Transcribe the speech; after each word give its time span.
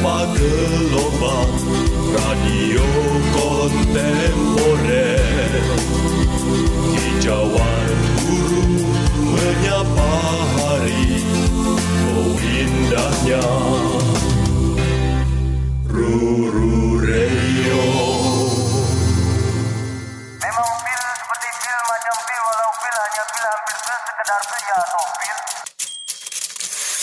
menyapa 0.00 0.32
gelombang 0.32 1.52
radio 2.16 2.84
kontemporer 3.36 4.49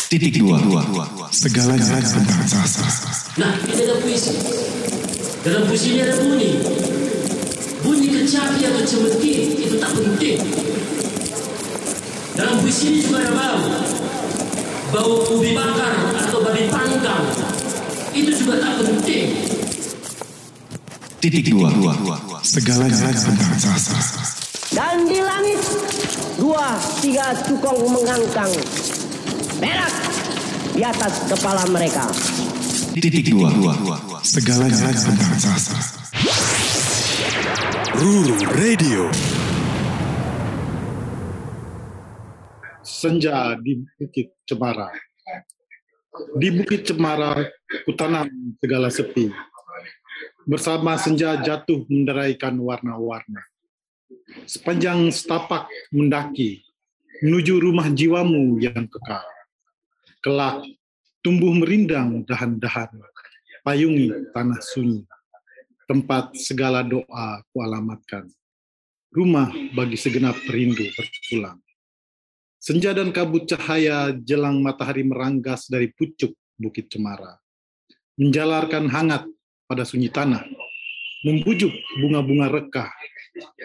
Titik 0.08 0.40
dua, 0.40 0.56
segalanya 1.36 2.00
tentang 2.00 2.48
sastra. 2.48 3.12
Nah, 3.44 3.60
ini 3.68 3.84
ada 3.84 4.00
puisi. 4.00 4.40
Dalam 5.44 5.68
puisi 5.68 6.00
ini 6.00 6.02
ada 6.08 6.16
bunyi. 6.16 6.64
Bunyi 7.84 8.16
kecapi 8.16 8.72
atau 8.72 8.88
cemetik 8.88 9.68
itu 9.68 9.76
tak 9.76 9.92
penting. 10.00 10.40
Dalam 12.40 12.56
puisi 12.64 12.88
ini 12.88 12.98
juga 13.04 13.20
ada 13.20 13.36
bau. 13.36 13.68
Bau 14.96 15.28
ubi 15.36 15.52
bakar 15.52 15.92
atau 16.24 16.40
babi 16.40 16.72
panggang. 16.72 17.28
Itu 18.16 18.32
juga 18.32 18.64
tak 18.64 18.80
penting. 18.80 19.28
Titik 21.20 21.52
dua, 21.52 21.68
segalanya 22.48 23.12
tentang 23.12 23.60
sastra. 23.60 24.24
Dan 24.72 25.04
di 25.04 25.20
langit 25.20 25.60
dua 26.40 26.80
tiga 27.04 27.36
cukong 27.44 27.92
mengangkang 27.92 28.56
perak 29.58 29.94
di 30.78 30.82
atas 30.86 31.26
kepala 31.30 31.66
mereka. 31.74 32.06
Titik 32.98 33.30
dua, 33.30 33.54
segalanya 34.26 34.90
tentang 34.94 35.38
sastra. 35.38 35.82
Ruru 37.98 38.38
Radio 38.58 39.10
senja 42.98 43.54
di 43.62 43.86
Bukit 43.98 44.34
Cemara. 44.50 44.90
Di 46.34 46.50
Bukit 46.50 46.90
Cemara, 46.90 47.38
kutanam 47.86 48.26
segala 48.58 48.90
sepi. 48.90 49.30
Bersama 50.50 50.98
senja 50.98 51.38
jatuh 51.38 51.86
menderaikan 51.86 52.58
warna-warna. 52.58 53.46
Sepanjang 54.50 55.14
setapak 55.14 55.70
mendaki, 55.94 56.66
menuju 57.22 57.62
rumah 57.62 57.86
jiwamu 57.94 58.58
yang 58.58 58.90
kekal. 58.90 59.37
Kelak, 60.18 60.66
tumbuh 61.22 61.54
merindang 61.54 62.26
dahan-dahan, 62.26 62.90
payungi 63.62 64.34
tanah 64.34 64.62
sunyi. 64.64 65.06
Tempat 65.88 66.36
segala 66.36 66.84
doa 66.84 67.40
kualamatkan. 67.56 68.28
Rumah 69.16 69.72
bagi 69.72 69.96
segenap 69.96 70.36
rindu 70.52 70.84
berpulang. 70.84 71.64
Senja 72.60 72.92
dan 72.92 73.16
kabut 73.16 73.48
cahaya 73.48 74.12
jelang 74.12 74.60
matahari 74.60 75.08
meranggas 75.08 75.72
dari 75.72 75.88
pucuk 75.96 76.36
Bukit 76.60 76.92
Cemara. 76.92 77.40
Menjalarkan 78.20 78.92
hangat 78.92 79.24
pada 79.64 79.88
sunyi 79.88 80.12
tanah. 80.12 80.44
Membujuk 81.24 81.72
bunga-bunga 82.04 82.52
rekah. 82.52 82.92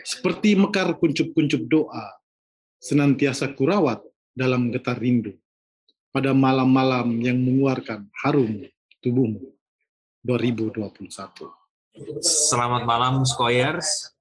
Seperti 0.06 0.55
mekar 0.55 0.94
kuncup-kuncup 0.94 1.66
doa. 1.66 2.06
Senantiasa 2.78 3.50
kurawat 3.50 3.98
dalam 4.31 4.70
getar 4.70 5.03
rindu. 5.03 5.41
Pada 6.12 6.36
malam-malam 6.36 7.08
yang 7.24 7.41
mengeluarkan 7.41 8.05
harum 8.20 8.68
tubuhmu. 9.00 9.48
2021. 10.22 11.02
Selamat 12.22 12.87
malam, 12.87 13.26
Skoyers. 13.26 14.12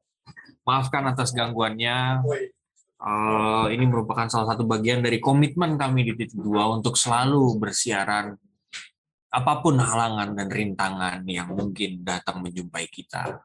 Maafkan 0.66 1.06
atas 1.12 1.36
gangguannya. 1.36 2.24
Uh, 3.02 3.68
ini 3.74 3.86
merupakan 3.86 4.30
salah 4.30 4.54
satu 4.54 4.64
bagian 4.64 5.04
dari 5.04 5.20
komitmen 5.20 5.76
kami 5.76 6.08
di 6.08 6.14
titik 6.16 6.38
dua 6.38 6.70
untuk 6.70 6.94
selalu 6.94 7.58
bersiaran 7.58 8.38
apa 9.32 9.64
pun 9.64 9.80
halangan 9.80 10.36
dan 10.38 10.48
rintangan 10.52 11.24
yang 11.26 11.50
mungkin 11.56 12.04
datang 12.04 12.44
menjumpai 12.44 12.86
kita. 12.92 13.42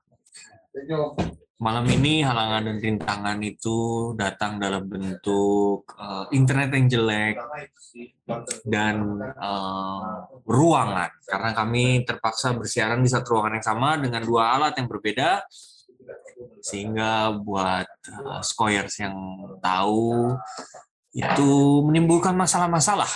Malam 1.57 1.89
ini 1.89 2.21
halangan 2.21 2.69
dan 2.69 2.77
rintangan 2.77 3.39
itu 3.41 4.13
datang 4.13 4.61
dalam 4.61 4.85
bentuk 4.85 5.89
uh, 5.97 6.29
internet 6.29 6.69
yang 6.77 6.87
jelek 6.93 7.41
dan 8.69 9.17
uh, 9.41 10.29
ruangan. 10.45 11.09
Karena 11.25 11.57
kami 11.57 12.05
terpaksa 12.05 12.53
bersiaran 12.53 13.01
di 13.01 13.09
satu 13.09 13.41
ruangan 13.41 13.57
yang 13.57 13.65
sama 13.65 13.97
dengan 13.97 14.21
dua 14.21 14.53
alat 14.53 14.77
yang 14.77 14.85
berbeda 14.85 15.49
sehingga 16.61 17.33
buat 17.41 17.89
uh, 18.05 18.45
skoyers 18.45 19.01
yang 19.01 19.17
tahu 19.65 20.37
itu 21.17 21.53
menimbulkan 21.89 22.37
masalah-masalah. 22.37 23.09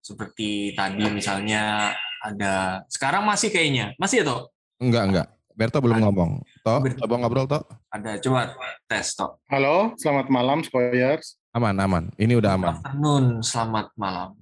Seperti 0.00 0.72
tadi 0.72 1.04
misalnya 1.12 1.92
ada 2.24 2.88
sekarang 2.88 3.28
masih 3.28 3.52
kayaknya 3.52 3.92
masih 4.00 4.24
ya 4.24 4.48
Enggak, 4.80 5.04
enggak. 5.12 5.28
Berto 5.58 5.82
belum 5.82 5.98
ngomong. 5.98 6.30
Toh, 6.62 6.78
coba 7.02 7.14
ngobrol, 7.18 7.50
Toh. 7.50 7.66
ada 7.90 8.14
coba 8.22 8.54
tes 8.86 9.10
toh 9.18 9.42
Halo, 9.50 9.90
selamat 9.98 10.30
malam 10.30 10.62
Skoyers. 10.62 11.34
Aman, 11.50 11.74
aman. 11.82 12.14
Ini 12.14 12.38
udah 12.38 12.54
aman. 12.54 12.78
afternoon 12.78 13.42
selamat 13.42 13.90
malam 13.98 14.38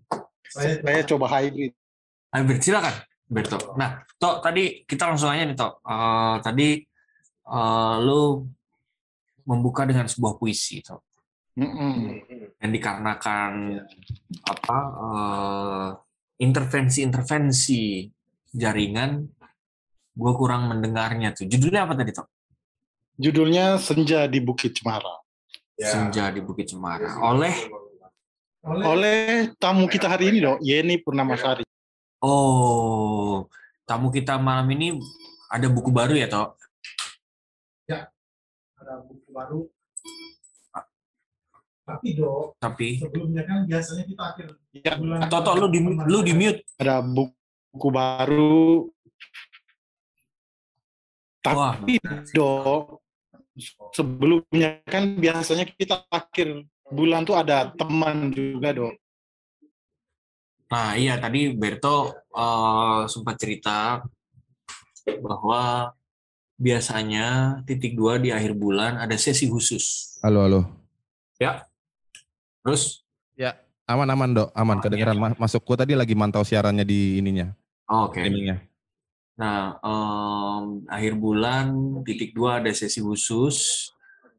Saya, 0.52 0.76
saya 0.84 1.00
coba 1.08 1.32
hybrid. 1.32 1.72
Albert 2.36 2.60
silakan 2.60 2.94
Berto 3.26 3.56
nah 3.80 4.04
toh 4.20 4.44
tadi 4.44 4.84
kita 4.84 5.08
langsung 5.08 5.32
aja 5.32 5.48
nih 5.48 5.56
toh 5.56 5.80
Eh, 5.80 6.36
tadi 6.44 6.84
eh, 7.48 7.96
lu 8.04 8.44
membuka 9.48 9.88
dengan 9.88 10.04
sebuah 10.04 10.36
puisi 10.36 10.84
toh 10.84 11.00
Mm-mm. 11.56 12.12
yang 12.60 12.70
dikarenakan 12.76 13.80
apa 14.44 14.78
eh, 15.00 15.88
intervensi-intervensi 16.44 18.04
jaringan 18.52 19.35
gue 20.16 20.32
kurang 20.32 20.72
mendengarnya 20.72 21.36
tuh. 21.36 21.44
Judulnya 21.44 21.84
apa 21.84 21.92
tadi 21.92 22.10
toh 22.16 22.24
Judulnya 23.16 23.76
Senja 23.80 24.24
di 24.28 24.40
Bukit 24.40 24.76
Cemara. 24.76 25.20
senja 25.76 26.32
di 26.32 26.40
Bukit 26.40 26.72
Cemara. 26.72 27.20
Oleh? 27.20 27.52
Oleh. 28.64 29.52
Tamu 29.60 29.88
kita 29.88 30.08
hari 30.08 30.32
ini 30.32 30.40
dok, 30.40 30.58
Yeni 30.64 30.96
Purnamasari. 31.00 31.64
oh 32.24 33.44
tamu 33.86 34.08
kita 34.10 34.40
malam 34.40 34.66
ini 34.72 34.96
ada 35.52 35.68
buku 35.68 35.92
baru 35.92 36.16
ya 36.16 36.26
toh 36.26 36.56
ada 38.86 39.02
buku 39.02 39.28
baru. 39.34 39.60
Tapi 41.86 42.18
dok, 42.18 42.58
tapi? 42.58 42.98
sebelumnya 42.98 43.46
kan 43.46 43.62
biasanya 43.62 44.04
kita 44.10 44.22
akhir 44.34 44.46
Ya, 44.74 44.98
bulan. 44.98 45.22
atau 45.30 45.54
lu 45.54 45.70
di 45.70 45.78
lu 45.82 46.18
di 46.26 46.34
mute. 46.34 46.66
Ada 46.82 46.98
buku 47.02 47.88
baru. 47.94 48.90
Wah. 51.54 51.74
Tapi 51.78 52.00
dok, 52.34 53.02
sebelumnya 53.94 54.82
kan 54.86 55.14
biasanya 55.20 55.64
kita 55.68 56.02
akhir 56.10 56.66
bulan 56.90 57.22
tuh 57.22 57.36
ada 57.38 57.70
teman 57.74 58.34
juga 58.34 58.74
dok. 58.74 58.94
Nah 60.66 60.98
iya 60.98 61.14
tadi 61.20 61.54
Berto 61.54 62.10
eh, 62.34 63.00
sempat 63.06 63.38
cerita 63.38 64.02
bahwa 65.22 65.94
biasanya 66.58 67.60
titik 67.62 67.94
dua 67.94 68.18
di 68.18 68.34
akhir 68.34 68.58
bulan 68.58 68.98
ada 68.98 69.14
sesi 69.14 69.46
khusus. 69.46 70.18
Halo, 70.24 70.42
halo. 70.42 70.60
Terus 72.66 73.06
Aman, 73.86 74.10
aman, 74.10 74.30
Dok. 74.34 74.50
Aman, 74.50 74.76
Oh, 74.78 74.82
kedengeran. 74.82 75.14
Ma- 75.14 75.38
Masuk. 75.38 75.62
Gua 75.62 75.78
tadi 75.78 75.94
lagi 75.94 76.18
mantau 76.18 76.42
siarannya 76.42 76.82
di 76.82 77.22
ininya, 77.22 77.54
oh, 77.86 78.10
oke. 78.10 78.18
streamingnya. 78.18 78.58
Nah 79.36 79.76
em, 79.84 80.64
akhir 80.88 81.12
bulan 81.20 81.66
titik 82.08 82.32
dua 82.32 82.56
ada 82.64 82.72
sesi 82.72 83.04
khusus 83.04 83.88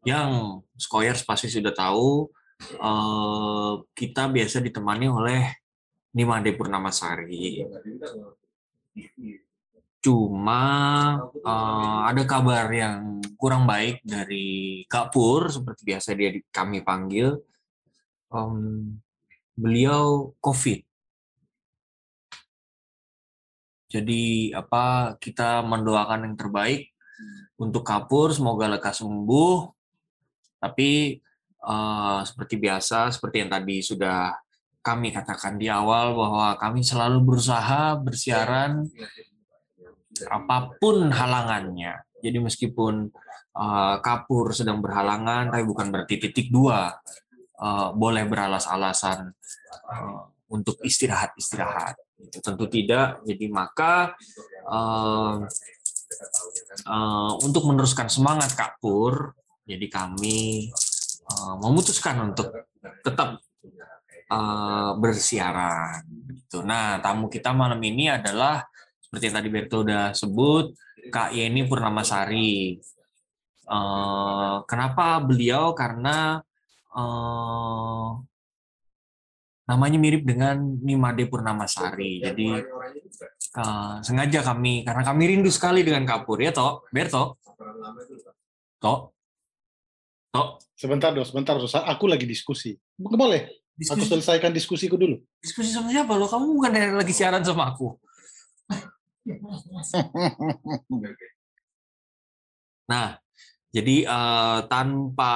yang 0.02 0.62
Skoyers 0.74 1.22
pasti 1.22 1.48
sudah 1.52 1.74
tahu. 1.74 2.30
eh, 2.58 3.74
kita 3.94 4.34
biasa 4.34 4.58
ditemani 4.66 5.06
oleh 5.06 5.42
Nimade 6.18 6.50
Purnamasari. 6.58 7.62
Cuma 10.02 10.62
eh, 11.38 12.00
ada 12.10 12.24
kabar 12.26 12.66
yang 12.74 13.22
kurang 13.38 13.70
baik 13.70 14.02
dari 14.02 14.82
Kak 14.90 15.14
Pur, 15.14 15.54
seperti 15.54 15.86
biasa 15.86 16.18
dia 16.18 16.34
di- 16.34 16.46
kami 16.50 16.82
panggil. 16.82 17.38
Em, 18.34 18.98
beliau 19.54 20.34
COVID. 20.42 20.87
Jadi 23.88 24.52
apa 24.52 25.16
kita 25.18 25.64
mendoakan 25.64 26.28
yang 26.28 26.36
terbaik 26.36 26.92
untuk 27.58 27.88
Kapur, 27.88 28.36
semoga 28.36 28.68
lekas 28.68 29.00
sembuh. 29.00 29.58
Tapi 30.60 31.18
eh, 31.64 32.20
seperti 32.28 32.56
biasa, 32.60 33.10
seperti 33.16 33.46
yang 33.46 33.52
tadi 33.52 33.80
sudah 33.80 34.36
kami 34.88 35.12
katakan 35.12 35.60
di 35.60 35.68
awal 35.68 36.16
bahwa 36.16 36.56
kami 36.56 36.80
selalu 36.80 37.20
berusaha 37.20 38.00
bersiaran 38.00 38.88
apa 40.32 40.72
pun 40.80 41.12
halangannya. 41.12 42.08
Jadi 42.24 42.38
meskipun 42.40 43.12
uh, 43.54 43.96
kapur 44.02 44.56
sedang 44.56 44.80
berhalangan, 44.82 45.54
tapi 45.54 45.64
bukan 45.68 45.92
berarti 45.94 46.18
titik 46.18 46.50
dua 46.50 46.96
uh, 47.62 47.94
boleh 47.94 48.26
beralas-alasan 48.26 49.30
uh, 49.92 50.24
untuk 50.50 50.80
istirahat-istirahat. 50.82 52.00
Itu 52.18 52.42
tentu 52.42 52.66
tidak. 52.66 53.22
Jadi 53.24 53.46
maka 53.50 54.18
uh, 54.66 55.46
uh, 56.86 57.34
untuk 57.42 57.64
meneruskan 57.70 58.10
semangat 58.10 58.58
kapur, 58.58 59.38
jadi 59.68 59.86
kami 59.88 60.72
uh, 61.30 61.56
memutuskan 61.62 62.34
untuk 62.34 62.54
tetap 63.06 63.42
uh, 64.32 64.92
bersiaran. 64.98 66.04
Gitu. 66.34 66.64
Nah, 66.64 67.00
tamu 67.04 67.28
kita 67.28 67.52
malam 67.52 67.80
ini 67.84 68.12
adalah 68.12 68.64
seperti 69.04 69.24
yang 69.32 69.38
tadi 69.40 69.50
Berto 69.52 69.78
udah 69.88 70.12
sebut, 70.12 70.76
Kak 71.12 71.32
Yeni 71.32 71.64
Purnamasari. 71.68 72.80
Uh, 73.68 74.64
kenapa 74.64 75.20
beliau? 75.20 75.76
Karena 75.76 76.40
uh, 76.96 78.16
namanya 79.68 80.00
mirip 80.00 80.24
dengan 80.24 80.58
Nimade 80.80 81.28
Purnamasari. 81.28 82.24
Jadi 82.24 82.48
uh, 83.60 84.00
sengaja 84.00 84.40
kami, 84.42 84.88
karena 84.88 85.04
kami 85.04 85.24
rindu 85.36 85.52
sekali 85.52 85.84
dengan 85.84 86.08
Kapur 86.08 86.40
ya, 86.40 86.56
toh, 86.56 86.88
Berto. 86.90 87.38
Toh, 88.80 89.12
toh. 90.32 90.48
Sebentar 90.78 91.12
dong, 91.12 91.26
sebentar 91.28 91.58
dong. 91.58 91.68
Aku 91.68 92.06
lagi 92.08 92.24
diskusi. 92.30 92.78
Boleh? 92.96 93.50
Aku 93.78 94.06
selesaikan 94.06 94.54
diskusiku 94.54 94.94
dulu. 94.98 95.18
Diskusi 95.42 95.74
sama 95.74 95.90
siapa 95.90 96.14
lo? 96.18 96.30
Kamu 96.30 96.54
bukan 96.54 96.72
dari 96.72 96.94
lagi 96.94 97.14
siaran 97.14 97.42
sama 97.42 97.74
aku. 97.74 97.98
Nah, 102.88 103.18
jadi 103.74 104.06
uh, 104.06 104.70
tanpa 104.70 105.34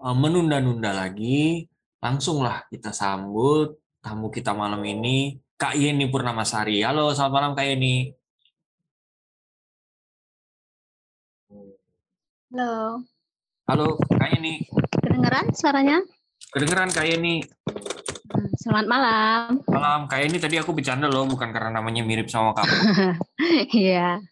uh, 0.00 0.16
menunda-nunda 0.16 0.96
lagi, 0.96 1.67
langsunglah 1.98 2.66
kita 2.70 2.94
sambut 2.94 3.78
tamu 3.98 4.30
kita 4.30 4.54
malam 4.54 4.80
ini, 4.86 5.36
Kak 5.58 5.74
Yeni 5.74 6.06
Purnamasari. 6.06 6.80
Halo, 6.86 7.10
selamat 7.10 7.32
malam 7.34 7.52
Kak 7.58 7.66
Yeni. 7.66 7.96
Halo. 12.48 13.02
Halo, 13.68 13.86
Kak 14.00 14.28
Yeni. 14.32 14.64
Kedengeran 15.02 15.46
suaranya? 15.52 15.98
Kedengeran 16.54 16.88
Kak 16.88 17.04
Yeni. 17.04 17.42
Hmm, 18.28 18.48
Selamat 18.56 18.86
malam. 18.88 19.60
Malam, 19.68 20.00
Kak 20.08 20.20
Yeni 20.22 20.38
tadi 20.40 20.56
aku 20.56 20.72
bercanda 20.72 21.10
loh, 21.10 21.26
bukan 21.28 21.50
karena 21.50 21.82
namanya 21.82 22.06
mirip 22.06 22.30
sama 22.30 22.54
kamu. 22.56 22.72
Iya. 23.74 24.22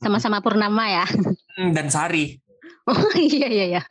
Sama-sama 0.00 0.40
Purnama 0.40 0.88
ya. 0.88 1.04
Hmm, 1.58 1.76
Dan 1.76 1.92
Sari. 1.92 2.40
Oh 2.90 3.12
iya 3.30 3.46
iya 3.46 3.64
iya. 3.78 3.82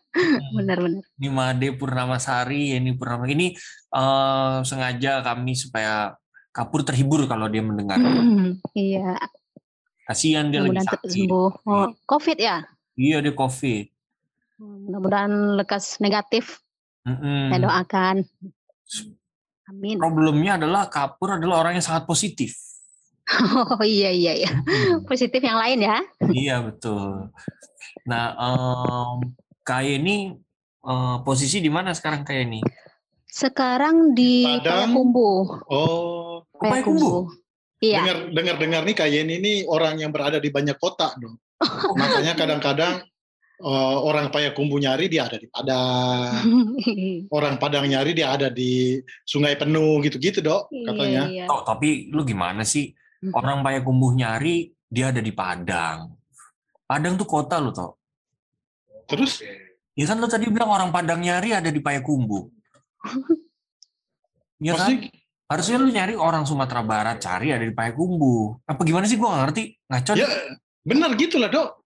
Benar-benar. 0.52 1.04
Ini 1.16 1.30
Made 1.32 1.68
Purnamasari, 1.80 2.76
ini 2.76 2.92
Purnama. 3.00 3.24
Ini 3.32 3.56
eh, 3.96 4.56
sengaja 4.68 5.24
kami 5.24 5.56
supaya 5.56 6.14
Kapur 6.50 6.82
terhibur 6.82 7.24
kalau 7.30 7.46
dia 7.48 7.62
mendengar. 7.62 8.02
Iya. 8.74 9.16
Kasihan 10.10 10.50
dia 10.50 10.66
lagi 10.66 10.74
Mudah-mudahan 10.74 10.90
cepat 10.90 11.02
sakit. 11.06 11.14
sembuh. 11.14 11.50
Oh, 11.70 11.88
Covid 12.10 12.38
ya. 12.42 12.66
Iya, 12.98 13.22
dia 13.22 13.34
COVID. 13.38 13.86
Mudah-mudahan 14.60 15.34
lekas 15.62 16.02
negatif. 16.02 16.60
Mm-mm. 17.06 17.54
Saya 17.54 17.60
doakan. 17.64 18.16
Amin. 19.70 20.02
Problemnya 20.02 20.58
adalah 20.58 20.90
Kapur 20.90 21.38
adalah 21.38 21.62
orang 21.62 21.78
yang 21.78 21.86
sangat 21.86 22.10
positif. 22.10 22.58
Oh 23.78 23.86
iya 23.86 24.10
iya 24.10 24.34
iya. 24.34 24.52
Positif 25.06 25.38
yang 25.38 25.62
lain 25.62 25.86
ya. 25.86 26.02
iya, 26.34 26.66
betul. 26.66 27.30
Nah, 28.10 28.34
em, 28.34 29.18
kayak 29.62 30.02
ini 30.02 30.34
eh, 30.82 31.18
posisi 31.22 31.62
di 31.62 31.70
mana 31.70 31.94
sekarang 31.94 32.26
kayak 32.26 32.44
ini? 32.50 32.60
Sekarang 33.30 34.18
di 34.18 34.42
Padang. 34.42 34.90
Payakumbu. 34.90 35.30
Oh, 35.70 36.42
Payakumbu. 36.58 37.30
Iya. 37.80 38.04
dengar 38.04 38.18
dengar 38.36 38.56
dengar 38.60 38.82
nih 38.84 38.96
Yeni 39.08 39.40
ini 39.40 39.54
orang 39.64 40.04
yang 40.04 40.12
berada 40.12 40.36
di 40.42 40.52
banyak 40.52 40.76
kota 40.76 41.16
dong. 41.16 41.40
Makanya 42.02 42.36
kadang-kadang 42.36 43.06
eh, 43.62 43.98
orang 44.04 44.34
Payakumbu 44.34 44.82
nyari 44.82 45.08
dia 45.08 45.30
ada 45.30 45.38
di 45.38 45.48
Padang, 45.48 46.44
orang 47.38 47.56
Padang 47.62 47.86
nyari 47.88 48.12
dia 48.18 48.34
ada 48.34 48.50
di 48.50 49.00
Sungai 49.24 49.56
Penuh 49.56 50.02
gitu-gitu 50.04 50.42
dok 50.42 50.74
katanya. 50.74 51.30
Iya, 51.30 51.46
iya. 51.46 51.48
Tok, 51.48 51.64
tapi 51.64 52.10
lu 52.10 52.26
gimana 52.26 52.66
sih? 52.66 52.92
Orang 53.36 53.64
Payakumbuh 53.68 54.16
nyari, 54.16 54.72
dia 54.88 55.12
ada 55.12 55.20
di 55.20 55.32
Padang. 55.36 56.20
Padang 56.90 57.20
tuh 57.20 57.28
kota 57.30 57.62
lu 57.62 57.70
tau. 57.70 57.99
Terus? 59.10 59.42
Ya 59.98 60.06
kan 60.06 60.22
lu 60.22 60.30
tadi 60.30 60.46
bilang 60.48 60.70
orang 60.70 60.90
Padang 60.94 61.20
nyari 61.20 61.52
ada 61.52 61.70
di 61.74 61.82
Payakumbuh. 61.82 62.44
Ya 64.60 64.76
kan? 64.76 64.92
Harusnya 65.48 65.80
lu 65.80 65.88
nyari 65.88 66.20
orang 66.20 66.44
Sumatera 66.44 66.84
Barat 66.84 67.24
cari 67.24 67.56
ada 67.56 67.64
di 67.64 67.72
Payakumbuh. 67.72 68.60
Apa 68.68 68.84
gimana 68.84 69.08
sih 69.08 69.16
gua 69.16 69.32
nggak 69.32 69.44
ngerti. 69.48 69.64
Ngaco 69.88 70.12
ya 70.20 70.28
benar 70.84 71.16
gitu 71.16 71.40
lah 71.40 71.48
dok. 71.48 71.80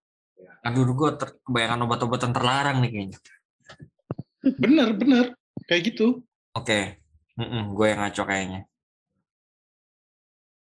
Aduh, 0.66 0.90
gua 0.98 1.14
ter- 1.14 1.38
kebanyakan 1.46 1.86
obat-obatan 1.86 2.34
terlarang 2.34 2.82
nih 2.82 2.90
kayaknya. 2.90 3.20
Benar 4.58 4.90
benar 4.98 5.26
kayak 5.70 5.94
gitu. 5.94 6.26
Oke, 6.58 6.98
gue 7.38 7.86
yang 7.88 8.02
ngaco 8.02 8.24
kayaknya. 8.26 8.66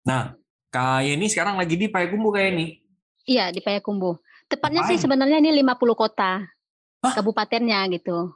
Nah, 0.07 0.33
kayak 0.71 1.19
ini 1.19 1.27
sekarang 1.27 1.59
lagi 1.59 1.75
di 1.75 1.91
Payakumbuh 1.91 2.31
kayak 2.33 2.49
ini. 2.55 2.65
Iya 3.27 3.51
di 3.51 3.59
Payakumbuh. 3.59 4.15
Tepatnya 4.47 4.87
sih 4.87 4.95
Ngapain? 4.95 5.03
sebenarnya 5.03 5.37
ini 5.39 5.51
50 5.57 5.75
kota. 5.93 6.43
Kabupatennya 7.03 7.87
gitu. 7.91 8.31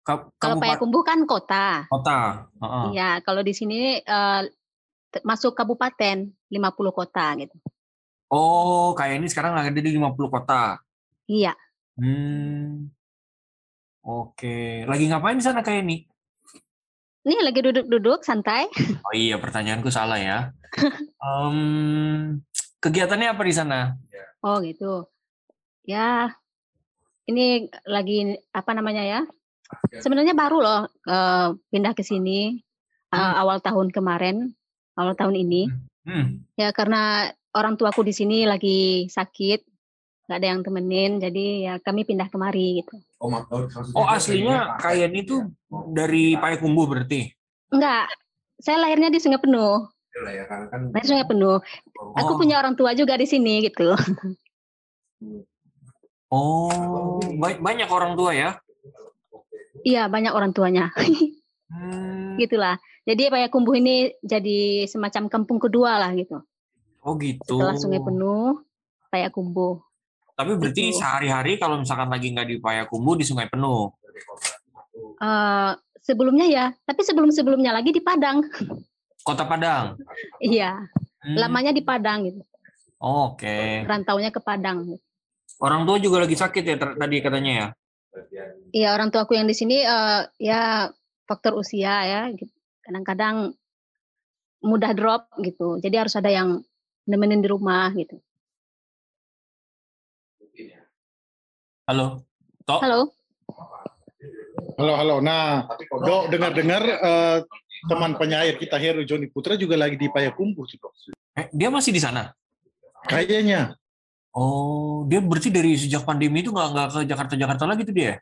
Ka- 0.00 0.28
Kalau 0.36 0.56
Payakumbuh 0.56 1.02
kan 1.02 1.24
kota. 1.24 1.84
kota. 1.88 2.48
Iya, 2.88 3.20
kalau 3.20 3.40
di 3.40 3.52
sini 3.52 4.00
te- 5.08 5.24
masuk 5.24 5.52
kabupaten 5.52 6.28
50 6.48 6.92
kota 6.92 7.36
gitu. 7.36 7.56
Oh, 8.28 8.92
kayak 8.92 9.20
ini 9.20 9.26
sekarang 9.26 9.56
lagi 9.56 9.72
ada 9.72 9.80
di 9.80 9.92
50 9.92 10.28
kota. 10.28 10.80
Iya. 11.24 11.52
Hmm. 11.96 12.92
Oke, 14.00 14.84
lagi 14.84 15.04
ngapain 15.08 15.36
di 15.36 15.44
sana 15.44 15.60
kayak 15.60 15.84
ini? 15.84 16.04
Ini 17.24 17.44
lagi 17.44 17.60
duduk-duduk 17.60 18.24
santai. 18.24 18.68
Oh 19.04 19.12
iya, 19.12 19.36
pertanyaanku 19.36 19.88
salah 19.88 20.16
ya. 20.16 20.52
Em, 21.18 22.40
kegiatannya 22.78 23.28
apa 23.32 23.42
di 23.42 23.52
sana? 23.52 23.96
Oh 24.44 24.62
gitu. 24.62 25.08
Ya, 25.88 26.36
ini 27.26 27.68
lagi 27.88 28.38
apa 28.54 28.70
namanya 28.76 29.04
ya? 29.04 29.20
Sebenarnya 30.00 30.32
baru 30.32 30.58
loh 30.64 30.82
eh, 31.04 31.48
pindah 31.68 31.92
ke 31.92 32.00
sini 32.00 32.56
eh, 33.12 33.34
awal 33.40 33.60
tahun 33.60 33.92
kemarin, 33.92 34.52
awal 34.96 35.12
tahun 35.18 35.36
ini. 35.36 35.62
Hmm. 36.08 36.44
Ya 36.56 36.72
karena 36.72 37.28
orang 37.52 37.76
tuaku 37.76 38.06
di 38.06 38.16
sini 38.16 38.48
lagi 38.48 39.10
sakit, 39.12 39.60
nggak 40.28 40.38
ada 40.38 40.48
yang 40.48 40.60
temenin, 40.64 41.12
jadi 41.20 41.46
ya 41.64 41.74
kami 41.80 42.04
pindah 42.04 42.28
kemari 42.32 42.84
gitu. 42.84 42.96
Oh, 43.96 44.06
aslinya 44.06 44.78
kayak 44.78 45.10
ini 45.10 45.20
tuh 45.26 45.52
dari 45.92 46.38
Payakumbuh 46.38 46.86
berarti? 46.86 47.28
Enggak, 47.74 48.08
saya 48.62 48.78
lahirnya 48.80 49.10
di 49.10 49.18
Sungai 49.20 49.42
Penuh. 49.42 49.88
Lahir 50.22 51.04
Sungai 51.04 51.26
Penuh. 51.26 51.58
Aku 52.14 52.32
Oh. 52.34 52.38
punya 52.38 52.58
orang 52.58 52.74
tua 52.74 52.92
juga 52.92 53.14
di 53.14 53.24
sini 53.24 53.62
gitu. 53.62 53.94
Oh, 56.28 57.16
ba- 57.40 57.56
banyak 57.56 57.88
orang 57.88 58.12
tua 58.12 58.36
ya? 58.36 58.50
Iya 59.80 60.06
banyak 60.06 60.28
orang 60.28 60.52
tuanya. 60.52 60.92
Hmm. 61.72 62.36
Gitulah. 62.36 62.76
Jadi 63.02 63.32
Payakumbuh 63.32 63.72
ini 63.72 64.12
jadi 64.20 64.84
semacam 64.84 65.32
kampung 65.32 65.56
kedua 65.56 65.96
lah 65.96 66.12
gitu. 66.12 66.44
Oh 67.00 67.16
gitu. 67.16 67.56
Setelah 67.56 67.74
Sungai 67.74 68.04
Penuh, 68.04 68.60
Payakumbuh. 69.08 69.80
Tapi 70.36 70.54
berarti 70.54 70.92
Gitu. 70.92 71.00
sehari-hari 71.00 71.56
kalau 71.56 71.80
misalkan 71.80 72.06
lagi 72.06 72.28
nggak 72.28 72.46
di 72.46 72.56
Payakumbuh 72.60 73.16
di 73.16 73.24
Sungai 73.24 73.48
Penuh. 73.48 73.88
Eh, 75.18 75.70
sebelumnya 75.98 76.44
ya, 76.44 76.64
tapi 76.84 77.00
sebelum-sebelumnya 77.00 77.72
lagi 77.72 77.90
di 77.90 77.98
Padang. 77.98 78.44
Kota 79.22 79.44
Padang. 79.44 79.98
Iya, 80.38 80.88
Hmm. 81.18 81.34
lamanya 81.34 81.74
di 81.74 81.82
Padang 81.82 82.24
gitu. 82.24 82.40
Oh, 82.98 83.34
Oke. 83.34 83.82
Rantaunya 83.84 84.30
ke 84.30 84.38
Padang. 84.38 84.86
Orang 85.58 85.82
tua 85.82 85.98
juga 85.98 86.22
lagi 86.22 86.34
sakit 86.34 86.62
ya 86.62 86.76
tadi 86.78 87.16
katanya 87.18 87.52
ya. 87.52 87.66
Iya, 88.70 88.88
orang 88.94 89.10
tuaku 89.10 89.34
yang 89.34 89.46
di 89.46 89.54
sini 89.54 89.82
eh, 89.82 90.20
ya 90.38 90.86
faktor 91.26 91.58
usia 91.58 92.06
ya. 92.06 92.20
gitu. 92.30 92.50
Kadang-kadang 92.82 93.52
mudah 94.62 94.90
drop 94.94 95.30
gitu. 95.38 95.78
Jadi 95.78 95.96
harus 95.98 96.14
ada 96.14 96.30
yang 96.30 96.62
nemenin 97.04 97.42
di 97.42 97.48
rumah 97.50 97.90
gitu. 97.94 98.18
Halo. 101.88 102.22
Tok. 102.62 102.80
Halo. 102.84 103.00
Halo, 104.78 104.92
halo. 104.94 105.16
Nah, 105.18 105.64
Dok, 105.90 106.28
dengar-dengar 106.30 106.82
eh, 106.84 107.36
teman 107.86 108.18
penyair 108.18 108.58
kita 108.58 108.74
Heru 108.80 109.06
Joni 109.06 109.30
Putra 109.30 109.54
juga 109.54 109.78
lagi 109.78 109.94
di 109.94 110.10
Payakumbuh 110.10 110.66
tuh, 110.66 110.78
Dok. 110.82 110.92
Eh, 111.38 111.46
dia 111.54 111.68
masih 111.70 111.94
di 111.94 112.02
sana? 112.02 112.34
Kayaknya. 113.06 113.78
Oh, 114.34 115.06
dia 115.06 115.22
berarti 115.22 115.48
dari 115.54 115.78
sejak 115.78 116.02
pandemi 116.02 116.42
itu 116.42 116.50
nggak 116.50 116.68
nggak 116.74 116.88
ke 116.90 117.00
Jakarta-Jakarta 117.06 117.64
lagi 117.66 117.82
tuh 117.86 117.94
dia? 117.94 118.18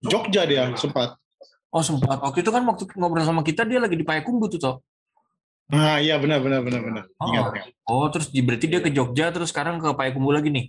Jogja 0.00 0.42
dia 0.48 0.70
sempat. 0.74 1.14
Oh 1.70 1.84
sempat. 1.84 2.18
Waktu 2.18 2.42
itu 2.42 2.50
kan 2.50 2.66
waktu 2.66 2.82
ngobrol 2.98 3.22
sama 3.22 3.46
kita 3.46 3.62
dia 3.62 3.78
lagi 3.78 3.94
di 3.94 4.02
Payakumbuh 4.02 4.50
tuh 4.50 4.58
toh. 4.58 4.76
Nah, 5.70 6.02
iya 6.02 6.18
benar 6.18 6.42
benar 6.42 6.66
benar 6.66 6.82
benar. 6.82 7.04
Ingat, 7.06 7.42
Oh. 7.46 7.54
ingat. 7.54 7.66
Oh, 7.86 8.06
terus 8.10 8.26
berarti 8.34 8.66
dia 8.66 8.80
ke 8.82 8.90
Jogja 8.90 9.30
terus 9.30 9.54
sekarang 9.54 9.78
ke 9.78 9.86
Payakumbuh 9.94 10.34
lagi 10.34 10.50
nih. 10.50 10.66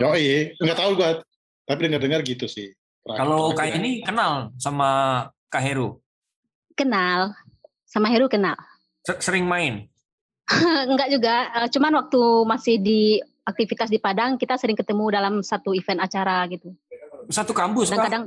Yoi, 0.00 0.56
nggak 0.56 0.78
tahu 0.78 0.90
gua. 0.96 1.20
Tapi 1.68 1.80
dengar-dengar 1.84 2.24
gitu 2.24 2.48
sih. 2.48 2.72
Kalau 3.04 3.52
kayak 3.52 3.76
ini 3.80 4.00
kenal 4.00 4.52
sama 4.56 4.88
Kak 5.52 5.64
Heru? 5.64 6.00
Kenal. 6.78 7.34
Sama 7.82 8.06
Heru 8.06 8.30
kenal. 8.30 8.54
Se- 9.02 9.18
Sering 9.18 9.42
main? 9.42 9.90
Enggak 10.88 11.10
juga, 11.10 11.50
eh, 11.58 11.68
cuman 11.68 11.92
waktu 11.98 12.20
masih 12.46 12.74
di 12.78 13.18
aktivitas 13.42 13.90
di 13.90 13.98
Padang 13.98 14.38
kita 14.38 14.54
sering 14.54 14.78
ketemu 14.78 15.04
dalam 15.10 15.34
satu 15.42 15.74
event 15.74 15.98
acara 15.98 16.46
gitu. 16.46 16.70
Satu 17.28 17.50
kampus 17.52 17.90
Dan 17.90 17.98
kadang 18.00 18.24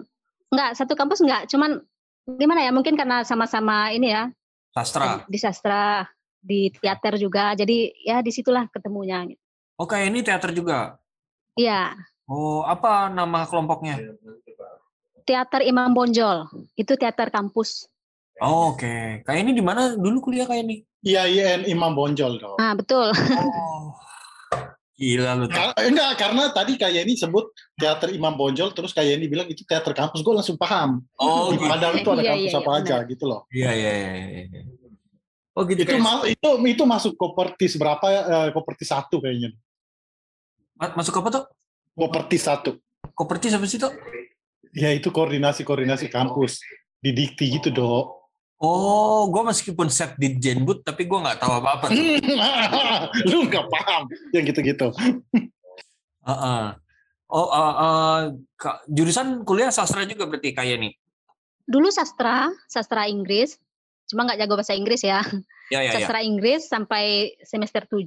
enggak 0.52 0.72
satu 0.76 0.94
kampus 0.94 1.24
enggak, 1.24 1.48
cuman 1.50 1.80
gimana 2.28 2.68
ya? 2.68 2.72
Mungkin 2.76 2.94
karena 3.00 3.24
sama-sama 3.24 3.90
ini 3.96 4.12
ya 4.14 4.30
Sastra. 4.76 5.26
di 5.26 5.38
sastra, 5.40 6.06
di 6.42 6.70
teater 6.74 7.18
juga. 7.18 7.54
Jadi 7.56 7.90
ya 8.04 8.20
di 8.22 8.30
situlah 8.30 8.68
ketemunya. 8.70 9.26
kayak 9.82 10.06
ini 10.14 10.20
teater 10.22 10.54
juga? 10.54 11.02
Iya, 11.58 11.98
Oh 12.32 12.64
apa 12.64 13.12
nama 13.12 13.44
kelompoknya? 13.44 14.00
teater 15.28 15.62
Imam 15.68 15.92
Bonjol. 15.92 16.48
Itu 16.80 16.96
teater 16.96 17.28
kampus. 17.28 17.92
Oh, 18.42 18.74
Oke, 18.74 19.22
kayak 19.22 19.40
ini 19.46 19.54
di 19.54 19.62
mana 19.62 19.94
dulu 19.94 20.18
kuliah 20.18 20.50
kayak 20.50 20.66
ini? 20.66 20.82
Iya, 21.06 21.30
IAIN 21.30 21.70
Imam 21.70 21.94
Bonjol 21.94 22.42
dong. 22.42 22.58
Ah, 22.58 22.74
betul. 22.74 23.14
Oh, 23.14 23.94
gila 24.98 25.38
lu. 25.38 25.46
Kar- 25.46 25.78
enggak, 25.78 26.18
karena 26.18 26.50
tadi 26.50 26.74
kayak 26.74 27.06
ini 27.06 27.14
sebut 27.14 27.54
teater 27.78 28.10
Imam 28.10 28.34
Bonjol, 28.34 28.74
terus 28.74 28.94
kayak 28.94 29.22
ini 29.22 29.30
bilang 29.30 29.46
itu 29.46 29.62
teater 29.62 29.94
kampus, 29.94 30.26
gue 30.26 30.34
langsung 30.34 30.58
paham. 30.58 31.06
Oh, 31.18 31.54
di 31.54 31.58
gitu. 31.58 31.70
Padang 31.70 31.94
itu 31.94 32.10
ada 32.10 32.22
Iya, 32.22 32.32
kampus 32.34 32.50
iya, 32.50 32.58
apa 32.58 32.72
iya, 32.72 32.80
aja 32.82 32.96
benar. 32.98 33.10
gitu 33.14 33.24
loh. 33.30 33.42
Iya 33.54 33.72
iya 33.78 33.92
iya. 33.94 34.12
iya, 34.14 34.26
iya. 34.50 34.62
Oh 35.54 35.62
gitu. 35.66 35.82
Itu 35.86 35.94
kayak- 35.94 36.02
ma- 36.02 36.26
itu 36.26 36.50
itu 36.66 36.84
masuk 36.86 37.14
kopertis 37.18 37.74
berapa? 37.78 38.06
eh, 38.10 38.50
kopertis 38.54 38.90
satu 38.90 39.22
kayaknya. 39.22 39.54
Ma- 40.78 40.98
masuk 40.98 41.14
apa 41.18 41.30
tuh? 41.30 41.44
Kopertis 41.94 42.42
satu. 42.42 42.78
Kopertis 43.14 43.54
apa 43.54 43.70
sih 43.70 43.78
tuh? 43.78 43.94
Ya 44.74 44.90
itu 44.90 45.14
koordinasi 45.14 45.62
koordinasi 45.62 46.10
kampus 46.10 46.58
di 46.98 47.14
dikti 47.14 47.54
gitu 47.54 47.70
dok. 47.70 48.21
Oh, 48.62 49.26
gue 49.34 49.42
meskipun 49.42 49.90
set 49.90 50.14
di 50.22 50.38
Jenbut 50.38 50.86
tapi 50.86 51.10
gue 51.10 51.18
nggak 51.18 51.42
tahu 51.42 51.50
apa-apa. 51.58 51.90
Lu 53.34 53.50
nggak 53.50 53.66
paham 53.74 54.06
yang 54.38 54.46
gitu-gitu. 54.46 54.94
Heeh. 56.22 56.66
Oh, 57.32 57.48
eh, 57.50 57.74
eh, 57.74 58.22
Kak, 58.62 58.86
jurusan 58.86 59.42
kuliah 59.50 59.74
sastra 59.74 60.06
juga 60.06 60.30
berarti 60.30 60.54
kayak 60.54 60.78
nih. 60.78 60.94
Dulu 61.66 61.90
sastra, 61.90 62.54
sastra 62.70 63.10
Inggris. 63.10 63.58
Cuma 64.06 64.30
nggak 64.30 64.46
jago 64.46 64.62
bahasa 64.62 64.78
Inggris 64.78 65.02
ya. 65.02 65.26
Ya 65.74 65.82
ya 65.82 65.98
ya. 65.98 66.06
sastra 66.06 66.22
Inggris 66.22 66.70
sampai 66.70 67.34
semester 67.42 67.90
7. 67.90 68.06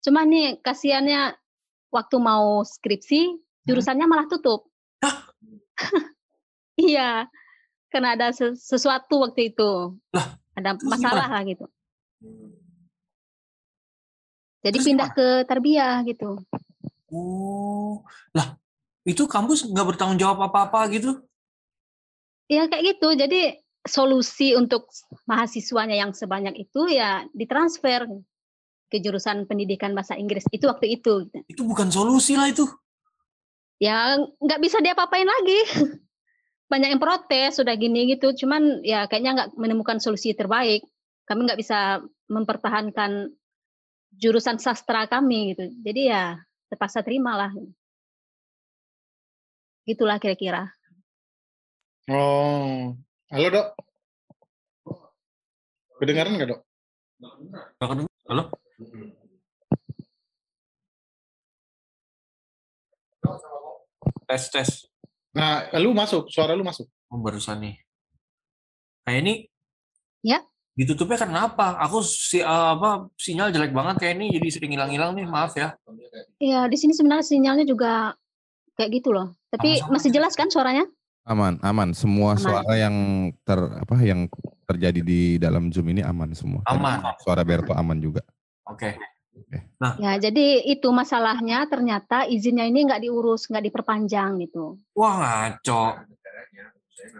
Cuma 0.00 0.24
nih 0.24 0.64
kasihannya 0.64 1.36
waktu 1.92 2.16
mau 2.22 2.64
skripsi 2.64 3.36
jurusannya 3.68 4.06
malah 4.08 4.32
tutup. 4.32 4.64
iya. 6.80 7.28
Karena 7.94 8.18
ada 8.18 8.34
se- 8.34 8.58
sesuatu 8.58 9.22
waktu 9.22 9.54
itu. 9.54 9.94
ada 10.58 10.74
terus 10.74 10.90
masalah 10.90 11.30
lah 11.30 11.42
gitu. 11.46 11.70
Jadi 14.66 14.76
Terus 14.82 14.86
pindah 14.90 15.08
ke 15.14 15.26
tarbiyah 15.46 16.02
gitu. 16.10 16.42
Oh, 17.14 18.02
lah 18.34 18.58
itu 19.06 19.30
kampus 19.30 19.70
nggak 19.70 19.94
bertanggung 19.94 20.18
jawab 20.18 20.50
apa-apa 20.50 20.90
gitu? 20.90 21.22
Ya 22.50 22.66
kayak 22.66 22.98
gitu. 22.98 23.14
Jadi 23.14 23.62
solusi 23.84 24.56
untuk 24.58 24.90
mahasiswanya 25.28 25.94
yang 25.94 26.10
sebanyak 26.16 26.56
itu 26.58 26.90
ya 26.90 27.22
ditransfer 27.30 28.08
ke 28.88 28.98
jurusan 28.98 29.44
pendidikan 29.46 29.92
bahasa 29.94 30.18
Inggris 30.18 30.48
itu 30.50 30.66
waktu 30.66 30.98
itu. 30.98 31.28
gitu. 31.30 31.38
Itu 31.46 31.62
bukan 31.62 31.94
solusi 31.94 32.34
lah 32.34 32.50
itu. 32.50 32.66
ya 33.78 34.16
nggak 34.18 34.60
bisa 34.62 34.82
diapa-apain 34.82 35.28
lagi. 35.28 35.60
Banyak 36.74 36.90
yang 36.90 36.98
protes 36.98 37.62
sudah 37.62 37.78
gini 37.78 38.18
gitu, 38.18 38.34
cuman 38.34 38.82
ya 38.82 39.06
kayaknya 39.06 39.30
nggak 39.38 39.50
menemukan 39.54 40.02
solusi 40.02 40.34
terbaik. 40.34 40.82
Kami 41.22 41.46
nggak 41.46 41.60
bisa 41.62 42.02
mempertahankan 42.26 43.30
jurusan 44.10 44.58
sastra 44.58 45.06
kami 45.06 45.54
gitu. 45.54 45.70
Jadi 45.86 46.10
ya 46.10 46.34
terpaksa 46.66 47.06
terimalah. 47.06 47.54
Gitulah 49.86 50.18
kira-kira. 50.18 50.66
Oh, 52.10 52.90
halo 53.30 53.48
dok. 53.54 53.66
Kedengaran 56.02 56.34
nggak 56.34 56.58
dok? 56.58 56.60
Halo? 58.26 58.50
Tes 64.26 64.50
tes. 64.50 64.70
Nah, 65.34 65.66
lu 65.82 65.90
masuk, 65.90 66.30
suara 66.30 66.54
lu 66.54 66.62
masuk. 66.62 66.86
Oh, 67.10 67.18
barusan 67.18 67.58
nih. 67.58 67.74
Kayak 69.02 69.18
ini. 69.26 69.34
Ya. 70.22 70.40
Ditutupnya 70.74 71.18
karena 71.18 71.46
apa? 71.50 71.78
Aku 71.86 72.02
si 72.02 72.42
eh, 72.42 72.46
apa 72.46 73.06
sinyal 73.14 73.54
jelek 73.54 73.70
banget 73.70 74.02
kayak 74.02 74.14
ini 74.18 74.26
jadi 74.34 74.48
sering 74.50 74.72
hilang-hilang 74.74 75.14
nih. 75.14 75.26
Maaf 75.26 75.54
ya. 75.54 75.74
Ya 76.38 76.66
di 76.66 76.74
sini 76.78 76.94
sebenarnya 76.94 77.26
sinyalnya 77.26 77.66
juga 77.66 78.14
kayak 78.78 78.90
gitu 79.02 79.14
loh. 79.14 79.34
Tapi 79.50 79.78
Sama-sama. 79.78 79.92
masih 79.98 80.10
jelas 80.10 80.34
kan 80.34 80.48
suaranya? 80.50 80.86
Aman, 81.26 81.62
aman. 81.62 81.94
Semua 81.94 82.34
Aman. 82.34 82.42
suara 82.42 82.72
yang 82.74 82.96
ter 83.46 83.58
apa 83.58 83.96
yang 84.02 84.26
terjadi 84.66 85.00
di 85.04 85.20
dalam 85.38 85.70
Zoom 85.70 85.94
ini 85.94 86.02
aman 86.02 86.34
semua. 86.34 86.62
Aman. 86.66 87.00
Suara 87.22 87.46
Berto 87.46 87.70
aman 87.74 87.98
juga. 88.02 88.22
Oke. 88.66 88.96
Ya 90.00 90.16
jadi 90.16 90.64
itu 90.64 90.88
masalahnya 90.88 91.68
ternyata 91.68 92.24
izinnya 92.24 92.64
ini 92.64 92.88
nggak 92.88 93.04
diurus, 93.04 93.50
nggak 93.50 93.64
diperpanjang 93.68 94.40
gitu. 94.46 94.80
Wah 94.96 95.14
ngaco. 95.20 96.00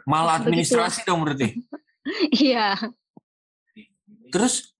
Malah 0.08 0.40
Begitu. 0.40 0.64
administrasi 0.64 1.00
dong 1.04 1.22
berarti. 1.24 1.48
Iya. 2.36 2.76
Terus 4.28 4.76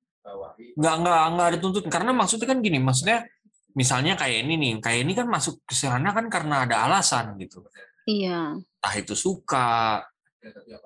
nggak 0.77 0.95
nggak 1.01 1.23
nggak 1.33 1.47
ada 1.49 1.59
tuntut 1.59 1.85
karena 1.89 2.13
maksudnya 2.13 2.45
kan 2.45 2.61
gini, 2.61 2.77
maksudnya 2.77 3.25
misalnya 3.73 4.13
kayak 4.13 4.45
ini 4.45 4.55
nih, 4.61 4.73
kayak 4.85 5.01
ini 5.09 5.13
kan 5.17 5.33
masuk 5.33 5.65
ke 5.65 5.73
sana 5.73 6.13
kan 6.13 6.29
karena 6.29 6.69
ada 6.69 6.85
alasan 6.85 7.33
gitu. 7.41 7.65
Iya. 8.05 8.61
Entah 8.61 8.95
itu 9.01 9.17
suka 9.17 10.05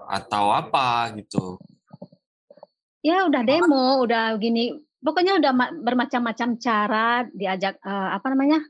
atau 0.06 0.54
apa 0.54 1.10
gitu. 1.18 1.58
Ya 3.02 3.26
udah 3.26 3.42
demo, 3.42 3.98
udah 4.02 4.38
gini. 4.38 4.78
Pokoknya 4.98 5.38
udah 5.38 5.52
ma- 5.54 5.74
bermacam-macam 5.74 6.48
cara 6.58 7.22
diajak 7.30 7.78
eh, 7.82 8.10
apa 8.14 8.26
namanya? 8.34 8.60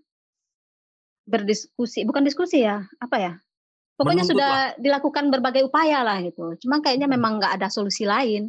berdiskusi, 1.29 2.09
bukan 2.09 2.25
diskusi 2.25 2.65
ya, 2.65 2.89
apa 2.97 3.17
ya? 3.21 3.33
Pokoknya 4.01 4.25
Menuntut 4.25 4.41
sudah 4.41 4.53
dilakukan 4.81 5.29
berbagai 5.29 5.69
upaya 5.69 6.01
lah 6.01 6.17
gitu. 6.25 6.57
Cuma 6.65 6.81
kayaknya 6.81 7.05
memang 7.05 7.37
nggak 7.37 7.61
ada 7.61 7.69
solusi 7.69 8.09
lain. 8.09 8.49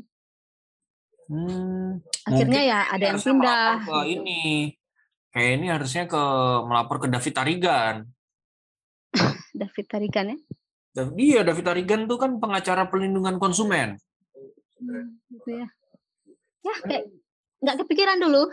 Hmm, 1.28 2.00
Akhirnya 2.26 2.64
mungkin 2.64 2.72
ya 2.72 2.80
ada 2.88 3.06
yang 3.06 3.20
pindah. 3.20 3.74
ke 3.84 3.98
ini. 4.08 4.44
Kayak 5.30 5.52
ini 5.62 5.68
harusnya 5.70 6.04
ke 6.10 6.24
melapor 6.66 7.04
ke 7.04 7.08
David 7.12 7.34
Tarigan. 7.36 7.96
David 9.62 9.86
Tarigan 9.90 10.26
ya. 10.34 10.38
Iya, 11.18 11.40
David 11.46 11.66
Tarigan 11.66 12.02
tuh 12.06 12.18
kan 12.18 12.38
pengacara 12.38 12.90
pelindungan 12.90 13.38
konsumen. 13.42 13.98
Hmm, 14.80 15.20
gitu 15.34 15.66
ya. 15.66 15.68
Ya 16.66 16.76
kayak 16.86 17.06
nggak 17.60 17.78
kepikiran 17.84 18.18
dulu. 18.20 18.48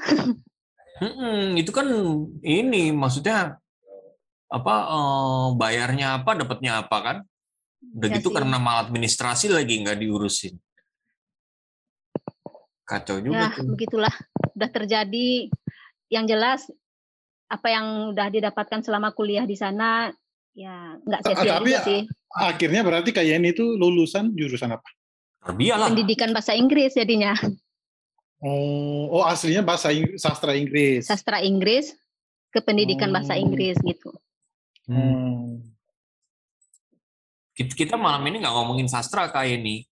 Mm-mm, 0.97 1.61
itu 1.61 1.71
kan 1.71 1.85
ini 2.41 2.89
maksudnya 2.91 3.61
apa 4.49 4.75
eh, 4.89 5.47
bayarnya 5.55 6.23
apa 6.23 6.31
dapatnya 6.35 6.83
apa 6.83 6.97
kan? 7.03 7.17
Udah 7.97 8.09
Ya 8.11 8.17
gitu 8.19 8.29
sih. 8.31 8.35
karena 8.35 8.57
maladministrasi 8.57 9.47
lagi 9.53 9.79
nggak 9.81 10.01
diurusin. 10.01 10.57
Kacau 12.87 13.19
juga 13.19 13.51
Ya 13.51 13.55
tuh. 13.55 13.67
begitulah. 13.75 14.15
Udah 14.55 14.71
terjadi. 14.71 15.51
Yang 16.07 16.25
jelas 16.31 16.61
apa 17.51 17.67
yang 17.71 18.15
udah 18.15 18.27
didapatkan 18.31 18.79
selama 18.83 19.11
kuliah 19.11 19.43
di 19.43 19.55
sana 19.55 20.11
ya 20.55 20.95
nggak 20.99 21.21
sia-sia 21.23 21.59
Tapi 21.59 21.71
juga 21.71 21.83
sih. 21.83 22.01
akhirnya 22.33 22.83
berarti 22.83 23.11
kayak 23.11 23.39
ini 23.39 23.51
tuh 23.53 23.75
lulusan 23.75 24.31
jurusan 24.33 24.71
apa? 24.71 24.87
Terbiar 25.43 25.77
lah. 25.79 25.89
Pendidikan 25.91 26.31
bahasa 26.31 26.55
Inggris 26.55 26.95
jadinya. 26.95 27.35
Oh, 28.45 29.17
oh 29.17 29.25
aslinya 29.25 29.65
bahasa 29.65 29.89
Inggris, 29.89 30.21
sastra 30.21 30.53
Inggris. 30.53 31.09
Sastra 31.09 31.41
Inggris 31.41 31.97
ke 32.53 32.61
pendidikan 32.61 33.09
bahasa. 33.09 33.37
Inggris 33.37 33.81
gitu. 33.81 34.13
Hmm. 34.85 35.65
Kita, 37.57 37.73
kita 37.73 37.95
malam 37.97 38.21
ini 38.29 38.45
nggak 38.45 38.55
ngomongin 38.55 38.89
sastra 38.93 39.33
kayak 39.33 39.65
ini. 39.65 39.89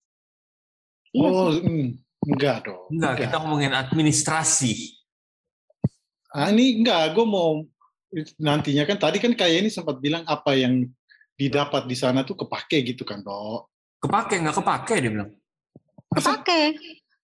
Iya 1.13 1.29
oh, 1.29 1.53
sih. 1.53 1.61
mm, 1.61 1.87
enggak 2.33 2.57
dong. 2.65 2.89
Enggak, 2.89 3.13
kita 3.27 3.35
ngomongin 3.37 3.73
administrasi. 3.77 4.97
Ah, 6.33 6.49
ini 6.49 6.81
enggak, 6.81 7.13
gue 7.13 7.25
mau 7.27 7.61
nantinya 8.41 8.83
kan 8.89 8.97
tadi 8.97 9.17
kan 9.21 9.31
kayak 9.37 9.67
ini 9.67 9.69
sempat 9.69 10.01
bilang 10.01 10.25
apa 10.27 10.57
yang 10.57 10.83
didapat 11.37 11.87
di 11.87 11.95
sana 11.95 12.25
tuh 12.25 12.39
kepake 12.41 12.81
gitu 12.81 13.05
kan, 13.05 13.21
dok. 13.21 13.69
Kepake 14.01 14.41
nggak 14.41 14.57
kepake 14.57 14.93
dia 14.97 15.11
bilang. 15.13 15.31
Kepake. 16.11 16.61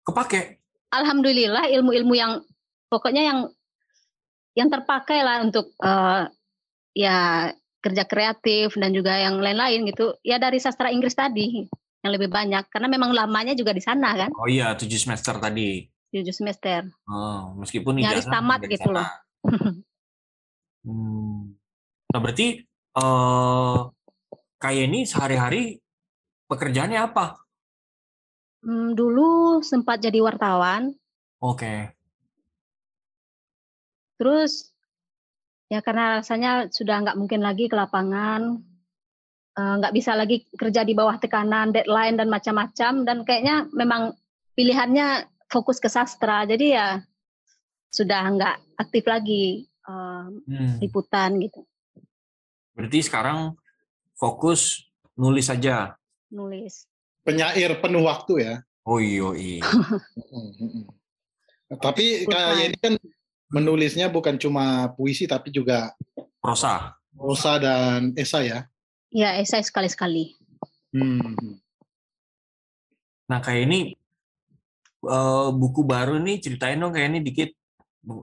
Kepake. 0.02 0.63
Alhamdulillah 0.94 1.66
ilmu-ilmu 1.74 2.14
yang 2.14 2.38
pokoknya 2.86 3.22
yang 3.26 3.38
yang 4.54 4.68
terpakai 4.70 5.20
lah 5.26 5.42
untuk 5.42 5.74
eh, 5.82 6.30
ya 6.94 7.50
kerja 7.82 8.06
kreatif 8.06 8.78
dan 8.78 8.94
juga 8.94 9.18
yang 9.18 9.42
lain-lain 9.42 9.84
gitu. 9.90 10.16
Ya 10.24 10.38
dari 10.38 10.62
sastra 10.62 10.88
Inggris 10.88 11.12
tadi 11.12 11.66
yang 12.00 12.12
lebih 12.14 12.30
banyak 12.30 12.68
karena 12.70 12.88
memang 12.88 13.12
lamanya 13.16 13.56
juga 13.56 13.72
di 13.72 13.80
sana 13.80 14.12
kan, 14.12 14.30
Oh 14.36 14.44
iya, 14.44 14.76
tujuh 14.76 15.00
semester 15.00 15.40
tadi. 15.40 15.88
tujuh 16.14 16.30
semester. 16.30 16.86
Oh, 17.10 17.58
meskipun 17.58 17.98
Nyaris 17.98 18.28
tamat 18.28 18.60
gitu 18.68 18.86
sana. 18.86 19.02
loh. 19.02 19.10
Hmm. 20.84 21.56
Nah, 22.12 22.20
berarti 22.20 22.60
eh 22.94 23.78
kayak 24.60 24.82
ini 24.84 25.08
sehari-hari 25.08 25.80
pekerjaannya 26.46 27.00
apa? 27.00 27.43
Hmm, 28.64 28.96
dulu 28.96 29.60
sempat 29.60 30.00
jadi 30.00 30.24
wartawan, 30.24 30.96
Oke. 31.36 31.92
terus 34.16 34.72
ya 35.68 35.84
karena 35.84 36.24
rasanya 36.24 36.72
sudah 36.72 37.04
nggak 37.04 37.18
mungkin 37.20 37.44
lagi 37.44 37.68
ke 37.68 37.76
lapangan, 37.76 38.56
eh, 39.58 39.74
nggak 39.84 39.92
bisa 39.92 40.16
lagi 40.16 40.48
kerja 40.56 40.80
di 40.80 40.96
bawah 40.96 41.20
tekanan 41.20 41.76
deadline 41.76 42.16
dan 42.16 42.32
macam-macam 42.32 43.04
dan 43.04 43.18
kayaknya 43.28 43.68
memang 43.76 44.16
pilihannya 44.56 45.28
fokus 45.52 45.76
ke 45.76 45.92
sastra, 45.92 46.48
jadi 46.48 46.66
ya 46.72 46.88
sudah 47.92 48.22
nggak 48.32 48.56
aktif 48.80 49.04
lagi 49.04 49.68
eh, 49.68 50.24
Hmm. 50.48 50.80
liputan 50.80 51.36
gitu, 51.36 51.68
Berarti 52.72 53.04
sekarang 53.04 53.60
fokus 54.16 54.88
nulis 55.20 55.52
saja. 55.52 56.00
nulis. 56.32 56.88
Penyair 57.24 57.80
penuh 57.80 58.04
waktu 58.04 58.32
ya. 58.44 58.54
Oh 58.84 59.00
iya, 59.00 59.32
iya. 59.32 59.64
Tapi 61.80 62.28
kayak 62.28 62.54
ini 62.68 62.76
kan 62.76 62.94
menulisnya 63.48 64.12
bukan 64.12 64.36
cuma 64.36 64.92
puisi 64.92 65.24
tapi 65.24 65.48
juga 65.48 65.96
Prosa. 66.44 67.00
prosa 67.16 67.56
dan 67.56 68.12
esai 68.12 68.52
ya. 68.52 68.68
Ya 69.08 69.40
esai 69.40 69.64
sekali-sekali. 69.64 70.36
Hmm. 70.92 71.56
Nah, 73.24 73.40
kayak 73.40 73.62
ini 73.64 73.96
eh, 75.08 75.48
buku 75.48 75.80
baru 75.86 76.20
nih 76.20 76.44
ceritain 76.44 76.76
dong 76.76 76.92
kayak 76.92 77.08
ini 77.08 77.20
dikit. 77.24 77.50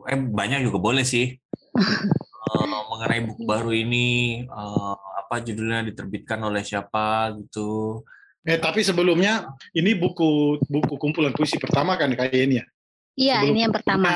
Eh 0.06 0.20
banyak 0.20 0.62
juga 0.62 0.78
boleh 0.78 1.04
sih. 1.04 1.34
Eh, 2.42 2.66
mengenai 2.68 3.22
buku 3.22 3.46
baru 3.46 3.70
ini 3.70 4.42
eh, 4.44 4.96
apa 4.98 5.40
judulnya 5.46 5.86
diterbitkan 5.88 6.42
oleh 6.42 6.66
siapa 6.66 7.32
gitu. 7.38 8.02
Eh 8.42 8.58
tapi 8.58 8.82
sebelumnya 8.82 9.46
ini 9.72 9.94
buku 9.94 10.58
buku 10.66 10.94
kumpulan 10.98 11.30
puisi 11.30 11.62
pertama 11.62 11.94
kan 11.94 12.10
kayak 12.10 12.34
ini 12.34 12.58
ya. 12.58 12.66
Iya 13.14 13.36
Sebelum- 13.38 13.52
ini 13.54 13.60
yang 13.62 13.74
pertama. 13.74 14.10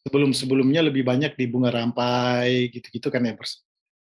Sebelum 0.00 0.30
sebelumnya 0.32 0.80
lebih 0.80 1.04
banyak 1.04 1.36
di 1.36 1.44
bunga 1.44 1.68
rampai 1.68 2.72
gitu-gitu 2.72 3.12
kan 3.12 3.20
ya. 3.20 3.36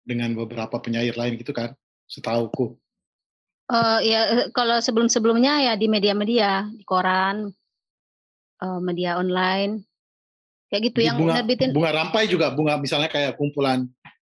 Dengan 0.07 0.31
beberapa 0.31 0.79
penyair 0.79 1.11
lain 1.19 1.35
gitu 1.35 1.51
kan. 1.51 1.75
Setauku. 2.07 2.79
Eh, 3.69 3.99
ya 4.07 4.19
eh, 4.25 4.47
kalau 4.49 4.79
sebelum-sebelumnya 4.79 5.61
ya 5.61 5.73
di 5.77 5.85
media-media, 5.85 6.65
di 6.71 6.81
koran, 6.81 7.51
eh, 8.57 8.79
media 8.81 9.19
online, 9.19 9.85
kayak 10.71 10.89
gitu 10.89 11.03
Di 11.03 11.05
yang 11.05 11.19
bunga, 11.19 11.43
nerbitin. 11.43 11.69
bunga 11.75 11.91
rampai 11.93 12.25
juga 12.25 12.49
bunga 12.49 12.81
misalnya 12.81 13.11
kayak 13.11 13.37
kumpulan 13.37 13.85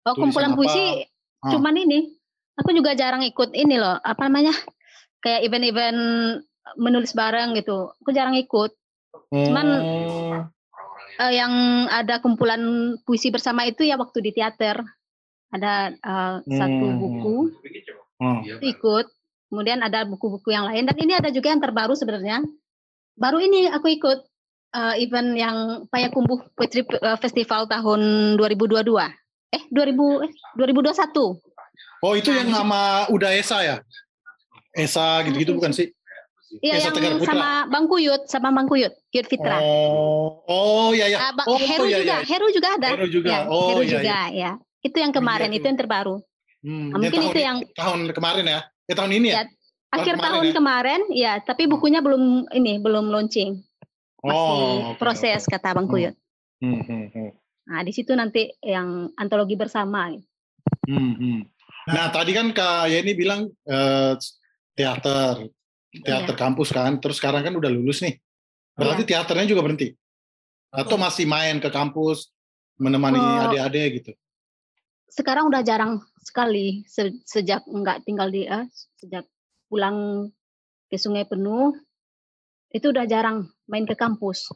Oh 0.04 0.14
kumpulan 0.14 0.52
apa? 0.54 0.58
puisi, 0.60 1.08
Ah. 1.42 1.50
cuman 1.50 1.80
ini. 1.80 2.12
Aku 2.54 2.70
juga 2.70 2.94
jarang 2.94 3.26
ikut 3.26 3.56
ini 3.56 3.82
loh, 3.82 3.98
apa 3.98 4.30
namanya? 4.30 4.54
Kayak 5.24 5.42
event-event 5.48 6.00
menulis 6.76 7.16
bareng 7.16 7.56
gitu. 7.56 7.96
Aku 8.04 8.12
jarang 8.12 8.36
ikut. 8.36 8.76
Cuman 9.32 9.68
eh, 11.18 11.32
yang 11.32 11.54
ada 11.88 12.20
kumpulan 12.20 12.62
puisi 13.02 13.30
bersama 13.30 13.64
itu 13.64 13.88
ya 13.88 13.96
waktu 13.96 14.20
di 14.20 14.32
teater. 14.32 14.84
Ada 15.54 15.94
satu 16.44 16.86
Hmm. 16.90 16.98
buku 16.98 17.38
Oh. 18.18 18.40
itu 18.42 18.66
ikut. 18.70 19.06
Kemudian 19.48 19.86
ada 19.86 20.02
buku-buku 20.02 20.50
yang 20.50 20.66
lain 20.66 20.90
dan 20.90 20.98
ini 20.98 21.14
ada 21.14 21.30
juga 21.30 21.54
yang 21.54 21.62
terbaru 21.62 21.94
sebenarnya. 21.94 22.42
Baru 23.14 23.38
ini 23.38 23.70
aku 23.70 23.88
ikut 23.90 24.26
eh, 24.74 24.96
event 25.06 25.38
yang 25.38 25.58
Payakumbuh 25.88 26.58
Poetry 26.58 26.82
Festival 27.22 27.70
tahun 27.70 28.02
2022. 28.36 28.82
Eh 29.54 29.62
2000 29.70 30.26
eh 30.26 30.32
2021. 30.58 31.38
Oh 32.02 32.14
itu 32.18 32.34
yang 32.34 32.50
sama 32.50 33.06
Uda 33.08 33.30
Esa 33.32 33.62
ya? 33.62 33.78
Esa 34.74 35.22
gitu-gitu 35.30 35.54
bukan 35.54 35.70
sih? 35.70 35.94
Iya 36.62 36.86
yang 36.86 36.94
Tegar 36.94 37.18
Putra. 37.18 37.34
sama 37.34 37.50
Bang 37.66 37.86
Kuyut, 37.90 38.30
sama 38.30 38.54
Bang 38.54 38.70
Kuyut, 38.70 38.94
Kuyut 39.10 39.26
Fitra. 39.26 39.58
Oh, 39.58 40.46
oh 40.46 40.90
ya 40.94 41.10
ya. 41.10 41.30
Ah, 41.30 41.32
Bang- 41.34 41.50
oh, 41.50 41.58
Heru 41.58 41.90
ya, 41.90 41.98
juga, 42.02 42.14
ya. 42.14 42.18
Heru 42.22 42.48
juga 42.54 42.68
ada. 42.78 42.90
Heru 42.94 43.08
juga. 43.10 43.30
Ya, 43.30 43.40
Oh, 43.50 43.70
Heru 43.74 43.82
iya, 43.82 43.90
juga 43.90 44.18
ya. 44.30 44.52
Itu 44.86 44.98
yang 45.02 45.14
kemarin, 45.16 45.50
itu 45.50 45.66
yang 45.66 45.80
terbaru. 45.80 46.22
Hmm, 46.62 46.70
Nah, 46.70 46.78
yang 46.78 46.92
mungkin 47.02 47.22
tahun, 47.22 47.32
itu 47.34 47.40
yang 47.42 47.58
tahun 47.74 48.00
kemarin 48.14 48.46
ya? 48.46 48.60
Ya 48.86 48.94
tahun 48.94 49.12
ini 49.18 49.28
ya? 49.30 49.34
Ya, 49.34 49.44
akhir 49.94 50.14
kemarin 50.14 50.26
tahun 50.30 50.46
ya? 50.46 50.54
kemarin, 50.54 51.02
ya. 51.10 51.34
Tapi 51.42 51.64
bukunya 51.66 52.00
belum 52.06 52.24
ini, 52.54 52.74
belum 52.78 53.06
launching. 53.10 53.58
Masih 54.24 54.38
Oh, 54.38 54.94
oke, 54.94 55.02
proses 55.02 55.42
kata 55.50 55.74
Bang 55.74 55.90
Hmm. 55.90 55.94
Kuyut. 55.94 56.16
Hmm, 56.62 56.82
hmm, 56.86 57.06
hmm. 57.12 57.30
Nah, 57.64 57.82
di 57.82 57.92
situ 57.96 58.14
nanti 58.14 58.54
yang 58.62 59.10
antologi 59.18 59.58
bersama. 59.58 60.14
Hmm, 60.86 61.14
hmm. 61.18 61.40
Nah 61.84 62.08
tadi 62.16 62.32
kan 62.32 62.56
Kak 62.56 62.88
Yeni 62.88 63.12
bilang 63.12 63.52
eh, 63.68 64.14
teater, 64.74 65.50
teater 65.94 66.34
Iya. 66.36 66.42
kampus 66.42 66.70
kan, 66.74 66.98
terus 66.98 67.18
sekarang 67.22 67.46
kan 67.46 67.54
udah 67.54 67.70
lulus 67.70 68.02
nih. 68.02 68.18
Berarti 68.74 69.06
teaternya 69.06 69.46
juga 69.46 69.62
berhenti? 69.62 69.94
Atau 70.74 70.98
masih 70.98 71.30
main 71.30 71.62
ke 71.62 71.70
kampus, 71.70 72.34
menemani 72.82 73.22
Oh. 73.22 73.46
adik-adik 73.46 74.02
gitu? 74.02 74.12
Sekarang 75.14 75.46
udah 75.46 75.62
jarang 75.62 76.02
sekali 76.26 76.82
se- 76.90 77.22
sejak 77.22 77.62
nggak 77.70 78.02
tinggal 78.02 78.34
di 78.34 78.50
eh, 78.50 78.66
sejak 78.98 79.30
pulang 79.70 80.30
ke 80.90 80.98
Sungai 80.98 81.30
Penuh 81.30 81.78
itu 82.74 82.90
udah 82.90 83.06
jarang 83.06 83.46
main 83.70 83.86
ke 83.86 83.94
kampus. 83.94 84.50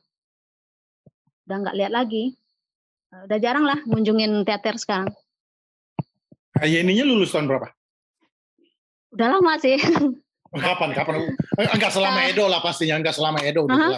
Udah 1.46 1.58
nggak 1.62 1.78
lihat 1.78 1.94
lagi. 1.94 2.34
Udah 3.14 3.38
jarang 3.38 3.70
lah 3.70 3.78
ngunjungin 3.86 4.42
teater 4.50 4.82
sekarang. 4.82 5.14
Yeninya 6.66 7.06
lulus 7.06 7.30
tahun 7.30 7.46
berapa? 7.46 7.70
Udah 9.18 9.34
lama 9.34 9.58
sih. 9.58 9.82
Kapan? 10.48 10.94
Kapan? 10.94 11.34
Eh, 11.58 11.68
Enggak 11.68 11.90
selama 11.90 12.20
Ah. 12.20 12.30
Edo 12.30 12.46
lah 12.46 12.62
pastinya, 12.62 12.96
enggak 12.96 13.12
selama 13.12 13.42
Edo 13.42 13.66
udah. 13.66 13.98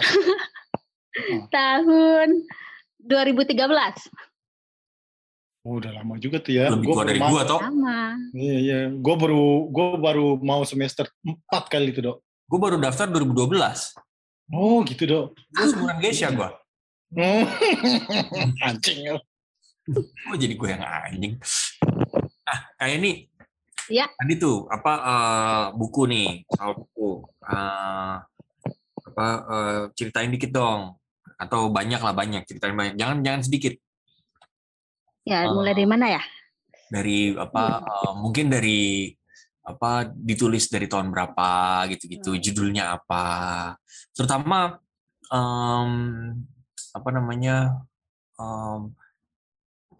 Tahun 1.50 2.28
2013. 2.98 3.60
Oh, 5.60 5.76
udah 5.76 5.92
lama 5.92 6.16
juga 6.16 6.40
tuh 6.40 6.56
ya. 6.56 6.72
Lebih 6.72 6.88
Gua 6.88 7.04
dari 7.04 7.20
mau- 7.20 7.28
gua, 7.28 7.44
Tok. 7.44 7.60
Sama. 7.60 8.16
Iya, 8.32 8.56
iya. 8.58 8.78
Gue 8.90 9.14
baru 9.14 9.44
gue 9.68 9.86
baru 9.98 10.26
mau 10.40 10.64
semester 10.64 11.04
4 11.20 11.36
kali 11.68 11.92
itu, 11.92 12.00
Dok. 12.00 12.16
Gue 12.48 12.58
baru 12.58 12.80
daftar 12.80 13.04
2012. 13.06 13.92
Oh, 14.48 14.80
gitu, 14.82 15.04
Dok. 15.04 15.24
Gue 15.36 15.64
seumuran 15.66 16.00
Geisha 16.00 16.32
gue. 16.32 16.48
Hmm. 17.12 17.44
Anjing. 18.64 18.98
ya. 19.04 19.20
Kok 19.90 20.36
jadi 20.38 20.54
gue 20.54 20.68
yang 20.70 20.80
anjing? 20.80 21.34
Nah, 22.40 22.58
kayak 22.74 22.94
ini. 22.96 23.12
Ya. 23.90 24.06
Tadi 24.06 24.38
tuh 24.38 24.70
apa 24.70 24.92
eh, 25.02 25.64
buku 25.74 26.02
nih, 26.06 26.46
soal 26.46 26.78
buku. 26.78 27.26
Eh, 27.42 28.14
apa 29.10 29.26
eh, 29.50 29.80
ceritain 29.98 30.30
dikit 30.30 30.54
dong. 30.54 30.94
Atau 31.34 31.74
banyak 31.74 31.98
lah 31.98 32.14
banyak 32.14 32.46
ceritain 32.46 32.72
banyak. 32.78 32.94
Jangan 32.94 33.18
jangan 33.26 33.42
sedikit. 33.42 33.74
Ya, 35.26 35.44
Oh. 35.50 35.58
mulai 35.60 35.74
dari 35.74 35.88
mana 35.90 36.06
ya? 36.06 36.22
Dari 36.88 37.34
apa? 37.34 37.82
eh, 37.82 38.12
mungkin 38.14 38.46
dari 38.46 39.10
apa 39.66 40.08
ditulis 40.08 40.70
dari 40.70 40.86
tahun 40.86 41.10
berapa 41.10 41.84
gitu-gitu. 41.90 42.38
Judulnya 42.38 42.94
apa? 42.96 43.24
Terutama 44.14 44.78
em, 45.30 45.90
apa 46.94 47.08
namanya? 47.10 47.78
em, 48.40 48.94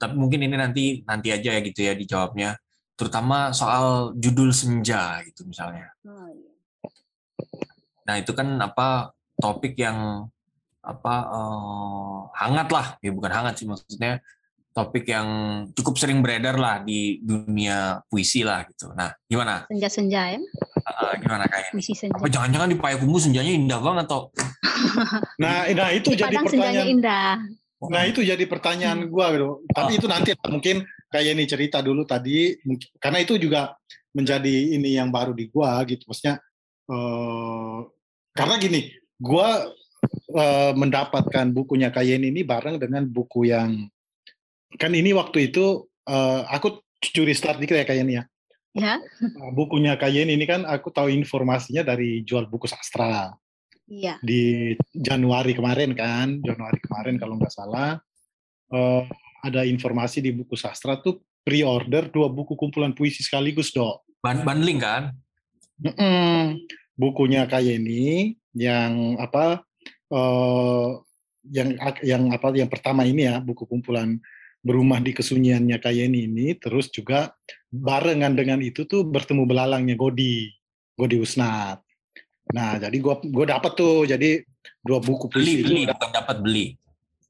tapi 0.01 0.15
mungkin 0.17 0.41
ini 0.49 0.57
nanti 0.57 0.85
nanti 1.05 1.29
aja 1.29 1.53
ya 1.53 1.61
gitu 1.61 1.85
ya 1.85 1.93
dijawabnya 1.93 2.57
terutama 3.01 3.57
soal 3.57 4.13
judul 4.21 4.53
senja 4.53 5.25
gitu 5.25 5.49
misalnya 5.49 5.89
nah 8.05 8.21
itu 8.21 8.37
kan 8.37 8.61
apa 8.61 9.17
topik 9.41 9.73
yang 9.81 10.29
apa 10.85 11.15
eh, 11.33 12.19
hangat 12.37 12.69
lah 12.69 12.87
ya 13.01 13.11
bukan 13.17 13.33
hangat 13.33 13.55
sih 13.57 13.65
maksudnya 13.65 14.21
topik 14.71 15.05
yang 15.11 15.29
cukup 15.75 15.99
sering 15.99 16.23
beredar 16.23 16.55
lah 16.55 16.79
di 16.81 17.19
dunia 17.21 17.99
puisi 18.07 18.47
lah 18.47 18.63
gitu. 18.71 18.95
Nah, 18.95 19.11
gimana? 19.27 19.67
Senja-senja 19.67 20.39
ya. 20.39 20.41
Uh, 20.87 21.13
gimana 21.19 21.45
kayak? 21.51 21.75
Puisi 21.75 21.93
senja. 21.93 22.15
Apa 22.15 22.31
jangan-jangan 22.31 22.71
di 22.71 22.79
Payakumbuh 22.79 23.21
senjanya 23.21 23.53
indah 23.53 23.81
banget 23.83 24.07
toh? 24.09 24.31
Nah, 25.41 25.69
nah 25.77 25.93
itu 25.93 26.17
jadi 26.17 26.33
Padang 26.33 26.49
senjanya 26.49 26.81
pertanyaan. 26.81 26.97
indah. 26.97 27.33
Nah 27.93 28.03
itu 28.09 28.21
jadi 28.25 28.45
pertanyaan 28.49 28.99
gua 29.13 29.33
gitu. 29.33 29.65
Tapi 29.73 29.93
itu 29.97 30.07
nanti 30.09 30.31
mungkin 30.49 30.85
kayak 31.11 31.35
ini 31.37 31.45
cerita 31.45 31.83
dulu 31.83 32.07
tadi, 32.07 32.57
karena 33.03 33.19
itu 33.21 33.37
juga 33.37 33.75
menjadi 34.15 34.75
ini 34.79 34.97
yang 34.97 35.11
baru 35.11 35.35
di 35.35 35.51
gua 35.51 35.83
gitu. 35.85 36.07
Maksudnya 36.07 36.39
eh, 36.91 37.79
karena 38.35 38.55
gini, 38.63 38.81
gua 39.19 39.69
eh, 40.33 40.73
mendapatkan 40.73 41.51
bukunya 41.51 41.91
Kayen 41.91 42.25
ini 42.25 42.47
bareng 42.47 42.79
dengan 42.79 43.05
buku 43.07 43.51
yang 43.51 43.91
kan 44.79 44.95
ini 44.95 45.11
waktu 45.11 45.51
itu 45.51 45.91
eh, 46.07 46.43
aku 46.49 46.81
curi 47.03 47.35
start 47.35 47.59
dikit 47.59 47.77
ya 47.77 47.87
Kayen 47.87 48.11
ya. 48.11 48.25
Ya. 48.71 49.03
Bukunya 49.51 49.99
Kayen 49.99 50.31
ini 50.31 50.47
kan 50.47 50.63
aku 50.63 50.95
tahu 50.95 51.11
informasinya 51.11 51.83
dari 51.83 52.23
jual 52.23 52.47
buku 52.47 52.71
sastra 52.71 53.35
Iya. 53.91 54.23
di 54.23 54.71
Januari 54.95 55.51
kemarin 55.51 55.99
kan, 55.99 56.39
Januari 56.47 56.79
kemarin 56.79 57.19
kalau 57.19 57.35
nggak 57.35 57.51
salah 57.51 57.99
eh, 58.71 59.03
ada 59.41 59.65
informasi 59.65 60.21
di 60.21 60.31
buku 60.33 60.55
sastra 60.55 61.01
tuh 61.01 61.21
pre-order 61.41 62.13
dua 62.13 62.29
buku 62.29 62.55
kumpulan 62.55 62.93
puisi 62.93 63.25
sekaligus 63.25 63.73
dok. 63.73 64.05
Ban- 64.21 64.45
bundling 64.45 64.81
kan? 64.81 65.17
Mm-mm. 65.81 66.61
Bukunya 66.97 67.49
Kayeni 67.49 68.37
yang 68.53 69.17
apa 69.17 69.65
eh, 70.13 70.89
yang 71.49 71.69
yang 72.05 72.23
apa 72.29 72.53
yang 72.53 72.69
pertama 72.69 73.09
ini 73.09 73.25
ya 73.25 73.41
buku 73.41 73.65
kumpulan 73.65 74.21
berumah 74.61 75.01
di 75.01 75.17
kesunyiannya 75.17 75.81
Kayeni 75.81 76.29
ini 76.29 76.53
terus 76.61 76.93
juga 76.93 77.33
barengan 77.73 78.37
dengan 78.37 78.61
itu 78.61 78.85
tuh 78.85 79.09
bertemu 79.09 79.49
belalangnya 79.49 79.97
Godi 79.97 80.53
Godi 81.01 81.17
Usnat. 81.17 81.81
Nah 82.53 82.77
jadi 82.77 82.97
gua 83.01 83.25
gua 83.25 83.57
dapat 83.57 83.73
tuh 83.73 84.05
jadi 84.05 84.45
dua 84.85 85.01
buku 85.01 85.33
Beli, 85.33 85.65
puisi 85.65 85.65
beli, 85.65 85.83
itu. 85.89 85.93
bukan 85.97 86.11
dapat 86.13 86.37
beli. 86.45 86.67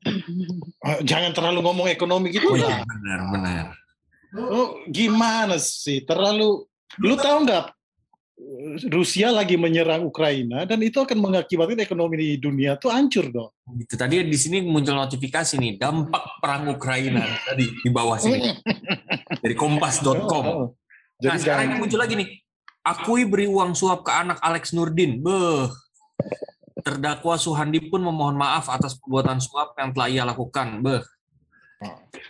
Eh, 0.03 0.99
Jangan 1.05 1.31
terlalu 1.31 1.61
ngomong 1.61 1.87
ekonomi 1.89 2.33
gitu 2.33 2.49
Oh 2.49 2.57
lah. 2.57 2.81
benar, 2.85 3.21
benar. 3.29 3.65
Oh, 4.33 4.81
gimana 4.87 5.59
sih? 5.59 6.03
Terlalu 6.03 6.65
lu 6.99 7.15
tahu 7.15 7.45
nggak 7.45 7.75
Rusia 8.89 9.29
lagi 9.29 9.61
menyerang 9.61 10.01
Ukraina 10.01 10.65
dan 10.65 10.81
itu 10.81 10.97
akan 10.97 11.21
mengakibatkan 11.21 11.77
ekonomi 11.77 12.17
di 12.17 12.29
dunia 12.41 12.81
tuh 12.81 12.89
hancur 12.89 13.29
dong. 13.29 13.53
Itu 13.77 14.01
tadi 14.01 14.25
di 14.25 14.39
sini 14.41 14.65
muncul 14.65 14.97
notifikasi 14.97 15.61
nih, 15.61 15.77
dampak 15.77 16.41
perang 16.41 16.73
Ukraina 16.73 17.21
tadi 17.45 17.69
di 17.69 17.91
bawah 17.93 18.17
sini 18.17 18.49
dari 19.45 19.53
kompas.com. 19.53 20.47
Oh, 20.49 20.69
Nah, 21.21 21.37
Jadi 21.37 21.45
sekarang 21.45 21.61
jangan 21.61 21.77
ini 21.77 21.83
muncul 21.85 22.01
lagi 22.01 22.15
nih. 22.17 22.29
Akui 22.81 23.29
beri 23.29 23.45
uang 23.45 23.77
suap 23.77 24.01
ke 24.01 24.09
anak 24.09 24.41
Alex 24.41 24.73
Nurdin. 24.73 25.21
Beh. 25.21 25.69
Terdakwa 26.81 27.37
Suhandi 27.37 27.81
pun 27.89 28.01
memohon 28.01 28.37
maaf 28.37 28.69
atas 28.73 28.97
perbuatan 28.99 29.39
suap 29.39 29.77
yang 29.77 29.91
telah 29.93 30.09
ia 30.09 30.25
lakukan. 30.25 30.81
Beh. 30.81 31.03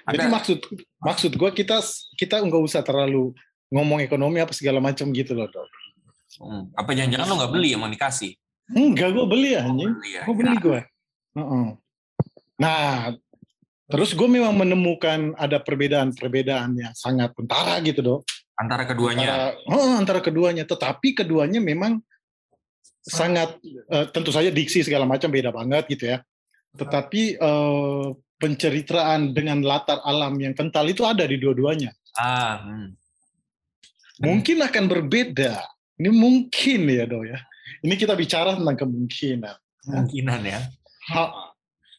Jadi 0.06 0.26
Ada- 0.26 0.30
maksud 0.30 0.58
maksud 1.02 1.32
gue 1.34 1.50
kita 1.50 1.82
kita 2.14 2.38
nggak 2.38 2.62
usah 2.62 2.86
terlalu 2.86 3.34
ngomong 3.70 3.98
ekonomi 4.02 4.38
apa 4.38 4.54
segala 4.54 4.78
macam 4.78 5.10
gitu 5.10 5.34
loh 5.34 5.50
dok. 5.50 5.66
Hmm, 6.40 6.70
Apa 6.78 6.94
jangan-jangan 6.94 7.26
lo 7.26 7.34
nggak 7.42 7.52
beli 7.52 7.68
emang 7.74 7.90
dikasih? 7.90 8.32
Enggak 8.70 9.10
gue 9.10 9.26
beli 9.26 9.58
anjing. 9.58 9.90
Beli 9.98 10.10
ya. 10.14 10.22
Gue 10.22 10.34
beli 10.38 10.54
gue. 10.62 10.80
Nah 12.60 13.14
terus 13.90 14.14
gue 14.14 14.28
memang 14.30 14.54
menemukan 14.54 15.34
ada 15.34 15.58
perbedaan-perbedaan 15.58 16.70
yang 16.78 16.94
sangat 16.94 17.34
kentara 17.34 17.82
gitu 17.82 18.00
dok. 18.02 18.20
Antara 18.54 18.86
keduanya. 18.86 19.26
Antara, 19.26 19.46
oh, 19.72 19.92
antara 19.96 20.20
keduanya, 20.20 20.64
tetapi 20.68 21.16
keduanya 21.16 21.58
memang 21.58 21.98
sangat 23.04 23.56
eh, 23.64 24.06
tentu 24.12 24.30
saja 24.30 24.52
diksi 24.52 24.84
segala 24.84 25.08
macam 25.08 25.32
beda 25.32 25.50
banget 25.50 25.88
gitu 25.88 26.10
ya. 26.12 26.18
Tetapi 26.76 27.22
eh, 27.40 28.06
penceritaan 28.40 29.36
dengan 29.36 29.60
latar 29.60 30.00
alam 30.00 30.32
yang 30.40 30.56
kental 30.56 30.88
itu 30.88 31.04
ada 31.04 31.28
di 31.28 31.36
dua-duanya. 31.36 31.92
Ah, 32.16 32.64
hmm. 32.64 32.88
Mungkin 34.20 34.60
akan 34.64 34.84
berbeda. 34.88 35.64
Ini 36.00 36.08
mungkin 36.12 36.80
ya, 36.88 37.04
Do 37.04 37.24
ya. 37.24 37.40
Ini 37.84 37.94
kita 37.96 38.16
bicara 38.16 38.56
tentang 38.56 38.76
kemungkinan. 38.76 39.56
kemungkinan 39.84 40.40
ya. 40.44 40.60
Ha, 41.12 41.22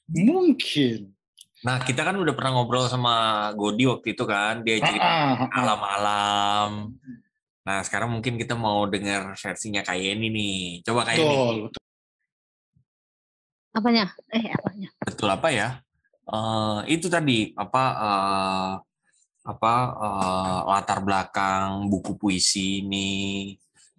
mungkin. 0.09 1.13
Nah, 1.61 1.77
kita 1.85 2.01
kan 2.01 2.17
udah 2.17 2.33
pernah 2.33 2.57
ngobrol 2.57 2.89
sama 2.89 3.49
Godi 3.53 3.85
waktu 3.85 4.17
itu 4.17 4.25
kan, 4.25 4.65
dia 4.65 4.81
cerita 4.81 5.05
Ah, 5.05 5.13
ah, 5.13 5.41
ah. 5.45 5.49
alam-alam. 5.53 6.71
Nah, 7.61 7.85
sekarang 7.85 8.09
mungkin 8.09 8.41
kita 8.41 8.57
mau 8.57 8.89
dengar 8.89 9.37
versinya 9.37 9.85
kayak 9.85 10.17
ini 10.17 10.27
nih. 10.33 10.57
Coba 10.81 11.05
kayak 11.05 11.21
ini. 11.21 11.29
Betul. 11.29 11.55
betul. 11.69 11.83
Apanya? 13.71 14.05
Eh, 14.33 14.45
apanya? 14.51 14.89
Betul 15.05 15.29
apa 15.29 15.47
ya? 15.53 15.69
Eh, 16.25 16.79
itu 16.97 17.07
tadi 17.07 17.53
apa 17.53 17.83
eh, 17.97 18.71
apa 19.45 19.73
eh, 19.93 20.59
latar 20.69 20.99
belakang 21.01 21.89
buku 21.89 22.13
puisi 22.17 22.85
ini 22.85 23.09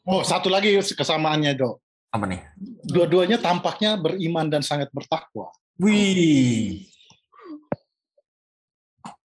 Oh, 0.02 0.26
satu 0.26 0.50
lagi 0.50 0.74
kesamaannya, 0.74 1.54
Do. 1.54 1.78
apa 2.10 2.26
nih? 2.26 2.42
Dua-duanya 2.90 3.38
tampaknya 3.38 3.94
beriman 3.94 4.50
dan 4.50 4.58
sangat 4.58 4.90
bertakwa. 4.90 5.54
Wih, 5.78 6.90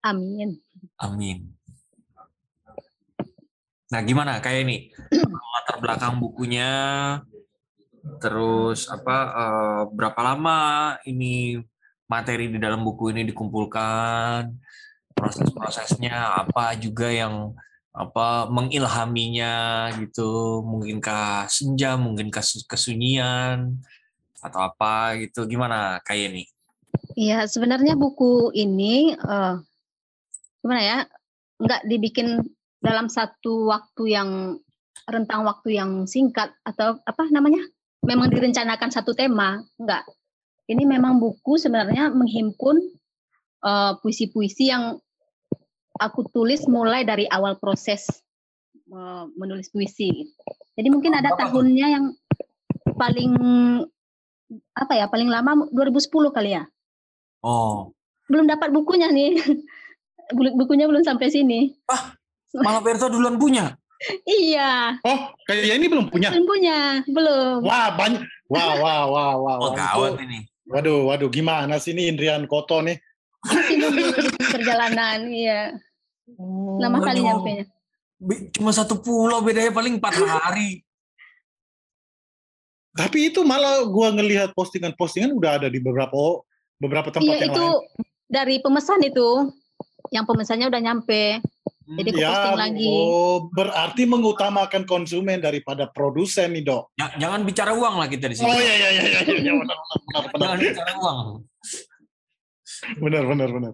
Amin. 0.05 0.61
amin. 1.01 1.56
Nah, 3.87 4.01
gimana 4.03 4.42
kayak 4.42 4.66
ini 4.66 4.77
latar 5.55 5.79
belakang 5.79 6.18
bukunya, 6.18 6.72
terus 8.18 8.90
apa 8.90 9.16
eh, 9.31 9.83
berapa 9.94 10.20
lama 10.27 10.59
ini 11.07 11.62
materi 12.11 12.51
di 12.51 12.59
dalam 12.59 12.83
buku 12.83 13.14
ini 13.14 13.22
dikumpulkan, 13.31 14.51
proses-prosesnya 15.14 16.46
apa 16.46 16.75
juga 16.79 17.11
yang 17.11 17.55
apa 17.96 18.51
mengilhaminya 18.53 19.88
gitu, 20.03 20.61
mungkinkah 20.66 21.49
senja, 21.49 21.96
mungkinkah 21.96 22.44
kesu- 22.44 22.66
kesunyian 22.68 23.81
atau 24.42 24.61
apa 24.66 25.16
gitu, 25.22 25.46
gimana 25.49 26.03
kayak 26.05 26.35
ini? 26.35 26.44
Iya, 27.16 27.49
sebenarnya 27.49 27.94
buku 27.96 28.51
ini 28.53 29.14
eh, 29.14 29.55
gimana 30.61 30.83
ya? 30.83 30.99
Nggak 31.57 31.83
dibikin 31.88 32.44
dalam 32.87 33.11
satu 33.11 33.66
waktu 33.66 34.14
yang 34.14 34.31
rentang 35.11 35.42
waktu 35.42 35.75
yang 35.75 36.07
singkat 36.07 36.55
atau 36.62 37.03
apa 37.03 37.27
namanya? 37.35 37.66
Memang 38.07 38.31
direncanakan 38.31 38.94
satu 38.94 39.18
tema, 39.18 39.59
enggak. 39.83 40.07
Ini 40.70 40.87
memang 40.87 41.18
buku 41.18 41.59
sebenarnya 41.59 42.14
menghimpun 42.14 42.79
eh, 43.66 43.92
puisi-puisi 43.99 44.70
yang 44.70 44.94
aku 45.99 46.31
tulis 46.31 46.62
mulai 46.70 47.03
dari 47.03 47.27
awal 47.27 47.59
proses 47.59 48.07
eh, 48.87 49.25
menulis 49.35 49.75
puisi. 49.75 50.31
Jadi 50.79 50.88
mungkin 50.94 51.18
ada 51.18 51.35
tahunnya 51.35 51.87
yang 51.90 52.05
paling 52.94 53.35
apa 54.79 54.92
ya? 54.94 55.11
Paling 55.11 55.27
lama 55.27 55.66
2010 55.75 56.31
kali 56.31 56.55
ya 56.55 56.62
Oh, 57.46 57.94
belum 58.27 58.51
dapat 58.51 58.75
bukunya 58.75 59.07
nih. 59.14 59.38
Bukunya 60.35 60.90
belum 60.90 61.07
sampai 61.07 61.31
sini. 61.31 61.70
Malah 62.61 62.81
Berto 62.81 63.09
duluan 63.09 63.37
punya. 63.37 63.77
Iya, 64.23 65.01
Oh, 65.01 65.33
kayak 65.49 65.81
ini 65.81 65.88
belum 65.88 66.12
punya. 66.12 66.29
belum 66.29 66.45
punya, 66.45 66.79
belum. 67.09 67.64
Wah, 67.64 67.88
banyak. 67.97 68.21
Wah, 68.47 68.77
wah, 68.77 69.03
wah, 69.09 69.33
wah. 69.35 69.57
Oh, 69.57 69.73
wah. 69.73 69.75
gawat 69.75 70.21
Itu- 70.21 70.25
ini. 70.29 70.38
Waduh, 70.66 71.09
waduh, 71.09 71.31
gimana 71.31 71.79
sih 71.79 71.95
ini 71.95 72.11
Indrian 72.11 72.45
Koto 72.45 72.83
nih? 72.83 72.99
Masih 73.47 74.51
perjalanan, 74.51 75.31
iya. 75.31 75.73
Lama 76.77 76.99
kali 77.01 77.23
nyampe. 77.23 77.71
Cuma 78.53 78.75
satu 78.75 78.99
pulau 78.99 79.40
bedanya 79.40 79.71
paling 79.71 79.97
empat 79.97 80.12
hari. 80.19 80.83
Tapi 82.92 83.29
itu 83.29 83.45
malah 83.45 83.85
gua 83.87 84.09
ngelihat 84.11 84.57
postingan-postingan 84.57 85.37
udah 85.37 85.61
ada 85.61 85.69
di 85.69 85.79
beberapa 85.79 86.42
beberapa 86.77 87.12
tempat 87.12 87.29
Iya, 87.29 87.47
yang 87.47 87.53
itu 87.53 87.64
lain. 87.64 87.85
dari 88.27 88.57
pemesan 88.59 89.01
itu. 89.05 89.29
Yang 90.11 90.25
pemesannya 90.27 90.66
udah 90.66 90.81
nyampe. 90.83 91.23
Jadi 91.87 92.11
aku 92.12 92.18
posting 92.18 92.59
lagi. 92.59 92.87
oh, 92.90 93.37
berarti 93.46 94.03
mengutamakan 94.05 94.83
konsumen 94.83 95.38
daripada 95.38 95.87
produsen 95.87 96.51
nih, 96.51 96.66
Dok. 96.66 96.90
Ja- 96.94 97.14
Jangan 97.16 97.46
bicara 97.46 97.70
uang 97.72 98.03
lah 98.03 98.11
kita 98.11 98.27
di 98.27 98.35
sini. 98.35 98.51
Oh 98.51 98.59
iya 98.59 98.75
iya 98.75 98.88
iya 98.90 99.05
iya, 99.07 99.20
iya, 99.22 99.37
iya 99.38 99.53
benar 99.55 99.79
benar 99.79 100.22
benar 100.27 100.42
Jangan 100.42 100.59
bicara 100.59 100.92
uang. 100.99 101.18
benar 102.99 103.22
benar 103.25 103.49
benar. 103.49 103.72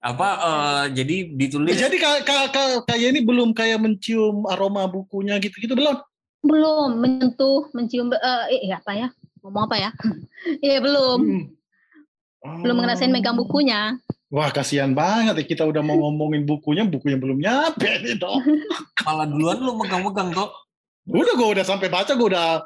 Apa 0.00 0.28
eh, 0.40 0.84
jadi 0.96 1.16
ditulis 1.28 1.76
Jadi 1.76 1.98
ka- 1.98 2.22
ka- 2.22 2.48
ka- 2.48 2.82
kayak 2.86 3.12
ini 3.12 3.20
belum 3.20 3.52
kayak 3.52 3.76
mencium 3.76 4.46
aroma 4.46 4.86
bukunya 4.86 5.36
gitu-gitu 5.36 5.74
belum? 5.74 5.98
Belum 6.40 6.96
menyentuh, 6.96 7.68
mencium 7.74 8.08
eh 8.14 8.64
eh, 8.64 8.70
apa 8.70 8.92
ya? 8.96 9.08
Ngomong 9.42 9.66
apa 9.66 9.76
ya? 9.76 9.90
Iya, 10.64 10.78
belum. 10.78 11.18
Hmm. 11.20 12.62
Belum 12.64 12.80
ngerasain 12.80 13.12
megang 13.12 13.36
bukunya. 13.36 13.98
Wah 14.30 14.54
kasihan 14.54 14.94
banget 14.94 15.42
ya 15.42 15.44
kita 15.44 15.62
udah 15.66 15.82
mau 15.82 15.98
ngomongin 16.06 16.46
bukunya, 16.46 16.86
bukunya 16.86 17.18
belum 17.18 17.38
nyampe 17.42 17.90
nih 18.06 18.16
dong. 18.16 18.40
Malah 19.06 19.26
duluan 19.26 19.58
lu 19.58 19.74
megang-megang 19.76 20.30
kok. 20.30 20.50
Udah 21.10 21.34
gue 21.34 21.48
udah 21.58 21.64
sampai 21.66 21.90
baca, 21.90 22.14
gue 22.14 22.28
udah 22.30 22.62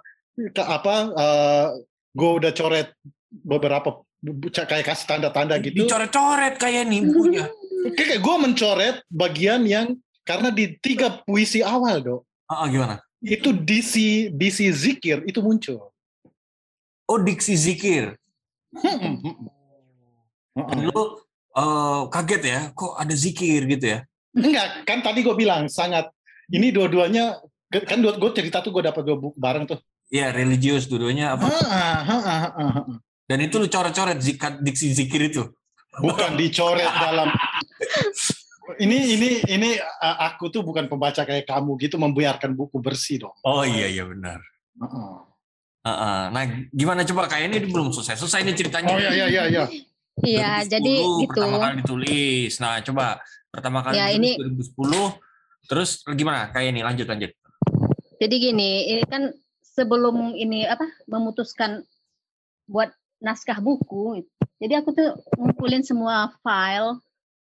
ke 0.53 0.63
apa? 0.63 0.95
eh, 1.17 1.67
gue 2.15 2.31
udah 2.43 2.51
coret 2.53 2.93
beberapa 3.33 4.05
kayak 4.53 4.85
kasih 4.85 5.07
tanda-tanda 5.09 5.57
gitu. 5.59 5.89
Dicoret-coret 5.89 6.61
kayak 6.61 6.85
nih 6.89 7.01
bukunya. 7.09 7.45
Kayak 7.85 8.25
gue 8.25 8.37
mencoret 8.41 8.97
bagian 9.13 9.61
yang 9.69 9.93
karena 10.25 10.49
di 10.49 10.73
tiga 10.81 11.21
puisi 11.21 11.61
awal 11.61 12.01
dok, 12.01 12.25
Ah, 12.49 12.65
ah, 12.65 12.67
gimana? 12.73 12.97
itu 13.21 13.53
disi 13.53 14.33
disi 14.33 14.73
zikir 14.73 15.21
itu 15.29 15.45
muncul. 15.45 15.93
Oh, 17.05 17.21
diksi 17.21 17.53
zikir. 17.53 18.17
Dan 18.73 19.21
lu 20.81 21.21
eh, 21.55 22.03
kaget 22.11 22.43
ya, 22.43 22.61
kok 22.75 22.99
ada 22.99 23.15
zikir 23.15 23.65
gitu 23.71 23.87
ya? 23.99 23.99
Enggak, 24.35 24.83
kan 24.83 24.99
tadi 24.99 25.23
gue 25.23 25.35
bilang 25.39 25.71
sangat 25.71 26.11
ini 26.51 26.75
dua-duanya 26.75 27.39
kan 27.71 27.99
dua 28.03 28.19
gue 28.19 28.31
cerita 28.35 28.63
tuh 28.63 28.75
gue 28.75 28.83
dapat 28.87 29.03
dua 29.07 29.17
buku 29.19 29.39
bareng 29.39 29.67
tuh. 29.67 29.79
Iya, 30.11 30.35
religius 30.35 30.91
dua-duanya 30.91 31.39
apa? 31.39 31.49
Ah, 31.49 32.03
ah, 32.05 32.45
ah. 32.55 32.85
Dan 33.25 33.39
itu 33.41 33.57
lu 33.57 33.67
coret-coret 33.73 34.21
zikat 34.21 34.61
diksi 34.61 34.93
zikir 34.93 35.33
itu. 35.33 35.49
Bukan 35.95 36.35
dicoret 36.35 36.91
dalam 36.91 37.31
ini 38.83 39.15
ini 39.15 39.31
ini 39.47 39.71
uh, 39.79 40.17
aku 40.29 40.51
tuh 40.51 40.67
bukan 40.67 40.91
pembaca 40.91 41.23
kayak 41.23 41.47
kamu 41.47 41.79
gitu 41.81 41.97
membiarkan 41.97 42.53
buku 42.53 42.83
bersih 42.83 43.25
dong. 43.25 43.37
Oh 43.47 43.63
iya 43.65 43.87
iya 43.89 44.05
benar. 44.05 44.43
Heeh. 44.83 45.15
Heeh. 45.85 46.21
Nah, 46.33 46.43
gimana 46.73 47.07
coba 47.07 47.31
kayak 47.31 47.53
ini 47.53 47.59
belum 47.71 47.95
selesai. 47.95 48.19
Selesai 48.19 48.41
ini 48.43 48.53
ceritanya. 48.57 48.91
Oh 48.93 48.99
iya 48.99 49.13
iya 49.15 49.27
iya 49.31 49.45
iya. 49.49 49.65
Iya, 50.23 50.63
jadi 50.69 50.95
2010 51.03 51.23
gitu. 51.27 51.41
Pertama 51.43 51.57
kali 51.59 51.75
ditulis. 51.83 52.53
Nah, 52.63 52.75
coba 52.87 53.05
pertama 53.51 53.79
kali 53.83 53.95
Ya, 53.99 54.07
ini- 54.15 54.39
2010. 54.39 55.19
Terus 55.67 56.05
gimana? 56.15 56.53
Kayak 56.55 56.69
ini 56.71 56.81
lanjut 56.85 57.07
lanjut. 57.09 57.33
Jadi 58.21 58.35
gini, 58.39 58.87
ini 58.95 59.03
kan 59.11 59.35
sebelum 59.65 60.39
ini 60.39 60.69
apa 60.69 60.87
memutuskan 61.11 61.83
buat 62.71 62.95
naskah 63.19 63.59
buku, 63.59 64.23
jadi 64.63 64.81
aku 64.81 64.95
tuh 64.95 65.19
ngumpulin 65.37 65.83
semua 65.83 66.31
file 66.41 67.01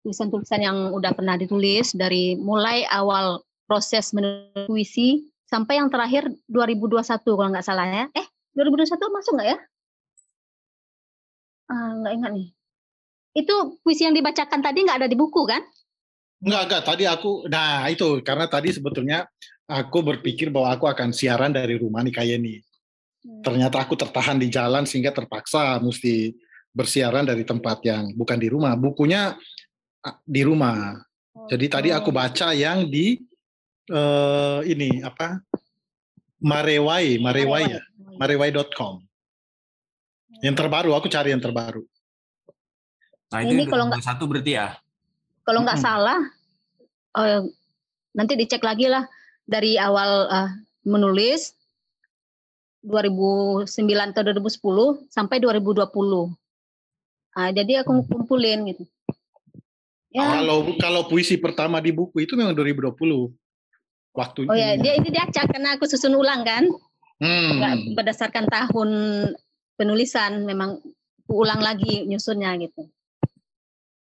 tulisan-tulisan 0.03 0.61
yang 0.65 0.79
udah 0.93 1.13
pernah 1.13 1.37
ditulis 1.37 1.93
dari 1.95 2.35
mulai 2.37 2.85
awal 2.89 3.45
proses 3.69 4.11
menulis 4.17 4.67
puisi 4.67 5.29
sampai 5.49 5.81
yang 5.81 5.89
terakhir 5.93 6.29
2021 6.49 7.23
kalau 7.25 7.49
nggak 7.53 7.65
salah 7.65 7.87
ya. 7.89 8.05
Eh, 8.17 8.27
2021 8.57 9.15
masuk 9.15 9.33
nggak 9.39 9.49
ya? 9.53 9.59
Ah, 11.69 11.93
nggak 12.01 12.13
ingat 12.17 12.31
nih. 12.33 12.49
Itu 13.37 13.79
puisi 13.85 14.09
yang 14.09 14.17
dibacakan 14.17 14.61
tadi 14.65 14.83
nggak 14.83 15.05
ada 15.05 15.09
di 15.09 15.17
buku 15.17 15.45
kan? 15.45 15.63
Enggak 16.41 16.63
enggak 16.71 16.83
tadi 16.87 17.05
aku 17.05 17.45
nah 17.51 17.85
itu 17.93 18.25
karena 18.25 18.47
tadi 18.49 18.73
sebetulnya 18.73 19.29
aku 19.69 20.01
berpikir 20.01 20.49
bahwa 20.49 20.73
aku 20.73 20.89
akan 20.89 21.13
siaran 21.13 21.53
dari 21.53 21.77
rumah 21.77 22.01
nih 22.01 22.15
kayak 22.15 22.37
ini. 22.41 22.57
Ternyata 23.45 23.85
aku 23.85 23.99
tertahan 23.99 24.41
di 24.41 24.49
jalan 24.49 24.89
sehingga 24.89 25.13
terpaksa 25.13 25.77
mesti 25.85 26.33
bersiaran 26.73 27.29
dari 27.29 27.45
tempat 27.45 27.85
yang 27.85 28.17
bukan 28.17 28.39
di 28.41 28.49
rumah. 28.49 28.73
Bukunya 28.79 29.37
ah, 30.07 30.17
di 30.25 30.43
rumah. 30.47 30.97
Jadi 31.49 31.67
tadi 31.69 31.89
aku 31.93 32.11
baca 32.11 32.57
yang 32.57 32.89
di 32.89 33.19
eh, 33.93 34.61
ini 34.65 35.05
apa? 35.05 35.37
Marewai, 36.39 37.19
Marewai 37.19 37.65
ya. 37.67 37.83
Marewai.com. 38.19 39.08
Yang 40.39 40.57
terbaru, 40.57 40.91
aku 40.93 41.07
cari 41.07 41.31
yang 41.31 41.41
terbaru. 41.41 41.83
Nah, 43.29 43.41
Ini 43.41 43.61
itu 43.61 43.69
kalau 43.69 43.85
yang 43.85 43.93
nggak- 43.93 44.05
2021 44.05 44.25
berarti 44.27 44.53
ya. 44.53 44.69
kalau 45.43 45.61
nggak 45.63 45.77
Mm-mm. 45.77 45.89
salah 45.91 46.21
eh, 47.15 47.41
nanti 48.13 48.33
dicek 48.35 48.61
lagi 48.61 48.85
lah 48.85 49.05
dari 49.43 49.77
awal 49.77 50.11
eh, 50.27 50.49
menulis 50.85 51.57
2009 52.81 53.67
atau 54.13 54.23
2010 54.23 55.09
sampai 55.09 55.37
2020 55.39 56.33
Ah, 57.31 57.49
jadi 57.49 57.81
aku 57.81 58.03
kumpulin 58.05 58.67
gitu 58.67 58.83
ya 60.09 60.41
Kalau 60.41 60.65
kalau 60.75 61.03
puisi 61.05 61.37
pertama 61.37 61.79
di 61.79 61.93
buku 61.93 62.19
itu 62.21 62.33
memang 62.33 62.51
2020. 62.53 62.97
Waktunya. 64.11 64.49
oh 64.49 64.57
ya 64.57 64.71
dia 64.75 64.93
ini 64.95 65.09
diacak 65.09 65.47
karena 65.47 65.77
aku 65.77 65.85
susun 65.85 66.13
ulang 66.13 66.43
kan 66.43 66.65
Hmm. 67.19 67.51
nggak 67.53 67.75
berdasarkan 67.95 68.47
tahun 68.47 68.91
penulisan 69.79 70.43
memang 70.43 70.83
ulang 71.31 71.63
lagi 71.63 72.03
nyusunnya 72.05 72.59
gitu. 72.59 72.91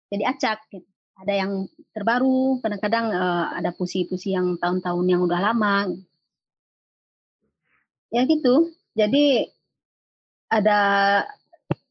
Jadi 0.06 0.22
acak 0.22 0.62
gitu. 0.70 0.86
ada 1.16 1.32
yang 1.32 1.64
terbaru 1.96 2.60
kadang-kadang 2.60 3.08
eh, 3.10 3.46
ada 3.58 3.74
puisi-puisi 3.74 4.36
yang 4.36 4.54
tahun-tahun 4.62 5.06
yang 5.10 5.20
udah 5.26 5.40
lama. 5.42 5.90
Ya 8.14 8.22
gitu. 8.28 8.70
Jadi 8.94 9.50
ada 10.46 10.80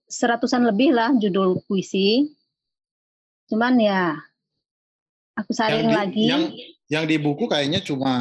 seratusan 0.08 0.64
lebih 0.64 0.96
lah 0.96 1.12
judul 1.20 1.60
puisi. 1.68 2.32
Cuman 3.52 3.76
ya 3.82 4.16
aku 5.36 5.52
saring 5.52 5.92
di- 5.92 5.98
lagi. 5.98 6.30
Yang 6.32 6.46
yang 6.86 7.10
di 7.10 7.18
buku 7.18 7.50
kayaknya 7.50 7.82
cuma 7.82 8.14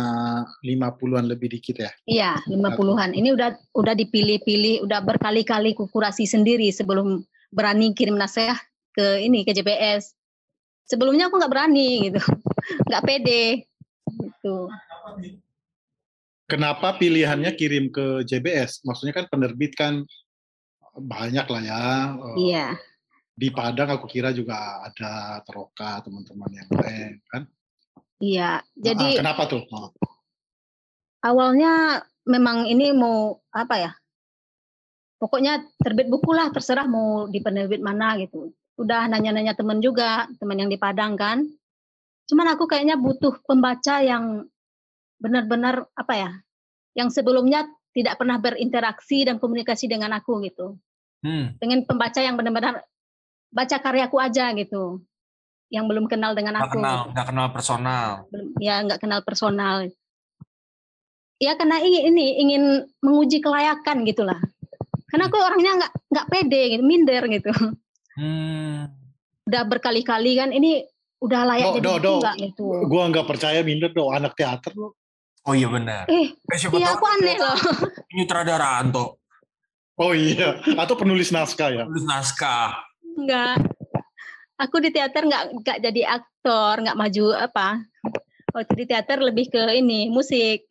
50-an 0.64 1.28
lebih 1.28 1.52
dikit 1.52 1.84
ya. 1.84 1.90
Iya, 2.08 2.32
lima 2.48 2.72
puluhan. 2.72 3.12
Ini 3.12 3.36
udah 3.36 3.52
udah 3.76 3.92
dipilih-pilih, 3.92 4.88
udah 4.88 5.04
berkali-kali 5.04 5.76
kukurasi 5.76 6.24
sendiri 6.24 6.72
sebelum 6.72 7.20
berani 7.52 7.92
kirim 7.92 8.16
naskah 8.16 8.56
ke 8.96 9.20
ini 9.20 9.44
ke 9.44 9.52
JPS. 9.52 10.16
Sebelumnya 10.88 11.28
aku 11.28 11.36
nggak 11.36 11.52
berani 11.52 12.08
gitu, 12.08 12.20
nggak 12.88 13.04
pede 13.04 13.68
gitu. 14.08 14.68
Kenapa 16.44 16.96
pilihannya 16.96 17.52
kirim 17.56 17.88
ke 17.88 18.24
JBS? 18.24 18.84
Maksudnya 18.84 19.16
kan 19.16 19.28
penerbit 19.28 19.76
kan 19.76 20.04
banyak 20.96 21.46
lah 21.48 21.62
ya. 21.64 21.84
Iya, 22.36 22.66
Di 23.32 23.48
Padang 23.52 23.96
aku 23.96 24.06
kira 24.08 24.32
juga 24.32 24.84
ada 24.84 25.40
Teroka 25.44 26.00
teman-teman 26.04 26.52
yang 26.52 26.70
lain 26.72 27.12
kan. 27.28 27.42
Iya. 28.20 28.62
Jadi 28.74 29.18
kenapa 29.18 29.46
tuh? 29.46 29.62
Oh. 29.70 29.90
awalnya 31.24 32.04
memang 32.28 32.68
ini 32.68 32.92
mau 32.92 33.40
apa 33.52 33.74
ya? 33.80 33.92
Pokoknya 35.20 35.64
terbit 35.80 36.12
buku 36.12 36.36
lah, 36.36 36.52
terserah 36.52 36.84
mau 36.84 37.24
di 37.30 37.40
penerbit 37.40 37.80
mana 37.80 38.18
gitu. 38.20 38.52
Udah 38.76 39.08
nanya-nanya 39.08 39.56
temen 39.56 39.80
juga, 39.80 40.28
teman 40.36 40.60
yang 40.60 40.68
di 40.68 40.76
Padang 40.76 41.16
kan. 41.16 41.46
Cuman 42.28 42.52
aku 42.52 42.68
kayaknya 42.68 43.00
butuh 43.00 43.40
pembaca 43.48 44.04
yang 44.04 44.44
benar-benar 45.16 45.88
apa 45.96 46.14
ya? 46.18 46.30
Yang 46.92 47.20
sebelumnya 47.20 47.64
tidak 47.94 48.18
pernah 48.20 48.36
berinteraksi 48.42 49.24
dan 49.24 49.38
komunikasi 49.38 49.86
dengan 49.86 50.12
aku 50.12 50.42
gitu. 50.44 50.76
Hmm. 51.24 51.56
Pengen 51.56 51.88
pembaca 51.88 52.20
yang 52.20 52.36
benar-benar 52.36 52.84
baca 53.54 53.76
karyaku 53.80 54.18
aja 54.18 54.50
gitu. 54.52 55.00
Yang 55.74 55.84
belum 55.90 56.04
kenal 56.06 56.32
dengan 56.32 56.54
aku. 56.62 56.78
kenal, 56.78 56.98
gitu. 57.02 57.10
nggak 57.10 57.26
kenal 57.26 57.46
personal. 57.50 58.08
Belum- 58.30 58.54
ya 58.62 58.74
nggak 58.80 59.00
kenal 59.02 59.20
personal. 59.26 59.76
Ya 61.42 61.58
karena 61.58 61.82
ingin 61.82 62.14
ini 62.14 62.26
ingin 62.38 62.62
menguji 63.02 63.42
kelayakan 63.42 64.06
gitulah. 64.06 64.38
Karena 65.10 65.26
aku 65.26 65.36
orangnya 65.36 65.72
nggak 65.82 65.92
nggak 66.08 66.26
pede 66.30 66.62
gitu, 66.70 66.82
minder 66.82 67.22
gitu. 67.26 67.50
Hmm. 68.14 68.86
Udah 69.44 69.62
berkali-kali 69.66 70.38
kan 70.38 70.54
ini 70.54 70.86
udah 71.18 71.42
layak 71.44 71.66
Do, 71.66 71.74
jadi 71.82 71.90
do, 71.98 72.14
nggak 72.22 72.36
gitu. 72.38 72.64
Gua 72.86 73.02
nggak 73.10 73.26
percaya 73.26 73.58
minder 73.60 73.90
do 73.90 74.14
anak 74.14 74.38
teater 74.38 74.70
lo. 74.72 74.94
Oh 75.44 75.52
iya 75.52 75.68
benar. 75.68 76.06
Eh, 76.08 76.32
Eh, 76.32 76.56
siapa 76.56 76.78
iya 76.78 76.94
aku 76.94 77.04
aneh 77.04 77.36
loh. 77.36 77.58
ini 78.14 78.22
sutradara 78.24 78.80
Anto, 78.80 79.20
Oh 79.94 80.10
iya, 80.10 80.58
atau 80.74 80.94
penulis 80.96 81.28
naskah 81.30 81.70
ya. 81.70 81.82
tulis 81.84 82.02
naskah. 82.02 82.74
Enggak. 83.14 83.58
Aku 84.54 84.78
di 84.78 84.94
teater 84.94 85.26
nggak 85.26 85.44
nggak 85.60 85.78
jadi 85.82 86.02
aktor, 86.14 86.74
nggak 86.78 86.94
maju 86.94 87.26
apa. 87.34 87.82
Waktu 88.54 88.72
di 88.78 88.84
teater 88.86 89.18
lebih 89.18 89.50
ke 89.50 89.62
ini 89.74 90.06
musik. 90.06 90.70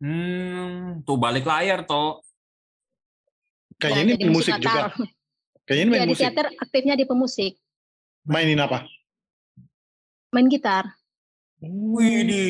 Hmm, 0.00 1.04
tuh 1.04 1.20
balik 1.20 1.44
layar 1.44 1.84
toh. 1.84 2.24
Kayaknya 3.76 4.16
Ya, 4.16 4.24
ini 4.24 4.32
musik 4.32 4.56
juga. 4.56 4.88
Kayaknya 5.64 5.84
ini 5.84 5.90
Ya 5.90 5.92
main 5.92 6.04
di 6.04 6.12
musik. 6.12 6.24
teater 6.24 6.46
aktifnya 6.60 6.94
di 6.96 7.04
pemusik, 7.04 7.52
Mainin 8.24 8.60
apa? 8.60 8.84
main 10.34 10.48
gitar. 10.50 10.88
Wih 11.62 12.26
di 12.26 12.44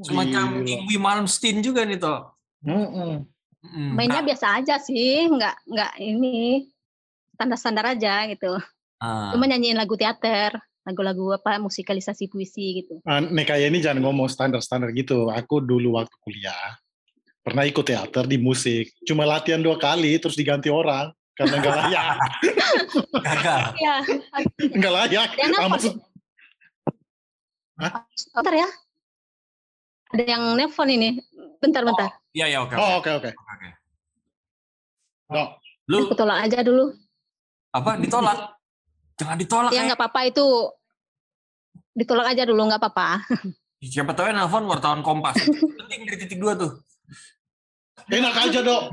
semacam. 0.00 0.62
Ingwi 0.62 0.96
Malmsteen 0.96 1.60
juga 1.60 1.82
nih 1.82 1.98
toh. 1.98 2.30
Mm-mm. 2.62 3.26
Mm, 3.64 3.90
Mainnya 3.96 4.20
Kak. 4.20 4.28
biasa 4.28 4.46
aja 4.60 4.76
sih, 4.78 5.24
nggak 5.28 5.56
nggak 5.66 5.92
ini 5.98 6.68
standar-standar 7.34 7.96
aja 7.96 8.28
gitu. 8.28 8.60
Ah. 8.98 9.30
Cuma 9.32 9.44
nyanyiin 9.44 9.74
lagu 9.74 9.94
teater, 9.94 10.54
lagu-lagu 10.84 11.34
apa 11.34 11.56
musikalisasi 11.58 12.28
puisi 12.28 12.82
gitu. 12.82 13.00
Ah, 13.04 13.20
nih 13.20 13.44
kayak 13.44 13.68
ini 13.72 13.78
jangan 13.80 14.04
ngomong 14.04 14.28
standar-standar 14.28 14.92
gitu. 14.92 15.28
Aku 15.28 15.58
dulu 15.60 15.96
waktu 15.96 16.14
kuliah 16.20 16.76
pernah 17.40 17.64
ikut 17.64 17.84
teater 17.84 18.24
di 18.24 18.36
musik. 18.36 18.88
Cuma 19.04 19.24
latihan 19.24 19.60
dua 19.60 19.76
kali 19.76 20.16
terus 20.16 20.34
diganti 20.34 20.68
orang. 20.68 21.12
karena 21.34 21.58
nggak 21.58 21.74
layak. 21.74 22.16
Gagal. 23.26 23.60
Iya. 23.74 23.94
Nggak 24.70 24.92
layak. 24.94 25.28
Ada 25.34 25.42
yang 25.42 25.50
Ah, 25.50 25.58
nelfon. 25.58 25.72
maksud 25.74 25.94
Bentar 28.30 28.54
ya. 28.54 28.68
Ada 30.14 30.22
yang 30.30 30.42
nelfon 30.54 30.88
ini. 30.88 31.18
Bentar, 31.58 31.82
bentar. 31.82 32.14
Iya, 32.30 32.46
ya, 32.54 32.58
oke. 32.62 32.74
Oh, 32.78 33.02
oke 33.02 33.10
oke. 33.18 33.30
Oke. 33.34 33.68
No. 35.26 35.58
Lu 35.90 36.06
Aku 36.06 36.14
tolak 36.14 36.46
aja 36.46 36.62
dulu. 36.62 36.94
apa 37.74 37.98
ditolak? 37.98 38.53
Jangan 39.18 39.36
ditolak. 39.38 39.70
Ya 39.70 39.80
eh. 39.82 39.84
nggak 39.90 39.98
apa-apa 40.00 40.20
itu. 40.26 40.46
Ditolak 41.94 42.26
aja 42.34 42.42
dulu 42.46 42.66
nggak 42.66 42.80
apa-apa. 42.82 43.22
Siapa 43.84 44.16
tahu 44.16 44.32
yang 44.32 44.38
nelfon 44.40 44.64
wartawan 44.66 45.00
Kompas. 45.04 45.36
Penting 45.80 46.00
dari 46.08 46.18
titik 46.24 46.38
dua 46.40 46.56
tuh. 46.56 46.80
Enak 48.10 48.34
aja 48.48 48.60
dok. 48.64 48.90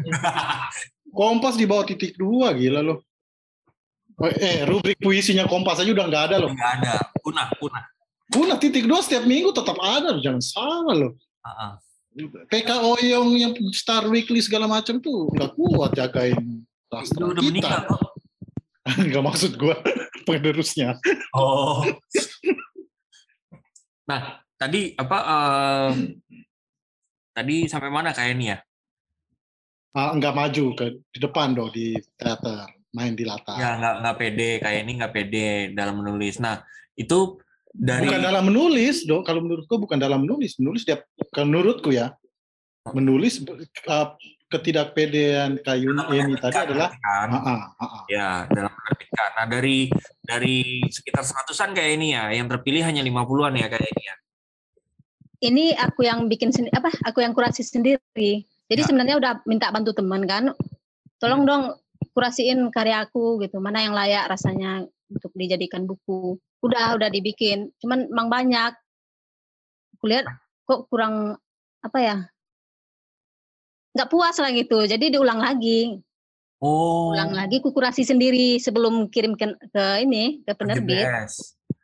Kompas 1.20 1.56
di 1.60 1.66
bawah 1.68 1.84
titik 1.88 2.16
dua 2.16 2.54
gila 2.56 2.84
loh. 2.84 3.04
Eh 4.38 4.68
rubrik 4.70 5.02
puisinya 5.02 5.50
Kompas 5.50 5.82
aja 5.82 5.90
udah 5.90 6.06
nggak 6.06 6.24
ada 6.32 6.36
loh. 6.44 6.52
Nggak 6.54 6.72
ada. 6.84 6.94
Punah, 7.24 7.48
punah. 7.58 7.84
Punah 8.32 8.58
titik 8.62 8.86
dua 8.86 9.02
setiap 9.02 9.26
minggu 9.26 9.50
tetap 9.56 9.76
ada 9.82 10.14
loh. 10.14 10.22
Jangan 10.22 10.44
salah 10.44 10.96
loh. 10.96 11.12
Heeh. 11.42 11.72
PKO 12.52 12.92
yang 13.08 13.28
yang 13.40 13.54
Star 13.72 14.04
Weekly 14.12 14.44
segala 14.44 14.68
macam 14.68 15.00
tuh 15.00 15.32
nggak 15.32 15.56
kuat 15.56 15.96
jagain 15.96 16.68
Udah 16.92 17.40
meninggal 17.40 17.72
kita. 17.72 17.88
kok. 17.88 18.02
Nggak 19.08 19.24
maksud 19.26 19.52
gua 19.58 19.78
penerusnya. 20.28 20.98
Oh. 21.34 21.86
Nah, 24.10 24.42
tadi 24.58 24.98
apa? 24.98 25.18
eh, 25.22 25.92
tadi 27.32 27.56
sampai 27.70 27.90
mana 27.90 28.12
kayak 28.12 28.34
ini 28.36 28.46
ya? 28.52 28.58
Ah, 29.92 30.16
nggak 30.16 30.36
maju 30.36 30.66
ke 30.76 30.86
di 31.12 31.20
depan 31.20 31.52
dong 31.52 31.72
di 31.76 31.96
teater 32.16 32.68
main 32.96 33.16
di 33.16 33.24
latar. 33.28 33.60
Ya 33.60 33.76
nggak 33.80 33.96
nggak 34.04 34.18
pede 34.20 34.50
kayak 34.64 34.80
ini 34.88 34.92
nggak 35.00 35.14
pede 35.16 35.48
dalam 35.76 36.00
menulis. 36.00 36.40
Nah 36.40 36.64
itu 36.96 37.40
dari 37.72 38.04
Bukan 38.08 38.20
dalam 38.20 38.44
menulis, 38.52 39.08
dong. 39.08 39.24
Kalau 39.24 39.40
menurutku 39.40 39.80
bukan 39.80 39.96
dalam 39.96 40.28
menulis. 40.28 40.60
Menulis 40.60 40.84
dia, 40.84 41.00
menurutku 41.40 41.96
ya, 41.96 42.12
menulis 42.92 43.40
uh, 43.88 44.12
ketidakpedean 44.52 45.64
kayu 45.64 45.96
ini 45.96 46.36
tadi 46.36 46.60
adalah 46.60 46.92
kan? 46.92 47.32
ah, 47.32 47.40
ah, 47.40 47.62
ah, 47.80 47.84
ah. 47.88 48.02
ya 48.12 48.44
dalam 48.52 48.68
menerbitkan. 48.68 49.30
Nah 49.40 49.46
dari 49.48 49.78
dari 50.20 50.84
sekitar 50.92 51.24
seratusan 51.24 51.72
kayak 51.72 51.92
ini 51.96 52.08
ya, 52.12 52.28
yang 52.36 52.52
terpilih 52.52 52.84
hanya 52.84 53.00
50-an 53.00 53.56
ya 53.56 53.68
kayak 53.72 53.88
ini 53.88 54.04
ya. 54.04 54.16
Ini 55.42 55.66
aku 55.74 56.06
yang 56.06 56.30
bikin 56.30 56.54
sendiri 56.54 56.76
apa? 56.76 56.92
Aku 57.08 57.24
yang 57.24 57.34
kurasi 57.34 57.66
sendiri. 57.66 58.46
Jadi 58.70 58.82
Ya. 58.84 58.88
sebenarnya 58.88 59.16
udah 59.18 59.32
minta 59.50 59.74
bantu 59.74 59.96
teman 59.96 60.28
kan. 60.30 60.54
Tolong 61.18 61.48
dong 61.48 61.64
kurasiin 62.14 62.70
karyaku 62.70 63.42
gitu. 63.42 63.58
Mana 63.58 63.82
yang 63.82 63.98
layak 63.98 64.30
rasanya 64.30 64.86
untuk 65.10 65.34
dijadikan 65.34 65.90
buku. 65.90 66.38
Udah 66.62 66.94
udah 66.94 67.10
dibikin. 67.10 67.74
Cuman 67.82 68.06
emang 68.12 68.30
banyak. 68.30 68.72
Aku 69.98 70.06
lihat 70.06 70.30
kok 70.70 70.86
kurang 70.94 71.42
apa 71.82 71.98
ya? 71.98 72.18
Nggak 73.92 74.10
puas 74.10 74.36
lah 74.40 74.52
gitu. 74.56 74.84
Jadi 74.88 75.12
diulang 75.12 75.40
lagi. 75.40 76.00
Oh. 76.62 77.12
Ulang 77.12 77.34
lagi 77.34 77.58
ku 77.60 77.74
kurasi 77.74 78.06
sendiri 78.06 78.62
sebelum 78.62 79.10
kirim 79.10 79.34
ke, 79.34 79.58
ke 79.74 79.84
ini 80.06 80.46
ke 80.46 80.54
penerbit. 80.54 81.06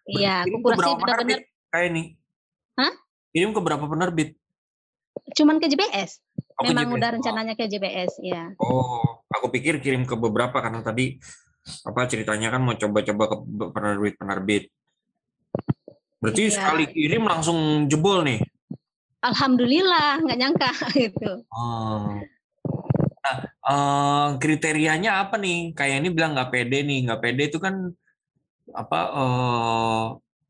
Iya, 0.07 0.45
aku 0.45 0.61
ke 0.61 1.01
penerbit 1.01 1.39
kayak 1.73 1.85
ini? 1.91 2.03
Hah? 2.77 2.93
Kirim 3.33 3.51
ke 3.51 3.59
berapa 3.59 3.85
penerbit? 3.85 4.37
cuman 5.33 5.57
ke 5.59 5.67
JBS. 5.67 6.21
Oh, 6.57 6.63
ke 6.65 6.71
Memang 6.71 6.93
JBS. 6.93 6.97
udah 6.97 7.09
rencananya 7.19 7.53
ke 7.57 7.65
JBS, 7.67 8.21
ya. 8.23 8.53
Oh, 8.61 9.25
aku 9.29 9.49
pikir 9.51 9.81
kirim 9.81 10.05
ke 10.05 10.15
beberapa 10.17 10.61
karena 10.61 10.81
tadi 10.81 11.17
apa 11.83 12.07
ceritanya 12.07 12.53
kan 12.53 12.61
mau 12.63 12.77
coba-coba 12.77 13.23
ke 13.27 13.35
penerbit-penerbit. 13.75 14.63
Berarti 16.17 16.43
Iya. 16.49 16.53
sekali 16.53 16.83
kirim 16.89 17.27
langsung 17.27 17.85
jebol 17.91 18.23
nih. 18.23 18.39
Alhamdulillah, 19.21 20.21
nggak 20.21 20.39
nyangka 20.39 20.71
gitu. 20.97 21.31
Oh. 21.49 22.21
Nah, 23.27 23.37
eh, 23.43 24.27
kriterianya 24.39 25.25
apa 25.25 25.35
nih? 25.41 25.73
Kayak 25.73 26.05
ini 26.05 26.09
bilang 26.13 26.37
nggak 26.37 26.51
pede 26.53 26.79
nih, 26.85 26.99
nggak 27.09 27.21
pede 27.21 27.43
itu 27.49 27.59
kan 27.59 27.91
apa 28.71 28.99
eh, 29.15 30.03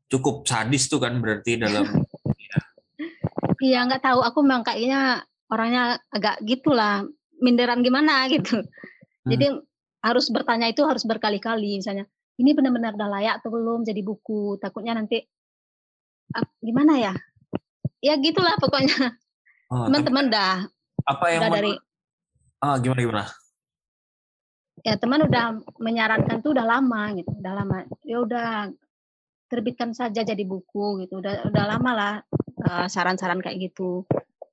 cukup 0.08 0.44
sadis 0.44 0.90
tuh 0.90 1.00
kan 1.00 1.18
berarti 1.20 1.60
dalam 1.60 1.84
Iya, 3.58 3.82
nggak 3.90 4.02
tahu. 4.06 4.20
Aku 4.22 4.38
memang 4.46 4.62
kayaknya 4.62 5.26
orangnya 5.50 5.98
agak 6.14 6.38
gitulah, 6.46 7.02
minderan 7.42 7.82
gimana 7.82 8.24
gitu. 8.34 8.62
Jadi 9.28 9.50
harus 9.98 10.30
bertanya 10.30 10.70
itu 10.70 10.86
harus 10.86 11.02
berkali-kali, 11.04 11.82
misalnya 11.82 12.06
ini 12.38 12.54
benar-benar 12.54 12.94
udah 12.94 13.10
layak 13.18 13.34
atau 13.42 13.50
belum 13.50 13.82
jadi 13.82 13.98
buku. 14.00 14.62
Takutnya 14.62 14.94
nanti 14.94 15.18
ah, 16.38 16.46
gimana 16.62 16.94
ya? 17.02 17.12
Ya 17.98 18.14
gitulah 18.18 18.54
pokoknya. 18.62 19.18
Oh, 19.68 19.84
Teman-teman 19.90 20.32
dah 20.32 20.64
apa 21.04 21.24
yang 21.32 21.40
udah 21.44 21.50
dari 21.52 21.72
ah 22.58 22.76
gimana 22.80 23.00
gimana? 23.00 23.24
ya 24.86 24.94
teman 24.94 25.26
udah 25.26 25.58
menyarankan 25.82 26.38
tuh 26.42 26.54
udah 26.54 26.66
lama 26.66 27.12
gitu, 27.18 27.30
udah 27.34 27.52
lama. 27.52 27.76
Ya 28.06 28.18
udah 28.22 28.48
terbitkan 29.50 29.92
saja 29.96 30.22
jadi 30.22 30.44
buku 30.44 31.04
gitu. 31.06 31.18
Udah 31.18 31.48
udah 31.48 31.64
lama 31.66 31.90
lah 31.94 32.12
eh, 32.62 32.86
saran-saran 32.90 33.42
kayak 33.42 33.72
gitu. 33.72 34.06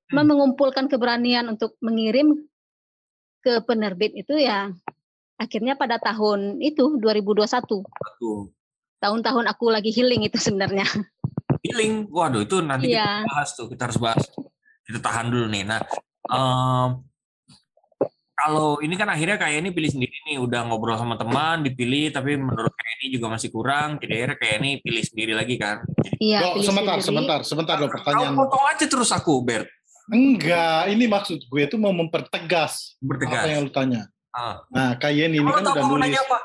Cuma 0.09 0.21
mengumpulkan 0.25 0.85
keberanian 0.89 1.49
untuk 1.49 1.77
mengirim 1.81 2.45
ke 3.41 3.61
penerbit 3.65 4.13
itu 4.17 4.37
ya 4.41 4.73
akhirnya 5.37 5.77
pada 5.77 6.01
tahun 6.01 6.61
itu 6.61 6.97
2021. 6.97 7.45
Satu. 7.45 7.79
Tahun-tahun 9.03 9.45
aku 9.45 9.65
lagi 9.69 9.91
healing 9.93 10.25
itu 10.25 10.39
sebenarnya. 10.39 10.85
Healing, 11.65 11.93
waduh 12.07 12.41
itu 12.41 12.61
nanti 12.61 12.89
Iya. 12.89 13.01
kita 13.19 13.27
bahas 13.27 13.49
tuh, 13.51 13.65
kita 13.67 13.81
harus 13.85 13.97
bahas. 13.97 14.23
Kita 14.81 14.99
tahan 14.99 15.27
dulu 15.27 15.49
nih. 15.49 15.63
Nah, 15.63 15.81
em, 16.27 16.89
kalau 18.35 18.77
ini 18.79 18.93
kan 18.93 19.07
akhirnya 19.07 19.35
kayak 19.35 19.57
ini 19.57 19.69
pilih 19.71 19.89
sendiri 19.89 20.13
nih, 20.25 20.37
udah 20.37 20.61
ngobrol 20.63 20.93
sama 20.93 21.15
teman, 21.15 21.63
dipilih, 21.63 22.11
tapi 22.11 22.35
menurut 22.35 22.69
kayak 22.69 22.95
ini 22.99 23.07
juga 23.11 23.27
masih 23.31 23.49
kurang. 23.49 23.95
Jadi 23.97 24.11
akhirnya 24.13 24.37
kayak 24.37 24.55
ini 24.59 24.69
pilih 24.79 25.03
sendiri 25.03 25.33
lagi 25.33 25.55
kan. 25.55 25.81
Iya, 26.17 26.53
pilih 26.53 26.61
sebentar, 26.61 26.97
sendiri. 26.97 27.07
sebentar, 27.07 27.39
sebentar 27.41 27.75
loh 27.75 27.87
Kau 27.87 27.95
pertanyaan. 27.97 28.35
potong 28.35 28.65
aja 28.67 28.85
terus 28.85 29.09
aku, 29.09 29.39
Bert. 29.39 29.71
Enggak, 30.05 30.85
ini 30.87 31.07
maksud 31.07 31.41
gue 31.41 31.61
itu 31.63 31.81
mau 31.81 31.89
mempertegas 31.89 32.93
Mempertegas. 32.99 33.41
apa 33.41 33.47
yang 33.47 33.61
lu 33.63 33.71
tanya. 33.71 34.05
Ah. 34.29 34.61
Nah, 34.69 34.93
kayak 34.95 35.31
ini, 35.31 35.39
ini 35.39 35.41
Kamu 35.41 35.55
kan 35.55 35.63
udah 35.65 35.83
nulis. 35.87 36.13
apa? 36.13 36.37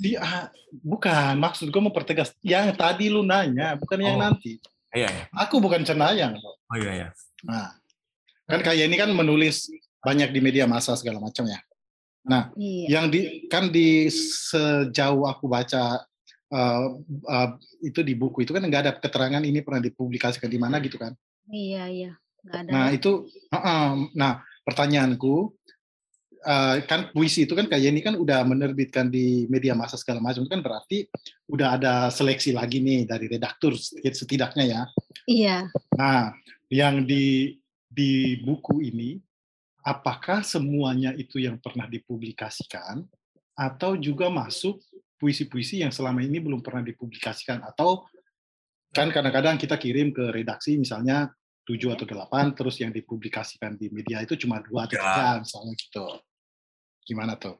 Di, 0.00 0.16
ah, 0.16 0.48
bukan, 0.80 1.36
maksud 1.36 1.68
gue 1.68 1.82
mempertegas. 1.84 2.32
Yang 2.40 2.72
tadi 2.80 3.12
lu 3.12 3.20
nanya, 3.20 3.76
bukan 3.76 4.00
yang 4.00 4.16
Oh. 4.16 4.22
nanti. 4.24 4.56
Iya, 4.96 5.12
iya. 5.12 5.24
Aku 5.36 5.60
bukan 5.60 5.84
cenayang. 5.84 6.40
Oh 6.40 6.76
iya, 6.80 6.92
iya. 6.96 7.08
Nah, 7.44 7.76
kan 8.48 8.64
kayak 8.64 8.88
ini 8.88 8.96
kan 8.96 9.12
menulis 9.12 9.68
banyak 10.00 10.32
di 10.32 10.40
media 10.40 10.64
massa 10.64 10.96
segala 10.96 11.20
macam 11.20 11.44
ya. 11.44 11.60
Nah, 12.24 12.48
Iya. 12.56 12.86
yang 12.96 13.06
di 13.12 13.44
kan 13.52 13.68
di 13.68 14.08
sejauh 14.10 15.28
aku 15.28 15.44
baca 15.46 16.00
uh, 16.50 16.86
uh, 17.28 17.48
itu 17.84 18.00
di 18.00 18.16
buku 18.16 18.42
itu 18.48 18.56
kan 18.56 18.64
nggak 18.64 18.82
ada 18.88 18.92
keterangan 18.96 19.44
ini 19.44 19.60
pernah 19.60 19.84
dipublikasikan 19.84 20.48
di 20.48 20.58
mana 20.58 20.80
gitu 20.80 20.96
kan. 20.96 21.12
Iya, 21.52 21.84
iya. 21.92 22.12
Nggak 22.40 22.58
ada. 22.64 22.70
Nah 22.72 22.86
itu, 22.90 23.28
uh-uh. 23.52 24.10
nah 24.16 24.40
pertanyaanku 24.64 25.54
uh, 26.44 26.80
kan 26.84 27.12
puisi 27.12 27.44
itu 27.44 27.52
kan 27.52 27.68
kayak 27.68 27.92
ini 27.92 28.00
kan 28.00 28.16
udah 28.16 28.44
menerbitkan 28.44 29.12
di 29.12 29.44
media 29.48 29.76
massa 29.76 29.96
segala 30.00 30.20
macam 30.20 30.44
itu 30.44 30.52
kan 30.52 30.62
berarti 30.64 30.98
udah 31.48 31.68
ada 31.76 31.94
seleksi 32.08 32.56
lagi 32.56 32.80
nih 32.80 33.08
dari 33.08 33.26
redaktur 33.28 33.76
setidaknya 33.76 34.64
ya. 34.64 34.82
Iya. 35.28 35.56
Nah, 35.96 36.32
yang 36.72 37.04
di 37.04 37.56
di 37.90 38.38
buku 38.40 38.80
ini 38.86 39.18
apakah 39.84 40.44
semuanya 40.44 41.16
itu 41.16 41.40
yang 41.40 41.58
pernah 41.58 41.88
dipublikasikan 41.88 43.02
atau 43.56 43.96
juga 43.96 44.28
masuk 44.28 44.80
puisi-puisi 45.20 45.84
yang 45.84 45.92
selama 45.92 46.24
ini 46.24 46.40
belum 46.40 46.64
pernah 46.64 46.80
dipublikasikan 46.80 47.60
atau 47.60 48.08
kan 48.90 49.12
kadang-kadang 49.12 49.60
kita 49.60 49.76
kirim 49.76 50.10
ke 50.10 50.32
redaksi 50.32 50.80
misalnya 50.80 51.28
7 51.68 51.94
atau 51.94 52.06
8 52.08 52.56
terus 52.56 52.80
yang 52.80 52.90
dipublikasikan 52.90 53.76
di 53.76 53.92
media 53.92 54.24
itu 54.24 54.34
cuma 54.34 54.58
dua 54.64 54.88
atau 54.88 54.98
tiga 54.98 55.38
misalnya 55.44 55.74
gitu. 55.76 56.06
Gimana 57.04 57.36
tuh? 57.36 57.56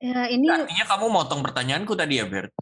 Ya, 0.00 0.32
ini 0.32 0.48
Artinya 0.48 0.86
kamu 0.88 1.06
motong 1.12 1.44
pertanyaanku 1.44 1.92
tadi 1.92 2.20
ya, 2.20 2.24
Bert? 2.24 2.56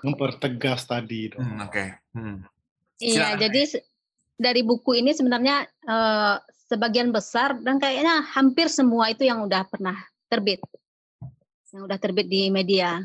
Mempertegas 0.00 0.88
tadi 0.88 1.28
dong. 1.28 1.44
Hmm, 1.44 1.68
Oke. 1.68 2.00
Hmm. 2.16 2.40
Iya, 2.96 3.36
jadi 3.36 3.84
dari 4.40 4.64
buku 4.64 4.96
ini 4.96 5.12
sebenarnya 5.12 5.68
eh, 5.68 6.36
sebagian 6.66 7.12
besar 7.12 7.60
dan 7.60 7.76
kayaknya 7.76 8.24
hampir 8.32 8.72
semua 8.72 9.12
itu 9.12 9.28
yang 9.28 9.44
udah 9.44 9.68
pernah 9.68 10.00
terbit. 10.32 10.64
Yang 11.76 11.82
udah 11.92 11.98
terbit 12.00 12.26
di 12.26 12.48
media. 12.48 13.04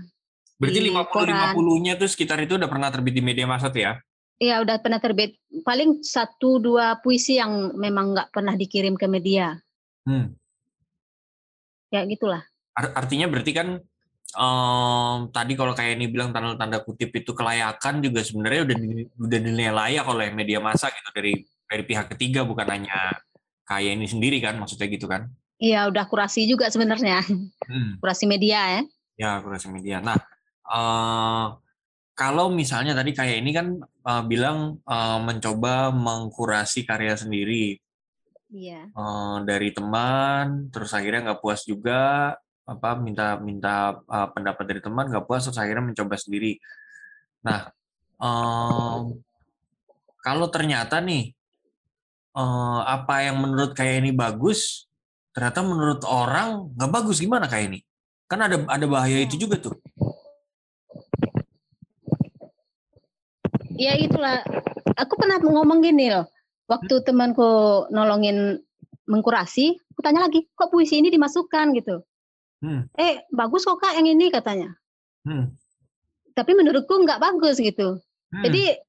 Berarti 0.55 0.79
Di 0.79 0.87
50 0.93 1.57
50-nya 1.57 1.93
tuh 1.99 2.07
sekitar 2.07 2.39
itu 2.39 2.55
udah 2.55 2.69
pernah 2.69 2.87
terbit 2.87 3.17
di 3.17 3.23
media 3.25 3.43
massa 3.49 3.67
tuh 3.67 3.83
ya? 3.83 3.93
Iya, 4.41 4.63
udah 4.65 4.81
pernah 4.81 4.97
terbit. 4.97 5.37
Paling 5.61 6.01
satu 6.01 6.57
dua 6.57 6.97
puisi 7.03 7.37
yang 7.37 7.77
memang 7.77 8.17
nggak 8.17 8.33
pernah 8.33 8.57
dikirim 8.57 8.97
ke 8.97 9.05
media. 9.05 9.59
Hmm. 10.07 10.33
Ya 11.91 12.07
gitulah. 12.07 12.41
Ar- 12.71 12.95
artinya 13.03 13.27
berarti 13.27 13.51
kan 13.51 13.67
em, 14.31 15.17
tadi 15.35 15.53
kalau 15.59 15.75
kayak 15.75 15.99
ini 15.99 16.07
bilang 16.07 16.31
tanda-tanda 16.31 16.79
kutip 16.87 17.11
itu 17.11 17.35
kelayakan 17.35 17.99
juga 17.99 18.23
sebenarnya 18.23 18.61
udah 18.71 18.77
udah 19.27 19.39
dinilai 19.43 19.75
layak 19.75 20.05
oleh 20.07 20.31
media 20.31 20.63
massa 20.63 20.87
gitu 20.87 21.11
dari 21.11 21.43
dari 21.67 21.83
pihak 21.83 22.15
ketiga 22.15 22.47
bukan 22.47 22.67
hanya 22.71 23.11
kayak 23.67 23.99
ini 23.99 24.07
sendiri 24.07 24.39
kan 24.39 24.55
maksudnya 24.55 24.87
gitu 24.87 25.11
kan? 25.11 25.27
Iya, 25.61 25.91
udah 25.91 26.09
kurasi 26.09 26.49
juga 26.49 26.71
sebenarnya. 26.71 27.21
Hmm. 27.67 28.01
Kurasi 28.01 28.25
media 28.25 28.59
ya. 28.79 28.81
Ya, 29.19 29.31
kurasi 29.43 29.69
media. 29.69 30.01
Nah, 30.01 30.17
eh, 30.65 31.45
kalau 32.17 32.49
misalnya 32.49 32.97
tadi 32.97 33.13
kayak 33.13 33.35
ini 33.43 33.51
kan 33.53 33.67
eh, 33.83 34.23
bilang 34.25 34.79
eh, 34.81 35.19
mencoba 35.21 35.91
mengkurasi 35.93 36.87
karya 36.87 37.19
sendiri 37.19 37.77
Iya. 38.51 38.91
eh, 38.91 39.37
dari 39.47 39.71
teman, 39.71 40.67
terus 40.75 40.91
akhirnya 40.91 41.31
nggak 41.31 41.41
puas 41.41 41.63
juga, 41.63 42.35
apa 42.67 42.89
minta 42.99 43.39
minta 43.39 44.03
eh, 44.03 44.27
pendapat 44.35 44.63
dari 44.67 44.81
teman 44.83 45.07
nggak 45.07 45.23
puas, 45.23 45.47
terus 45.47 45.55
akhirnya 45.55 45.87
mencoba 45.87 46.15
sendiri. 46.19 46.59
Nah, 47.47 47.71
em, 48.19 49.01
kalau 50.19 50.47
ternyata 50.51 50.99
nih 50.99 51.31
eh, 52.35 52.81
apa 52.83 53.15
yang 53.23 53.39
menurut 53.39 53.71
kayak 53.71 54.03
ini 54.03 54.11
bagus, 54.11 54.87
ternyata 55.31 55.63
menurut 55.63 56.03
orang 56.03 56.75
nggak 56.75 56.91
bagus 56.91 57.23
gimana 57.23 57.47
kayak 57.47 57.71
ini? 57.71 57.79
Kan 58.27 58.43
ada 58.43 58.63
ada 58.67 58.85
bahaya 58.87 59.23
itu 59.23 59.39
juga 59.39 59.59
tuh. 59.59 59.75
Ya 63.79 63.95
itulah. 63.97 64.43
Aku 64.99 65.15
pernah 65.17 65.39
ngomong 65.39 65.81
gini 65.81 66.11
loh. 66.11 66.27
Waktu 66.71 67.03
temanku 67.03 67.43
nolongin 67.91 68.63
mengkurasi, 69.11 69.75
aku 69.91 69.99
tanya 69.99 70.23
lagi, 70.23 70.47
kok 70.55 70.71
puisi 70.71 71.03
ini 71.03 71.11
dimasukkan 71.11 71.75
gitu? 71.75 71.99
Hmm. 72.63 72.87
Eh, 72.95 73.27
bagus 73.27 73.67
kok 73.67 73.83
kak 73.83 73.99
yang 73.99 74.07
ini 74.07 74.31
katanya. 74.31 74.71
Hmm. 75.27 75.51
Tapi 76.31 76.51
menurutku 76.55 76.95
nggak 76.95 77.19
bagus 77.19 77.59
gitu. 77.59 77.99
Hmm. 78.31 78.43
Jadi 78.47 78.79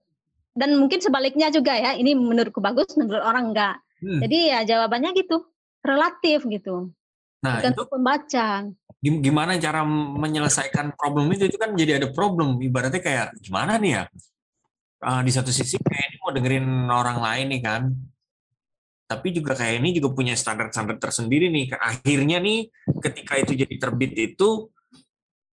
dan 0.55 0.79
mungkin 0.79 1.03
sebaliknya 1.03 1.51
juga 1.51 1.75
ya. 1.75 1.99
Ini 1.99 2.15
menurutku 2.15 2.63
bagus, 2.63 2.95
menurut 2.95 3.25
orang 3.25 3.51
enggak. 3.51 3.83
Hmm. 3.99 4.23
Jadi 4.23 4.39
ya 4.55 4.61
jawabannya 4.63 5.11
gitu, 5.19 5.43
relatif 5.83 6.47
gitu. 6.47 6.95
Nah, 7.43 7.59
itu 7.59 7.75
Tergantung 7.75 7.91
pembaca. 7.91 8.47
gim- 9.03 9.19
gimana 9.19 9.59
cara 9.59 9.83
menyelesaikan 9.91 10.95
problem 10.95 11.27
itu 11.35 11.51
itu 11.51 11.59
kan 11.59 11.75
jadi 11.75 11.99
ada 11.99 12.15
problem 12.15 12.63
ibaratnya 12.63 13.03
kayak 13.03 13.35
gimana 13.43 13.75
nih 13.83 13.99
ya 13.99 14.03
Eh, 15.03 15.23
di 15.27 15.33
satu 15.35 15.51
sisi 15.51 15.75
kayak 15.83 16.15
ini 16.15 16.17
mau 16.23 16.31
dengerin 16.31 16.67
orang 16.87 17.19
lain 17.19 17.47
nih 17.51 17.63
kan. 17.63 17.83
Tapi 19.11 19.29
juga 19.35 19.59
kayak 19.59 19.83
ini 19.83 19.99
juga 19.99 20.15
punya 20.15 20.39
standar-standar 20.39 21.03
tersendiri 21.03 21.51
nih. 21.51 21.75
Akhirnya 21.75 22.39
nih 22.39 22.71
ketika 23.03 23.35
itu 23.43 23.59
jadi 23.59 23.75
terbit 23.83 24.15
itu 24.15 24.71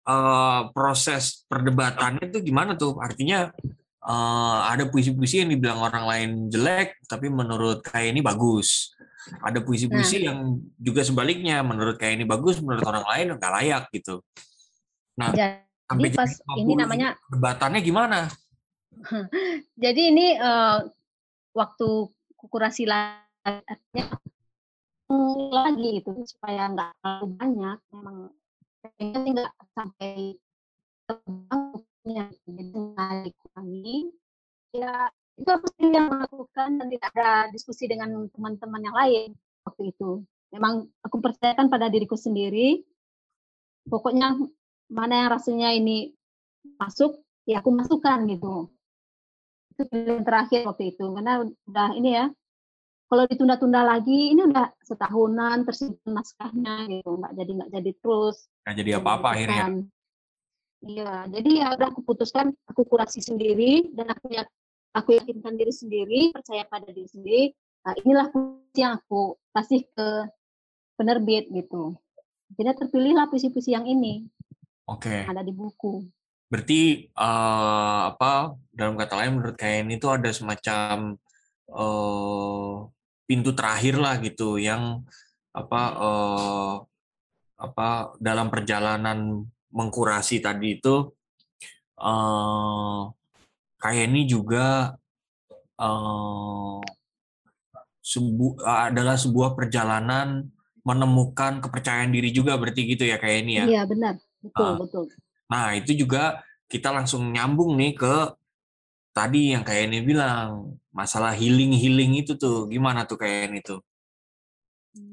eh, 0.08 0.62
proses 0.72 1.44
perdebatannya 1.52 2.32
itu 2.32 2.40
gimana 2.40 2.80
tuh? 2.80 2.96
Artinya 3.04 3.52
eh, 4.00 4.60
ada 4.64 4.88
puisi-puisi 4.88 5.44
yang 5.44 5.52
dibilang 5.52 5.92
orang 5.92 6.06
lain 6.08 6.30
jelek 6.48 7.04
tapi 7.04 7.28
menurut 7.28 7.84
kayak 7.84 8.16
ini 8.16 8.24
bagus. 8.24 8.96
Ada 9.44 9.60
puisi-puisi 9.60 10.24
yang 10.24 10.56
juga 10.80 11.04
sebaliknya 11.04 11.60
menurut 11.68 12.00
kayak 12.00 12.16
ini 12.16 12.26
bagus 12.28 12.64
menurut 12.64 12.84
orang 12.88 13.04
lain 13.12 13.36
nggak 13.36 13.54
layak 13.60 13.84
gitu. 13.92 14.24
Nah 15.20 15.36
Jadi 15.36 15.68
sampai 15.84 16.10
pas 16.16 16.32
jadi 16.32 16.62
ini 16.64 16.74
50 16.80 16.84
namanya 16.88 17.10
debatannya 17.28 17.82
gimana 17.84 18.20
Jadi 19.84 20.02
ini 20.14 20.28
eh, 20.38 20.80
waktu 21.54 21.90
kurasi 22.52 22.86
lagi 22.90 24.02
lagi 25.54 25.90
itu 26.02 26.12
supaya 26.26 26.72
nggak 26.74 26.90
terlalu 27.00 27.28
banyak 27.38 27.78
memang 27.94 28.18
pengennya 28.82 29.30
nggak 29.36 29.54
sampai 29.76 30.16
terbangnya 31.06 32.26
jadi 32.48 32.64
dikurangi. 33.28 33.98
Ya 34.74 35.12
itu 35.38 35.50
aku 35.50 35.66
sendiri 35.76 35.94
yang 35.98 36.08
melakukan 36.10 36.70
dan 36.82 36.88
tidak 36.90 37.10
ada 37.14 37.30
diskusi 37.54 37.86
dengan 37.86 38.26
teman-teman 38.34 38.82
yang 38.82 38.96
lain 38.96 39.30
waktu 39.68 39.94
itu. 39.94 40.24
Memang 40.54 40.90
aku 41.06 41.18
percayakan 41.22 41.70
pada 41.70 41.90
diriku 41.90 42.18
sendiri 42.18 42.82
pokoknya 43.88 44.40
mana 44.92 45.14
yang 45.26 45.30
rasanya 45.32 45.70
ini 45.76 46.16
masuk 46.80 47.20
ya 47.44 47.60
aku 47.60 47.70
masukkan 47.76 48.24
gitu 48.30 48.72
itu 49.74 49.82
pilihan 49.90 50.22
terakhir 50.22 50.70
waktu 50.70 50.94
itu 50.94 51.06
karena 51.18 51.42
udah 51.42 51.90
ini 51.98 52.10
ya 52.14 52.26
kalau 53.10 53.30
ditunda-tunda 53.30 53.82
lagi 53.86 54.34
ini 54.34 54.42
udah 54.50 54.74
setahunan 54.82 55.66
tersimpan 55.70 56.18
naskahnya 56.18 56.90
gitu 56.90 57.14
nggak 57.14 57.34
jadi 57.38 57.52
nggak 57.62 57.72
jadi 57.78 57.92
terus. 58.02 58.38
Nggak 58.66 58.76
jadi 58.82 58.92
apa-apa 58.98 59.28
akhirnya. 59.38 59.66
Iya 60.84 61.14
jadi 61.30 61.50
ya 61.62 61.68
udah 61.78 61.88
aku 61.94 62.02
putuskan 62.02 62.58
aku 62.66 62.82
kurasi 62.90 63.22
sendiri 63.22 63.94
dan 63.94 64.10
aku 64.10 64.34
ya 64.34 64.44
aku 64.98 65.14
yakinkan 65.14 65.54
diri 65.58 65.70
sendiri 65.70 66.22
percaya 66.34 66.66
pada 66.66 66.90
diri 66.90 67.06
sendiri 67.06 67.42
nah, 67.86 67.94
inilah 68.02 68.28
puisi 68.34 68.82
yang 68.82 68.98
aku 68.98 69.38
kasih 69.54 69.86
ke 69.94 70.08
penerbit 70.98 71.54
gitu. 71.54 71.94
Jadi 72.54 72.70
terpilihlah 72.86 73.30
puisi-puisi 73.30 73.74
yang 73.78 73.86
ini. 73.86 74.26
Oke. 74.90 75.26
Yang 75.26 75.32
ada 75.38 75.44
di 75.46 75.54
buku 75.54 76.06
berarti 76.54 77.10
eh, 77.10 78.02
apa 78.14 78.54
dalam 78.70 78.94
kata 78.94 79.14
lain 79.18 79.42
menurut 79.42 79.58
kayak 79.58 79.90
ini 79.90 79.98
tuh 79.98 80.22
ada 80.22 80.30
semacam 80.30 81.18
eh, 81.66 82.74
pintu 83.26 83.58
terakhir 83.58 83.98
lah 83.98 84.22
gitu 84.22 84.62
yang 84.62 85.02
apa 85.50 85.82
eh, 85.98 86.76
apa 87.58 87.90
dalam 88.22 88.54
perjalanan 88.54 89.50
mengkurasi 89.74 90.46
tadi 90.46 90.78
itu 90.78 91.10
eh, 91.98 93.02
kayak 93.82 94.06
ini 94.14 94.22
juga 94.30 94.94
eh, 95.82 96.80
sebu- 98.06 98.62
adalah 98.62 99.18
sebuah 99.18 99.58
perjalanan 99.58 100.54
menemukan 100.86 101.66
kepercayaan 101.66 102.14
diri 102.14 102.30
juga 102.30 102.60
berarti 102.62 102.94
gitu 102.94 103.10
ya 103.10 103.18
kayak 103.18 103.38
ini 103.42 103.54
ya? 103.58 103.66
Iya 103.66 103.82
benar. 103.90 104.14
Betul 104.44 104.70
Ah. 104.70 104.78
betul 104.78 105.06
Nah, 105.52 105.76
itu 105.76 105.92
juga 105.96 106.42
kita 106.72 106.90
langsung 106.94 107.30
nyambung 107.30 107.76
nih 107.78 107.94
ke 107.98 108.16
tadi 109.14 109.54
yang 109.54 109.62
kayak 109.62 109.92
ini 109.92 110.00
bilang, 110.02 110.78
masalah 110.90 111.34
healing-healing 111.34 112.22
itu 112.24 112.34
tuh. 112.38 112.66
Gimana 112.70 113.06
tuh 113.06 113.18
kayak 113.22 113.54
ini 113.54 113.60
tuh? 113.62 113.80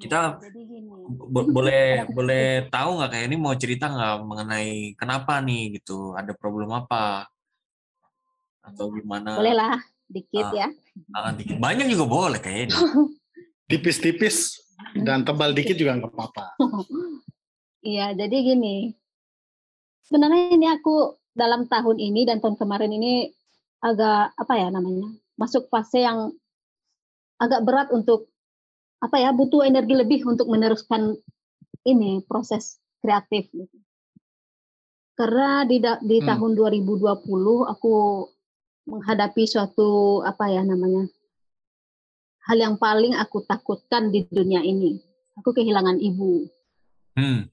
Kita 0.00 0.36
gini 0.52 0.84
bo- 1.08 1.48
boleh 1.48 2.04
boleh 2.16 2.44
tahu 2.74 3.00
nggak 3.00 3.10
kayak 3.16 3.26
ini 3.32 3.36
mau 3.40 3.56
cerita 3.56 3.88
nggak 3.88 4.16
mengenai 4.24 4.92
kenapa 4.96 5.40
nih 5.40 5.80
gitu? 5.80 6.12
Ada 6.16 6.32
problem 6.36 6.68
apa? 6.72 7.28
Atau 8.60 8.92
gimana? 8.92 9.40
boleh 9.40 9.56
lah 9.56 9.76
dikit 10.06 10.46
Ah. 10.52 10.52
ya 10.52 10.68
Ah, 11.10 11.32
dikit. 11.34 11.58
Banyak 11.58 11.90
juga 11.90 12.04
boleh 12.06 12.38
kayak 12.38 12.70
ini. 12.70 12.76
Tipis-tipis 13.70 14.62
dan 14.94 15.22
tebal 15.26 15.54
dikit 15.54 15.74
juga 15.74 15.96
nggak 15.98 16.12
apa-apa. 16.12 16.46
Iya, 17.80 18.12
jadi 18.14 18.36
gini. 18.44 18.92
Sebenarnya 20.10 20.58
ini 20.58 20.66
aku 20.66 21.22
dalam 21.30 21.70
tahun 21.70 22.02
ini 22.02 22.26
dan 22.26 22.42
tahun 22.42 22.58
kemarin 22.58 22.90
ini 22.90 23.30
agak 23.78 24.34
apa 24.34 24.58
ya 24.58 24.66
namanya? 24.74 25.06
Masuk 25.38 25.70
fase 25.70 26.02
yang 26.02 26.34
agak 27.38 27.62
berat 27.62 27.94
untuk 27.94 28.26
apa 28.98 29.22
ya? 29.22 29.30
Butuh 29.30 29.62
energi 29.62 29.94
lebih 29.94 30.26
untuk 30.26 30.50
meneruskan 30.50 31.14
ini 31.86 32.26
proses 32.26 32.82
kreatif 32.98 33.54
gitu. 33.54 33.78
Karena 35.14 35.62
di 35.62 35.78
di 35.78 36.18
Hmm. 36.18 36.26
tahun 36.26 36.52
2020 36.58 37.70
aku 37.70 38.26
menghadapi 38.90 39.46
suatu 39.46 40.26
apa 40.26 40.50
ya 40.50 40.66
namanya? 40.66 41.06
Hal 42.50 42.58
yang 42.58 42.82
paling 42.82 43.14
aku 43.14 43.46
takutkan 43.46 44.10
di 44.10 44.26
dunia 44.26 44.58
ini. 44.66 44.98
Aku 45.38 45.54
kehilangan 45.54 46.02
ibu 46.02 46.50
Hmm. 47.14 47.46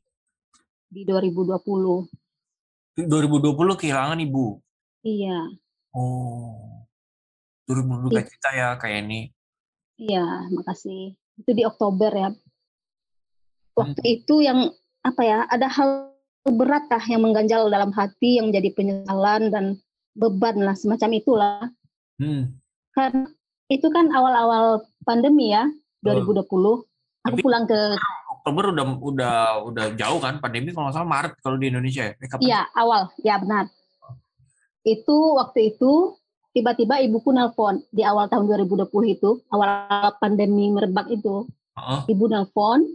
di 0.89 1.05
2020. 1.05 2.09
2020 2.97 3.53
kehilangan 3.77 4.17
ibu. 4.17 4.57
Iya, 5.05 5.53
Oh. 5.93 6.85
Turut 7.65 7.83
berduka 7.83 8.21
cita 8.23 8.49
ya 8.53 8.67
kayak 8.77 9.05
ini. 9.05 9.29
iya, 9.97 10.45
makasih. 10.49 11.17
Itu 11.37 11.51
di 11.51 11.65
Oktober 11.65 12.09
ya. 12.09 12.29
Waktu 13.73 14.01
itu 14.05 14.41
yang 14.41 14.69
apa 15.01 15.21
ya, 15.21 15.39
ada 15.45 15.65
hal 15.67 16.13
berat 16.47 16.85
kah 16.87 17.01
yang 17.03 17.21
mengganjal 17.21 17.67
dalam 17.67 17.89
hati 17.91 18.37
yang 18.39 18.49
menjadi 18.49 18.71
penyesalan 18.73 19.49
dan 19.51 19.65
beban 20.13 20.63
lah 20.63 20.73
semacam 20.73 21.09
itulah. 21.13 21.61
Hmm. 22.17 22.57
Kan 22.95 23.33
itu 23.69 23.85
kan 23.91 24.09
awal-awal 24.13 24.85
pandemi 25.03 25.51
ya, 25.53 25.65
2020. 26.05 26.85
Aku 27.27 27.35
Tapi- 27.35 27.43
pulang 27.43 27.65
ke 27.67 27.79
Oktober 28.47 28.71
udah 28.71 28.85
udah 29.03 29.35
udah 29.67 29.85
jauh 29.99 30.23
kan 30.23 30.39
pandemi 30.39 30.71
kalau 30.71 30.87
nggak 30.87 30.95
salah 30.95 31.11
Maret 31.11 31.33
kalau 31.43 31.59
di 31.59 31.67
Indonesia 31.67 32.07
ya. 32.07 32.13
Eh? 32.15 32.27
Iya, 32.39 32.61
awal. 32.71 33.11
Ya, 33.19 33.35
benar. 33.43 33.67
Itu 34.87 35.35
waktu 35.35 35.75
itu 35.75 36.15
tiba-tiba 36.55 37.03
ibuku 37.03 37.35
nelpon 37.35 37.83
di 37.91 38.07
awal 38.07 38.31
tahun 38.31 38.47
2020 38.47 38.87
itu, 39.19 39.43
awal 39.51 39.67
pandemi 40.23 40.71
merebak 40.71 41.11
itu. 41.11 41.43
Heeh. 41.75 41.99
Ibu 42.07 42.25
nelpon 42.31 42.87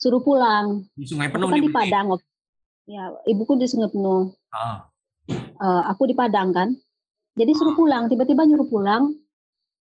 suruh 0.00 0.24
pulang. 0.24 0.88
Di 0.96 1.04
Sungai 1.04 1.28
Aku 1.28 1.36
Penuh 1.36 1.48
kan 1.52 1.60
di 1.60 1.68
berarti. 1.68 1.76
Padang. 1.92 2.06
waktu- 2.16 2.30
Ya, 2.88 3.04
ibuku 3.28 3.52
di 3.60 3.68
Sungai 3.68 3.92
Penuh. 3.92 4.32
Ah. 4.56 4.88
Eh, 5.28 5.82
aku 5.84 6.08
di 6.08 6.16
Padang 6.16 6.48
kan. 6.56 6.72
Jadi 7.36 7.52
suruh 7.52 7.76
pulang, 7.76 8.08
tiba-tiba 8.08 8.48
nyuruh 8.48 8.72
pulang. 8.72 9.12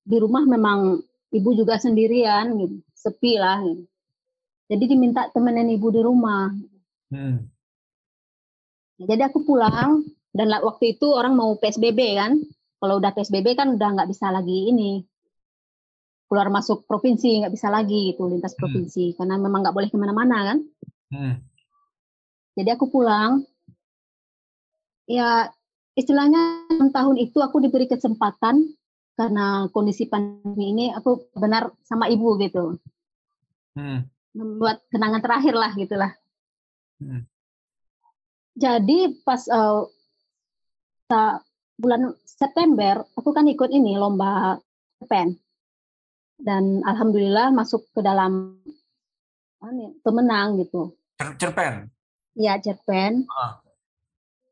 Di 0.03 0.19
rumah 0.19 0.43
memang 0.43 0.99
ibu 1.31 1.49
juga 1.55 1.79
sendirian 1.79 2.59
gitu. 2.59 2.75
Sepi 2.91 3.39
lah 3.39 3.63
gitu. 3.63 3.87
Jadi 4.71 4.83
diminta 4.87 5.27
temenin 5.27 5.67
ibu 5.75 5.91
di 5.91 5.99
rumah. 5.99 6.47
Hmm. 7.11 7.43
Jadi 8.95 9.21
aku 9.27 9.43
pulang 9.43 10.07
dan 10.31 10.47
waktu 10.63 10.95
itu 10.95 11.11
orang 11.11 11.35
mau 11.35 11.59
PSBB 11.59 11.99
kan. 12.15 12.39
Kalau 12.79 13.03
udah 13.03 13.11
PSBB 13.11 13.59
kan 13.59 13.75
udah 13.75 13.89
nggak 13.99 14.09
bisa 14.09 14.31
lagi 14.31 14.71
ini 14.71 15.03
keluar 16.31 16.47
masuk 16.47 16.87
provinsi 16.87 17.43
nggak 17.43 17.51
bisa 17.51 17.67
lagi 17.67 18.15
gitu 18.15 18.23
lintas 18.31 18.55
provinsi 18.55 19.19
karena 19.19 19.35
memang 19.35 19.67
nggak 19.67 19.75
boleh 19.75 19.89
ke 19.91 19.99
mana-mana 19.99 20.37
kan. 20.47 20.57
Hmm. 21.11 21.35
Jadi 22.55 22.69
aku 22.71 22.87
pulang. 22.87 23.43
Ya 25.11 25.51
istilahnya 25.99 26.71
enam 26.71 26.95
tahun 26.95 27.19
itu 27.19 27.43
aku 27.43 27.59
diberi 27.59 27.91
kesempatan 27.91 28.63
karena 29.19 29.67
kondisi 29.75 30.07
pandemi 30.07 30.71
ini 30.71 30.85
aku 30.95 31.27
benar 31.35 31.75
sama 31.83 32.07
ibu 32.07 32.39
gitu 32.39 32.79
Hmm. 33.71 34.03
Membuat 34.31 34.83
kenangan 34.87 35.21
terakhir 35.21 35.53
lah 35.55 35.71
gitulah. 35.75 36.11
Hmm. 36.99 37.27
Jadi 38.55 39.19
pas 39.23 39.41
sa- 41.07 41.41
bulan 41.81 42.13
September 42.23 43.01
aku 43.17 43.33
kan 43.33 43.49
ikut 43.49 43.73
ini 43.73 43.97
lomba 43.97 44.61
pen 45.09 45.33
dan 46.37 46.85
alhamdulillah 46.85 47.49
masuk 47.49 47.89
ke 47.89 48.05
dalam 48.05 48.61
apa 49.57 49.69
nih, 49.73 49.93
pemenang 50.01 50.61
gitu. 50.61 50.93
Cer- 51.17 51.37
Cerpen. 51.37 51.73
Ya 52.37 52.57
cerpen 52.57 53.25
Ah. 53.29 53.59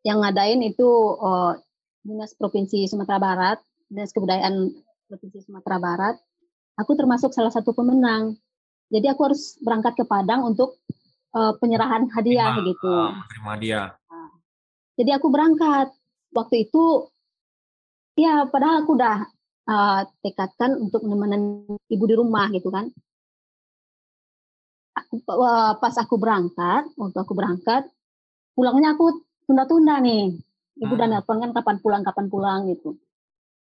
yang 0.01 0.21
ngadain 0.21 0.61
itu 0.65 0.89
eh, 1.21 1.53
dinas 2.01 2.34
provinsi 2.34 2.89
Sumatera 2.89 3.21
Barat 3.21 3.57
dinas 3.89 4.13
kebudayaan 4.13 4.69
provinsi 5.05 5.45
Sumatera 5.45 5.77
Barat. 5.77 6.15
Aku 6.77 6.93
termasuk 6.95 7.34
salah 7.34 7.51
satu 7.51 7.73
pemenang. 7.73 8.38
Jadi 8.90 9.06
aku 9.06 9.22
harus 9.30 9.56
berangkat 9.62 9.94
ke 9.96 10.04
Padang 10.06 10.50
untuk 10.50 10.82
eh, 11.38 11.54
penyerahan 11.62 12.10
hadiah 12.10 12.58
Terima, 12.58 12.70
gitu. 12.74 12.90
ah, 12.90 13.26
terima 13.30 13.54
dia. 13.58 13.82
Jadi 15.00 15.16
aku 15.16 15.32
berangkat. 15.32 15.96
Waktu 16.36 16.70
itu, 16.70 17.10
ya 18.20 18.46
padahal 18.52 18.86
aku 18.86 18.94
udah 19.00 19.26
uh, 19.66 20.02
tekadkan 20.22 20.78
untuk 20.78 21.02
nemenin 21.08 21.66
ibu 21.90 22.04
di 22.06 22.16
rumah 22.20 22.52
gitu 22.52 22.70
kan. 22.70 22.92
Aku, 24.94 25.24
uh, 25.26 25.80
pas 25.80 25.96
aku 25.96 26.20
berangkat, 26.20 26.92
waktu 27.00 27.18
aku 27.18 27.34
berangkat, 27.34 27.88
pulangnya 28.54 28.94
aku 28.94 29.24
tunda-tunda 29.48 30.04
nih. 30.04 30.36
Ibu 30.80 30.94
udah 30.96 31.08
nelpon 31.08 31.42
kan 31.42 31.52
kapan 31.56 31.78
pulang, 31.80 32.04
kapan 32.04 32.28
pulang 32.28 32.60
gitu. 32.70 33.00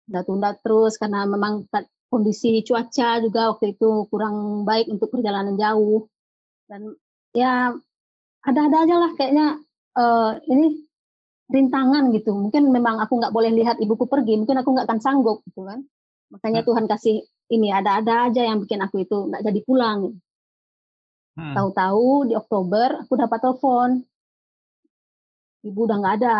Tunda-tunda 0.09 0.57
terus 0.57 0.97
karena 0.97 1.29
memang 1.29 1.69
kondisi 2.09 2.65
cuaca 2.65 3.21
juga 3.21 3.53
waktu 3.53 3.77
itu 3.77 4.09
kurang 4.09 4.65
baik 4.65 4.89
untuk 4.89 5.13
perjalanan 5.13 5.55
jauh. 5.55 6.09
Dan 6.65 6.93
ya 7.33 7.73
ada-ada 8.43 8.77
aja 8.85 8.95
lah 8.97 9.11
kayaknya 9.17 9.47
eh, 9.97 10.31
ini 10.49 10.67
rintangan 11.49 12.13
gitu. 12.13 12.33
Mungkin 12.33 12.69
memang 12.69 13.01
aku 13.01 13.17
nggak 13.17 13.33
boleh 13.33 13.51
lihat 13.53 13.81
ibuku 13.81 14.05
pergi, 14.05 14.37
mungkin 14.37 14.61
aku 14.61 14.69
nggak 14.73 14.85
akan 14.89 14.99
sanggup 15.01 15.41
gitu 15.49 15.65
kan. 15.65 15.81
Makanya 16.29 16.61
Tuhan 16.61 16.85
kasih 16.85 17.25
ini 17.49 17.73
ada-ada 17.73 18.29
aja 18.29 18.45
yang 18.45 18.61
bikin 18.61 18.81
aku 18.85 19.01
itu 19.01 19.17
nggak 19.33 19.41
jadi 19.41 19.59
pulang. 19.65 20.13
Hmm. 21.33 21.55
Tahu-tahu 21.57 22.29
di 22.29 22.33
Oktober 22.37 23.05
aku 23.05 23.13
dapat 23.17 23.39
telepon, 23.41 23.89
ibu 25.65 25.79
udah 25.89 25.97
nggak 25.97 26.15
ada. 26.21 26.37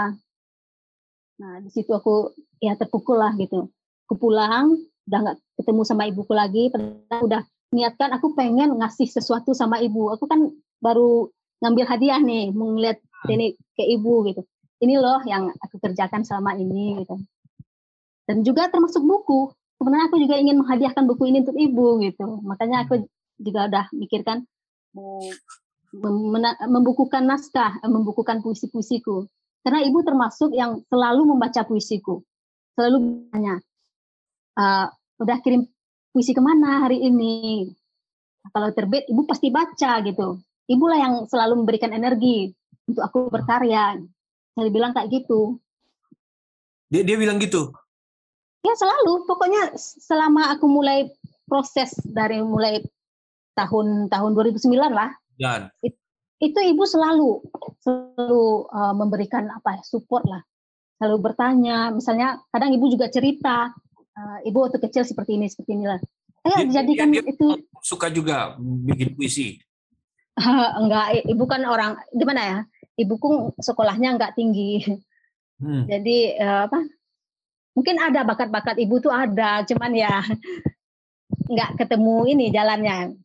Nah 1.42 1.54
di 1.64 1.70
situ 1.74 1.90
aku 1.90 2.36
ya 2.62 2.78
terpukul 2.78 3.18
lah 3.18 3.34
gitu. 3.40 3.66
Aku 4.06 4.18
pulang, 4.18 4.78
udah 5.10 5.20
nggak 5.26 5.38
ketemu 5.58 5.82
sama 5.82 6.04
ibuku 6.06 6.34
lagi. 6.38 6.70
Padahal 6.70 7.22
udah 7.26 7.42
niatkan 7.74 8.10
aku 8.14 8.38
pengen 8.38 8.78
ngasih 8.78 9.10
sesuatu 9.10 9.58
sama 9.58 9.82
ibu. 9.82 10.14
Aku 10.14 10.30
kan 10.30 10.54
baru 10.80 11.34
ngambil 11.66 11.86
hadiah 11.90 12.22
nih, 12.22 12.54
mau 12.54 12.72
ngeliat 12.78 13.02
ini 13.28 13.58
ke 13.76 13.84
ibu 13.84 14.24
gitu. 14.30 14.42
Ini 14.80 14.96
loh 14.96 15.20
yang 15.28 15.52
aku 15.60 15.76
kerjakan 15.82 16.24
selama 16.24 16.56
ini 16.56 17.04
gitu. 17.04 17.20
Dan 18.24 18.46
juga 18.48 18.72
termasuk 18.72 19.04
buku. 19.04 19.52
Sebenarnya 19.76 20.06
aku 20.08 20.18
juga 20.22 20.36
ingin 20.40 20.62
menghadiahkan 20.62 21.04
buku 21.10 21.24
ini 21.28 21.44
untuk 21.44 21.58
ibu 21.58 22.00
gitu. 22.06 22.26
Makanya 22.46 22.88
aku 22.88 23.04
juga 23.42 23.68
udah 23.68 23.86
mikirkan 23.96 24.46
membukukan 26.70 27.26
naskah, 27.26 27.82
eh, 27.82 27.92
membukukan 27.92 28.46
puisi-puisiku. 28.46 29.26
Karena 29.66 29.84
ibu 29.84 30.00
termasuk 30.06 30.56
yang 30.56 30.80
selalu 30.88 31.36
membaca 31.36 31.66
puisiku. 31.66 32.24
Selalu 32.78 33.28
bertanya, 33.28 33.56
"Eh, 34.56 34.88
udah 35.20 35.38
kirim 35.44 35.68
puisi 36.16 36.32
ke 36.34 36.42
mana 36.42 36.88
hari 36.88 37.04
ini? 37.04 37.68
Kalau 38.50 38.72
terbit, 38.72 39.06
ibu 39.12 39.28
pasti 39.28 39.52
baca 39.52 40.00
gitu. 40.02 40.40
Ibulah 40.66 41.00
yang 41.00 41.14
selalu 41.28 41.64
memberikan 41.64 41.92
energi 41.92 42.50
untuk 42.88 43.04
aku 43.04 43.20
berkarya. 43.30 44.00
Saya 44.56 44.72
bilang 44.72 44.96
kayak 44.96 45.12
gitu. 45.12 45.60
Dia 46.90 47.06
dia 47.06 47.20
bilang 47.20 47.38
gitu. 47.38 47.70
Ya 48.66 48.74
selalu, 48.76 49.24
pokoknya 49.28 49.76
selama 49.78 50.52
aku 50.56 50.66
mulai 50.68 51.08
proses 51.48 51.96
dari 52.04 52.42
mulai 52.44 52.84
tahun 53.56 54.12
tahun 54.12 54.32
2009 54.36 54.72
lah, 54.92 55.12
Dan 55.40 55.72
itu 56.40 56.60
ibu 56.72 56.84
selalu 56.88 57.44
selalu 57.84 58.44
uh, 58.72 58.96
memberikan 58.96 59.52
apa 59.52 59.80
ya 59.80 59.84
support 59.84 60.24
lah 60.24 60.40
selalu 61.00 61.32
bertanya 61.32 61.92
misalnya 61.92 62.40
kadang 62.52 62.72
ibu 62.72 62.88
juga 62.88 63.12
cerita 63.12 63.76
uh, 64.20 64.38
ibu 64.44 64.58
waktu 64.60 64.84
kecil 64.84 65.08
seperti 65.08 65.40
ini 65.40 65.48
seperti 65.48 65.80
inilah. 65.80 66.00
Ayo 66.44 66.68
Dia- 66.68 66.84
jadikan 66.84 67.16
dia- 67.16 67.24
dia 67.24 67.32
itu 67.32 67.48
suka 67.96 68.12
juga 68.12 68.60
bikin 68.60 69.16
puisi. 69.16 69.56
enggak 70.84 71.24
ibu 71.24 71.44
kan 71.48 71.64
orang 71.64 71.96
gimana 72.12 72.42
ya? 72.44 72.60
Ibuku 73.00 73.56
sekolahnya 73.64 74.20
enggak 74.20 74.36
tinggi. 74.36 74.84
Hmm. 75.60 75.84
jadi 75.88 76.18
eh, 76.40 76.62
apa? 76.72 76.80
Mungkin 77.76 77.96
ada 78.00 78.24
bakat-bakat 78.28 78.80
ibu 78.80 79.00
tuh 79.00 79.12
ada 79.12 79.64
cuman 79.68 79.92
ya 79.96 80.20
nggak 81.52 81.80
ketemu 81.80 82.16
ini 82.32 82.46
jalannya. 82.52 83.16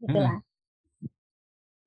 Gitulah 0.00 0.40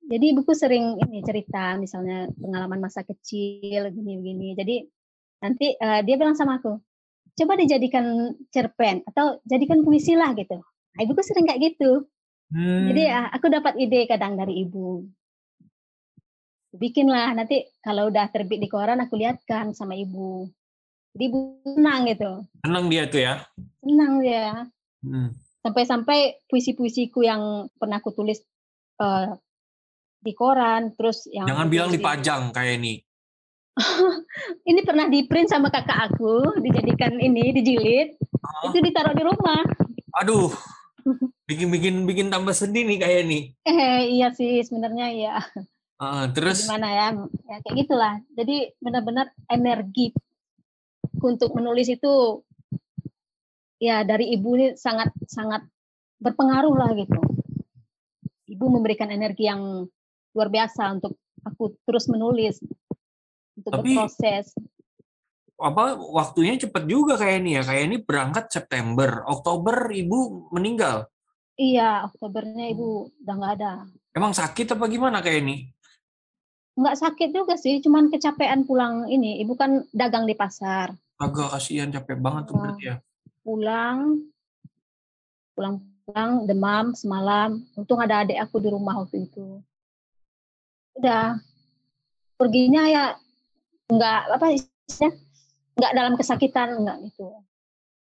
jadi 0.06 0.24
ibuku 0.32 0.54
sering 0.54 1.02
ini 1.02 1.18
cerita 1.26 1.74
misalnya 1.74 2.30
pengalaman 2.38 2.78
masa 2.78 3.02
kecil 3.02 3.90
gini-gini. 3.90 4.54
Jadi 4.54 4.86
nanti 5.42 5.74
eh, 5.74 6.00
dia 6.06 6.14
bilang 6.14 6.38
sama 6.38 6.62
aku 6.62 6.78
coba 7.36 7.52
dijadikan 7.54 8.32
cerpen 8.48 9.04
atau 9.04 9.38
jadikan 9.44 9.84
puisi 9.84 10.16
lah 10.16 10.32
gitu 10.32 10.56
nah, 10.58 11.00
ibuku 11.00 11.20
sering 11.22 11.46
kayak 11.46 11.74
gitu 11.74 12.04
Hmm. 12.46 12.86
jadi 12.94 13.02
ah, 13.10 13.26
aku 13.34 13.50
dapat 13.50 13.74
ide 13.74 14.06
kadang 14.06 14.38
dari 14.38 14.62
ibu 14.62 15.02
bikinlah 16.70 17.34
nanti 17.34 17.66
kalau 17.82 18.06
udah 18.06 18.30
terbit 18.30 18.62
di 18.62 18.70
koran 18.70 19.02
aku 19.02 19.18
lihatkan 19.18 19.74
sama 19.74 19.98
ibu 19.98 20.46
jadi 21.10 21.26
ibu 21.26 21.38
senang 21.66 22.06
gitu 22.06 22.46
Senang 22.62 22.86
dia 22.86 23.02
tuh 23.10 23.18
ya. 23.18 23.34
senang 23.82 24.12
dia 24.22 24.46
Hmm. 25.02 25.30
sampai-sampai 25.62 26.46
puisi-puisiku 26.46 27.22
yang 27.22 27.66
pernah 27.78 27.98
aku 27.98 28.10
tulis 28.10 28.42
eh, 28.98 29.28
di 30.18 30.32
koran 30.34 30.94
terus 30.98 31.30
yang 31.30 31.46
Jangan 31.46 31.66
bilang 31.70 31.90
dipajang 31.94 32.50
kayak 32.50 32.82
ini. 32.82 33.05
ini 34.70 34.80
pernah 34.82 35.06
di 35.06 35.28
print 35.28 35.52
sama 35.52 35.68
kakak 35.68 36.12
aku 36.12 36.60
dijadikan 36.64 37.12
ini 37.20 37.52
dijilid. 37.52 38.16
Itu 38.72 38.78
ditaruh 38.80 39.12
di 39.12 39.22
rumah. 39.24 39.62
Aduh. 40.24 40.48
Bikin 41.46 41.70
bikin 41.70 41.94
bikin 42.08 42.26
tambah 42.32 42.50
sedih 42.50 42.82
nih 42.82 42.98
kayak 42.98 43.18
ini. 43.30 43.40
eh 43.62 44.10
iya 44.10 44.34
sih 44.34 44.58
sebenarnya 44.66 45.06
ya 45.14 45.36
Ah, 45.96 46.28
terus? 46.28 46.68
Gimana 46.68 46.88
ya? 46.92 47.06
Ya 47.48 47.56
kayak 47.64 47.76
gitulah. 47.86 48.14
Jadi 48.36 48.76
benar-benar 48.84 49.32
energi 49.48 50.12
untuk 51.16 51.56
menulis 51.56 51.88
itu 51.88 52.44
ya 53.80 54.04
dari 54.04 54.36
ibu 54.36 54.56
ini 54.60 54.66
sangat 54.76 55.08
sangat 55.24 55.64
berpengaruh 56.20 56.74
lah 56.76 56.90
gitu. 56.92 57.16
Ibu 58.44 58.64
memberikan 58.68 59.08
energi 59.08 59.48
yang 59.48 59.88
luar 60.36 60.48
biasa 60.52 61.00
untuk 61.00 61.16
aku 61.48 61.80
terus 61.88 62.12
menulis 62.12 62.60
untuk 63.56 63.70
Tapi- 63.72 63.96
berproses 63.96 64.52
apa 65.56 65.96
waktunya 65.96 66.60
cepet 66.60 66.84
juga 66.84 67.16
kayak 67.16 67.36
ini 67.40 67.50
ya. 67.56 67.62
Kayak 67.64 67.82
ini 67.82 67.96
berangkat 67.98 68.44
September, 68.50 69.24
Oktober 69.24 69.88
ibu 69.90 70.48
meninggal. 70.50 71.08
iya 71.56 72.04
oktobernya 72.04 72.68
ibu 72.68 73.08
udah 73.16 73.34
nggak 73.34 73.54
ada 73.56 73.72
Emang 74.12 74.30
sakit 74.30 74.76
apa 74.76 74.84
gimana 74.86 75.24
kayak 75.24 75.40
ini? 75.40 75.56
nggak 76.76 76.92
sakit 76.94 77.32
juga 77.32 77.56
sih 77.56 77.80
cuman 77.80 78.12
kecapean 78.12 78.68
pulang 78.68 79.08
ini 79.08 79.40
ibu 79.40 79.56
kan 79.56 79.80
dagang 79.90 80.28
di 80.28 80.36
pasar 80.36 80.92
Agak 81.16 81.48
kasihan 81.48 81.88
capek 81.88 82.20
banget 82.20 82.44
tuh 82.46 82.60
berarti 82.60 82.84
ya. 82.86 82.96
pulang 83.40 84.28
pulang-pulang 85.56 86.44
demam 86.44 86.92
semalam 86.92 87.64
untung 87.72 87.96
ada 87.96 88.20
adik 88.20 88.36
aku 88.36 88.60
di 88.60 88.68
rumah 88.68 89.00
waktu 89.00 89.24
itu 89.24 89.64
udah 90.94 91.40
perginya 92.36 92.84
ya 92.84 93.04
nggak 93.90 94.18
apa 94.34 94.46
istilahnya? 94.54 95.10
Nggak 95.76 95.92
dalam 95.92 96.14
kesakitan 96.16 96.68
nggak 96.82 96.96
gitu. 97.12 97.26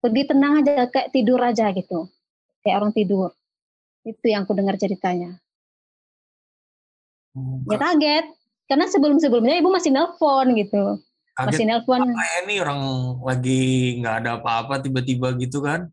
Pergi 0.03 0.21
tenang 0.29 0.61
aja 0.61 0.85
kayak 0.91 1.09
tidur 1.15 1.39
aja 1.41 1.71
gitu. 1.73 2.11
Kayak 2.61 2.77
orang 2.83 2.93
tidur. 2.93 3.29
Itu 4.03 4.25
yang 4.27 4.43
aku 4.43 4.53
dengar 4.53 4.75
ceritanya. 4.75 5.39
Ya 7.71 7.77
kaget. 7.79 8.25
Karena 8.69 8.85
sebelum 8.87 9.17
sebelumnya 9.19 9.59
ibu 9.59 9.73
masih 9.73 9.91
nelpon 9.91 10.53
gitu. 10.55 10.99
Masih 11.33 11.65
nelpon. 11.65 12.03
Ini 12.45 12.61
orang 12.61 12.81
lagi 13.25 13.97
nggak 13.99 14.15
ada 14.23 14.29
apa-apa 14.37 14.83
tiba-tiba 14.85 15.33
gitu 15.41 15.65
kan? 15.65 15.89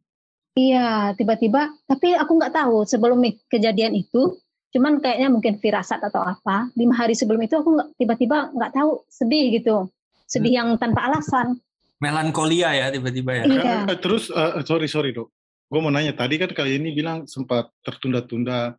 Iya, 0.58 1.14
tiba-tiba. 1.16 1.70
Tapi 1.86 2.12
aku 2.18 2.36
nggak 2.36 2.54
tahu 2.54 2.84
sebelum 2.84 3.22
kejadian 3.48 3.94
itu, 3.96 4.36
cuman 4.70 5.02
kayaknya 5.02 5.28
mungkin 5.28 5.58
firasat 5.58 5.98
atau 6.00 6.22
apa. 6.22 6.70
Lima 6.78 6.94
hari 6.94 7.18
sebelum 7.18 7.42
itu 7.42 7.58
aku 7.58 7.74
nggak 7.74 7.88
tiba-tiba 7.98 8.54
nggak 8.54 8.72
tahu 8.74 9.02
sedih 9.10 9.58
gitu, 9.58 9.90
sedih 10.26 10.62
yang 10.62 10.68
tanpa 10.78 11.10
alasan. 11.10 11.58
Melankolia 12.00 12.72
ya 12.72 12.86
tiba-tiba 12.88 13.32
ya. 13.34 13.44
Iya. 13.44 13.74
Eh, 13.90 13.98
Terus 14.00 14.30
eh, 14.32 14.62
sorry 14.64 14.88
sorry 14.88 15.10
dok, 15.12 15.28
gue 15.68 15.80
mau 15.82 15.92
nanya 15.92 16.16
tadi 16.16 16.40
kan 16.40 16.48
kali 16.48 16.78
ini 16.80 16.94
bilang 16.94 17.26
sempat 17.26 17.68
tertunda-tunda 17.84 18.78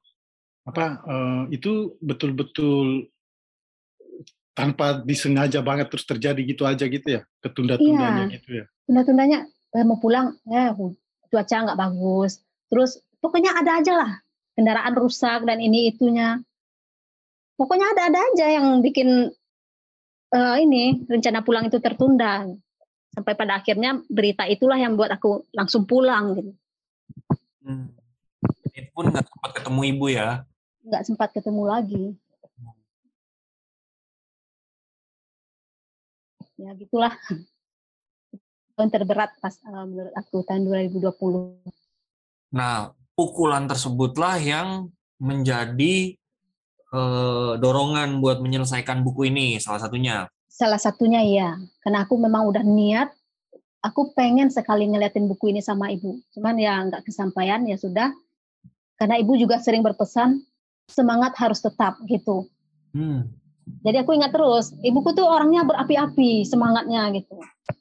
apa 0.66 0.86
eh, 1.06 1.44
itu 1.54 1.96
betul-betul 2.00 3.06
tanpa 4.52 5.00
disengaja 5.04 5.64
banget 5.64 5.88
terus 5.88 6.04
terjadi 6.04 6.42
gitu 6.44 6.68
aja 6.68 6.84
gitu 6.84 7.08
ya 7.08 7.22
ketunda-tundanya 7.39 8.28
Iya. 8.28 8.34
gitu 8.39 8.50
ya. 8.64 8.66
Tunda-tundanya 8.88 9.39
eh, 9.48 9.86
mau 9.88 10.00
pulang, 10.00 10.36
eh 10.48 10.72
cuaca 11.32 11.56
nggak 11.68 11.80
bagus. 11.80 12.44
Terus 12.68 13.00
pokoknya 13.20 13.56
ada 13.56 13.80
aja 13.80 13.94
lah 13.96 14.12
kendaraan 14.56 14.95
rusak 14.97 15.47
dan 15.47 15.58
ini 15.60 15.91
itunya. 15.91 16.39
Pokoknya 17.56 17.93
ada-ada 17.93 18.20
aja 18.34 18.47
yang 18.58 18.82
bikin 18.82 19.30
eh, 20.34 20.56
ini 20.64 21.06
rencana 21.06 21.45
pulang 21.45 21.70
itu 21.70 21.78
tertunda. 21.78 22.47
Sampai 23.12 23.36
pada 23.36 23.60
akhirnya 23.60 23.99
berita 24.08 24.47
itulah 24.47 24.80
yang 24.80 24.95
buat 24.95 25.12
aku 25.12 25.43
langsung 25.52 25.84
pulang 25.84 26.39
gitu. 26.39 26.52
Hmm. 27.62 27.91
Itu 28.72 28.89
pun 28.95 29.12
nggak 29.12 29.28
sempat 29.28 29.52
ketemu 29.60 29.82
ibu 29.93 30.06
ya. 30.08 30.47
Nggak 30.88 31.04
sempat 31.06 31.30
ketemu 31.36 31.64
lagi. 31.68 32.06
Ya 36.62 36.72
gitulah. 36.78 37.14
Tahun 38.78 38.89
terberat 38.89 39.36
pas 39.43 39.54
eh, 39.54 39.86
menurut 39.86 40.14
aku 40.16 40.41
tahun 40.47 40.66
2020. 40.66 41.12
Nah, 42.56 42.95
pukulan 43.16 43.68
tersebutlah 43.68 44.39
yang 44.41 44.89
menjadi 45.22 46.18
eh, 46.91 47.51
dorongan 47.62 48.20
buat 48.20 48.41
menyelesaikan 48.43 49.05
buku 49.05 49.32
ini 49.32 49.62
salah 49.62 49.80
satunya. 49.80 50.28
Salah 50.51 50.78
satunya 50.78 51.24
ya, 51.24 51.49
karena 51.82 52.03
aku 52.03 52.20
memang 52.20 52.45
udah 52.51 52.62
niat, 52.62 53.09
aku 53.82 54.14
pengen 54.14 54.53
sekali 54.53 54.86
ngeliatin 54.86 55.26
buku 55.26 55.49
ini 55.49 55.64
sama 55.64 55.89
ibu. 55.89 56.22
Cuman 56.36 56.59
ya 56.59 56.84
nggak 56.86 57.07
kesampaian, 57.07 57.66
ya 57.66 57.80
sudah. 57.80 58.14
Karena 58.99 59.18
ibu 59.18 59.34
juga 59.34 59.57
sering 59.57 59.82
berpesan, 59.82 60.45
semangat 60.86 61.34
harus 61.41 61.57
tetap 61.64 61.97
gitu. 62.05 62.45
Hmm. 62.93 63.34
Jadi 63.82 63.97
aku 64.03 64.14
ingat 64.14 64.36
terus, 64.36 64.76
ibuku 64.86 65.18
tuh 65.18 65.26
orangnya 65.26 65.66
berapi-api 65.66 66.45
semangatnya 66.45 67.09
gitu. 67.18 67.39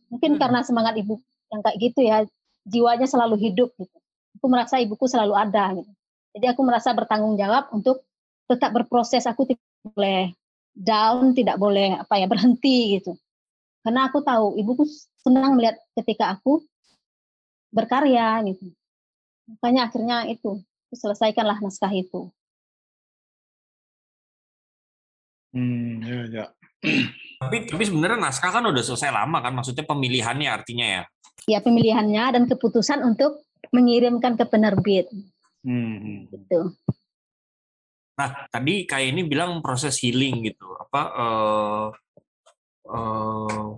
Mungkin 0.09 0.39
Hmm. 0.39 0.41
karena 0.41 0.61
semangat 0.65 0.97
ibu 0.97 1.21
yang 1.53 1.61
kayak 1.61 1.79
gitu 1.83 2.01
ya, 2.01 2.25
jiwanya 2.65 3.05
selalu 3.05 3.37
hidup 3.37 3.75
gitu. 3.77 4.00
Aku 4.41 4.49
merasa 4.49 4.81
ibuku 4.81 5.05
selalu 5.05 5.37
ada 5.37 5.77
gitu. 5.77 5.93
Jadi 6.33 6.47
aku 6.49 6.65
merasa 6.65 6.97
bertanggung 6.97 7.37
jawab 7.37 7.69
untuk 7.77 8.09
tetap 8.49 8.73
berproses. 8.73 9.29
Aku 9.29 9.45
tidak 9.45 9.61
boleh 9.85 10.33
down, 10.73 11.37
tidak 11.37 11.61
boleh 11.61 12.01
apa 12.01 12.17
ya 12.17 12.25
berhenti 12.33 12.97
gitu. 12.97 13.21
Karena 13.85 14.09
aku 14.09 14.25
tahu 14.25 14.57
ibuku 14.57 14.89
senang 15.21 15.61
melihat 15.61 15.77
ketika 15.93 16.33
aku 16.33 16.65
berkarya 17.69 18.41
gitu. 18.49 18.73
Makanya 19.61 19.93
akhirnya 19.93 20.17
itu 20.25 20.57
aku 20.89 20.95
selesaikanlah 20.97 21.61
naskah 21.61 21.93
itu. 21.93 22.33
Hmm, 25.53 26.01
ya 26.01 26.25
ya. 26.33 26.45
Tapi 27.41 27.69
tapi 27.69 27.83
sebenarnya 27.85 28.17
naskah 28.21 28.53
kan 28.53 28.65
udah 28.65 28.81
selesai 28.85 29.11
lama 29.13 29.45
kan, 29.45 29.53
maksudnya 29.53 29.85
pemilihannya 29.85 30.49
artinya 30.49 30.87
ya. 30.87 31.03
Ya 31.49 31.59
pemilihannya 31.65 32.25
dan 32.37 32.45
keputusan 32.47 33.01
untuk 33.05 33.43
mengirimkan 33.69 34.41
ke 34.41 34.45
penerbit 34.49 35.13
Hmm. 35.61 36.25
gitu. 36.33 36.73
Nah, 38.17 38.49
tadi 38.49 38.89
kayak 38.89 39.13
ini 39.13 39.29
bilang 39.29 39.61
proses 39.61 40.01
healing 40.01 40.49
gitu. 40.49 40.73
Apa 40.77 41.03
eh 41.13 41.87
eh, 42.89 43.69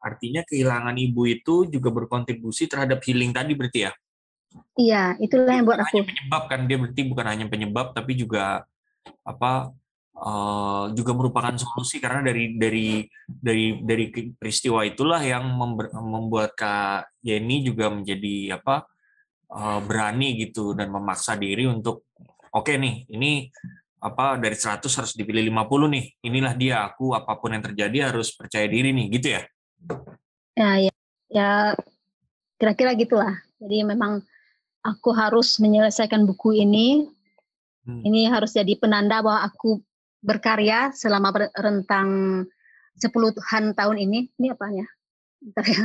artinya 0.00 0.40
kehilangan 0.44 0.96
ibu 0.96 1.28
itu 1.28 1.68
juga 1.68 1.88
berkontribusi 1.92 2.68
terhadap 2.68 3.04
healing 3.04 3.32
tadi 3.36 3.52
berarti 3.52 3.80
ya? 3.88 3.92
Iya, 4.80 5.04
itulah 5.20 5.52
yang 5.52 5.66
buat 5.68 5.80
Bukan 5.80 5.88
aku. 5.92 5.96
hanya 6.00 6.08
penyebab 6.08 6.42
kan 6.48 6.60
dia 6.64 6.76
berarti 6.80 7.02
bukan 7.04 7.26
hanya 7.26 7.46
penyebab 7.52 7.86
tapi 7.92 8.12
juga 8.16 8.44
apa 9.24 9.72
eh, 10.14 10.84
juga 10.96 11.12
merupakan 11.12 11.52
solusi 11.60 12.00
karena 12.00 12.24
dari 12.24 12.56
dari 12.56 12.88
dari 13.28 13.76
dari 13.84 14.04
peristiwa 14.40 14.80
itulah 14.88 15.20
yang 15.20 15.44
member- 15.52 15.92
membuat 16.00 16.56
Kak 16.56 17.12
Yeni 17.20 17.60
juga 17.60 17.92
menjadi 17.92 18.56
apa 18.56 18.88
eh, 19.48 19.80
berani 19.84 20.28
gitu 20.40 20.72
dan 20.72 20.88
memaksa 20.88 21.36
diri 21.36 21.68
untuk 21.68 22.08
oke 22.54 22.72
nih 22.76 23.08
ini 23.12 23.48
apa 24.04 24.36
dari 24.36 24.52
100 24.52 24.84
harus 24.84 25.12
dipilih 25.16 25.48
50 25.48 25.94
nih 25.96 26.04
inilah 26.28 26.52
dia 26.52 26.84
aku 26.84 27.16
apa 27.16 27.40
pun 27.40 27.56
yang 27.56 27.64
terjadi 27.64 28.12
harus 28.12 28.36
percaya 28.36 28.68
diri 28.68 28.92
nih 28.92 29.06
gitu 29.16 29.28
ya 29.40 29.42
Ya, 30.54 30.78
ya, 30.78 30.94
ya 31.28 31.50
kira-kira 32.56 32.94
gitulah. 32.94 33.34
Jadi 33.58 33.82
memang 33.82 34.22
aku 34.86 35.10
harus 35.10 35.58
menyelesaikan 35.58 36.22
buku 36.24 36.62
ini. 36.62 37.10
Hmm. 37.84 38.00
Ini 38.00 38.30
harus 38.30 38.54
jadi 38.54 38.78
penanda 38.78 39.20
bahwa 39.20 39.44
aku 39.44 39.82
berkarya 40.24 40.94
selama 40.96 41.50
rentang 41.58 42.08
sepuluhan 42.96 43.74
tahun 43.74 43.96
ini. 44.08 44.30
Ini 44.40 44.54
apa 44.54 44.66
ya? 44.72 44.86
Bentar 45.42 45.66
ya. 45.66 45.84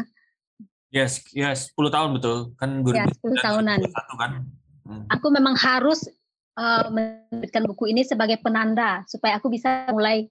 Yes 0.89 1.21
yes 1.33 1.71
10 1.77 1.89
tahun 1.93 2.09
betul 2.17 2.37
kan 2.57 2.81
Ya, 2.93 3.05
2009 3.05 3.37
10 3.37 3.45
tahunan. 3.45 3.77
2021 3.85 4.21
kan 4.21 4.31
Hmm. 4.89 5.05
Aku 5.13 5.29
memang 5.29 5.53
harus 5.53 6.09
eh, 6.57 6.85
menerbitkan 6.89 7.69
buku 7.69 7.93
ini 7.93 8.01
sebagai 8.01 8.41
penanda 8.41 9.05
supaya 9.05 9.37
aku 9.37 9.53
bisa 9.53 9.85
mulai 9.93 10.25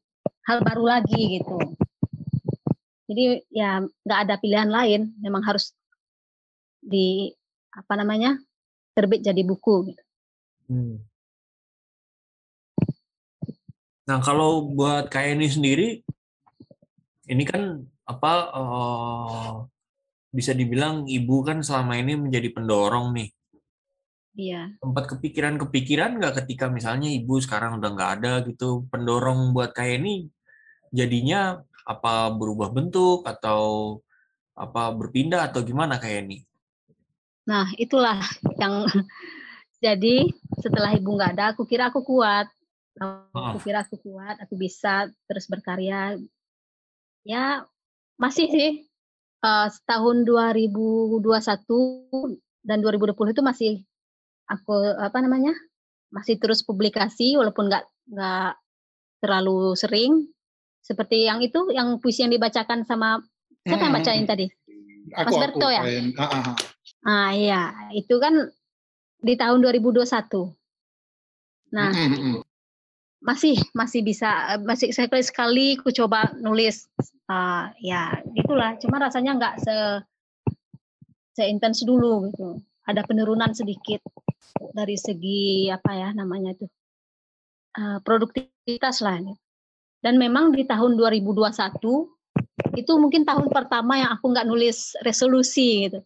hal 0.50 0.66
baru 0.66 0.98
lagi 0.98 1.38
gitu. 1.38 1.56
Jadi 3.06 3.46
ya 3.54 3.78
nggak 3.80 4.20
ada 4.26 4.34
pilihan 4.42 4.66
lain, 4.66 5.14
memang 5.22 5.46
harus 5.46 5.70
di 6.82 7.30
apa 7.70 7.94
namanya 7.94 8.34
terbit 8.98 9.22
jadi 9.22 9.46
buku. 9.46 9.94
Gitu. 9.94 10.02
Hmm. 10.66 10.98
Nah, 14.10 14.18
kalau 14.24 14.74
buat 14.74 15.06
kayak 15.12 15.38
ini 15.38 15.46
sendiri, 15.46 15.88
ini 17.30 17.44
kan 17.46 17.86
apa 18.10 18.32
eh, 18.58 19.52
bisa 20.28 20.52
dibilang 20.52 21.08
ibu 21.08 21.40
kan 21.40 21.64
selama 21.64 21.96
ini 21.96 22.16
menjadi 22.16 22.52
pendorong 22.52 23.16
nih. 23.16 23.30
Iya. 24.38 24.62
Tempat 24.78 25.04
kepikiran-kepikiran 25.16 26.22
nggak 26.22 26.44
ketika 26.44 26.70
misalnya 26.70 27.10
ibu 27.10 27.42
sekarang 27.42 27.82
udah 27.82 27.90
nggak 27.90 28.12
ada 28.22 28.32
gitu, 28.46 28.86
pendorong 28.92 29.50
buat 29.50 29.74
kayak 29.74 30.04
ini 30.04 30.30
jadinya 30.94 31.58
apa 31.82 32.30
berubah 32.32 32.70
bentuk 32.70 33.24
atau 33.26 33.98
apa 34.54 34.94
berpindah 34.94 35.48
atau 35.48 35.64
gimana 35.64 35.98
kayak 35.98 36.28
ini? 36.28 36.38
Nah 37.48 37.72
itulah 37.80 38.20
yang 38.60 38.86
jadi 39.84 40.28
setelah 40.60 40.94
ibu 40.94 41.18
nggak 41.18 41.32
ada, 41.34 41.44
aku 41.56 41.66
kira 41.66 41.90
aku 41.90 42.04
kuat. 42.04 42.46
Aku 42.98 43.62
kira 43.62 43.86
aku 43.86 43.94
kuat, 44.02 44.42
aku 44.42 44.58
bisa 44.58 45.06
terus 45.30 45.46
berkarya. 45.46 46.18
Ya 47.22 47.62
masih 48.18 48.50
sih 48.50 48.87
eh, 49.40 49.68
setahun 49.70 50.16
2021 50.22 51.22
dan 52.62 52.78
2020 52.80 53.34
itu 53.34 53.42
masih 53.42 53.72
aku 54.46 54.72
apa 54.98 55.18
namanya 55.20 55.52
masih 56.08 56.40
terus 56.40 56.64
publikasi 56.64 57.36
walaupun 57.36 57.68
nggak 57.68 57.84
nggak 58.10 58.52
terlalu 59.20 59.74
sering. 59.76 60.12
Seperti 60.78 61.28
yang 61.28 61.44
itu 61.44 61.68
yang 61.68 62.00
puisi 62.00 62.24
yang 62.24 62.32
dibacakan 62.32 62.80
sama 62.82 63.20
siapa 63.60 63.84
yang 63.84 63.92
Hmm, 63.92 64.00
bacain 64.00 64.24
tadi? 64.24 64.46
Aku, 65.12 65.28
Mas 65.28 65.36
aku, 65.36 65.40
Berto 65.42 65.68
ya? 65.68 65.82
kayak- 65.84 66.16
ah, 66.16 66.24
ah, 66.24 66.42
ah. 66.48 66.56
ah 67.04 67.30
iya. 67.36 67.60
Itu 67.92 68.16
kan 68.16 68.48
di 69.18 69.34
tahun 69.34 69.60
2021 69.60 70.54
nah 71.68 71.92
Mm, 71.92 72.08
mm, 72.08 72.20
mm. 72.32 72.40
masih 73.20 73.60
masih 73.76 74.00
bisa 74.00 74.56
masih 74.64 74.88
sekali 74.88 75.20
sekali 75.20 75.66
aku 75.76 75.92
coba 75.92 76.32
nulis 76.38 76.88
Ah, 77.28 77.76
ya 77.76 78.24
gitulah 78.32 78.80
cuma 78.80 78.96
rasanya 78.96 79.36
nggak 79.36 79.54
se 79.60 79.76
seintens 81.36 81.84
dulu 81.84 82.32
gitu 82.32 82.56
ada 82.88 83.04
penurunan 83.04 83.52
sedikit 83.52 84.00
dari 84.72 84.96
segi 84.96 85.68
apa 85.68 85.92
ya 85.92 86.08
namanya 86.16 86.56
itu 86.56 86.64
eh, 87.76 87.98
produktivitas 88.00 89.04
lah 89.04 89.20
Dan 90.00 90.16
memang 90.16 90.56
di 90.56 90.64
tahun 90.64 90.96
2021 90.96 91.52
itu 92.80 92.92
mungkin 92.96 93.28
tahun 93.28 93.52
pertama 93.52 93.98
yang 94.00 94.10
aku 94.14 94.30
nggak 94.30 94.46
nulis 94.46 94.94
resolusi 95.02 95.90
gitu. 95.90 96.00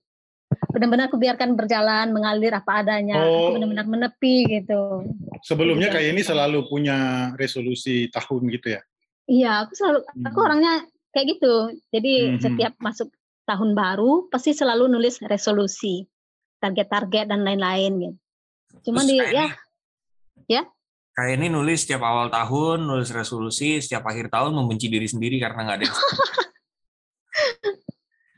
Benar-benar 0.73 1.13
aku 1.13 1.21
biarkan 1.21 1.53
berjalan, 1.57 2.13
mengalir 2.13 2.57
apa 2.57 2.81
adanya. 2.81 3.21
Oh. 3.21 3.53
Aku 3.53 3.61
benar-benar 3.61 3.87
menepi 3.89 4.49
gitu. 4.49 5.13
Sebelumnya 5.45 5.93
kayak 5.93 6.17
ini 6.17 6.25
selalu 6.25 6.65
punya 6.69 7.31
resolusi 7.37 8.09
tahun 8.09 8.49
gitu 8.53 8.81
ya. 8.81 8.81
Iya, 9.29 9.53
aku 9.69 9.73
selalu 9.77 9.99
aku 10.25 10.39
Hmm. 10.41 10.47
orangnya 10.49 10.75
kayak 11.13 11.39
gitu. 11.39 11.55
Jadi 11.93 12.13
Mhm. 12.35 12.41
setiap 12.41 12.73
masuk 12.81 13.13
tahun 13.45 13.77
baru 13.77 14.33
pasti 14.33 14.57
selalu 14.57 14.89
nulis 14.89 15.21
resolusi, 15.21 16.09
target-target 16.59 17.29
dan 17.29 17.45
lain-lain 17.45 17.93
gitu. 18.01 18.17
Cuman 18.89 19.05
Terus 19.05 19.13
di 19.13 19.17
kayak 19.21 19.33
ya 19.33 19.47
ya 20.49 20.63
Kayak 21.13 21.45
ini 21.45 21.53
nulis 21.53 21.85
setiap 21.85 22.09
awal 22.09 22.33
tahun, 22.33 22.89
nulis 22.89 23.13
resolusi, 23.13 23.77
setiap 23.85 24.09
akhir 24.09 24.33
tahun 24.33 24.57
membenci 24.57 24.89
diri 24.89 25.05
sendiri 25.05 25.37
karena 25.37 25.69
nggak 25.69 25.77
ada 25.77 25.85
yang 25.85 25.93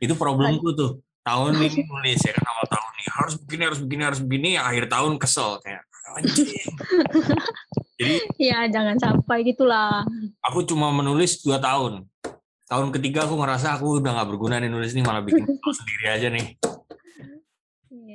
Itu 0.05 0.15
problemku 0.19 0.75
tuh. 0.75 0.99
Tahun 1.23 1.55
ini 1.55 1.87
nulis 1.95 2.19
ya 2.21 2.35
kan 2.35 2.45
awal 2.51 2.67
tahun 2.67 2.91
nih 2.99 3.07
harus 3.15 3.35
begini 3.39 3.63
harus 3.65 3.81
begini 3.81 4.03
harus 4.03 4.21
begini 4.21 4.51
akhir 4.59 4.85
tahun 4.91 5.13
kesel 5.23 5.63
kayak 5.63 5.87
anjing. 6.19 6.47
Jadi 8.03 8.15
ya 8.43 8.67
jangan 8.67 8.99
sampai 8.99 9.47
gitulah. 9.47 10.03
aku 10.43 10.67
cuma 10.67 10.91
menulis 10.91 11.47
dua 11.47 11.63
tahun. 11.63 12.11
Tahun 12.65 12.89
ketiga 12.97 13.29
aku 13.29 13.37
ngerasa 13.37 13.77
aku 13.77 14.01
udah 14.01 14.17
nggak 14.17 14.29
berguna 14.33 14.57
nih 14.57 14.73
nulis 14.73 14.97
ini 14.97 15.05
malah 15.05 15.21
bikin 15.21 15.45
sendiri 15.79 16.07
aja 16.09 16.29
nih. 16.33 16.57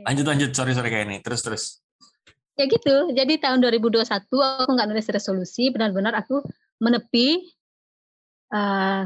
Lanjut 0.10 0.26
lanjut 0.26 0.50
sorry 0.58 0.74
sorry 0.74 0.90
kayak 0.90 1.06
ini 1.06 1.18
terus 1.22 1.46
terus. 1.46 1.64
Ya 2.58 2.66
gitu. 2.66 3.14
Jadi 3.14 3.38
tahun 3.40 3.62
2021 3.62 4.04
aku 4.10 4.72
nggak 4.74 4.90
nulis 4.90 5.08
resolusi, 5.08 5.70
benar-benar 5.70 6.18
aku 6.18 6.42
menepi 6.82 7.46
eh, 8.52 9.04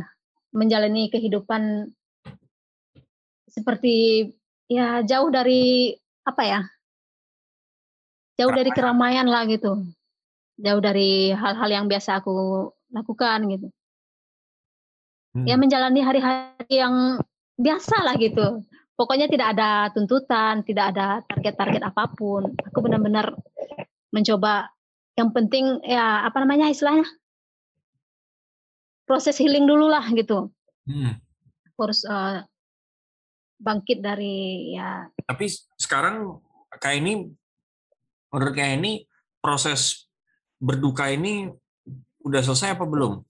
menjalani 0.55 1.11
kehidupan 1.11 1.91
seperti 3.51 4.25
ya 4.71 5.03
jauh 5.03 5.27
dari 5.27 5.91
apa 6.23 6.43
ya? 6.47 6.61
Jauh 8.39 8.53
dari 8.55 8.71
keramaian 8.71 9.27
lah 9.27 9.45
gitu. 9.45 9.85
Jauh 10.57 10.81
dari 10.81 11.35
hal-hal 11.35 11.69
yang 11.69 11.85
biasa 11.91 12.23
aku 12.23 12.71
lakukan 12.89 13.39
gitu. 13.51 13.67
Ya 15.33 15.57
menjalani 15.57 16.05
hari-hari 16.05 16.69
yang 16.69 17.17
biasa 17.57 18.05
lah 18.05 18.13
gitu. 18.21 18.61
Pokoknya 18.93 19.25
tidak 19.25 19.57
ada 19.57 19.89
tuntutan, 19.89 20.61
tidak 20.61 20.93
ada 20.93 21.25
target-target 21.25 21.81
apa 21.81 22.05
pun. 22.13 22.53
Aku 22.69 22.85
benar-benar 22.85 23.33
mencoba 24.13 24.69
yang 25.17 25.33
penting 25.33 25.81
ya 25.81 26.21
apa 26.25 26.37
namanya 26.41 26.69
istilahnya 26.69 27.05
proses 29.09 29.41
healing 29.41 29.65
dulu 29.65 29.89
lah 29.89 30.05
gitu. 30.13 30.53
Hmm. 30.85 31.17
Harus 31.73 32.05
eh, 32.05 32.45
bangkit 33.57 34.05
dari 34.05 34.75
ya 34.77 35.09
Tapi 35.25 35.45
sekarang 35.81 36.37
kayak 36.77 36.97
ini 37.01 37.13
menurut 38.29 38.53
kayak 38.53 38.77
ini 38.77 39.09
proses 39.41 40.05
berduka 40.61 41.09
ini 41.09 41.49
udah 42.21 42.41
selesai 42.45 42.77
apa 42.77 42.85
belum? 42.85 43.25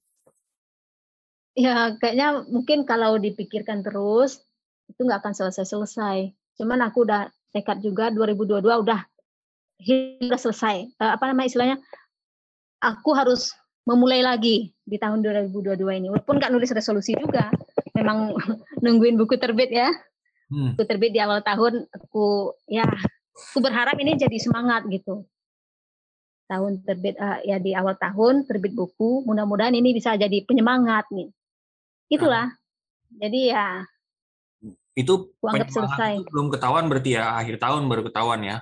Ya 1.53 1.93
kayaknya 2.01 2.45
mungkin 2.49 2.85
kalau 2.85 3.21
dipikirkan 3.21 3.85
terus 3.85 4.41
itu 4.89 5.01
nggak 5.05 5.21
akan 5.23 5.33
selesai-selesai. 5.33 6.33
Cuman 6.59 6.85
aku 6.85 7.05
udah 7.05 7.29
tekad 7.53 7.81
juga 7.81 8.09
2022 8.09 8.61
udah 8.65 9.01
udah 10.29 10.39
selesai. 10.39 10.75
Eh, 10.89 11.11
apa 11.13 11.23
namanya 11.29 11.47
istilahnya? 11.49 11.77
Aku 12.83 13.15
harus 13.15 13.55
memulai 13.87 14.23
lagi 14.23 14.71
di 14.83 14.97
tahun 14.99 15.23
2022 15.23 15.99
ini. 15.99 16.07
Walaupun 16.11 16.39
nggak 16.39 16.51
nulis 16.51 16.71
resolusi 16.71 17.15
juga, 17.15 17.51
memang 17.95 18.35
nungguin 18.83 19.15
buku 19.15 19.39
terbit 19.39 19.71
ya. 19.71 19.89
Hmm. 20.51 20.75
Buku 20.75 20.83
terbit 20.85 21.11
di 21.15 21.19
awal 21.23 21.41
tahun 21.41 21.87
aku 21.89 22.53
ya 22.67 22.85
aku 23.33 23.59
berharap 23.63 23.95
ini 23.99 24.19
jadi 24.19 24.37
semangat 24.39 24.85
gitu. 24.91 25.25
Tahun 26.47 26.83
terbit 26.83 27.15
eh, 27.15 27.39
ya 27.47 27.57
di 27.57 27.71
awal 27.73 27.95
tahun 27.95 28.43
terbit 28.45 28.75
buku, 28.75 29.23
mudah-mudahan 29.23 29.73
ini 29.73 29.95
bisa 29.95 30.15
jadi 30.19 30.43
penyemangat 30.43 31.07
nih. 31.09 31.31
Itulah. 32.13 32.47
Jadi 33.17 33.39
ya 33.49 33.81
Itu 34.93 35.33
selesai. 35.41 36.21
itu 36.21 36.29
belum 36.29 36.53
ketahuan 36.53 36.85
berarti 36.85 37.17
ya 37.17 37.33
akhir 37.33 37.57
tahun 37.57 37.89
baru 37.89 38.05
ketahuan 38.05 38.41
ya. 38.45 38.57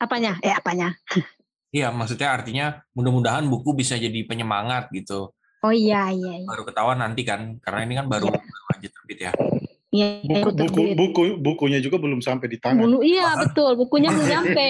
apanya? 0.00 0.40
Eh 0.42 0.50
apanya? 0.50 0.96
Iya, 1.70 1.94
maksudnya 1.94 2.34
artinya 2.34 2.82
mudah-mudahan 2.98 3.46
buku 3.46 3.78
bisa 3.78 3.94
jadi 3.94 4.26
penyemangat 4.26 4.90
gitu. 4.90 5.30
Oh 5.62 5.70
iya 5.70 6.10
iya 6.10 6.42
iya. 6.42 6.48
Baru 6.50 6.66
ketahuan 6.66 6.98
nanti 6.98 7.22
kan, 7.22 7.62
karena 7.62 7.86
ini 7.86 7.94
kan 7.94 8.10
baru, 8.10 8.26
baru 8.26 8.64
aja 8.74 8.88
terbit 8.90 9.18
ya. 9.22 9.32
Iya, 9.94 10.22
Buku, 10.26 10.34
baru 10.34 10.50
buku, 10.66 10.82
buku, 10.98 11.22
bukunya 11.38 11.78
juga 11.78 12.02
belum 12.02 12.18
sampai 12.22 12.50
di 12.50 12.58
tangan. 12.58 12.82
Bulu, 12.82 13.06
iya 13.06 13.38
betul, 13.38 13.78
bukunya 13.78 14.10
belum 14.10 14.26
nyampe. 14.34 14.68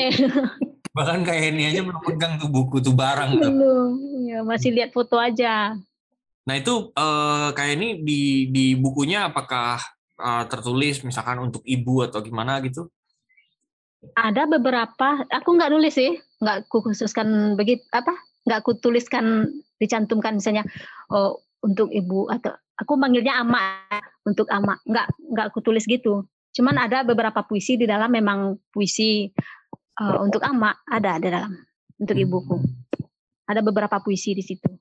Bahkan 0.92 1.18
kayak 1.24 1.44
ini 1.56 1.62
aja 1.72 1.80
belum 1.84 2.00
pegang 2.04 2.36
tuh 2.36 2.52
buku 2.52 2.84
tuh 2.84 2.92
barang 2.92 3.32
belum. 3.40 3.90
Ya, 4.28 4.38
masih 4.44 4.76
lihat 4.76 4.92
foto 4.92 5.16
aja. 5.16 5.80
Nah 6.50 6.58
itu 6.58 6.90
eh, 6.90 7.48
kayak 7.54 7.72
ini 7.78 7.88
di 8.02 8.50
di 8.50 8.74
bukunya 8.74 9.30
apakah 9.30 9.78
eh, 10.18 10.44
tertulis 10.50 11.06
misalkan 11.06 11.38
untuk 11.38 11.62
ibu 11.62 12.02
atau 12.02 12.18
gimana 12.26 12.58
gitu? 12.66 12.90
Ada 14.18 14.50
beberapa, 14.50 15.22
aku 15.30 15.48
nggak 15.54 15.70
nulis 15.70 15.94
sih, 15.94 16.18
nggak 16.42 16.66
khususkan 16.66 17.54
begitu 17.54 17.86
apa, 17.94 18.10
nggak 18.48 18.58
aku 18.66 18.82
tuliskan 18.82 19.46
dicantumkan 19.78 20.40
misalnya 20.42 20.66
oh, 21.12 21.38
untuk 21.62 21.92
ibu 21.94 22.26
atau 22.26 22.50
aku 22.80 22.98
manggilnya 22.98 23.38
ama 23.38 23.86
untuk 24.26 24.50
ama, 24.50 24.74
nggak 24.90 25.06
nggak 25.06 25.46
aku 25.54 25.62
tulis 25.62 25.86
gitu. 25.86 26.26
Cuman 26.50 26.82
ada 26.82 27.06
beberapa 27.06 27.46
puisi 27.46 27.78
di 27.78 27.86
dalam 27.86 28.10
memang 28.10 28.58
puisi 28.74 29.30
eh, 30.02 30.18
untuk 30.18 30.42
ama 30.42 30.74
ada 30.82 31.14
di 31.22 31.30
dalam 31.30 31.54
untuk 31.94 32.16
ibuku. 32.18 32.58
Ada 33.46 33.62
beberapa 33.62 34.02
puisi 34.02 34.34
di 34.34 34.42
situ. 34.42 34.79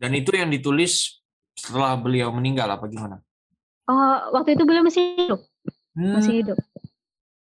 Dan 0.00 0.16
itu 0.16 0.32
yang 0.32 0.48
ditulis 0.48 1.20
setelah 1.52 1.92
beliau 2.00 2.32
meninggal 2.32 2.64
apa 2.72 2.88
gimana? 2.88 3.20
Oh, 3.84 4.16
waktu 4.32 4.56
itu 4.56 4.64
beliau 4.64 4.80
masih 4.80 5.28
hidup, 5.28 5.40
masih 5.92 6.34
hidup. 6.40 6.58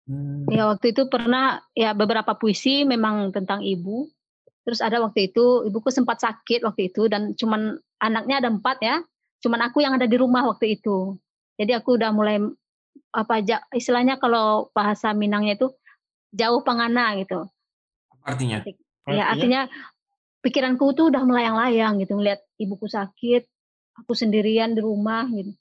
Hmm. 0.06 0.46
Ya 0.52 0.68
waktu 0.68 0.92
itu 0.92 1.08
pernah 1.08 1.64
ya 1.74 1.96
beberapa 1.98 2.36
puisi 2.38 2.86
memang 2.86 3.34
tentang 3.34 3.66
ibu. 3.66 4.06
Terus 4.64 4.80
ada 4.80 5.02
waktu 5.02 5.34
itu 5.34 5.66
ibuku 5.68 5.90
sempat 5.90 6.22
sakit 6.22 6.64
waktu 6.64 6.94
itu 6.94 7.08
dan 7.10 7.34
cuman 7.34 7.80
anaknya 7.98 8.44
ada 8.44 8.50
empat 8.54 8.78
ya. 8.84 9.02
Cuman 9.42 9.60
aku 9.66 9.84
yang 9.84 9.96
ada 9.98 10.06
di 10.06 10.16
rumah 10.16 10.46
waktu 10.48 10.78
itu. 10.80 11.18
Jadi 11.58 11.72
aku 11.74 11.98
udah 11.98 12.12
mulai 12.14 12.38
apa 13.16 13.42
ja- 13.42 13.66
istilahnya 13.74 14.20
kalau 14.20 14.70
bahasa 14.76 15.12
Minangnya 15.16 15.58
itu 15.58 15.68
jauh 16.36 16.62
pangana 16.62 17.16
gitu. 17.18 17.48
Apa 18.20 18.36
artinya? 18.36 18.60
Ya 19.08 19.24
artinya 19.32 19.62
pikiranku 20.44 20.92
tuh 20.92 21.08
udah 21.08 21.24
melayang-layang 21.24 22.04
gitu 22.04 22.20
ngeliat 22.20 22.44
ibuku 22.60 22.86
sakit, 22.92 23.48
aku 23.96 24.12
sendirian 24.12 24.76
di 24.76 24.84
rumah 24.84 25.26
gitu. 25.32 25.56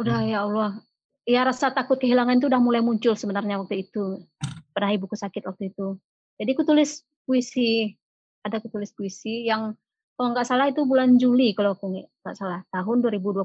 Udah 0.00 0.24
ya 0.24 0.48
Allah, 0.48 0.80
ya 1.28 1.44
rasa 1.44 1.70
takut 1.70 2.00
kehilangan 2.00 2.40
itu 2.40 2.48
udah 2.48 2.58
mulai 2.58 2.80
muncul 2.80 3.12
sebenarnya 3.12 3.60
waktu 3.60 3.84
itu. 3.84 4.24
Pernah 4.72 4.90
ibuku 4.96 5.12
sakit 5.12 5.44
waktu 5.44 5.68
itu. 5.68 6.00
Jadi 6.40 6.50
aku 6.56 6.64
tulis 6.64 7.04
puisi, 7.28 7.92
ada 8.40 8.56
aku 8.56 8.72
tulis 8.72 8.90
puisi 8.96 9.44
yang 9.44 9.76
kalau 10.16 10.32
nggak 10.32 10.48
salah 10.48 10.66
itu 10.72 10.88
bulan 10.88 11.20
Juli 11.20 11.52
kalau 11.52 11.76
aku 11.76 11.92
nggak 11.92 12.36
salah 12.36 12.64
tahun 12.72 13.04
2020. 13.04 13.44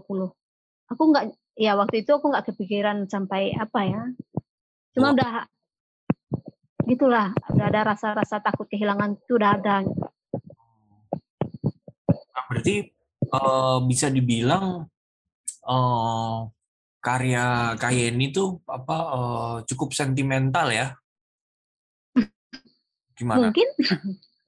Aku 0.88 1.04
nggak, 1.12 1.36
ya 1.60 1.76
waktu 1.76 2.08
itu 2.08 2.16
aku 2.16 2.32
nggak 2.32 2.48
kepikiran 2.48 3.12
sampai 3.12 3.52
apa 3.52 3.80
ya. 3.84 4.04
Cuma 4.95 5.12
udah 5.12 5.43
gitulah, 6.88 7.36
udah 7.52 7.66
ada 7.68 7.82
rasa-rasa 7.91 8.39
takut 8.39 8.72
kehilangan 8.72 9.20
itu 9.20 9.36
udah 9.36 9.52
ada. 9.60 9.84
Berarti 12.46 12.76
eh, 13.26 13.78
bisa 13.90 14.08
dibilang 14.14 14.86
eh, 15.66 16.38
karya 17.02 17.74
Kayeni 17.80 18.30
tuh 18.36 18.62
apa 18.70 18.98
eh, 19.16 19.56
cukup 19.70 19.96
sentimental 19.96 20.70
ya? 20.70 20.94
Gimana? 23.18 23.50
Mungkin 23.50 23.70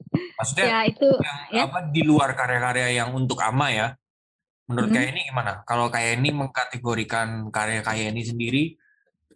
Maksudnya 0.10 0.66
ya 0.66 0.80
itu 0.90 1.08
ya. 1.54 1.70
apa 1.70 1.90
di 1.94 2.02
luar 2.02 2.34
karya-karya 2.34 3.02
yang 3.02 3.14
untuk 3.14 3.42
ama 3.42 3.70
ya? 3.70 3.94
Menurut 4.70 4.90
Mhm. 4.94 4.98
Kayeni 4.98 5.22
gimana? 5.30 5.66
Kalau 5.66 5.90
Kayeni 5.90 6.30
mengkategorikan 6.30 7.50
karya 7.50 7.82
Kayeni 7.82 8.22
sendiri 8.22 8.78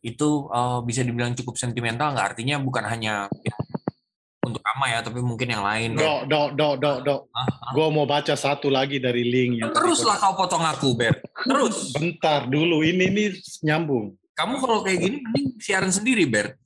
itu 0.03 0.29
eh, 0.49 0.79
bisa 0.85 1.01
dibilang 1.01 1.33
cukup 1.33 1.57
sentimental 1.57 2.13
nggak? 2.13 2.37
Artinya 2.37 2.61
bukan 2.61 2.85
hanya 2.89 3.29
yang 3.41 3.61
untuk 4.43 4.59
ama 4.67 4.85
ya, 4.91 4.99
tapi 4.99 5.23
mungkin 5.23 5.47
yang 5.47 5.63
lain. 5.63 5.95
Dok, 5.95 6.27
dok, 6.27 6.49
dok, 6.59 6.75
dok, 6.83 6.97
dok. 7.07 7.21
Gue 7.71 7.87
mau 7.87 8.03
baca 8.03 8.35
satu 8.35 8.67
lagi 8.67 8.99
dari 8.99 9.23
link 9.23 9.63
yang 9.63 9.69
tadi 9.71 9.79
Teruslah 9.79 10.19
kau 10.19 10.35
potong 10.35 10.63
aku, 10.67 10.93
Ber. 10.99 11.15
Terus. 11.47 11.95
Bentar 11.95 12.51
dulu, 12.51 12.83
ini 12.83 13.07
nih 13.07 13.29
nyambung. 13.63 14.13
Kamu 14.35 14.59
kalau 14.59 14.83
kayak 14.83 14.99
gini 14.99 15.17
mending 15.23 15.47
siaran 15.63 15.91
sendiri, 15.95 16.27
Ber. 16.27 16.59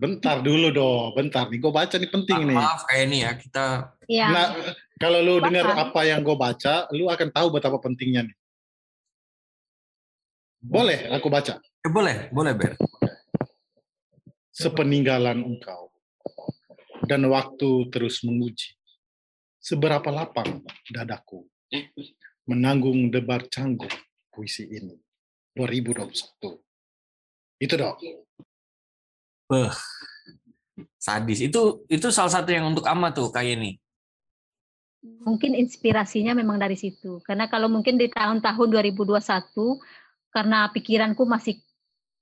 Bentar 0.00 0.40
dulu 0.40 0.72
dong, 0.72 1.12
bentar 1.12 1.44
nih. 1.52 1.60
Gue 1.60 1.72
baca 1.72 1.94
nih 2.00 2.08
penting 2.08 2.40
nih. 2.48 2.56
Maaf 2.56 2.88
kayak 2.88 3.04
ini 3.04 3.18
ya, 3.20 3.32
kita 3.36 3.66
Ya. 4.10 4.26
Nah, 4.26 4.48
Kalau 5.00 5.22
lu 5.22 5.40
dengar 5.40 5.70
apa 5.72 6.04
yang 6.04 6.20
gue 6.20 6.36
baca, 6.36 6.84
lu 6.92 7.08
akan 7.08 7.32
tahu 7.32 7.56
betapa 7.56 7.80
pentingnya 7.80 8.26
nih. 8.26 8.36
Boleh 10.60 11.08
aku 11.08 11.32
baca? 11.32 11.56
Eh, 11.56 11.88
boleh, 11.88 12.28
boleh 12.28 12.52
Ber. 12.52 12.76
Sepeninggalan 14.52 15.40
engkau 15.40 15.90
dan 17.10 17.26
waktu 17.26 17.90
terus 17.90 18.22
menguji. 18.22 18.78
Seberapa 19.58 20.06
lapang 20.14 20.62
dadaku 20.86 21.42
menanggung 22.46 23.10
debar 23.10 23.50
canggung 23.50 23.90
puisi 24.30 24.70
ini 24.70 24.94
2021. 25.58 26.06
Itu 27.58 27.74
dong. 27.74 27.98
Beh, 29.50 29.74
sadis. 30.96 31.42
Itu 31.42 31.82
itu 31.90 32.08
salah 32.14 32.30
satu 32.30 32.54
yang 32.54 32.70
untuk 32.70 32.86
ama 32.86 33.10
tuh 33.10 33.28
kayak 33.34 33.58
ini. 33.58 33.70
Mungkin 35.02 35.58
inspirasinya 35.58 36.32
memang 36.32 36.56
dari 36.62 36.78
situ. 36.78 37.20
Karena 37.26 37.50
kalau 37.50 37.66
mungkin 37.68 37.98
di 37.98 38.06
tahun-tahun 38.08 38.68
2021 38.70 39.82
karena 40.30 40.70
pikiranku 40.70 41.26
masih 41.26 41.58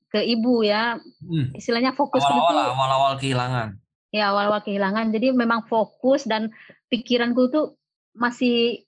ke 0.09 0.25
ibu 0.25 0.65
ya, 0.65 0.97
Hmm. 1.21 1.53
istilahnya 1.53 1.93
fokus 1.93 2.25
Awal-awal 2.25 2.41
itu 2.41 2.73
awal-awal 2.73 3.13
kehilangan. 3.21 3.69
Ya 4.15 4.33
awal-awal 4.33 4.65
kehilangan. 4.65 5.13
Jadi 5.13 5.33
memang 5.33 5.69
fokus 5.69 6.25
dan 6.25 6.53
pikiranku 6.89 7.53
tuh 7.53 7.77
masih 8.17 8.85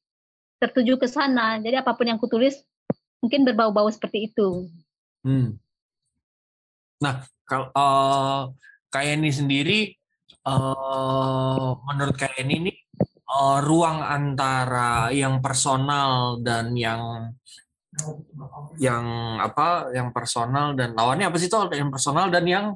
tertuju 0.61 1.01
ke 1.01 1.09
sana. 1.09 1.57
Jadi 1.61 1.81
apa 1.81 1.97
pun 1.97 2.09
yang 2.09 2.21
kutulis 2.21 2.61
mungkin 3.21 3.45
berbau-bau 3.45 3.89
seperti 3.93 4.33
itu. 4.33 4.69
Hmm. 5.25 5.61
Nah, 7.01 7.25
kalau 7.45 7.69
eh, 7.73 8.41
kayak 8.93 9.13
ini 9.21 9.31
sendiri, 9.33 9.81
eh, 10.45 11.69
menurut 11.85 12.17
kayak 12.17 12.37
ini 12.45 12.69
nih, 12.69 12.77
eh, 13.09 13.59
ruang 13.65 14.05
antara 14.05 15.13
yang 15.13 15.41
personal 15.45 16.41
dan 16.45 16.77
yang 16.77 17.33
yang 18.81 19.05
apa, 19.43 19.93
yang 19.93 20.15
personal 20.15 20.73
dan 20.79 20.97
lawannya 20.97 21.29
apa 21.29 21.37
sih 21.37 21.53
tuh? 21.53 21.69
Yang 21.73 21.91
personal 21.93 22.33
dan 22.33 22.45
yang 22.49 22.67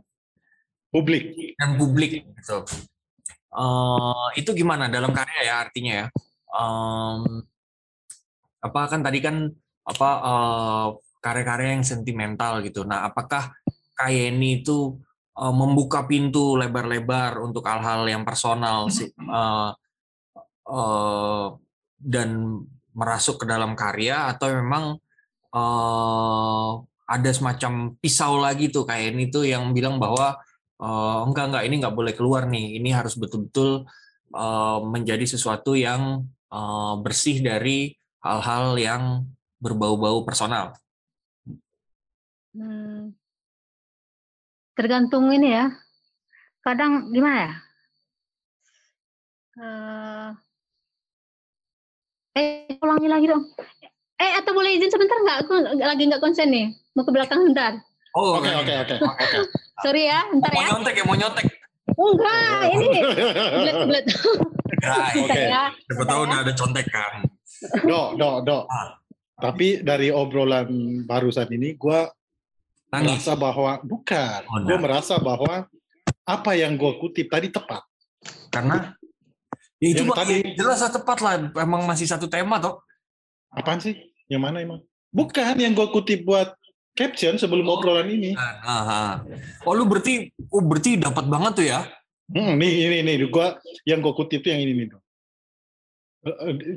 Publik. 0.94 1.58
dan 1.58 1.74
publik 1.74 2.22
gitu. 2.22 2.58
Eh, 3.54 4.26
itu 4.38 4.50
gimana 4.54 4.86
dalam 4.86 5.10
karya 5.10 5.40
ya 5.42 5.54
artinya 5.66 5.92
ya? 6.02 6.06
Em, 6.54 7.22
apa 8.62 8.80
kan 8.86 9.00
tadi 9.02 9.18
kan 9.18 9.50
apa 9.86 10.10
eh, 10.22 10.86
karya-karya 11.18 11.68
yang 11.78 11.86
sentimental 11.86 12.62
gitu. 12.62 12.86
Nah, 12.86 13.10
apakah 13.10 13.50
Kayeni 13.98 14.62
itu 14.62 14.98
eh, 15.38 15.54
membuka 15.54 16.06
pintu 16.06 16.54
lebar-lebar 16.54 17.42
untuk 17.42 17.66
hal-hal 17.66 18.06
yang 18.06 18.22
personal 18.22 18.86
sih 18.90 19.10
eh, 19.10 19.70
eh, 20.70 21.46
dan 21.98 22.30
merasuk 22.94 23.42
ke 23.42 23.46
dalam 23.50 23.74
karya 23.74 24.30
atau 24.30 24.46
memang 24.50 24.84
eh, 25.54 26.70
ada 27.04 27.30
semacam 27.34 27.94
pisau 28.00 28.40
lagi 28.40 28.70
tuh 28.72 28.86
kayak 28.88 29.14
ini 29.14 29.24
tuh 29.28 29.44
yang 29.46 29.70
bilang 29.76 29.98
bahwa 30.00 30.38
eh, 30.84 31.18
enggak 31.24 31.44
enggak 31.48 31.64
ini 31.64 31.74
enggak 31.80 31.96
boleh 31.96 32.12
keluar 32.12 32.42
nih 32.44 32.76
ini 32.78 32.90
harus 32.92 33.16
betul-betul 33.16 33.88
eh, 34.36 34.78
menjadi 34.84 35.24
sesuatu 35.24 35.72
yang 35.72 36.28
eh, 36.52 36.94
bersih 37.00 37.40
dari 37.40 37.96
hal-hal 38.24 38.76
yang 38.80 39.02
berbau-bau 39.60 40.24
personal. 40.28 40.76
Hmm, 42.54 43.16
tergantung 44.78 45.32
ini 45.32 45.48
ya. 45.50 45.64
Kadang 46.64 47.12
gimana 47.12 47.36
ya? 47.44 47.52
Eh, 49.54 50.28
eh 52.34 52.76
ulangi 52.82 53.08
lagi 53.08 53.26
dong. 53.30 53.44
Eh, 54.18 54.32
atau 54.40 54.52
boleh 54.54 54.78
izin 54.78 54.90
sebentar 54.90 55.18
nggak? 55.20 55.38
Aku 55.46 55.54
lagi 55.78 56.02
nggak 56.08 56.22
konsen 56.22 56.48
nih. 56.50 56.66
Mau 56.94 57.04
ke 57.06 57.12
belakang 57.12 57.42
sebentar. 57.42 57.78
Oh, 58.14 58.38
Oke, 58.38 58.46
oke, 58.48 58.72
oke. 58.78 58.94
oke. 59.02 59.26
Sorry 59.82 60.06
ya, 60.06 60.22
bentar 60.30 60.50
Mau 60.50 60.62
ya. 60.62 60.68
nyontek 60.70 60.94
ya, 60.94 61.04
mau 61.04 61.16
nyontek. 61.18 61.46
Oh, 61.94 62.10
enggak, 62.14 62.60
ini 62.72 62.86
bulat-bulat. 63.52 64.04
Nah, 64.84 65.08
Oke. 65.16 65.32
ya. 65.32 65.72
siapa 65.72 66.04
tahu 66.04 66.20
udah 66.28 66.38
ada 66.44 66.52
contekan. 66.52 67.12
Do, 67.88 68.20
do, 68.20 68.44
do. 68.44 68.58
Ah. 68.68 69.00
Tapi 69.40 69.80
dari 69.80 70.12
obrolan 70.12 70.68
barusan 71.08 71.48
ini, 71.48 71.72
gue 71.72 72.04
merasa 72.92 73.32
bahwa 73.32 73.80
bukan. 73.80 74.44
Oh, 74.44 74.60
gue 74.60 74.76
nah. 74.76 74.82
merasa 74.84 75.16
bahwa 75.16 75.64
apa 76.20 76.50
yang 76.52 76.76
gue 76.76 76.92
kutip 77.00 77.32
tadi 77.32 77.48
tepat. 77.48 77.80
Karena 78.52 78.92
ya 79.80 79.88
itu 79.88 80.04
Yang 80.04 80.12
tadi- 80.20 80.52
jelas 80.52 80.84
tepat 80.84 81.18
lah. 81.24 81.34
Emang 81.56 81.88
masih 81.88 82.04
satu 82.04 82.28
tema 82.28 82.60
toh. 82.60 82.84
Apaan 83.48 83.80
sih? 83.80 83.96
Yang 84.28 84.42
mana 84.44 84.60
emang? 84.60 84.80
Bukan 85.08 85.56
yang 85.56 85.72
gue 85.72 85.88
kutip 85.96 86.28
buat 86.28 86.52
caption 86.94 87.34
sebelum 87.36 87.66
obrolan 87.66 88.06
ini. 88.08 88.32
Nah, 88.38 88.54
ah, 88.62 88.82
ah. 88.86 89.12
Oh 89.66 89.74
lu 89.74 89.84
berarti, 89.84 90.30
oh 90.54 90.62
berarti 90.62 90.96
dapat 90.96 91.26
banget 91.26 91.52
tuh 91.58 91.66
ya? 91.66 91.80
Hmm, 92.30 92.56
nih, 92.56 92.88
ini, 92.88 92.96
ini, 93.04 93.28
gua 93.28 93.60
yang 93.84 94.00
gue 94.00 94.14
kutip 94.16 94.40
tuh 94.40 94.54
yang 94.54 94.64
ini 94.64 94.72
nih. 94.86 94.88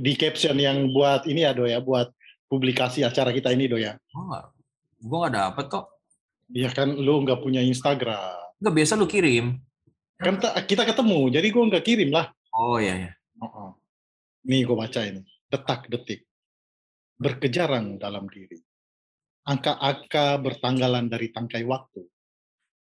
Di 0.04 0.14
caption 0.20 0.60
yang 0.60 0.92
buat 0.92 1.24
ini 1.24 1.48
ya, 1.48 1.56
Do 1.56 1.64
ya, 1.64 1.80
buat 1.80 2.12
publikasi 2.52 3.08
acara 3.08 3.32
kita 3.32 3.56
ini, 3.56 3.72
Do 3.72 3.80
ya. 3.80 3.96
Nggak, 4.12 4.44
gue 5.00 5.18
nggak 5.24 5.36
dapet 5.40 5.66
kok. 5.72 5.86
Iya 6.52 6.70
kan, 6.76 6.92
lu 6.92 7.24
nggak 7.24 7.40
punya 7.40 7.64
Instagram. 7.64 8.60
Nggak 8.60 8.76
biasa 8.76 9.00
lu 9.00 9.08
kirim. 9.08 9.56
Kan 10.20 10.42
ta- 10.42 10.58
kita 10.66 10.84
ketemu, 10.84 11.32
jadi 11.32 11.48
gue 11.48 11.64
nggak 11.72 11.86
kirim 11.86 12.10
lah. 12.12 12.28
Oh 12.52 12.82
iya 12.82 13.08
iya. 13.08 13.12
Oh, 13.40 13.48
oh. 13.48 13.72
Nih 14.50 14.68
gue 14.68 14.76
baca 14.76 15.00
ini. 15.06 15.24
Detak-detik. 15.48 16.28
Berkejaran 17.22 18.02
dalam 18.02 18.28
diri. 18.28 18.67
Angka-angka 19.48 20.36
bertanggalan 20.44 21.08
dari 21.08 21.32
tangkai 21.32 21.64
waktu. 21.64 22.04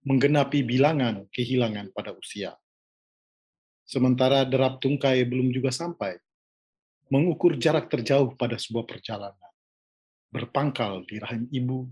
Menggenapi 0.04 0.60
bilangan 0.60 1.24
kehilangan 1.32 1.88
pada 1.96 2.12
usia. 2.12 2.52
Sementara 3.88 4.44
derap 4.44 4.76
tungkai 4.76 5.24
belum 5.24 5.56
juga 5.56 5.72
sampai. 5.72 6.20
Mengukur 7.08 7.56
jarak 7.56 7.88
terjauh 7.88 8.36
pada 8.36 8.60
sebuah 8.60 8.84
perjalanan. 8.84 9.52
Berpangkal 10.28 11.08
di 11.08 11.16
rahim 11.16 11.48
ibu. 11.48 11.88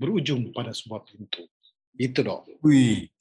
Berujung 0.00 0.48
pada 0.56 0.72
sebuah 0.72 1.04
pintu. 1.04 1.44
Itu 1.92 2.24
dong. 2.24 2.48
Wih. 2.64 3.12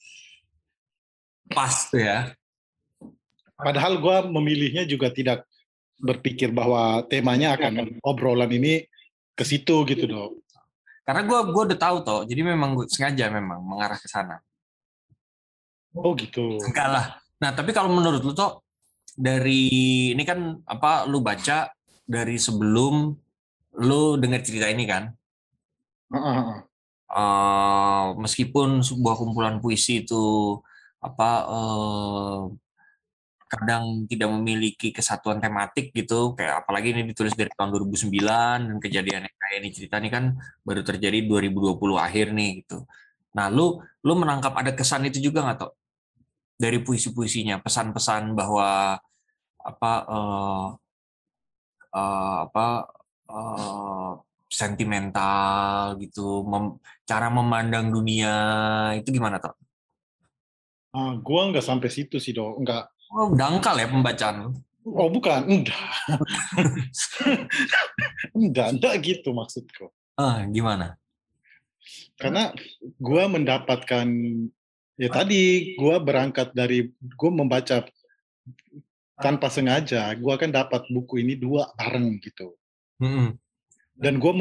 Pas 1.52 1.92
tuh 1.92 2.00
ya. 2.00 2.32
Padahal 3.60 4.00
gue 4.00 4.18
memilihnya 4.32 4.88
juga 4.88 5.12
tidak 5.12 5.44
berpikir 6.00 6.56
bahwa 6.56 7.04
temanya 7.12 7.60
akan 7.60 8.00
obrolan 8.00 8.48
ini 8.56 8.88
ke 9.36 9.44
situ 9.44 9.84
gitu 9.84 10.08
dong. 10.08 10.40
Karena 11.10 11.26
gue 11.26 11.40
gua 11.50 11.64
udah 11.66 11.80
tahu 11.82 11.98
toh. 12.06 12.22
Jadi 12.22 12.42
memang 12.46 12.78
gua 12.78 12.86
sengaja 12.86 13.34
memang 13.34 13.66
mengarah 13.66 13.98
ke 13.98 14.06
sana. 14.06 14.38
Oh 15.98 16.14
gitu. 16.14 16.62
Enggak 16.62 16.86
lah. 16.86 17.06
Nah 17.42 17.50
tapi 17.58 17.74
kalau 17.74 17.90
menurut 17.90 18.22
lu 18.22 18.38
toh 18.38 18.62
dari 19.18 20.14
ini 20.14 20.22
kan 20.22 20.62
apa 20.70 21.10
lu 21.10 21.18
baca 21.26 21.74
dari 22.06 22.38
sebelum 22.38 23.10
lu 23.82 24.22
dengar 24.22 24.46
cerita 24.46 24.70
ini 24.70 24.86
kan? 24.86 25.10
Eh, 27.10 28.06
meskipun 28.22 28.86
sebuah 28.86 29.18
kumpulan 29.18 29.58
puisi 29.58 30.06
itu 30.06 30.62
apa 31.02 31.30
eh, 31.50 32.38
kadang 33.50 34.06
tidak 34.06 34.30
memiliki 34.30 34.94
kesatuan 34.94 35.42
tematik 35.42 35.90
gitu 35.90 36.38
kayak 36.38 36.62
apalagi 36.62 36.94
ini 36.94 37.02
ditulis 37.10 37.34
dari 37.34 37.50
tahun 37.58 37.74
2009 37.74 38.70
dan 38.70 38.78
kejadian 38.78 39.22
yang 39.26 39.36
kayak 39.42 39.58
ini 39.66 39.70
cerita 39.74 39.96
ini 39.98 40.10
kan 40.14 40.38
baru 40.62 40.82
terjadi 40.86 41.26
2020 41.26 41.98
akhir 41.98 42.30
nih 42.38 42.62
gitu. 42.64 42.86
Nah, 43.34 43.50
lu 43.50 43.82
lu 44.06 44.14
menangkap 44.22 44.54
ada 44.54 44.72
kesan 44.78 45.10
itu 45.10 45.18
juga 45.18 45.42
nggak 45.46 45.58
toh 45.58 45.74
dari 46.62 46.78
puisi-puisinya 46.86 47.58
pesan-pesan 47.66 48.38
bahwa 48.38 49.00
apa 49.60 49.92
eh, 50.06 50.68
eh, 51.98 52.38
apa 52.46 52.66
eh, 53.34 54.12
sentimental 54.50 55.98
gitu, 56.02 56.42
mem- 56.46 56.78
cara 57.06 57.28
memandang 57.30 57.94
dunia 57.94 58.34
itu 58.98 59.10
gimana 59.14 59.38
toh? 59.42 59.54
Ah, 60.90 61.14
gua 61.22 61.50
nggak 61.54 61.66
sampai 61.66 61.90
situ 61.94 62.18
sih 62.18 62.34
dong. 62.34 62.62
Enggak. 62.66 62.90
Oh, 63.10 63.34
dangkal 63.34 63.76
ya 63.82 63.88
pembacaan. 63.90 64.54
Oh 64.86 65.10
bukan. 65.10 65.46
Enggak. 65.50 65.86
enggak, 68.38 68.68
enggak 68.78 68.96
gitu 69.02 69.34
maksudku. 69.34 69.90
Ah, 70.18 70.46
gimana? 70.50 70.98
Karena 72.20 72.54
gua 73.02 73.26
mendapatkan 73.32 74.08
ya 75.00 75.10
tadi 75.10 75.74
gua 75.80 75.98
berangkat 75.98 76.54
dari 76.54 76.92
gua 77.18 77.32
membaca 77.34 77.86
tanpa 79.20 79.48
sengaja, 79.52 80.14
gua 80.22 80.38
kan 80.38 80.54
dapat 80.54 80.86
buku 80.92 81.22
ini 81.26 81.36
dua 81.36 81.70
bareng 81.76 82.22
gitu. 82.24 82.60
Mm-mm. 83.00 83.32
dan 83.96 84.20
gue 84.20 84.32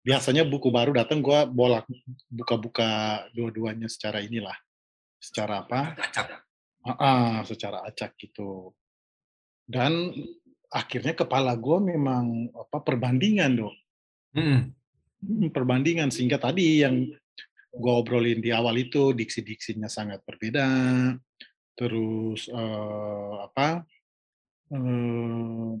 biasanya 0.00 0.48
buku 0.48 0.72
baru 0.72 0.96
datang 0.96 1.20
gue 1.20 1.36
bolak 1.52 1.84
buka-buka 2.32 3.20
dua-duanya 3.36 3.92
secara 3.92 4.24
inilah 4.24 4.56
secara 5.20 5.68
apa 5.68 6.00
Ah, 6.80 7.44
secara 7.44 7.84
acak 7.84 8.16
gitu. 8.16 8.72
Dan 9.68 10.16
akhirnya 10.72 11.12
kepala 11.12 11.52
gue 11.54 11.78
memang 11.78 12.48
apa 12.56 12.80
perbandingan 12.80 13.52
dong. 13.52 13.76
Mm-mm. 14.32 14.60
Hmm, 15.20 15.48
perbandingan. 15.52 16.08
Sehingga 16.08 16.40
tadi 16.40 16.80
yang 16.80 17.04
gue 17.70 17.92
obrolin 17.92 18.40
di 18.40 18.50
awal 18.50 18.80
itu 18.80 19.12
diksi-diksinya 19.12 19.92
sangat 19.92 20.24
berbeda. 20.24 20.66
Terus 21.76 22.48
eh, 22.48 23.34
apa 23.44 23.84
eh, 24.72 25.72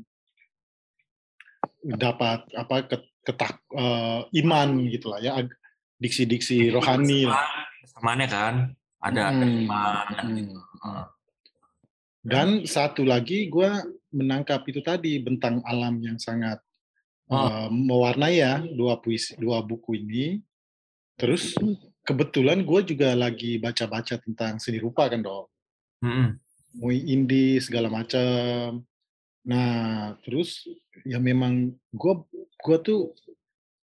dapat 1.80 2.40
apa 2.52 2.74
ket- 2.84 3.12
ketak 3.24 3.64
eh, 3.72 4.20
iman 4.44 4.68
gitulah 4.92 5.18
ya. 5.24 5.40
Ag- 5.40 5.56
diksi-diksi 6.00 6.72
rohani 6.72 7.24
lah. 7.28 7.48
Kesamaannya 7.84 8.28
kan 8.28 8.54
ada 9.00 9.32
Hmm, 9.32 9.64
iman. 9.64 9.94
hmm. 10.12 10.56
Hmm. 10.80 11.04
dan 12.20 12.48
satu 12.64 13.02
lagi 13.02 13.48
gue 13.48 13.70
menangkap 14.12 14.60
itu 14.68 14.80
tadi 14.80 15.16
bentang 15.18 15.64
alam 15.64 16.00
yang 16.00 16.16
sangat 16.16 16.60
Oh. 17.30 17.46
eh, 17.46 17.68
mewarnai 17.70 18.42
ya 18.42 18.58
dua 18.58 18.98
puisi 18.98 19.38
dua 19.38 19.62
buku 19.62 19.94
ini 19.94 20.42
terus 21.14 21.54
kebetulan 22.02 22.66
gue 22.66 22.80
juga 22.82 23.14
lagi 23.14 23.54
baca-baca 23.54 24.18
tentang 24.18 24.58
seni 24.58 24.82
rupa 24.82 25.06
kan 25.06 25.22
dong. 25.22 25.46
Mui 26.74 26.98
indie 27.06 27.62
segala 27.62 27.86
macam. 27.86 28.82
Nah, 29.46 30.18
terus 30.26 30.66
ya 31.06 31.22
memang 31.22 31.70
gue 31.94 32.14
gua 32.58 32.76
tuh 32.82 33.14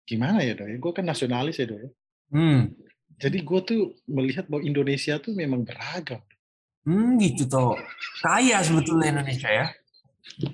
gimana 0.02 0.42
ya 0.42 0.59
doi? 0.59 0.74
Gue 0.82 0.90
kan 0.90 1.06
nasionalis 1.06 1.62
ya 1.62 1.70
doi. 1.70 1.86
Hmm. 2.34 2.74
Jadi 3.19 3.39
gue 3.43 3.61
tuh 3.66 3.81
melihat 4.07 4.47
bahwa 4.47 4.62
Indonesia 4.62 5.19
tuh 5.19 5.35
memang 5.35 5.66
beragam. 5.66 6.23
Hmm, 6.87 7.19
gitu 7.19 7.45
toh. 7.51 7.75
Kaya 8.23 8.62
sebetulnya 8.62 9.19
Indonesia 9.19 9.51
ya. 9.51 9.66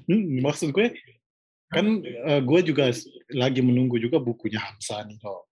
Hmm, 0.09 0.41
maksud 0.41 0.73
gue 0.73 0.97
kan 1.69 2.01
gue 2.41 2.61
juga 2.65 2.89
lagi 3.35 3.61
menunggu 3.61 4.01
juga 4.01 4.17
bukunya 4.17 4.59
Hamzah 4.65 5.05
nih 5.05 5.21
toh. 5.21 5.45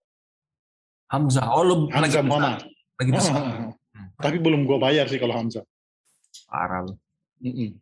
Hamzah. 1.13 1.47
Oh, 1.53 1.63
lu 1.63 1.75
lagi 1.93 2.17
Hamzah 2.17 2.23
pesan. 2.25 2.25
Muhammad. 2.25 2.59
Lagi. 2.97 3.11
Ah, 3.13 3.21
ah, 3.21 3.45
ah. 3.69 4.07
Tapi 4.17 4.37
belum 4.41 4.65
gue 4.65 4.79
bayar 4.81 5.05
sih 5.13 5.21
kalau 5.21 5.37
Hamzah. 5.37 5.67
Parah. 6.49 6.89
Mm-mm. 7.45 7.77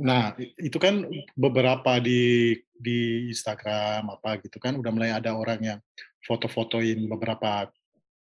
Nah, 0.00 0.32
itu 0.56 0.80
kan 0.80 1.04
beberapa 1.36 2.00
di 2.00 2.56
di 2.72 3.28
Instagram 3.28 4.08
apa 4.08 4.40
gitu 4.40 4.56
kan 4.56 4.80
udah 4.80 4.88
mulai 4.88 5.12
ada 5.12 5.36
orang 5.36 5.60
yang 5.60 5.78
foto-fotoin 6.24 7.04
beberapa 7.06 7.68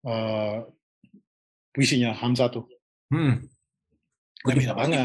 eh, 0.07 0.57
puisinya 1.71 2.15
Hamzah 2.15 2.49
tuh. 2.49 2.65
Hmm. 3.11 3.43
Nah, 4.47 4.55
beda 4.55 4.73
banget. 4.73 5.03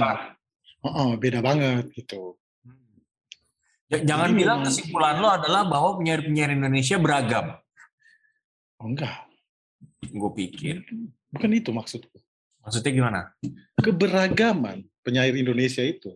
Heeh, 0.82 1.10
beda 1.18 1.40
banget 1.42 1.86
gitu. 1.94 2.38
Jangan 3.92 4.32
Jadi 4.32 4.40
bilang 4.40 4.60
memang- 4.64 4.72
kesimpulan 4.72 5.16
lo 5.20 5.28
adalah 5.28 5.68
bahwa 5.68 6.00
penyair-penyair 6.00 6.56
Indonesia 6.56 6.96
beragam. 6.96 7.60
Oh, 8.80 8.88
enggak, 8.88 9.28
Gue 10.02 10.32
pikir. 10.34 10.82
bukan 11.30 11.52
itu 11.54 11.70
maksudku. 11.70 12.18
Maksudnya 12.64 12.92
gimana? 12.94 13.22
Keberagaman 13.78 14.86
penyair 15.04 15.36
Indonesia 15.36 15.84
itu 15.84 16.14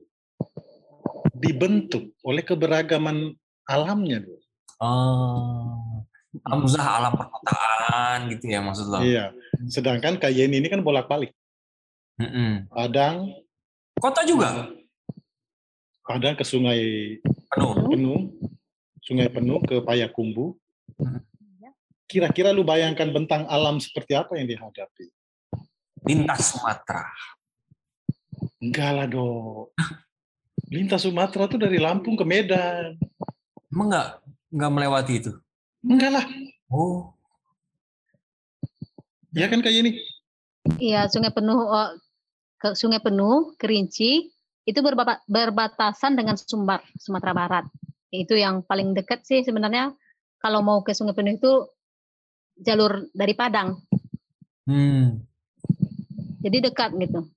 dibentuk 1.35 2.15
oleh 2.23 2.41
keberagaman 2.41 3.33
alamnya. 3.67 4.23
Dulu. 4.23 4.39
Oh. 4.79 5.94
Hamzah 6.43 6.85
alam 6.99 7.13
perkotaan 7.15 8.27
gitu 8.33 8.51
ya 8.51 8.59
maksud 8.59 8.91
lo? 8.91 8.99
Iya. 8.99 9.31
Sedangkan 9.71 10.19
kayak 10.19 10.51
ini 10.51 10.67
kan 10.67 10.83
bolak-balik. 10.83 11.31
Mm-mm. 12.19 12.71
Padang, 12.71 13.31
Kota 13.99 14.23
juga 14.23 14.71
Padang 16.05 16.37
ke 16.37 16.45
Sungai 16.45 17.17
penuh. 17.49 17.73
Penuh, 17.89 18.19
Sungai 19.01 19.25
Penuh 19.31 19.57
ke 19.65 19.81
Payakumbuh. 19.81 20.53
Hmm. 21.01 21.21
Kira-kira 22.05 22.53
lu 22.53 22.61
bayangkan 22.61 23.09
bentang 23.09 23.49
alam 23.49 23.81
seperti 23.81 24.13
apa 24.13 24.37
yang 24.37 24.45
dihadapi? 24.45 25.09
Lintas 26.05 26.53
Sumatera. 26.53 27.09
Enggak 28.61 28.91
lah 28.93 29.07
dong. 29.09 29.73
Lintas 30.69 31.01
Sumatera 31.01 31.49
tuh 31.49 31.57
dari 31.57 31.81
Lampung 31.81 32.13
ke 32.13 32.21
Medan. 32.21 33.01
Emang 33.73 33.89
nggak 33.89 34.09
nggak 34.53 34.71
melewati 34.77 35.13
itu? 35.17 35.33
Enggak 35.85 36.11
lah. 36.17 36.25
Oh. 36.73 37.13
Ya 39.35 39.45
kan 39.51 39.61
kayak 39.61 39.77
ini. 39.85 39.91
Iya, 40.81 41.05
Sungai 41.11 41.29
Penuh 41.29 41.59
oh, 41.61 41.93
ke 42.57 42.73
Sungai 42.73 42.97
Penuh, 43.03 43.53
Kerinci 43.61 44.33
itu 44.65 44.79
berbatasan 45.29 46.17
dengan 46.17 46.33
Sumbar, 46.33 46.81
Sumatera 46.97 47.37
Barat. 47.37 47.65
Itu 48.09 48.33
yang 48.33 48.65
paling 48.65 48.97
dekat 48.97 49.21
sih 49.21 49.45
sebenarnya 49.45 49.93
kalau 50.41 50.65
mau 50.65 50.81
ke 50.81 50.97
Sungai 50.97 51.13
Penuh 51.13 51.37
itu 51.37 51.51
jalur 52.57 53.05
dari 53.13 53.37
Padang. 53.37 53.77
Hmm. 54.65 55.21
Jadi 56.41 56.57
dekat 56.65 56.97
gitu. 56.97 57.29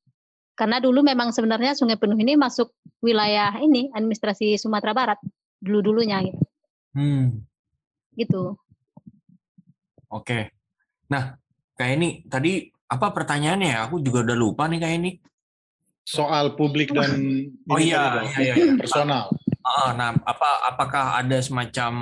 Karena 0.57 0.80
dulu 0.80 1.05
memang 1.05 1.34
sebenarnya 1.36 1.76
Sungai 1.76 2.01
Penuh 2.01 2.16
ini 2.16 2.38
masuk 2.40 2.72
wilayah 3.05 3.53
ini 3.61 3.92
administrasi 3.92 4.57
Sumatera 4.57 4.96
Barat 4.96 5.18
dulu-dulunya 5.61 6.24
gitu. 6.24 6.40
Hmm. 6.96 7.47
Gitu. 8.18 8.58
Oke. 10.10 10.50
Nah, 11.06 11.38
kayak 11.78 11.94
ini 11.94 12.08
tadi 12.26 12.66
apa 12.90 13.14
pertanyaannya 13.14 13.68
ya? 13.70 13.78
Aku 13.86 14.02
juga 14.02 14.26
udah 14.26 14.36
lupa 14.36 14.66
nih 14.66 14.82
kayak 14.82 14.96
ini. 14.98 15.10
Soal 16.02 16.56
publik 16.58 16.90
dan 16.90 17.20
Oh 17.68 17.78
iya, 17.78 18.18
Dok. 18.18 18.24
iya, 18.40 18.54
iya. 18.56 18.74
personal. 18.80 19.30
Ah, 19.62 19.92
nah, 19.92 20.16
apa 20.24 20.50
apakah 20.72 21.20
ada 21.20 21.38
semacam 21.38 21.92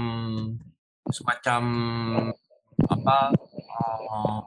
semacam 1.11 1.63
apa 2.87 3.17
eh, 3.35 4.39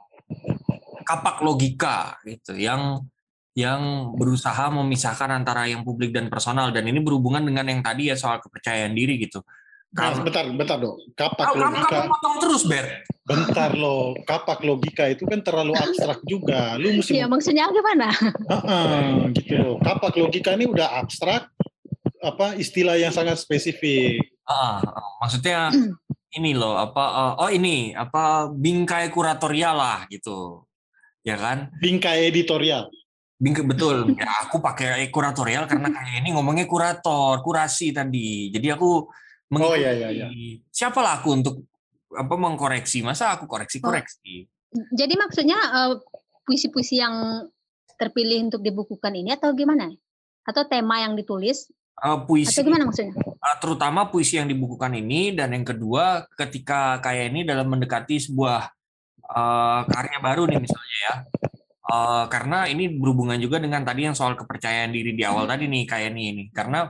kapak 1.03 1.43
logika 1.43 2.15
gitu 2.23 2.55
yang 2.55 3.03
yang 3.57 4.15
berusaha 4.15 4.71
memisahkan 4.71 5.35
antara 5.35 5.67
yang 5.67 5.83
publik 5.83 6.15
dan 6.15 6.31
personal 6.31 6.71
dan 6.71 6.87
ini 6.87 7.03
berhubungan 7.03 7.43
dengan 7.43 7.67
yang 7.67 7.81
tadi 7.83 8.07
ya 8.07 8.15
soal 8.15 8.39
kepercayaan 8.39 8.95
diri 8.95 9.19
gitu. 9.19 9.43
Nah, 9.89 10.21
bentar, 10.21 10.45
bentar 10.53 10.77
dong. 10.77 11.01
Kapak 11.17 11.49
kamu, 11.49 11.65
logika. 11.65 11.89
kamu 11.89 12.07
potong 12.13 12.35
terus, 12.37 12.63
Ber. 12.69 12.85
Bentar 13.25 13.73
loh. 13.73 14.13
Kapak 14.21 14.61
logika 14.61 15.09
itu 15.09 15.25
kan 15.25 15.41
terlalu 15.41 15.73
abstrak 15.73 16.21
juga. 16.29 16.77
Lu 16.77 16.93
mesti 17.01 17.17
Iya, 17.17 17.25
maksudnya 17.25 17.73
gimana? 17.73 18.13
Heeh, 18.53 19.33
gitu 19.33 19.53
loh. 19.57 19.75
Kapak 19.81 20.13
logika 20.13 20.53
ini 20.53 20.69
udah 20.69 20.93
abstrak, 21.01 21.49
apa 22.21 22.53
istilah 22.61 23.01
yang 23.01 23.09
sangat 23.09 23.41
spesifik. 23.41 24.21
Ah, 24.45 24.77
maksudnya 25.25 25.73
ini 26.37 26.53
loh 26.53 26.77
apa 26.77 27.03
eh, 27.09 27.33
oh 27.41 27.49
ini 27.49 27.97
apa 27.97 28.53
bingkai 28.53 29.09
kuratorial 29.09 29.73
lah 29.73 29.99
gitu. 30.13 30.69
Ya 31.25 31.33
kan? 31.33 31.73
Bingkai 31.81 32.29
editorial. 32.29 32.93
Bingkai 33.41 33.65
betul. 33.65 34.13
Ya, 34.13 34.45
aku 34.45 34.61
pakai 34.61 35.09
kuratorial 35.09 35.65
karena 35.65 35.89
kayak 35.89 36.21
ini 36.21 36.29
ngomongnya 36.37 36.69
kurator, 36.69 37.41
kurasi 37.41 37.89
tadi. 37.89 38.53
Jadi 38.53 38.69
aku 38.69 39.09
Oh 39.49 39.53
mengikuti 39.57 39.81
iya 39.81 39.91
iya 39.97 40.09
iya. 40.13 40.27
siapalah 40.69 41.21
aku 41.21 41.29
untuk 41.33 41.55
apa 42.13 42.35
mengkoreksi. 42.37 43.01
Masa 43.01 43.33
aku 43.33 43.49
koreksi-koreksi? 43.49 44.45
Jadi 44.93 45.13
maksudnya 45.17 45.57
eh, 45.57 45.93
puisi-puisi 46.45 47.01
yang 47.01 47.45
terpilih 47.97 48.49
untuk 48.49 48.61
dibukukan 48.61 49.13
ini 49.17 49.33
atau 49.33 49.51
gimana? 49.57 49.89
Atau 50.45 50.65
tema 50.69 51.01
yang 51.01 51.17
ditulis 51.17 51.69
Eh, 51.99 52.19
puisi 52.23 52.55
atau 52.55 52.63
gimana 52.63 52.87
maksudnya? 52.87 53.13
Uh, 53.19 53.55
terutama 53.59 54.07
puisi 54.07 54.39
yang 54.39 54.47
dibukukan 54.47 54.95
ini 54.95 55.35
dan 55.35 55.51
yang 55.51 55.67
kedua 55.67 56.23
ketika 56.31 57.03
kayak 57.03 57.35
ini 57.35 57.43
dalam 57.43 57.67
mendekati 57.67 58.15
sebuah 58.23 58.71
uh, 59.27 59.81
karya 59.83 60.17
baru 60.23 60.47
nih 60.47 60.59
misalnya 60.59 60.99
ya 61.07 61.15
Uh, 61.89 62.29
karena 62.29 62.69
ini 62.69 62.85
berhubungan 63.01 63.41
juga 63.41 63.57
dengan 63.57 63.81
tadi 63.81 64.05
yang 64.05 64.13
soal 64.13 64.37
kepercayaan 64.37 64.93
diri 64.93 65.17
di 65.17 65.25
awal 65.25 65.49
tadi 65.49 65.65
nih 65.65 65.89
kayak 65.89 66.13
ini 66.13 66.23
ini 66.29 66.43
karena 66.53 66.85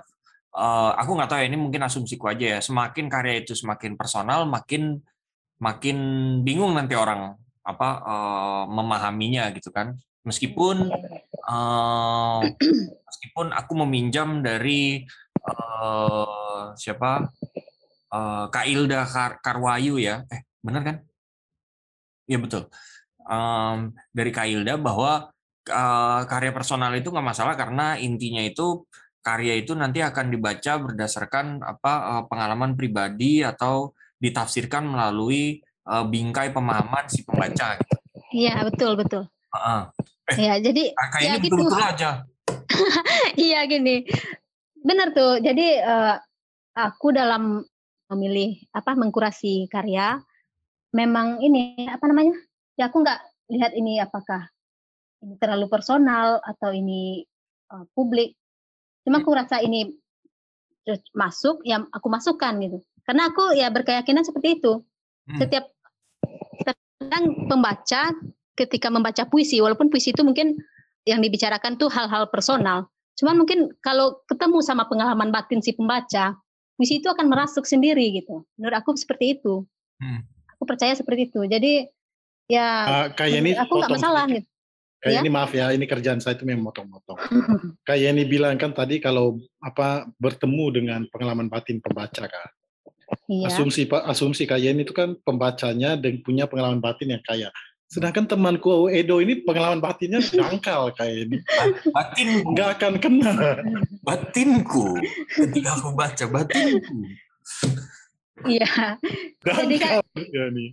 uh, 0.56 0.91
aku 0.97 1.12
nggak 1.18 1.30
tahu 1.30 1.39
ya 1.41 1.47
ini 1.50 1.58
mungkin 1.58 1.82
asumsiku 1.86 2.30
aja 2.32 2.58
ya. 2.58 2.60
Semakin 2.64 3.06
karya 3.12 3.41
itu 3.41 3.54
semakin 3.58 3.97
personal 4.00 4.45
makin 4.50 5.02
makin 5.60 5.97
bingung 6.41 6.72
nanti 6.78 6.95
orang 6.95 7.36
apa 7.66 7.89
uh, 8.02 8.64
memahaminya 8.70 9.52
gitu 9.54 9.70
kan. 9.70 9.97
Meskipun 10.24 10.89
uh, 11.47 12.41
meskipun 13.08 13.47
aku 13.54 13.74
meminjam 13.86 14.41
dari 14.45 15.04
eh 15.39 16.64
siapa 16.76 17.30
eh 18.10 18.45
Kak 18.52 18.66
Ilda 18.66 19.06
Kar- 19.06 19.39
Karwayu 19.41 19.97
ya. 20.02 20.26
Eh 20.30 20.41
benar 20.60 20.82
kan? 20.84 20.97
Iya 22.30 22.38
betul. 22.38 22.70
Em, 23.26 23.93
dari 24.14 24.30
Kak 24.30 24.45
Ilda 24.45 24.78
bahwa 24.78 25.34
eh, 25.66 26.22
karya 26.30 26.54
personal 26.54 26.93
itu 26.93 27.10
nggak 27.10 27.26
masalah 27.26 27.58
karena 27.58 27.97
intinya 27.97 28.41
itu 28.41 28.86
karya 29.30 29.53
itu 29.61 29.77
nanti 29.77 30.01
akan 30.01 30.34
dibaca 30.34 30.73
berdasarkan 30.82 31.61
apa 31.61 31.93
eh, 32.17 32.23
pengalaman 32.25 32.73
pribadi 32.73 33.45
atau 33.45 33.93
ditafsirkan 34.17 34.89
melalui 34.89 35.61
eh, 35.86 36.05
bingkai 36.09 36.49
pemahaman 36.49 37.05
si 37.05 37.21
pembaca 37.21 37.77
gitu. 37.77 37.97
Iya, 38.34 38.65
betul, 38.65 38.97
betul. 38.97 39.23
Heeh. 39.53 39.82
Ya, 40.38 40.53
jadi 40.61 40.93
Kayak 40.93 41.25
ya 41.25 41.34
ini 41.41 41.49
gitu. 41.49 41.73
aja 41.73 42.11
iya 43.49 43.65
gini. 43.65 44.05
benar 44.82 45.13
tuh. 45.13 45.38
Jadi 45.41 45.77
eh, 45.77 46.15
aku 46.77 47.13
dalam 47.13 47.61
memilih 48.09 48.57
apa 48.73 48.97
mengkurasi 48.97 49.69
karya 49.69 50.17
memang 50.93 51.41
ini 51.45 51.86
apa 51.89 52.05
namanya? 52.09 52.34
Ya 52.77 52.89
aku 52.89 53.01
nggak 53.05 53.19
lihat 53.53 53.73
ini 53.77 54.01
apakah 54.01 54.49
ini 55.25 55.36
terlalu 55.38 55.67
personal 55.67 56.39
atau 56.41 56.73
ini 56.73 57.25
eh, 57.73 57.86
publik. 57.93 58.38
Cuma 59.04 59.24
aku 59.24 59.32
rasa 59.34 59.62
ini 59.64 59.89
masuk, 61.14 61.62
ya 61.66 61.86
aku 61.93 62.08
masukkan 62.10 62.54
gitu. 62.62 62.82
Karena 63.06 63.30
aku 63.30 63.54
ya 63.58 63.70
berkeyakinan 63.70 64.26
seperti 64.26 64.62
itu. 64.62 64.82
Hmm. 65.30 65.39
Setiap 65.41 65.66
terkadang 66.66 67.50
pembaca 67.50 68.02
ketika 68.58 68.88
membaca 68.91 69.24
puisi, 69.30 69.62
walaupun 69.64 69.88
puisi 69.88 70.12
itu 70.12 70.22
mungkin 70.26 70.58
yang 71.08 71.24
dibicarakan 71.24 71.80
tuh 71.80 71.88
hal-hal 71.89 72.28
personal. 72.30 72.89
Cuman 73.18 73.39
mungkin 73.39 73.72
kalau 73.84 74.24
ketemu 74.28 74.60
sama 74.64 74.88
pengalaman 74.88 75.32
batin 75.32 75.60
si 75.64 75.76
pembaca, 75.76 76.36
puisi 76.76 77.04
itu 77.04 77.08
akan 77.12 77.28
merasuk 77.28 77.68
sendiri 77.68 78.16
gitu. 78.16 78.47
Menurut 78.56 78.78
aku 78.84 78.95
seperti 78.95 79.39
itu. 79.39 79.64
Hmm. 80.00 80.24
Aku 80.56 80.64
percaya 80.68 80.95
seperti 80.95 81.32
itu. 81.32 81.43
Jadi 81.47 81.88
ya 82.52 82.68
Ah, 82.88 83.08
kayak 83.12 83.43
ini 83.43 83.52
aku 83.56 83.80
nggak 83.80 83.91
masalah 83.95 84.26
sedikit. 84.28 84.43
gitu. 84.43 84.49
Kayak 85.00 85.16
Ya. 85.16 85.22
ini 85.24 85.30
maaf 85.32 85.52
ya, 85.56 85.72
ini 85.72 85.86
kerjaan 85.88 86.20
saya 86.20 86.36
itu 86.36 86.43
memang 86.43 86.68
motong-motong. 86.72 87.16
Kayak 87.88 88.20
ini 88.20 88.24
bilang 88.28 88.60
kan 88.60 88.76
tadi 88.76 89.00
kalau 89.00 89.39
apa 89.64 90.04
bertemu 90.20 90.66
dengan 90.76 91.02
pengalaman 91.08 91.47
batin 91.47 91.80
pembaca 91.80 92.28
kan. 92.28 92.50
Iya. 93.32 93.47
Asumsi 93.47 93.88
Pak, 93.88 94.04
asumsi 94.06 94.43
kayak 94.43 94.76
ini 94.76 94.84
itu 94.84 94.91
kan 94.91 95.16
pembacanya 95.24 95.95
dan 95.95 96.20
punya 96.20 96.45
pengalaman 96.52 96.84
batin 96.84 97.16
yang 97.16 97.24
kaya. 97.24 97.47
Sedangkan 97.89 98.30
temanku 98.30 98.86
Edo 98.86 99.18
ini 99.18 99.41
pengalaman 99.41 99.82
batinnya 99.82 100.22
dangkal 100.22 100.93
kayak 100.93 101.26
ini. 101.26 101.38
Batin 101.89 102.28
Nggak 102.54 102.70
akan 102.78 102.93
kena. 103.02 103.34
batinku 104.06 105.00
ketika 105.32 105.80
aku 105.80 105.89
baca 105.97 106.26
batinku. 106.30 106.97
Iya. 108.45 109.00
Jadi 109.41 109.76
kan 109.80 110.04
ya 110.16 110.45
nih. 110.54 110.70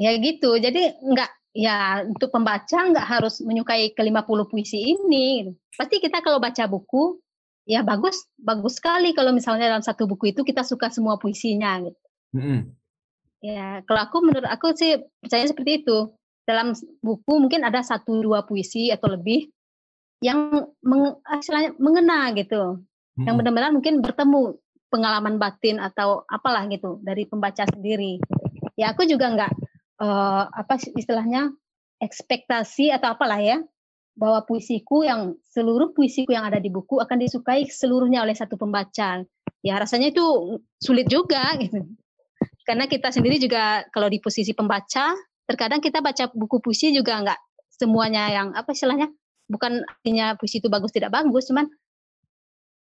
ya 0.00 0.10
gitu. 0.16 0.56
Jadi 0.56 0.82
nggak 1.04 1.30
ya 1.52 2.00
untuk 2.08 2.32
pembaca 2.32 2.88
nggak 2.88 3.06
harus 3.06 3.44
menyukai 3.44 3.92
ke-50 3.92 4.40
puisi 4.48 4.96
ini. 4.96 5.52
Pasti 5.76 6.00
kita 6.00 6.24
kalau 6.24 6.40
baca 6.40 6.64
buku 6.68 7.20
ya 7.62 7.86
bagus 7.86 8.26
bagus 8.40 8.82
sekali 8.82 9.14
kalau 9.14 9.30
misalnya 9.30 9.70
dalam 9.70 9.84
satu 9.86 10.10
buku 10.10 10.34
itu 10.34 10.42
kita 10.42 10.66
suka 10.66 10.90
semua 10.90 11.20
puisinya 11.20 11.78
gitu. 11.84 12.02
Mm-mm. 12.34 12.60
Ya, 13.42 13.82
kalau 13.90 14.00
aku 14.06 14.22
menurut 14.22 14.46
aku 14.46 14.72
sih 14.78 15.02
percaya 15.18 15.44
seperti 15.46 15.84
itu. 15.84 16.14
Dalam 16.42 16.74
buku 16.98 17.38
mungkin 17.38 17.62
ada 17.62 17.86
satu 17.86 18.18
dua 18.18 18.42
puisi 18.42 18.90
atau 18.90 19.14
lebih 19.14 19.46
yang 20.22 20.66
meng, 20.82 21.22
istilahnya 21.38 21.74
mengena 21.78 22.34
gitu. 22.34 22.82
Yang 23.14 23.22
Mm-mm. 23.22 23.38
benar-benar 23.38 23.70
mungkin 23.74 23.94
bertemu 24.02 24.58
pengalaman 24.90 25.38
batin 25.38 25.78
atau 25.78 26.26
apalah 26.26 26.66
gitu 26.66 26.98
dari 27.02 27.26
pembaca 27.26 27.62
sendiri. 27.66 28.18
Ya 28.74 28.94
aku 28.94 29.06
juga 29.06 29.30
nggak 29.30 29.52
eh, 30.00 30.44
apa 30.48 30.74
istilahnya 30.96 31.52
ekspektasi 32.02 32.90
atau 32.90 33.14
apalah 33.14 33.38
ya 33.38 33.58
bahwa 34.12 34.44
puisiku 34.44 35.04
yang 35.06 35.36
seluruh 35.48 35.96
puisiku 35.96 36.36
yang 36.36 36.44
ada 36.44 36.60
di 36.60 36.68
buku 36.68 37.00
akan 37.00 37.16
disukai 37.16 37.64
seluruhnya 37.64 38.20
oleh 38.20 38.36
satu 38.36 38.60
pembaca. 38.60 39.24
Ya 39.62 39.74
rasanya 39.78 40.12
itu 40.12 40.24
sulit 40.76 41.08
juga 41.08 41.40
gitu. 41.62 41.86
Karena 42.62 42.86
kita 42.86 43.10
sendiri 43.10 43.40
juga 43.40 43.86
kalau 43.90 44.06
di 44.06 44.22
posisi 44.22 44.52
pembaca, 44.54 45.16
terkadang 45.48 45.82
kita 45.82 45.98
baca 46.04 46.30
buku 46.30 46.62
puisi 46.62 46.94
juga 46.94 47.18
nggak 47.22 47.40
semuanya 47.72 48.30
yang 48.30 48.48
apa 48.54 48.70
istilahnya 48.70 49.10
bukan 49.50 49.82
artinya 49.82 50.38
puisi 50.38 50.62
itu 50.62 50.70
bagus 50.70 50.94
tidak 50.94 51.10
bagus, 51.10 51.50
cuman 51.50 51.66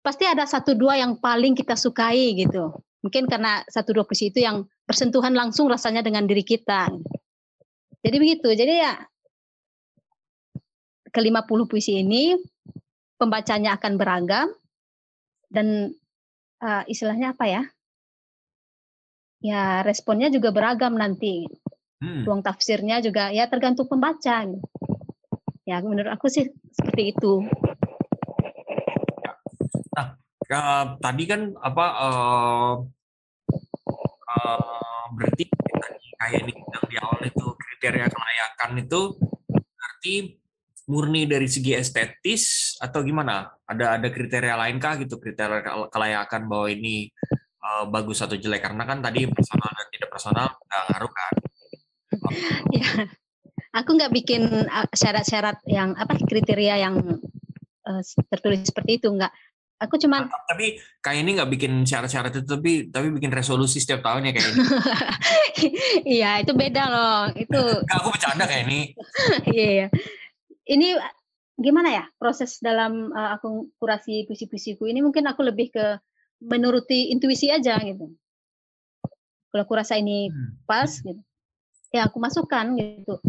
pasti 0.06 0.24
ada 0.30 0.46
satu 0.46 0.78
dua 0.78 1.02
yang 1.02 1.18
paling 1.20 1.58
kita 1.58 1.74
sukai 1.76 2.38
gitu. 2.38 2.72
Mungkin 3.02 3.26
karena 3.28 3.66
satu 3.68 3.92
dua 3.92 4.06
puisi 4.06 4.30
itu 4.30 4.46
yang 4.46 4.64
bersentuhan 4.86 5.34
langsung 5.34 5.66
rasanya 5.68 6.06
dengan 6.06 6.30
diri 6.30 6.46
kita. 6.46 6.94
Jadi 8.06 8.18
begitu. 8.22 8.54
Jadi 8.54 8.74
ya 8.86 8.94
ke 11.10 11.20
50 11.20 11.70
puisi 11.70 12.06
ini 12.06 12.38
pembacanya 13.18 13.82
akan 13.82 13.94
beragam 13.98 14.48
dan 15.50 15.90
eh, 16.62 16.84
istilahnya 16.86 17.34
apa 17.34 17.46
ya? 17.50 17.64
Ya 19.42 19.82
responnya 19.82 20.30
juga 20.30 20.54
beragam 20.54 20.94
nanti. 20.94 21.50
Hmm. 22.02 22.22
Ruang 22.22 22.46
tafsirnya 22.46 23.02
juga 23.02 23.34
ya 23.34 23.50
tergantung 23.50 23.90
pembaca. 23.90 24.46
Ya 25.66 25.82
menurut 25.82 26.14
aku 26.14 26.30
sih 26.30 26.54
seperti 26.78 27.18
itu. 27.18 27.42
Eh, 30.46 30.86
tadi 31.02 31.24
kan 31.26 31.58
apa 31.58 31.86
eh, 31.90 32.74
eh, 34.46 35.06
berarti 35.16 35.44
kayak 36.16 36.40
ini 36.46 36.52
bilang 36.54 36.86
di 36.88 36.98
awal 37.02 37.22
itu 37.26 37.46
kriteria 37.58 38.08
kelayakan 38.08 38.72
itu 38.82 39.02
berarti 39.50 40.16
murni 40.86 41.26
dari 41.26 41.50
segi 41.50 41.74
estetis 41.74 42.76
atau 42.78 43.02
gimana? 43.02 43.50
Ada 43.66 43.98
ada 43.98 44.08
kriteria 44.14 44.54
lainkah 44.54 45.02
gitu 45.02 45.18
kriteria 45.18 45.66
ke- 45.66 45.90
kelayakan 45.90 46.42
bahwa 46.46 46.68
ini 46.70 47.10
eh, 47.42 47.86
bagus 47.90 48.22
atau 48.22 48.38
jelek 48.38 48.62
karena 48.62 48.84
kan 48.86 49.02
tadi 49.02 49.26
personal 49.28 49.70
dan 49.74 49.88
tidak 49.90 50.10
personal 50.14 50.48
nggak 50.54 50.84
ngaruh 50.94 51.14
kan? 51.14 51.34
ya 52.72 52.88
aku 53.76 53.90
nggak 54.00 54.14
bikin 54.14 54.48
uh, 54.48 54.88
syarat-syarat 54.96 55.60
yang 55.68 55.94
apa 56.00 56.16
kriteria 56.24 56.76
yang 56.80 56.96
uh, 57.86 58.02
tertulis 58.32 58.64
seperti 58.64 59.04
itu 59.04 59.12
nggak 59.12 59.32
aku 59.76 59.96
cuman 60.00 60.28
Tapi 60.28 60.80
kayak 61.04 61.20
ini 61.24 61.30
nggak 61.36 61.52
bikin 61.52 61.74
syarat-syarat 61.84 62.32
itu 62.32 62.48
tapi 62.48 62.88
tapi 62.90 63.12
bikin 63.12 63.32
resolusi 63.32 63.84
setiap 63.84 64.02
tahun 64.06 64.30
ya 64.30 64.32
kayak 64.32 64.48
ini. 64.52 64.60
iya 66.20 66.32
itu 66.40 66.52
beda 66.56 66.84
loh 66.88 67.22
itu 67.36 67.62
Nggak, 67.88 67.98
aku 68.00 68.10
bercanda 68.16 68.44
kayak 68.48 68.64
ini. 68.68 68.82
iya 69.56 69.68
iya. 69.68 69.88
ini 70.66 70.96
gimana 71.56 71.90
ya 71.92 72.04
proses 72.20 72.60
dalam 72.60 73.12
uh, 73.16 73.36
aku 73.40 73.72
kurasi 73.80 74.28
puisi-puisiku 74.28 74.88
ini 74.88 75.00
mungkin 75.00 75.24
aku 75.28 75.44
lebih 75.44 75.72
ke 75.72 75.86
menuruti 76.44 77.16
intuisi 77.16 77.48
aja 77.48 77.80
gitu 77.80 78.12
kalau 79.52 79.64
aku 79.64 79.74
rasa 79.80 79.96
ini 79.96 80.28
pas 80.68 80.92
gitu 80.92 81.22
ya 81.96 82.12
aku 82.12 82.20
masukkan 82.20 82.76
gitu 82.76 83.24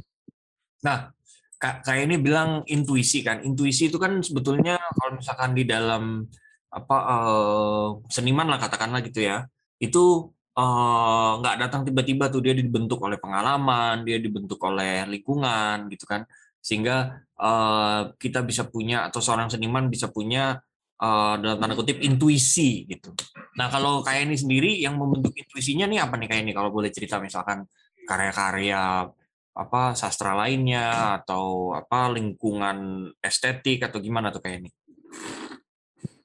Nah, 0.85 1.11
Kak, 1.57 1.89
kayak 1.89 2.03
ini 2.13 2.17
bilang 2.21 2.61
intuisi 2.69 3.25
kan. 3.25 3.41
Intuisi 3.41 3.89
itu 3.89 3.97
kan 3.97 4.21
sebetulnya 4.21 4.77
kalau 4.93 5.17
misalkan 5.17 5.57
di 5.57 5.65
dalam 5.65 6.29
apa 6.69 6.97
eh, 7.09 7.89
seniman 8.13 8.47
lah 8.53 8.59
katakanlah 8.61 9.01
gitu 9.01 9.25
ya, 9.25 9.49
itu 9.81 10.29
eh, 10.53 11.31
nggak 11.41 11.57
datang 11.65 11.83
tiba-tiba 11.89 12.29
tuh 12.29 12.45
dia 12.45 12.53
dibentuk 12.53 13.01
oleh 13.01 13.17
pengalaman, 13.17 14.05
dia 14.05 14.21
dibentuk 14.21 14.61
oleh 14.69 15.09
lingkungan 15.09 15.89
gitu 15.89 16.05
kan, 16.05 16.29
sehingga 16.61 17.25
eh, 17.41 18.01
kita 18.21 18.45
bisa 18.45 18.69
punya 18.69 19.09
atau 19.09 19.21
seorang 19.25 19.49
seniman 19.49 19.89
bisa 19.89 20.13
punya 20.13 20.61
eh, 21.01 21.35
dalam 21.41 21.57
tanda 21.57 21.73
kutip 21.73 22.05
intuisi 22.05 22.85
gitu. 22.85 23.17
Nah 23.57 23.73
kalau 23.73 24.05
kayak 24.05 24.29
ini 24.29 24.37
sendiri 24.37 24.71
yang 24.77 25.01
membentuk 25.01 25.33
intuisinya 25.33 25.89
nih 25.89 26.05
apa 26.05 26.21
nih 26.21 26.29
kayak 26.29 26.43
ini 26.45 26.53
kalau 26.53 26.69
boleh 26.69 26.93
cerita 26.93 27.17
misalkan 27.17 27.65
karya-karya 28.05 29.09
apa 29.57 29.97
sastra 29.97 30.37
lainnya 30.37 31.17
atau 31.17 31.73
apa 31.73 32.13
lingkungan 32.13 33.09
estetik 33.25 33.81
atau 33.81 33.99
gimana 34.05 34.29
tuh 34.29 34.45
kayak 34.45 34.69
ini? 34.69 34.71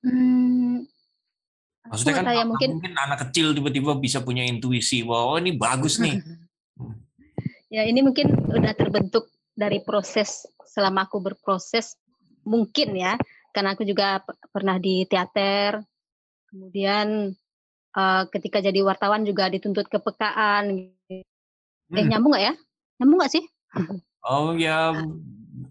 hmm, 0.03 0.83
Maksudnya 1.87 2.15
kan 2.19 2.25
ya, 2.31 2.43
mungkin- 2.45 2.71
mungkin 2.77 2.93
anak 2.95 3.19
kecil 3.27 3.55
tiba-tiba 3.55 3.95
bisa 3.99 4.19
punya 4.23 4.43
intuisi 4.43 5.01
bahwa 5.03 5.35
oh, 5.35 5.37
ini 5.39 5.55
bagus 5.55 5.97
nih. 5.97 6.19
Ya 7.71 7.87
ini 7.87 8.03
mungkin 8.03 8.35
udah 8.51 8.75
terbentuk 8.75 9.31
dari 9.55 9.79
proses 9.79 10.43
selama 10.67 11.07
aku 11.07 11.23
berproses 11.23 11.95
mungkin 12.43 12.99
ya 12.99 13.15
karena 13.55 13.79
aku 13.79 13.87
juga 13.87 14.19
pernah 14.51 14.75
di 14.75 15.07
teater 15.07 15.79
kemudian 16.51 17.31
eh, 17.95 18.23
ketika 18.27 18.59
jadi 18.59 18.75
wartawan 18.83 19.23
juga 19.23 19.47
dituntut 19.47 19.87
kepekaan 19.87 20.91
eh 21.07 21.23
Hmm. 21.95 22.07
nyambung 22.11 22.35
nggak 22.35 22.43
ya 22.43 22.53
nyambung 23.01 23.17
nggak 23.17 23.33
sih 23.33 23.43
Oh 24.21 24.53
ya 24.53 24.93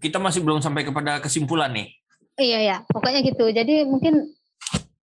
kita 0.03 0.19
masih 0.19 0.43
belum 0.43 0.59
sampai 0.59 0.83
kepada 0.83 1.23
kesimpulan 1.23 1.71
nih. 1.71 1.87
iya 2.35 2.59
ya 2.59 2.77
pokoknya 2.91 3.23
gitu 3.23 3.47
jadi 3.47 3.87
mungkin 3.87 4.35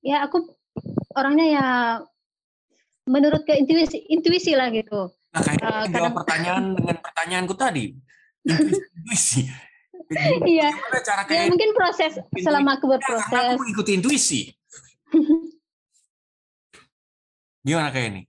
ya 0.03 0.27
aku 0.27 0.51
orangnya 1.15 1.47
ya 1.47 1.65
menurut 3.07 3.47
ke 3.47 3.55
intuisi 3.55 4.03
intuisi 4.11 4.51
lah 4.51 4.67
gitu 4.73 5.15
Nah 5.31 5.41
kayak 5.41 5.59
Eh, 5.63 5.83
ini 5.87 5.95
jawab 5.95 6.11
pertanyaan 6.23 6.75
dengan 6.75 6.97
pertanyaanku 6.99 7.55
tadi. 7.55 7.95
Intuisi. 8.43 9.47
intuisi. 10.11 10.59
iya 10.59 10.67
cara 11.07 11.23
ya 11.23 11.47
mungkin 11.47 11.71
proses 11.71 12.19
selama 12.35 12.75
aku 12.75 12.91
karena 12.91 12.99
berproses 12.99 13.31
aku 13.31 13.59
mengikuti 13.63 13.91
intuisi. 13.95 14.41
Gimana 17.67 17.93
kayak 17.93 18.07
ini? 18.11 18.21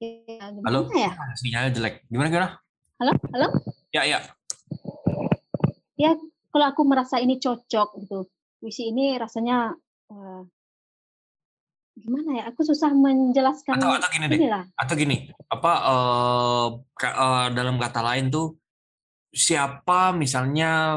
Ya, 0.00 0.48
Halo? 0.64 0.88
ya 0.96 1.12
Sinyalnya 1.36 1.76
jelek. 1.76 2.08
Gimana 2.08 2.32
gimana? 2.32 2.50
halo 2.96 3.12
halo 3.36 3.48
Ya 3.92 4.08
ya. 4.08 4.20
ya 6.00 6.16
kalau 6.48 6.66
aku 6.72 6.88
merasa 6.88 7.20
ini 7.20 7.36
cocok 7.36 8.00
gitu 8.00 8.24
puisi 8.56 8.88
ini 8.88 9.20
rasanya 9.20 9.76
eh, 10.08 10.42
gimana 12.00 12.40
ya? 12.40 12.44
Aku 12.48 12.64
susah 12.64 12.96
menjelaskan 12.96 13.76
Atau 13.76 13.92
atau 13.92 14.08
gini 14.08 14.24
deh. 14.32 14.38
inilah. 14.40 14.64
Atau 14.72 14.96
gini, 14.96 15.28
apa 15.52 15.72
eh, 15.84 16.66
ka- 16.96 17.16
eh, 17.20 17.46
dalam 17.52 17.76
kata 17.76 18.00
lain 18.00 18.32
tuh 18.32 18.56
siapa 19.36 20.16
misalnya 20.16 20.96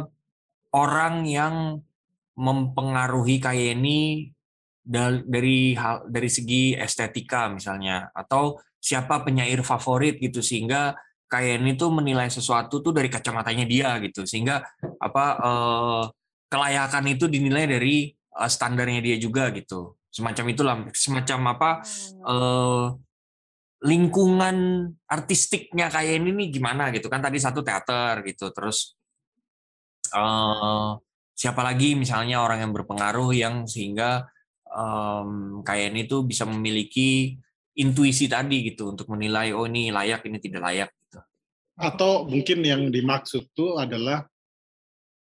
orang 0.71 1.27
yang 1.27 1.75
mempengaruhi 2.39 3.43
Kayeni 3.43 4.31
dari 5.27 5.75
hal 5.75 6.07
dari 6.07 6.29
segi 6.31 6.71
estetika 6.79 7.51
misalnya 7.51 8.07
atau 8.15 8.63
siapa 8.83 9.23
penyair 9.23 9.63
favorit 9.63 10.19
gitu 10.19 10.43
sehingga 10.43 10.99
Kayeni 11.31 11.73
tuh 11.73 11.89
menilai 11.89 12.29
sesuatu 12.29 12.77
tuh 12.83 12.93
dari 12.93 13.09
kacamatanya 13.09 13.65
dia 13.65 13.97
gitu. 14.05 14.21
Sehingga 14.21 14.61
apa 15.01 15.25
eh, 15.41 16.03
kelayakan 16.45 17.09
itu 17.09 17.25
dinilai 17.25 17.65
dari 17.65 18.13
eh, 18.13 18.49
standarnya 18.51 19.01
dia 19.01 19.17
juga 19.17 19.49
gitu. 19.49 19.97
Semacam 20.13 20.45
itulah 20.53 20.75
semacam 20.93 21.57
apa 21.57 21.69
eh, 22.05 22.85
lingkungan 23.81 24.57
artistiknya 25.09 25.89
kayak 25.89 26.21
ini 26.21 26.29
nih 26.37 26.47
gimana 26.53 26.93
gitu. 26.93 27.09
Kan 27.09 27.25
tadi 27.25 27.41
satu 27.41 27.65
teater 27.65 28.21
gitu 28.29 28.53
terus 28.53 28.93
eh 30.13 30.91
siapa 31.33 31.65
lagi 31.65 31.97
misalnya 31.97 32.45
orang 32.45 32.61
yang 32.69 32.73
berpengaruh 32.77 33.33
yang 33.33 33.65
sehingga 33.65 34.29
em, 34.69 35.59
kayak 35.65 35.89
ini 35.89 36.05
tuh 36.05 36.21
bisa 36.29 36.45
memiliki 36.45 37.41
intuisi 37.73 38.29
tadi 38.29 38.69
gitu 38.69 38.93
untuk 38.93 39.09
menilai 39.09 39.53
oh 39.53 39.65
ini 39.65 39.89
layak 39.89 40.25
ini 40.29 40.37
tidak 40.37 40.61
layak 40.61 40.89
gitu. 41.05 41.19
Atau 41.73 42.29
mungkin 42.29 42.61
yang 42.61 42.93
dimaksud 42.93 43.49
tuh 43.57 43.81
adalah 43.81 44.25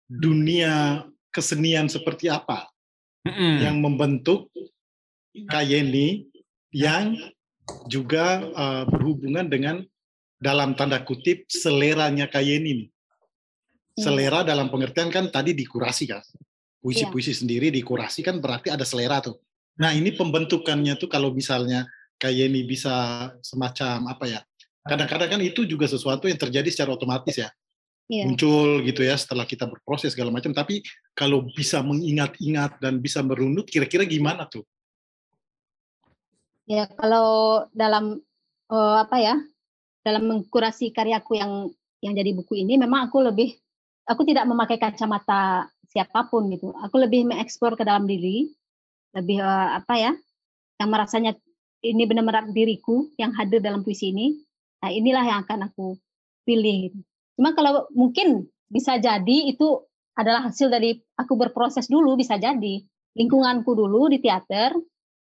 dunia 0.10 1.06
kesenian 1.30 1.86
seperti 1.86 2.26
apa 2.34 2.66
Mm-mm. 3.30 3.62
yang 3.62 3.78
membentuk 3.78 4.50
Kayeni 5.46 6.26
yang 6.74 7.14
juga 7.86 8.42
eh, 8.42 8.84
berhubungan 8.90 9.46
dengan 9.46 9.86
dalam 10.42 10.74
tanda 10.74 11.06
kutip 11.06 11.46
seleranya 11.46 12.26
Kayeni 12.26 12.86
nih. 12.86 12.90
Selera 14.00 14.48
dalam 14.48 14.72
pengertian 14.72 15.12
kan 15.12 15.28
tadi 15.28 15.52
dikurasi 15.52 16.08
kan. 16.08 16.24
Puisi-puisi 16.80 17.36
sendiri 17.36 17.68
dikurasi 17.68 18.24
kan 18.24 18.40
berarti 18.40 18.72
ada 18.72 18.88
selera 18.88 19.20
tuh. 19.20 19.36
Nah 19.76 19.92
ini 19.92 20.16
pembentukannya 20.16 20.96
tuh 20.96 21.12
kalau 21.12 21.36
misalnya 21.36 21.84
Kayeni 22.20 22.68
bisa 22.68 23.28
semacam 23.40 24.12
apa 24.12 24.28
ya. 24.28 24.40
Kadang-kadang 24.84 25.40
kan 25.40 25.42
itu 25.42 25.64
juga 25.64 25.88
sesuatu 25.88 26.28
yang 26.28 26.36
terjadi 26.36 26.68
secara 26.68 26.94
otomatis 26.94 27.40
ya. 27.40 27.50
Iya. 28.10 28.26
Muncul 28.26 28.82
gitu 28.90 29.06
ya 29.06 29.16
setelah 29.16 29.46
kita 29.46 29.70
berproses 29.70 30.12
segala 30.12 30.34
macam. 30.34 30.52
Tapi 30.52 30.82
kalau 31.16 31.46
bisa 31.46 31.80
mengingat-ingat 31.80 32.82
dan 32.82 33.00
bisa 33.00 33.24
merunut 33.24 33.70
kira-kira 33.70 34.04
gimana 34.04 34.50
tuh? 34.50 34.66
Ya 36.66 36.90
kalau 36.90 37.66
dalam 37.72 38.20
eh, 38.70 38.98
apa 39.00 39.18
ya 39.22 39.38
dalam 40.04 40.26
mengkurasi 40.26 40.90
karyaku 40.90 41.38
yang 41.38 41.70
yang 42.02 42.14
jadi 42.18 42.32
buku 42.34 42.66
ini 42.66 42.80
memang 42.80 43.12
aku 43.12 43.22
lebih 43.26 43.54
aku 44.10 44.26
tidak 44.26 44.50
memakai 44.50 44.82
kacamata 44.82 45.70
siapa 45.90 46.26
pun 46.30 46.50
gitu. 46.50 46.74
Aku 46.82 46.98
lebih 46.98 47.30
mengeksplor 47.30 47.78
ke 47.78 47.86
dalam 47.86 48.10
diri, 48.10 48.50
lebih 49.14 49.38
eh, 49.38 49.70
apa 49.78 49.96
ya 50.02 50.12
yang 50.82 50.90
merasanya 50.90 51.38
ini 51.86 52.04
benar-benar 52.04 52.52
diriku 52.52 53.12
yang 53.16 53.32
hadir 53.36 53.64
dalam 53.64 53.84
puisi 53.84 54.12
ini. 54.12 54.36
Nah 54.84 54.92
inilah 54.92 55.24
yang 55.24 55.40
akan 55.48 55.72
aku 55.72 55.96
pilih. 56.44 56.92
Gitu. 56.92 57.00
Cuma 57.40 57.56
kalau 57.56 57.88
mungkin 57.96 58.48
bisa 58.68 59.00
jadi 59.00 59.50
itu 59.50 59.84
adalah 60.16 60.52
hasil 60.52 60.68
dari 60.68 61.00
aku 61.16 61.40
berproses 61.40 61.88
dulu 61.88 62.20
bisa 62.20 62.36
jadi 62.36 62.84
lingkunganku 63.16 63.72
dulu 63.72 64.12
di 64.12 64.20
teater 64.20 64.76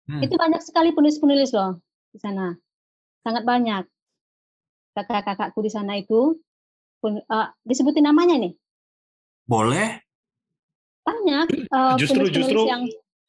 Hmm. 0.06 0.22
itu 0.22 0.38
banyak 0.38 0.62
sekali 0.62 0.94
penulis-penulis 0.94 1.50
loh 1.58 1.82
di 2.14 2.22
sana 2.22 2.54
sangat 3.26 3.42
banyak 3.42 3.90
kakak-kakakku 4.94 5.66
di 5.66 5.72
sana 5.74 5.98
itu 5.98 6.38
pun, 7.02 7.18
eh, 7.18 7.48
disebutin 7.66 8.06
namanya 8.06 8.38
nih 8.38 8.54
Boleh? 9.50 9.98
banyak 11.02 11.48
eh, 11.58 11.94
justru 12.02 12.22
penulis-penulis 12.22 12.54
justru 12.54 12.62
yang 12.70 12.84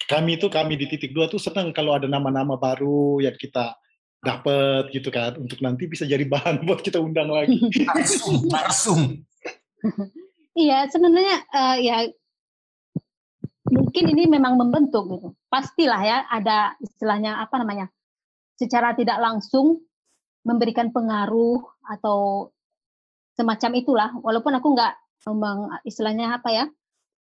kami 0.07 0.39
itu 0.39 0.47
kami 0.47 0.78
di 0.78 0.87
titik 0.87 1.12
dua 1.12 1.27
tuh 1.27 1.43
senang 1.43 1.74
kalau 1.74 1.95
ada 1.95 2.07
nama-nama 2.07 2.55
baru 2.55 3.19
yang 3.23 3.35
kita 3.35 3.74
dapat 4.23 4.91
gitu 4.91 5.11
kan 5.15 5.39
untuk 5.39 5.62
nanti 5.62 5.87
bisa 5.87 6.03
jadi 6.03 6.27
bahan 6.27 6.62
buat 6.66 6.83
kita 6.83 6.99
undang 6.99 7.31
lagi. 7.31 7.59
Narsum. 8.51 9.23
iya 10.57 10.89
sebenarnya 10.91 11.37
eh, 11.47 11.77
ya 11.85 11.97
mungkin 13.70 14.05
ini 14.15 14.27
memang 14.27 14.59
membentuk 14.59 15.05
gitu 15.11 15.28
pastilah 15.51 16.01
ya 16.03 16.19
ada 16.27 16.74
istilahnya 16.83 17.39
apa 17.39 17.55
namanya 17.61 17.87
secara 18.57 18.97
tidak 18.97 19.20
langsung 19.20 19.85
memberikan 20.47 20.91
pengaruh 20.95 21.61
atau 21.83 22.51
semacam 23.37 23.70
itulah 23.77 24.11
walaupun 24.23 24.55
aku 24.57 24.69
nggak 24.74 24.95
memang 25.28 25.83
istilahnya 25.83 26.39
apa 26.39 26.49
ya 26.55 26.65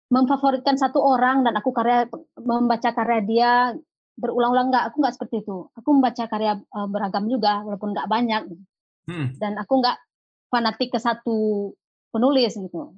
memfavoritkan 0.07 0.79
satu 0.79 1.03
orang 1.03 1.43
dan 1.43 1.59
aku 1.59 1.75
karya 1.75 2.07
membaca 2.39 2.89
karya 2.95 3.19
dia 3.23 3.51
berulang-ulang 4.17 4.71
nggak 4.71 4.85
aku 4.91 4.97
nggak 5.03 5.15
seperti 5.15 5.35
itu. 5.43 5.67
Aku 5.75 5.89
membaca 5.93 6.23
karya 6.25 6.57
eh, 6.57 6.87
beragam 6.87 7.27
juga 7.27 7.61
walaupun 7.63 7.91
nggak 7.95 8.09
banyak. 8.09 8.43
Hmm. 9.07 9.31
dan 9.39 9.55
aku 9.55 9.79
nggak 9.79 9.95
fanatik 10.51 10.91
ke 10.91 10.99
satu 10.99 11.71
penulis 12.11 12.59
gitu. 12.59 12.91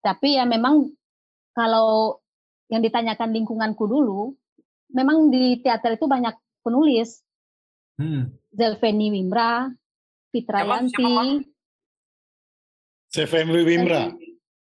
Tapi 0.00 0.40
ya 0.40 0.48
memang 0.48 0.88
kalau 1.52 2.16
yang 2.72 2.80
ditanyakan 2.80 3.28
lingkunganku 3.36 3.84
dulu 3.84 4.32
memang 4.88 5.28
di 5.28 5.60
teater 5.60 6.00
itu 6.00 6.08
banyak 6.08 6.32
penulis. 6.64 7.20
Hmm. 8.00 8.32
Zelveni 8.48 9.12
Wimra, 9.12 9.68
Fitrayanti, 10.32 11.44
CFM 13.12 13.48
Wimra. 13.52 14.08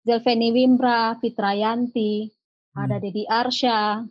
Zelveni 0.03 0.51
Wimra, 0.51 1.15
Fitrayanti, 1.23 2.27
ada 2.75 2.99
Hmm. 2.99 3.03
Dedi 3.03 3.23
Arsya, 3.29 4.03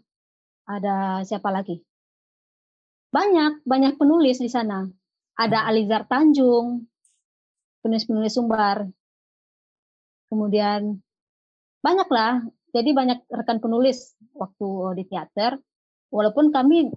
ada 0.69 1.26
siapa 1.27 1.51
lagi? 1.51 1.84
Banyak, 3.11 3.68
banyak 3.68 3.99
penulis 3.99 4.39
di 4.39 4.47
sana. 4.47 4.88
Ada 5.35 5.68
Alizar 5.68 6.07
Tanjung, 6.07 6.88
penulis-penulis 7.84 8.39
Sumbar. 8.39 8.88
Kemudian 10.31 10.95
banyaklah, 11.84 12.39
jadi 12.72 12.95
banyak 12.95 13.27
rekan 13.27 13.59
penulis 13.59 14.15
waktu 14.31 14.95
di 14.95 15.03
teater. 15.11 15.59
Walaupun 16.07 16.55
kami 16.55 16.88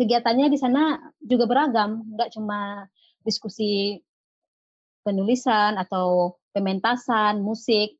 kegiatannya 0.00 0.48
di 0.48 0.56
sana 0.56 0.96
juga 1.20 1.44
beragam, 1.44 2.00
nggak 2.16 2.32
cuma 2.32 2.88
diskusi 3.20 4.00
penulisan 5.04 5.76
atau 5.76 6.38
pementasan, 6.56 7.44
musik. 7.44 7.98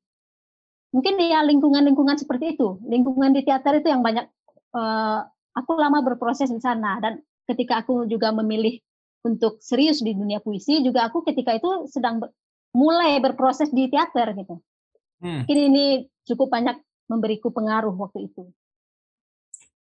Mungkin 0.89 1.20
ya 1.20 1.44
lingkungan-lingkungan 1.44 2.16
seperti 2.16 2.56
itu, 2.56 2.81
lingkungan 2.89 3.36
di 3.36 3.44
teater 3.44 3.81
itu 3.81 3.89
yang 3.93 4.01
banyak. 4.01 4.27
eh, 4.69 5.20
aku 5.56 5.70
lama 5.81 6.05
berproses 6.05 6.52
di 6.52 6.60
sana 6.60 7.01
dan 7.01 7.24
ketika 7.48 7.81
aku 7.81 8.05
juga 8.05 8.31
memilih 8.36 8.78
untuk 9.24 9.59
serius 9.65 10.05
di 10.05 10.12
dunia 10.12 10.39
puisi, 10.44 10.85
juga 10.85 11.09
aku 11.09 11.24
ketika 11.24 11.56
itu 11.56 11.89
sedang 11.89 12.20
ber- 12.20 12.36
mulai 12.77 13.16
berproses 13.19 13.73
di 13.73 13.89
teater 13.89 14.36
gitu. 14.36 14.60
Hmm. 15.24 15.43
Mungkin 15.43 15.59
ini 15.73 15.85
cukup 16.28 16.52
banyak 16.52 16.77
memberiku 17.09 17.48
pengaruh 17.51 17.97
waktu 17.97 18.28
itu. 18.28 18.52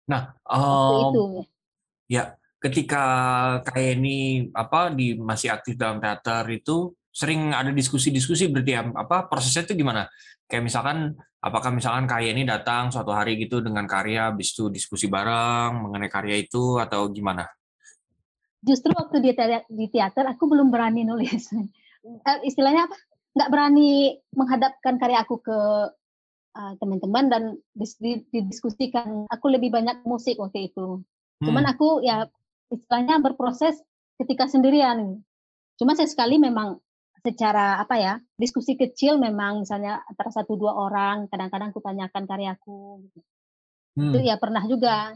Nah, 0.07 0.38
Waktu 0.48 0.94
em, 0.94 1.03
itu. 1.03 1.24
Ya, 2.07 2.40
ketika 2.64 3.03
kayak 3.68 3.91
ini 3.99 4.18
apa 4.56 4.90
di 4.95 5.19
masih 5.19 5.52
aktif 5.52 5.76
dalam 5.76 5.99
teater 5.99 6.48
itu 6.49 6.95
sering 7.18 7.49
ada 7.49 7.73
diskusi-diskusi 7.73 8.45
berarti 8.53 8.72
ya, 8.77 8.85
apa 8.94 9.26
prosesnya 9.26 9.65
itu 9.65 9.73
gimana? 9.73 10.06
Kayak 10.45 10.69
misalkan 10.69 10.98
apakah 11.41 11.73
misalkan 11.73 12.06
kayak 12.06 12.38
ini 12.38 12.45
datang 12.45 12.94
suatu 12.94 13.10
hari 13.10 13.41
gitu 13.41 13.57
dengan 13.65 13.89
karya 13.89 14.30
habis 14.30 14.53
itu 14.53 14.69
diskusi 14.69 15.10
bareng 15.10 15.73
mengenai 15.81 16.14
karya 16.14 16.38
itu 16.38 16.77
atau 16.77 17.10
gimana? 17.10 17.49
justru 18.57 18.91
waktu 18.91 19.23
di 19.23 19.31
teater, 19.31 19.64
di 19.69 19.88
teater 19.88 20.27
aku 20.27 20.44
belum 20.45 20.69
berani 20.69 21.02
nulis. 21.07 21.49
Eh, 22.07 22.39
Istilahnya 22.48 22.88
apa? 22.88 22.95
Nggak 23.35 23.49
berani 23.52 23.89
menghadapkan 24.31 24.95
karya 24.95 25.19
aku 25.23 25.39
ke 25.39 25.60
eh, 26.56 26.73
teman-teman 26.80 27.26
dan 27.27 27.44
dis- 27.72 27.99
di- 27.99 28.23
didiskusikan. 28.27 29.27
Aku 29.27 29.52
lebih 29.52 29.72
banyak 29.72 30.03
musik 30.03 30.39
waktu 30.39 30.72
itu. 30.72 31.03
Cuman 31.44 31.64
Hmm. 31.64 31.73
aku 31.76 31.99
ya 32.02 32.26
istilahnya 32.72 33.19
berproses 33.19 33.76
ketika 34.15 34.48
sendirian. 34.48 35.19
Cuma 35.76 35.94
sesekali 35.94 36.39
memang 36.39 36.80
secara 37.28 37.84
apa 37.84 37.95
ya 37.99 38.14
diskusi 38.40 38.80
kecil 38.80 39.20
memang 39.20 39.68
misalnya 39.68 39.99
antara 40.08 40.32
satu 40.32 40.56
dua 40.56 40.72
orang 40.80 41.28
kadang-kadang 41.28 41.76
aku 41.76 41.84
tanyakan 41.84 42.24
karyaku 42.24 43.04
gitu. 43.04 43.20
itu 43.98 44.18
Hmm. 44.24 44.30
ya 44.30 44.40
pernah 44.40 44.64
juga 44.64 45.12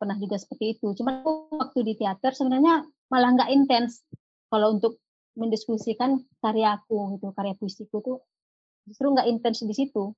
pernah 0.00 0.16
juga 0.16 0.40
seperti 0.40 0.78
itu 0.78 0.96
cuma 0.96 1.20
waktu 1.52 1.84
di 1.84 1.94
teater 2.00 2.32
sebenarnya 2.32 2.88
malah 3.12 3.36
nggak 3.36 3.50
intens 3.52 4.00
kalau 4.48 4.80
untuk 4.80 4.96
mendiskusikan 5.36 6.24
karyaku 6.40 7.20
gitu 7.20 7.28
karya 7.36 7.52
puisiku 7.60 8.00
tuh 8.00 8.18
justru 8.88 9.12
nggak 9.12 9.28
intens 9.28 9.60
di 9.60 9.74
situ 9.76 10.16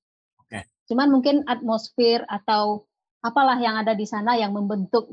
Oke. 0.53 0.69
Cuman 0.93 1.09
mungkin 1.09 1.49
atmosfer 1.49 2.29
atau 2.29 2.85
apalah 3.25 3.57
yang 3.57 3.81
ada 3.81 3.97
di 3.97 4.05
sana 4.05 4.37
yang 4.37 4.53
membentuk 4.53 5.09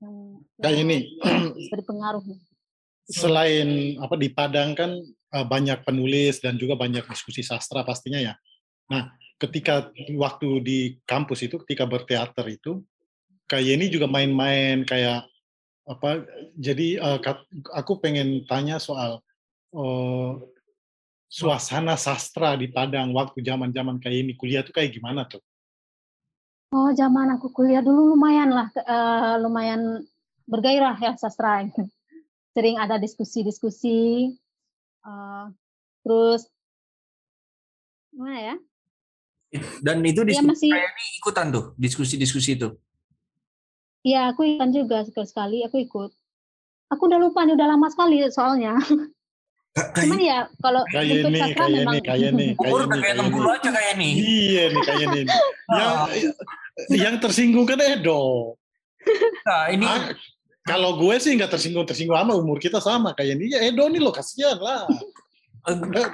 yang, 0.00 0.40
Kayak 0.56 0.72
yang 0.72 0.88
ini, 0.88 0.98
berpengaruh. 1.72 2.24
Selain 3.06 3.98
apa 4.02 4.18
di 4.18 4.28
Padang 4.34 4.74
kan 4.74 4.90
eh, 5.06 5.46
banyak 5.46 5.86
penulis 5.86 6.42
dan 6.42 6.58
juga 6.58 6.74
banyak 6.74 7.06
diskusi 7.06 7.46
sastra 7.46 7.86
pastinya 7.86 8.18
ya. 8.18 8.34
Nah, 8.90 9.14
ketika 9.38 9.90
waktu 10.14 10.48
di 10.62 10.78
kampus 11.06 11.46
itu 11.46 11.58
ketika 11.62 11.86
berteater 11.86 12.46
itu 12.50 12.82
kayak 13.46 13.78
ini 13.78 13.86
juga 13.90 14.10
main-main 14.10 14.82
kayak 14.82 15.26
apa 15.86 16.26
jadi 16.58 16.98
eh, 16.98 17.18
aku 17.74 18.02
pengen 18.02 18.42
tanya 18.50 18.82
soal 18.82 19.22
eh, 19.70 20.32
suasana 21.30 21.94
sastra 21.94 22.58
di 22.58 22.70
Padang 22.70 23.14
waktu 23.14 23.42
zaman-zaman 23.42 24.02
kayak 24.02 24.18
ini 24.26 24.32
kuliah 24.34 24.62
tuh 24.66 24.74
kayak 24.74 24.94
gimana 24.94 25.26
tuh? 25.26 25.42
Oh, 26.74 26.90
zaman 26.90 27.38
aku 27.38 27.54
kuliah 27.54 27.78
dulu 27.78 28.14
lumayan 28.14 28.50
lah, 28.50 28.68
eh, 28.74 29.34
lumayan 29.38 30.02
bergairah 30.50 30.98
ya 30.98 31.12
sastra. 31.14 31.66
Sering 32.56 32.80
ada 32.80 32.96
diskusi-diskusi, 32.96 34.32
eh, 35.04 35.44
terus 36.00 36.48
gimana 38.08 38.40
ya? 38.40 38.56
Dan 39.84 40.00
itu 40.00 40.24
Iya, 40.24 40.40
diskusi 40.40 40.48
masih- 40.48 40.72
kayak 40.72 40.90
ini 40.90 41.04
ikutan 41.20 41.46
tuh, 41.52 41.64
diskusi-diskusi 41.76 42.56
itu. 42.56 42.68
Iya, 44.00 44.32
aku 44.32 44.48
ikut 44.48 44.70
juga 44.72 45.04
sekali-sekali, 45.04 45.68
aku 45.68 45.76
ikut. 45.78 46.10
Aku 46.88 47.02
udah 47.04 47.18
lupa 47.18 47.44
nih, 47.44 47.52
udah 47.52 47.68
lama 47.68 47.92
sekali 47.92 48.24
soalnya. 48.30 48.78
Cuman 49.76 50.16
ya 50.16 50.48
kalau 50.56 50.80
Kayak 50.88 51.28
ini, 51.28 51.38
kayak 51.52 51.68
memang 51.68 51.92
ini, 51.92 52.00
kayak 52.00 52.20
ini, 52.32 52.46
kayak 52.56 52.72
ini, 52.72 52.86
kayak 52.88 53.02
kayak 53.04 53.16
60 53.20 53.36
ini. 53.36 53.52
aja 53.52 53.68
kayak 53.68 53.90
ini. 53.92 54.08
Iya 54.16 54.62
nih 54.64 54.80
kayak 54.80 55.02
ini. 55.04 55.20
Yang 55.68 55.92
yang 57.04 57.14
tersinggung 57.20 57.66
kan 57.68 57.76
Edo. 57.84 58.56
Nah, 59.44 59.64
ini 59.68 59.84
Ah, 59.84 60.14
kalau 60.66 60.98
gue 60.98 61.14
sih 61.16 61.32
nggak 61.32 61.48
tersinggung 61.48 61.86
tersinggung 61.86 62.18
sama 62.18 62.34
umur 62.34 62.58
kita 62.58 62.82
sama 62.82 63.14
kayak 63.14 63.38
ini 63.38 63.54
ya 63.54 63.62
Edo 63.64 63.86
nih 63.86 64.02
lo 64.02 64.10
kasihan 64.10 64.58
lah. 64.58 64.84
eh, 65.66 66.08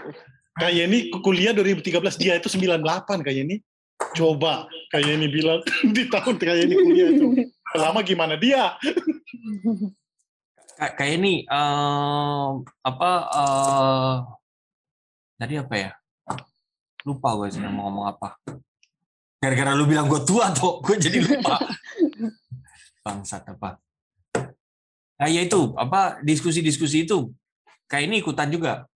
Kayak 0.53 0.85
ini 0.85 0.99
kuliah 1.25 1.57
2013 1.57 1.89
dia 2.21 2.37
itu 2.37 2.53
98 2.53 2.85
kayak 3.25 3.41
ini. 3.49 3.57
Coba 4.13 4.69
kayak 4.93 5.17
ini 5.17 5.27
bilang 5.27 5.65
di 5.97 6.05
tahun 6.07 6.37
kayak 6.37 6.69
ini 6.69 6.75
kuliah 6.77 7.09
itu. 7.09 7.27
Lama 7.73 8.05
gimana 8.05 8.37
dia? 8.37 8.77
Ka- 10.77 10.93
kayak 10.93 11.13
ini 11.17 11.49
em, 11.49 12.51
apa 12.85 13.11
eh 13.33 14.15
tadi 15.37 15.55
apa 15.57 15.75
ya 15.75 15.91
lupa 17.03 17.29
gue 17.35 17.49
sih 17.49 17.59
mau 17.59 17.89
ngomong 17.89 18.07
apa 18.09 18.39
gara-gara 19.37 19.75
lu 19.75 19.85
bilang 19.85 20.07
gue 20.07 20.23
tua 20.23 20.53
tuh 20.55 20.79
gue 20.81 20.97
jadi 20.97 21.19
lupa 21.19 21.59
bangsat 23.05 23.43
apa 23.49 23.75
nah 25.23 25.31
ya 25.31 25.47
itu 25.47 25.71
apa 25.79 26.19
diskusi-diskusi 26.27 27.07
itu 27.07 27.31
kayak 27.87 28.11
ini 28.11 28.19
ikutan 28.19 28.51
juga 28.51 28.91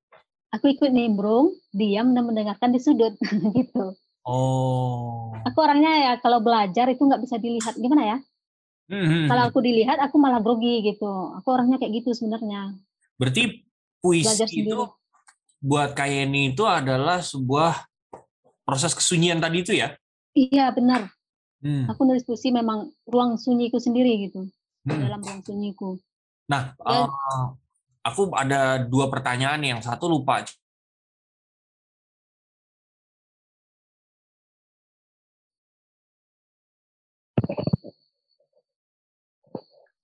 aku 0.50 0.74
ikut 0.74 0.90
nimbrung, 0.90 1.54
diam 1.70 2.10
dan 2.10 2.26
mendengarkan 2.26 2.74
di 2.74 2.82
sudut 2.82 3.14
gitu. 3.58 3.94
oh 4.26 5.30
Aku 5.46 5.58
orangnya 5.62 5.92
ya 5.94 6.12
kalau 6.18 6.42
belajar 6.42 6.90
itu 6.90 6.98
nggak 6.98 7.22
bisa 7.22 7.38
dilihat 7.38 7.78
gimana 7.78 8.02
ya? 8.02 8.18
Hmm, 8.90 9.30
Kalau 9.30 9.42
aku 9.46 9.62
dilihat 9.62 9.98
aku 10.02 10.18
malah 10.18 10.42
grogi 10.42 10.82
gitu. 10.82 11.06
Aku 11.38 11.46
orangnya 11.54 11.78
kayak 11.78 12.02
gitu 12.02 12.10
sebenarnya. 12.10 12.74
berarti 13.14 13.62
puisi 14.02 14.26
Belajar 14.26 14.48
itu 14.50 14.58
sendiri. 14.58 15.62
buat 15.62 15.90
kayak 15.94 16.26
ini 16.26 16.50
itu 16.50 16.66
adalah 16.66 17.22
sebuah 17.22 17.86
proses 18.66 18.90
kesunyian 18.98 19.38
tadi 19.38 19.62
itu 19.62 19.72
ya 19.78 19.94
Iya 20.34 20.74
benar. 20.74 21.06
Hmm, 21.62 21.86
Aku 21.94 22.02
nulis 22.04 22.26
puisi 22.26 22.50
memang 22.50 22.90
ruang 23.06 23.38
sunyiku 23.38 23.78
sendiri 23.78 24.28
gitu. 24.28 24.50
hmm. 24.88 25.00
Dalam 25.04 25.20
ruang 25.22 25.40
sunyiku. 25.46 25.96
Nah, 26.46 26.78
Ya. 26.78 27.02
eh, 27.02 27.44
aku 28.06 28.30
ada 28.30 28.78
dua 28.86 29.10
pertanyaan 29.10 29.58
nih. 29.58 29.70
Yang 29.74 29.82
satu 29.90 30.06
lupa. 30.06 30.46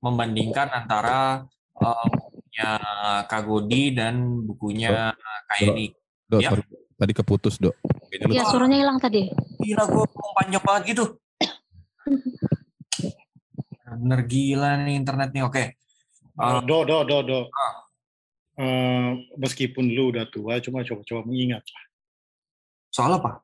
Membandingkan 0.03 0.67
antara 0.75 1.47
eh, 1.79 2.07
bukunya 2.11 2.71
Kagodi 3.31 3.95
dan 3.95 4.43
bukunya 4.43 5.15
Kayeni. 5.47 5.95
Dok, 6.27 6.41
Ya. 6.43 6.51
sorry. 6.51 6.63
Tadi 6.99 7.13
keputus, 7.15 7.59
Dok. 7.59 7.75
Kayaknya 8.11 8.27
lu 8.29 8.33
Ya 8.35 8.45
suaranya 8.47 8.79
hilang 8.83 8.99
tadi. 8.99 9.31
Gila, 9.63 9.83
gue 9.87 10.05
panjang 10.39 10.63
banget 10.63 10.83
gitu. 10.95 11.05
Bener 14.03 14.21
gila 14.27 14.71
nih 14.83 14.95
internet 14.99 15.31
nih. 15.35 15.43
Oke. 15.47 15.65
Eh, 16.33 16.61
Do 16.65 16.89
do 16.89 16.99
do 17.05 17.19
do. 17.21 17.41
Eh, 18.57 19.11
meskipun 19.37 19.85
lu 19.93 20.13
udah 20.13 20.29
tua, 20.29 20.61
cuma 20.61 20.85
coba-coba 20.85 21.25
mengingat. 21.29 21.65
soal 22.93 23.17
apa? 23.17 23.41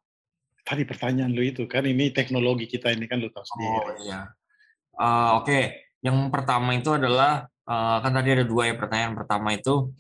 Tadi 0.61 0.85
pertanyaan 0.85 1.33
lu 1.33 1.41
itu 1.41 1.65
kan 1.65 1.81
ini 1.89 2.13
teknologi 2.13 2.69
kita 2.69 2.93
ini 2.93 3.09
kan 3.09 3.17
lu 3.17 3.33
tahu 3.33 3.41
sendiri. 3.45 3.77
Oh 3.81 3.93
iya. 4.05 4.21
Eh, 4.93 5.31
Oke, 5.41 5.59
yang 6.05 6.29
pertama 6.29 6.77
itu 6.77 6.93
adalah 6.93 7.49
eh, 7.65 7.97
kan 8.05 8.13
tadi 8.13 8.29
ada 8.37 8.45
dua 8.45 8.69
ya 8.69 8.75
pertanyaan 8.77 9.17
pertama 9.17 9.57
itu 9.57 9.93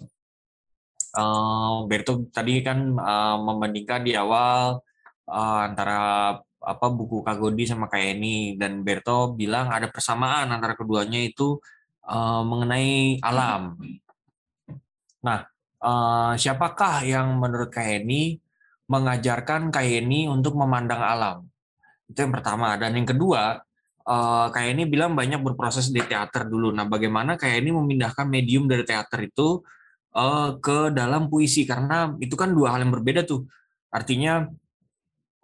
eh 1.16 1.77
Berto 1.89 2.28
tadi 2.28 2.60
kan 2.60 2.78
eh, 3.01 3.36
membandingkan 3.40 4.05
di 4.05 4.12
awal 4.12 4.85
eh, 5.28 5.60
antara 5.73 6.36
apa 6.59 6.86
buku 6.93 7.24
Kagodi 7.24 7.65
sama 7.65 7.89
kayak 7.89 8.19
ini 8.20 8.59
dan 8.60 8.85
Berto 8.85 9.32
bilang 9.32 9.73
ada 9.73 9.89
persamaan 9.89 10.52
antara 10.52 10.77
keduanya 10.77 11.16
itu 11.24 11.56
eh, 12.09 12.43
mengenai 12.45 13.21
alam. 13.23 13.77
Nah, 15.27 15.41
eh, 15.83 16.33
siapakah 16.41 17.05
yang 17.07 17.37
menurut 17.39 17.71
kayak 17.71 18.05
ini 18.07 18.39
mengajarkan 18.89 19.69
kayak 19.69 20.05
ini 20.05 20.27
untuk 20.31 20.57
memandang 20.57 21.03
alam? 21.03 21.37
Itu 22.09 22.25
yang 22.25 22.33
pertama. 22.35 22.75
Dan 22.81 22.97
yang 22.99 23.09
kedua, 23.09 23.61
eh, 24.09 24.47
kayak 24.55 24.71
ini 24.77 24.85
bilang 24.89 25.13
banyak 25.19 25.41
berproses 25.45 25.93
di 25.93 26.01
teater 26.01 26.49
dulu. 26.49 26.73
Nah, 26.73 26.89
bagaimana 26.89 27.37
kayak 27.37 27.63
ini 27.65 27.71
memindahkan 27.77 28.27
medium 28.29 28.65
dari 28.71 28.85
teater 28.89 29.29
itu 29.29 29.63
eh, 30.17 30.51
ke 30.65 30.91
dalam 30.97 31.29
puisi? 31.33 31.63
Karena 31.69 32.13
itu 32.21 32.35
kan 32.39 32.51
dua 32.57 32.75
hal 32.77 32.85
yang 32.87 32.93
berbeda 32.95 33.23
tuh. 33.29 33.45
Artinya 33.93 34.49
eh, 34.49 34.59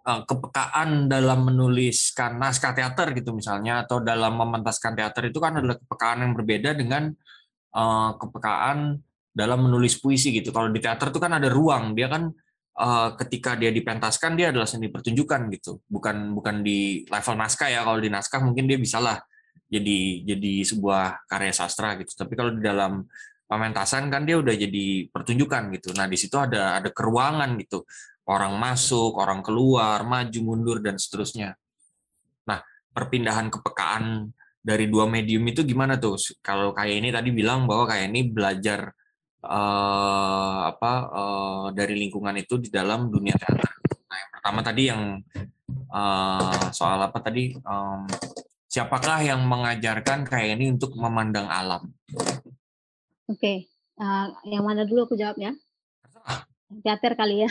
kepekaan 0.05 1.09
dalam 1.09 1.49
menuliskan 1.49 2.37
naskah 2.37 2.77
teater 2.77 3.17
gitu 3.17 3.33
misalnya, 3.33 3.81
atau 3.81 3.97
dalam 4.05 4.37
mementaskan 4.37 4.93
teater 4.93 5.33
itu 5.33 5.41
kan 5.41 5.57
adalah 5.57 5.81
kepekaan 5.81 6.21
yang 6.21 6.31
berbeda 6.37 6.77
dengan 6.77 7.09
eh, 7.73 8.11
kepekaan 8.21 9.01
dalam 9.33 9.59
menulis 9.65 9.97
puisi 9.97 10.29
gitu. 10.29 10.53
Kalau 10.53 10.69
di 10.69 10.77
teater 10.77 11.09
itu 11.09 11.17
kan 11.17 11.33
ada 11.41 11.49
ruang, 11.49 11.97
dia 11.97 12.05
kan 12.05 12.29
eh, 12.77 13.09
ketika 13.25 13.57
dia 13.57 13.73
dipentaskan 13.73 14.37
dia 14.37 14.53
adalah 14.53 14.69
seni 14.69 14.93
pertunjukan 14.93 15.49
gitu. 15.57 15.81
Bukan 15.89 16.37
bukan 16.37 16.61
di 16.61 17.01
level 17.09 17.35
naskah 17.41 17.69
ya 17.73 17.81
kalau 17.81 17.97
di 17.97 18.13
naskah 18.13 18.45
mungkin 18.45 18.69
dia 18.69 18.77
bisalah 18.77 19.17
jadi 19.65 20.21
jadi 20.21 20.53
sebuah 20.69 21.25
karya 21.25 21.53
sastra 21.53 21.97
gitu. 21.97 22.13
Tapi 22.13 22.33
kalau 22.37 22.53
di 22.53 22.61
dalam 22.61 23.09
pementasan 23.49 24.13
kan 24.13 24.21
dia 24.21 24.37
udah 24.37 24.53
jadi 24.53 25.09
pertunjukan 25.09 25.73
gitu. 25.81 25.97
Nah 25.97 26.05
di 26.05 26.17
situ 26.17 26.37
ada 26.37 26.77
ada 26.77 26.89
keruangan 26.93 27.57
gitu 27.57 27.85
orang 28.25 28.57
masuk 28.57 29.17
orang 29.17 29.45
keluar 29.45 30.01
maju 30.05 30.39
mundur 30.41 30.77
dan 30.81 30.97
seterusnya 30.97 31.57
nah 32.45 32.61
perpindahan 32.93 33.49
kepekaan 33.53 34.33
dari 34.65 34.89
dua 34.89 35.05
medium 35.05 35.45
itu 35.45 35.61
gimana 35.61 36.01
tuh 36.01 36.17
kalau 36.41 36.73
kayak 36.73 36.95
ini 36.97 37.09
tadi 37.13 37.29
bilang 37.29 37.69
bahwa 37.69 37.85
kayak 37.85 38.09
ini 38.09 38.21
belajar 38.33 38.89
eh, 39.45 40.59
apa 40.73 40.93
eh, 41.13 41.65
dari 41.77 41.95
lingkungan 42.01 42.35
itu 42.41 42.57
di 42.57 42.69
dalam 42.73 43.13
dunia 43.13 43.37
teater. 43.37 43.69
Nah, 44.09 44.17
yang 44.17 44.31
pertama 44.33 44.59
tadi 44.65 44.83
yang 44.89 45.01
eh, 45.69 46.65
soal 46.73 46.99
apa 47.05 47.19
tadi 47.21 47.53
em, 47.53 48.01
siapakah 48.65 49.21
yang 49.21 49.45
mengajarkan 49.45 50.25
kayak 50.25 50.57
ini 50.57 50.73
untuk 50.73 50.97
memandang 50.97 51.45
alam? 51.45 51.85
Oke. 53.29 53.69
eh, 53.95 54.25
yang 54.49 54.65
mana 54.65 54.83
dulu 54.83 55.07
aku 55.07 55.15
jawab 55.15 55.37
ya? 55.37 55.53
Teater 56.81 57.13
kali 57.13 57.45
ya. 57.45 57.49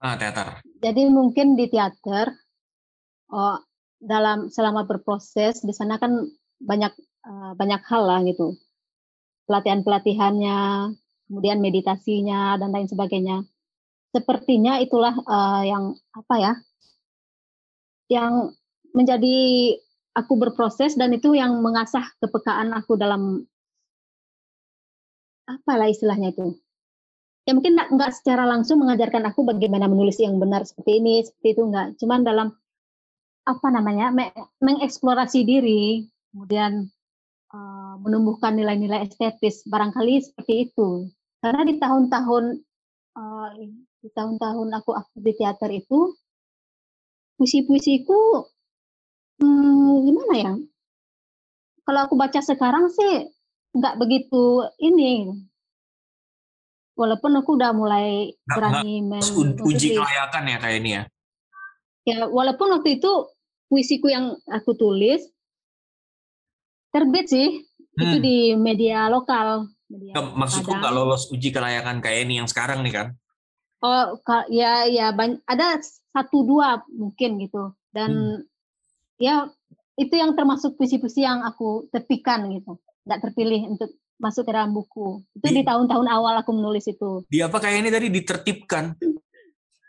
Ah, 0.00 0.16
teater. 0.16 0.64
Jadi 0.80 1.12
mungkin 1.12 1.60
di 1.60 1.68
teater 1.68 2.32
oh, 3.28 3.60
dalam 4.00 4.48
selama 4.48 4.88
berproses 4.88 5.60
di 5.60 5.76
sana 5.76 6.00
kan 6.00 6.24
banyak 6.56 6.92
eh, 7.28 7.52
banyak 7.52 7.80
hal 7.84 8.02
lah 8.08 8.20
gitu. 8.24 8.56
Pelatihan-pelatihannya, 9.44 10.58
kemudian 11.28 11.60
meditasinya 11.60 12.56
dan 12.56 12.72
lain 12.72 12.88
sebagainya. 12.88 13.44
Sepertinya 14.16 14.80
itulah 14.80 15.12
eh, 15.20 15.62
yang 15.68 15.92
apa 16.16 16.34
ya? 16.40 16.52
Yang 18.08 18.56
menjadi 18.96 19.36
aku 20.16 20.32
berproses 20.40 20.96
dan 20.96 21.12
itu 21.12 21.36
yang 21.36 21.60
mengasah 21.60 22.08
kepekaan 22.24 22.72
aku 22.72 22.96
dalam 22.96 23.44
apalah 25.44 25.92
istilahnya 25.92 26.32
itu. 26.32 26.56
Ya 27.50 27.52
mungkin 27.58 27.74
nggak 27.74 27.90
nggak 27.98 28.10
secara 28.14 28.46
langsung 28.46 28.78
mengajarkan 28.78 29.26
aku 29.26 29.42
bagaimana 29.42 29.90
menulis 29.90 30.22
yang 30.22 30.38
benar 30.38 30.62
seperti 30.62 31.02
ini 31.02 31.26
seperti 31.26 31.58
itu 31.58 31.62
enggak 31.66 31.98
cuman 31.98 32.22
dalam 32.22 32.48
apa 33.42 33.68
namanya 33.74 34.14
me- 34.14 34.34
mengeksplorasi 34.62 35.42
diri 35.42 36.06
kemudian 36.30 36.86
eh, 37.50 37.94
menumbuhkan 37.98 38.54
nilai-nilai 38.54 39.10
estetis 39.10 39.66
barangkali 39.66 40.22
seperti 40.22 40.70
itu. 40.70 41.10
Karena 41.42 41.66
di 41.66 41.74
tahun-tahun 41.82 42.44
eh, 43.18 43.50
di 44.00 44.08
tahun-tahun 44.14 44.68
aku 44.78 44.90
aktif 44.94 45.20
di 45.26 45.32
teater 45.34 45.70
itu 45.74 46.14
puisi-puisiku 47.36 48.46
hmm, 49.42 49.94
gimana 50.06 50.34
ya? 50.38 50.52
Kalau 51.82 52.00
aku 52.06 52.14
baca 52.14 52.38
sekarang 52.38 52.86
sih 52.94 53.26
nggak 53.74 53.98
begitu 53.98 54.66
ini 54.78 55.26
walaupun 57.00 57.32
aku 57.34 57.56
udah 57.56 57.72
mulai 57.72 58.08
Nggak- 58.44 58.54
berani 58.54 58.92
u- 58.92 59.06
mengikuti 59.08 59.60
uji 59.64 59.88
kelayakan 59.96 60.42
ya 60.44 60.58
kayak 60.58 60.76
ini 60.78 60.90
ya. 60.92 61.02
ya 62.02 62.16
walaupun 62.28 62.68
waktu 62.70 63.00
itu 63.00 63.12
puisiku 63.66 64.06
yang 64.06 64.26
aku 64.46 64.74
tulis 64.74 65.24
terbit 66.90 67.26
sih 67.26 67.48
itu 67.92 68.16
Hmm. 68.16 68.22
di 68.22 68.36
media 68.54 69.06
lokal 69.06 69.64
media 69.86 70.14
Nggak, 70.14 70.26
maksudku 70.34 70.70
nggak 70.70 70.92
lolos 70.92 71.28
uji 71.28 71.48
kelayakan 71.50 71.98
kayak 71.98 72.24
ini 72.24 72.38
yang 72.38 72.46
sekarang 72.46 72.82
nih 72.82 72.94
kan. 72.94 73.08
oh 73.80 74.20
ya 74.48 74.84
ya 74.84 75.08
ada 75.46 75.80
satu 76.10 76.44
dua 76.44 76.84
mungkin 76.90 77.40
gitu 77.40 77.72
dan 77.90 78.10
Hmm. 78.10 78.38
ya 79.16 79.48
itu 79.96 80.12
yang 80.12 80.32
termasuk 80.32 80.76
puisi-puisi 80.76 81.20
yang 81.20 81.40
aku 81.40 81.88
tepikan 81.88 82.44
gitu 82.50 82.76
nggak 83.02 83.20
terpilih 83.22 83.70
untuk 83.70 83.90
masuk 84.20 84.44
ke 84.44 84.52
dalam 84.52 84.70
buku 84.70 85.24
itu 85.32 85.46
di 85.50 85.62
tahun-tahun 85.62 86.06
awal 86.06 86.36
aku 86.38 86.52
menulis 86.52 86.84
itu 86.84 87.24
Di 87.26 87.40
apa 87.40 87.56
kayak 87.56 87.76
ini 87.80 87.88
tadi 87.88 88.06
ditertipkan. 88.08 88.94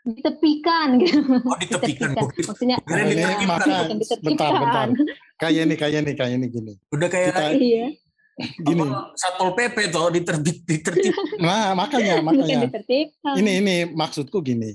ditepikan 0.01 0.97
gitu 0.97 1.21
Oh 1.45 1.57
ditepikan. 1.59 2.09
Kira- 2.17 2.25
maksudnya 2.41 2.77
Ini 2.81 3.13
ditertipkan. 3.13 3.45
maka 3.45 3.65
bentar 3.85 3.93
ditertibkan. 3.93 4.51
bentar. 4.57 4.87
Kayak 5.37 5.61
ini 5.61 5.75
kayak 5.75 5.97
ini 6.01 6.11
kayak 6.15 6.31
ini 6.33 6.47
gini. 6.47 6.73
Udah 6.89 7.07
kayak 7.07 7.27
Kita- 7.29 7.53
iya 7.53 7.85
Gini. 8.57 8.81
apa, 8.81 9.13
satpol 9.13 9.53
pp 9.53 9.77
toh 9.91 10.09
diterbit 10.09 10.57
ditertip. 10.65 11.13
Nah, 11.45 11.77
makanya 11.77 12.23
makanya 12.23 12.65
ditertibkan 12.65 13.37
ini 13.37 13.51
ini 13.61 13.75
maksudku 13.87 14.41
gini. 14.41 14.73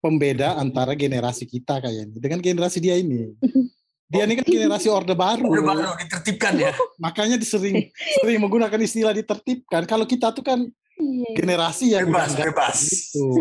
Pembeda 0.00 0.56
antara 0.56 0.96
generasi 0.96 1.44
kita 1.44 1.78
kayak 1.78 2.08
ini 2.08 2.16
dengan 2.16 2.40
generasi 2.40 2.80
dia 2.80 2.96
ini. 2.96 3.30
Dia 4.10 4.26
ini 4.26 4.34
kan 4.34 4.42
generasi 4.42 4.90
orde 4.90 5.14
baru. 5.14 5.46
Udah 5.46 5.62
baru 5.64 5.94
ditertipkan 5.96 6.58
ya. 6.58 6.74
Makanya 6.98 7.38
sering 7.40 7.94
sering 8.18 8.42
menggunakan 8.42 8.82
istilah 8.82 9.14
ditertibkan. 9.14 9.86
Kalau 9.86 10.02
kita 10.04 10.34
tuh 10.34 10.42
kan 10.42 10.66
Iya. 11.00 11.32
generasi 11.32 11.96
yang 11.96 12.12
Bebas, 12.12 12.36
bebas. 12.36 12.76
Gitu. 12.84 13.40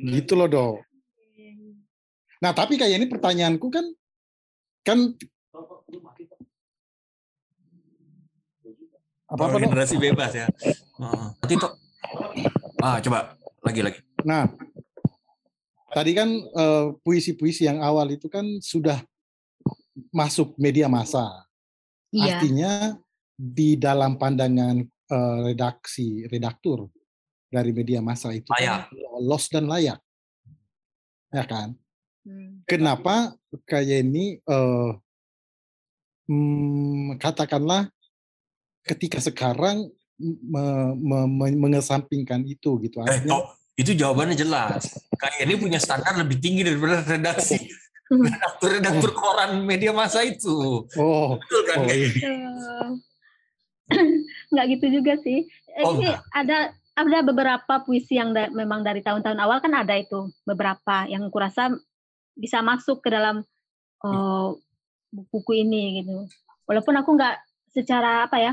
Gitu 0.00 0.32
loh, 0.32 0.48
Do. 0.48 0.66
Nah, 2.40 2.56
tapi 2.56 2.80
kayak 2.80 2.96
ini 2.96 3.04
pertanyaanku 3.04 3.68
kan 3.68 3.84
kan 4.80 4.98
apa 9.28 9.36
apa 9.36 9.42
Oh, 9.46 9.60
dong? 9.60 9.68
generasi 9.68 10.00
bebas 10.00 10.32
ya. 10.32 10.46
Heeh. 10.48 11.26
Nanti 11.36 11.54
toh. 11.60 11.76
Ah 12.80 12.96
coba 12.98 13.36
lagi 13.60 13.80
lagi. 13.84 14.00
Nah, 14.24 14.48
tadi 15.92 16.16
kan 16.16 16.32
eh, 16.32 16.86
puisi-puisi 17.04 17.68
yang 17.68 17.84
awal 17.84 18.08
itu 18.08 18.26
kan 18.26 18.46
sudah 18.58 18.96
masuk 20.10 20.54
media 20.58 20.90
massa. 20.90 21.46
Iya. 22.10 22.38
Artinya 22.38 22.72
di 23.34 23.78
dalam 23.78 24.18
pandangan 24.18 24.82
eh, 24.84 25.36
redaksi 25.46 26.26
redaktur 26.28 26.90
dari 27.50 27.70
media 27.74 27.98
massa 28.02 28.30
itu 28.30 28.50
Layak. 28.54 28.90
kan 28.90 28.94
lolos 28.94 29.44
dan 29.50 29.66
layak. 29.66 29.98
Ya 31.30 31.44
kan? 31.46 31.78
Hmm. 32.26 32.62
Kenapa 32.66 33.34
kayak 33.66 34.04
ini 34.06 34.38
eh, 34.42 34.90
hmm, 36.28 37.18
katakanlah 37.18 37.90
ketika 38.86 39.22
sekarang 39.22 39.88
me- 40.20 40.94
me- 40.98 41.30
me- 41.30 41.58
mengesampingkan 41.68 42.44
itu 42.44 42.76
gitu 42.84 43.00
Eh 43.02 43.24
artinya 43.24 43.46
itu 43.78 43.96
jawabannya 43.96 44.36
jelas. 44.36 44.92
Kayak 45.16 45.48
ini 45.48 45.54
punya 45.56 45.78
standar 45.80 46.12
lebih 46.20 46.36
tinggi 46.36 46.60
daripada 46.66 47.00
redaksi. 47.06 47.56
Redaktur-redaktur 48.10 49.14
koran 49.14 49.62
media 49.62 49.94
masa 49.94 50.20
itu. 50.20 50.82
oh 50.90 51.38
Betul 51.38 51.62
kan? 51.64 51.76
oh 51.78 51.86
iya. 51.86 52.08
Eh, 52.10 52.88
nggak 54.50 54.66
gitu 54.74 54.86
juga 54.90 55.14
sih. 55.22 55.46
Eh, 55.46 55.84
Oh, 55.84 55.94
ini 55.94 56.10
enggak. 56.10 56.18
ada 56.32 56.58
ada 56.94 57.18
beberapa 57.22 57.74
puisi 57.80 58.18
yang 58.18 58.34
da- 58.34 58.50
memang 58.50 58.82
dari 58.82 58.98
tahun-tahun 59.00 59.38
awal 59.38 59.62
kan 59.62 59.72
ada 59.72 59.94
itu 59.94 60.26
beberapa 60.42 61.06
yang 61.06 61.30
kurasa 61.30 61.70
bisa 62.34 62.58
masuk 62.60 62.98
ke 62.98 63.08
dalam 63.08 63.46
eh, 64.00 64.48
buku 65.10 65.52
ini 65.56 66.02
gitu. 66.02 66.26
Walaupun 66.66 66.94
aku 66.98 67.14
nggak 67.14 67.34
secara 67.70 68.26
apa 68.26 68.38
ya, 68.38 68.52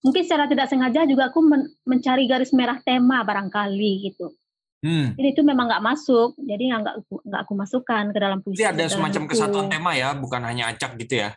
mungkin 0.00 0.24
secara 0.24 0.44
tidak 0.44 0.68
sengaja 0.68 1.04
juga 1.04 1.28
aku 1.28 1.40
men- 1.40 1.72
mencari 1.84 2.24
garis 2.24 2.52
merah 2.52 2.76
tema 2.80 3.20
barangkali 3.20 4.12
gitu. 4.12 4.32
Hmm. 4.80 5.12
Jadi 5.12 5.28
itu 5.36 5.42
memang 5.44 5.68
nggak 5.68 5.84
masuk, 5.84 6.40
jadi 6.40 6.72
nggak 6.80 6.94
aku 7.04 7.14
nggak 7.20 7.40
aku 7.44 7.52
masukkan 7.52 8.04
ke 8.12 8.18
dalam 8.18 8.38
puisi. 8.40 8.64
Jadi 8.64 8.68
ada 8.72 8.84
dalam 8.88 8.92
semacam 8.96 9.22
buku. 9.24 9.30
kesatuan 9.36 9.66
tema 9.68 9.92
ya, 9.92 10.16
bukan 10.16 10.40
hanya 10.40 10.72
acak 10.72 10.96
gitu 10.96 11.20
ya. 11.20 11.30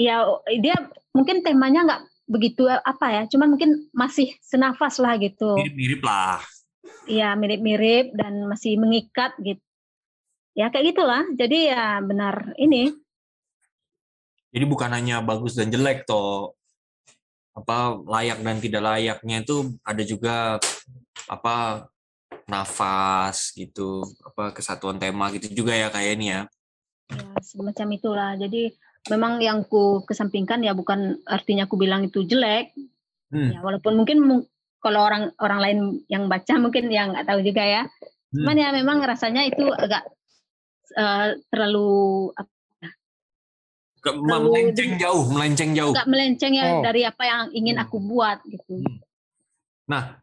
ya 0.00 0.24
dia 0.60 0.76
mungkin 1.12 1.44
temanya 1.44 1.84
nggak 1.84 2.02
begitu 2.24 2.64
apa 2.64 3.06
ya 3.12 3.22
cuman 3.28 3.48
mungkin 3.52 3.92
masih 3.92 4.32
senafas 4.40 4.96
lah 4.96 5.20
gitu 5.20 5.52
Mirip-mirip 5.52 6.00
lah. 6.00 6.40
ya 7.04 7.36
mirip-mirip 7.36 8.16
dan 8.16 8.48
masih 8.48 8.80
mengikat 8.80 9.36
gitu 9.44 9.60
ya 10.56 10.72
kayak 10.72 10.96
gitulah 10.96 11.28
jadi 11.36 11.58
ya 11.76 11.84
benar 12.00 12.56
ini 12.56 12.96
Jadi 14.52 14.68
bukan 14.68 14.92
hanya 14.92 15.24
bagus 15.24 15.56
dan 15.56 15.72
jelek 15.72 16.04
toh. 16.04 16.52
Apa 17.56 17.96
layak 18.04 18.44
dan 18.44 18.60
tidak 18.60 18.84
layaknya 18.84 19.40
itu 19.40 19.80
ada 19.80 20.02
juga 20.04 20.60
apa 21.24 21.88
nafas 22.52 23.50
gitu, 23.52 24.04
apa 24.22 24.52
kesatuan 24.52 24.96
tema 24.96 25.32
gitu 25.32 25.48
juga 25.56 25.72
ya 25.72 25.88
kayak 25.88 26.12
ini 26.14 26.26
ya. 26.28 26.40
ya 27.08 27.40
semacam 27.42 27.88
itulah 27.90 28.30
jadi 28.36 28.72
memang 29.08 29.36
yang 29.38 29.64
ku 29.64 30.00
kesampingkan 30.02 30.60
ya 30.60 30.72
bukan 30.72 31.00
artinya 31.26 31.64
aku 31.64 31.76
bilang 31.76 32.04
itu 32.04 32.22
jelek 32.22 32.70
Hmm. 33.28 33.48
ya 33.48 33.60
walaupun 33.60 33.96
mungkin 33.96 34.20
mu- 34.20 34.44
kalau 34.76 35.00
orang 35.02 35.32
orang 35.38 35.58
lain 35.58 35.78
yang 36.06 36.24
baca 36.26 36.52
mungkin 36.54 36.86
yang 36.86 37.10
nggak 37.10 37.24
tahu 37.24 37.40
juga 37.40 37.64
ya 37.64 37.82
cuman 38.28 38.52
ya 38.54 38.68
memang 38.70 39.00
rasanya 39.00 39.42
itu 39.42 39.64
agak 39.68 40.04
eh, 40.92 41.40
terlalu 41.48 41.88
apa, 42.32 42.52
Ke- 43.98 44.12
Terlalu 44.12 44.46
melenceng 44.50 44.90
jauh, 44.96 45.24
melenceng 45.28 45.70
jauh. 45.72 45.94
agak 45.94 46.04
melenceng 46.06 46.52
ya 46.52 46.64
Oh. 46.70 46.82
dari 46.82 47.02
apa 47.02 47.22
yang 47.22 47.42
ingin 47.52 47.76
aku 47.78 47.96
buat 47.98 48.44
gitu 48.44 48.84
Nah, 49.84 50.20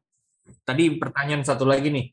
tadi 0.62 0.94
pertanyaan 0.94 1.42
satu 1.42 1.64
lagi 1.64 1.90
nih. 1.90 2.06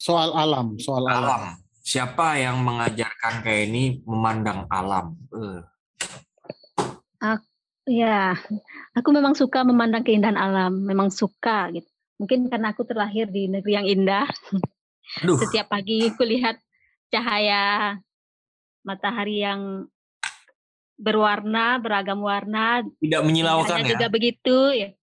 Soal 0.00 0.32
alam, 0.32 0.80
soal 0.80 1.04
alam. 1.04 1.28
Alam. 1.28 1.44
Siapa 1.84 2.40
yang 2.40 2.64
mengajarkan 2.64 3.44
kayak 3.44 3.68
ini 3.68 4.00
memandang 4.08 4.64
alam? 4.72 5.16
Eh, 5.36 5.60
Ya, 7.90 8.38
aku 8.94 9.10
memang 9.10 9.34
suka 9.34 9.66
memandang 9.66 10.06
keindahan 10.06 10.38
alam, 10.38 10.78
memang 10.86 11.10
suka 11.10 11.74
gitu. 11.74 11.90
Mungkin 12.22 12.46
karena 12.46 12.70
aku 12.70 12.86
terlahir 12.86 13.26
di 13.26 13.50
negeri 13.50 13.72
yang 13.74 13.86
indah. 13.90 14.28
Aduh. 15.26 15.40
Setiap 15.42 15.74
pagi 15.74 16.06
kulihat 16.14 16.62
cahaya 17.10 17.98
matahari 18.86 19.42
yang 19.42 19.90
berwarna, 20.94 21.82
beragam 21.82 22.22
warna. 22.22 22.86
Tidak 23.02 23.22
menyilaukan 23.26 23.82
ya. 23.82 23.88
juga 23.96 24.06
begitu 24.06 24.56
ya. 24.70 24.94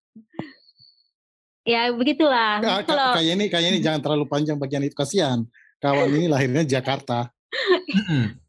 Ya 1.67 1.91
begitulah. 1.91 2.63
Ka- 2.63 2.87
Kalau 2.87 3.19
kayak 3.19 3.33
ini 3.35 3.45
kayak 3.51 3.67
ini 3.75 3.79
jangan 3.83 3.99
terlalu 3.99 4.31
panjang 4.31 4.55
bagian 4.55 4.87
itu 4.87 4.95
kasihan. 4.95 5.43
Kawan 5.77 6.09
ini 6.09 6.31
lahirnya 6.31 6.63
Jakarta. 6.63 7.29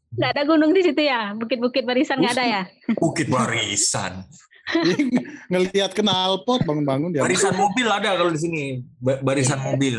Nggak 0.08 0.30
ada 0.32 0.42
gunung 0.46 0.70
di 0.70 0.80
situ 0.80 1.02
ya, 1.02 1.34
bukit-bukit 1.34 1.82
barisan 1.82 2.22
nggak 2.22 2.32
ada 2.32 2.44
ya. 2.46 2.62
Bukit 2.96 3.26
Barisan. 3.28 4.24
Ngelihat 5.48 5.92
knalpot 5.92 6.62
bangun-bangun 6.62 7.12
dia. 7.12 7.20
Barisan 7.20 7.52
mobil 7.52 7.84
ada 7.84 8.14
kalau 8.14 8.30
di 8.30 8.40
sini. 8.40 8.62
Ba- 8.96 9.20
Barisan 9.20 9.60
mobil. 9.60 9.98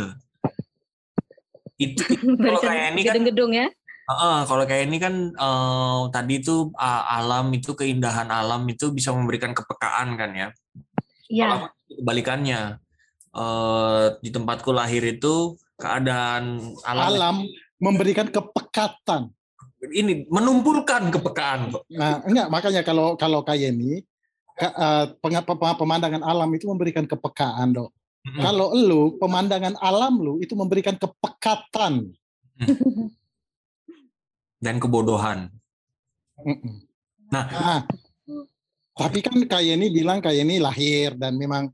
Itu 1.75 2.01
kalau 2.41 2.59
kayak 2.63 2.95
ini 2.95 3.01
kan 3.03 3.13
gedung-gedung 3.13 3.51
ya. 3.53 3.67
Heeh, 4.09 4.37
kalau 4.49 4.63
kayak 4.65 4.83
ini 4.89 4.97
kan 4.97 5.13
eh, 5.29 6.01
tadi 6.09 6.41
itu 6.41 6.73
ah, 6.73 7.19
alam 7.19 7.53
itu 7.53 7.77
keindahan 7.77 8.25
alam 8.25 8.65
itu 8.65 8.89
bisa 8.89 9.13
memberikan 9.13 9.53
kepekaan 9.53 10.17
kan 10.17 10.31
ya. 10.33 10.47
Iya. 11.29 11.69
Kebalikannya 11.85 12.81
eh, 13.31 14.05
di 14.19 14.29
tempatku 14.29 14.69
lahir 14.69 15.01
itu 15.03 15.53
keadaan 15.75 16.59
alam, 16.83 17.07
Alam 17.09 17.35
memberikan 17.77 18.27
kepekatan. 18.27 19.31
ini 19.95 20.27
menumpulkan 20.27 21.07
kepekaan. 21.07 21.71
Nah, 21.87 22.19
enggak 22.27 22.51
makanya 22.51 22.81
kalau 22.83 23.15
kalau 23.15 23.39
kayak 23.41 23.71
ini 23.71 24.03
ka- 24.59 24.75
eh, 24.75 25.05
pemandangan 25.79 26.19
alam 26.19 26.51
itu 26.51 26.67
memberikan 26.67 27.07
kepekaan, 27.07 27.71
Dok. 27.71 27.89
Mm-mm. 28.27 28.43
Kalau 28.43 28.75
lu 28.75 29.15
pemandangan 29.15 29.79
alam 29.79 30.19
lu 30.19 30.43
itu 30.43 30.51
memberikan 30.51 30.99
kepekatan. 30.99 32.11
dan 34.59 34.75
kebodohan. 34.75 35.47
Mm-mm. 36.43 36.83
Nah, 37.31 37.45
Nah, 37.47 37.79
tapi 38.91 39.23
kan 39.23 39.39
kayak 39.39 39.79
ini 39.79 39.87
bilang 39.87 40.19
kayak 40.19 40.43
ini 40.43 40.59
lahir 40.59 41.15
dan 41.15 41.39
memang 41.39 41.71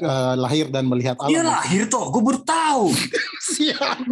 eh, 0.00 0.34
lahir 0.36 0.66
dan 0.68 0.84
melihat 0.88 1.16
alam. 1.20 1.30
dia 1.32 1.42
lahir 1.42 1.88
toh, 1.88 2.12
gue 2.12 2.22
baru 2.22 2.40
tahu. 2.44 2.92
Siap. 3.56 4.04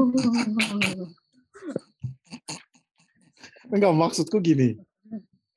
Enggak 3.73 3.93
maksudku 3.93 4.39
gini. 4.41 4.77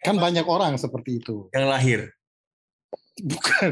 Kan 0.02 0.20
banyak 0.22 0.46
orang 0.48 0.80
seperti 0.80 1.20
itu. 1.20 1.52
Yang 1.52 1.68
lahir. 1.68 2.00
Bukan. 3.18 3.70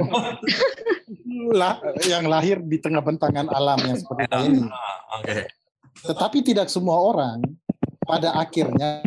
lah, 1.53 1.77
yang 2.09 2.25
lahir 2.25 2.57
di 2.65 2.81
tengah 2.81 3.05
bentangan 3.05 3.45
alam 3.53 3.77
yang 3.85 3.97
seperti 4.01 4.25
ini. 4.49 4.65
Ah, 4.67 5.21
Oke. 5.21 5.45
Tetapi 6.01 6.37
tidak 6.41 6.67
semua 6.67 6.97
orang 6.97 7.39
pada 8.05 8.37
akhirnya 8.37 9.01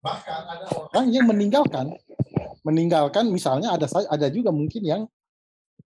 bahkan 0.00 0.48
ada 0.48 0.66
orang 0.72 1.06
yang 1.12 1.28
meninggalkan 1.28 1.92
meninggalkan 2.66 3.32
misalnya 3.32 3.72
ada 3.72 3.88
ada 4.08 4.26
juga 4.28 4.52
mungkin 4.52 4.82
yang 4.84 5.02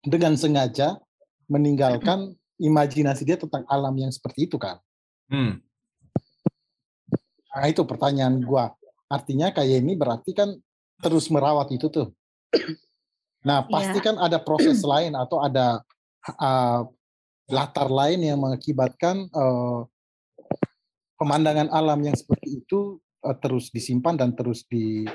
dengan 0.04 0.36
sengaja 0.36 1.00
meninggalkan 1.48 2.36
imajinasi 2.60 3.24
dia 3.24 3.40
tentang 3.40 3.64
alam 3.70 3.94
yang 3.96 4.12
seperti 4.12 4.46
itu 4.50 4.60
kan. 4.60 4.76
Hmm. 5.32 5.62
Nah 7.54 7.66
itu 7.66 7.82
pertanyaan 7.82 8.38
gua. 8.44 8.74
Artinya 9.08 9.50
kayak 9.50 9.80
ini 9.80 9.96
berarti 9.96 10.36
kan 10.36 10.52
terus 11.00 11.32
merawat 11.32 11.72
itu 11.72 11.88
tuh. 11.88 12.12
Nah 13.46 13.64
pasti 13.64 13.98
kan 14.02 14.20
ada 14.20 14.36
proses 14.42 14.84
lain 14.84 15.16
atau 15.16 15.40
ada 15.40 15.80
uh, 16.36 16.82
latar 17.48 17.88
lain 17.88 18.20
yang 18.20 18.38
mengakibatkan 18.42 19.30
uh, 19.32 19.88
pemandangan 21.16 21.72
alam 21.72 21.98
yang 22.04 22.16
seperti 22.18 22.60
itu 22.60 23.00
uh, 23.24 23.36
terus 23.38 23.72
disimpan 23.72 24.20
dan 24.20 24.36
terus 24.36 24.68
di 24.68 25.08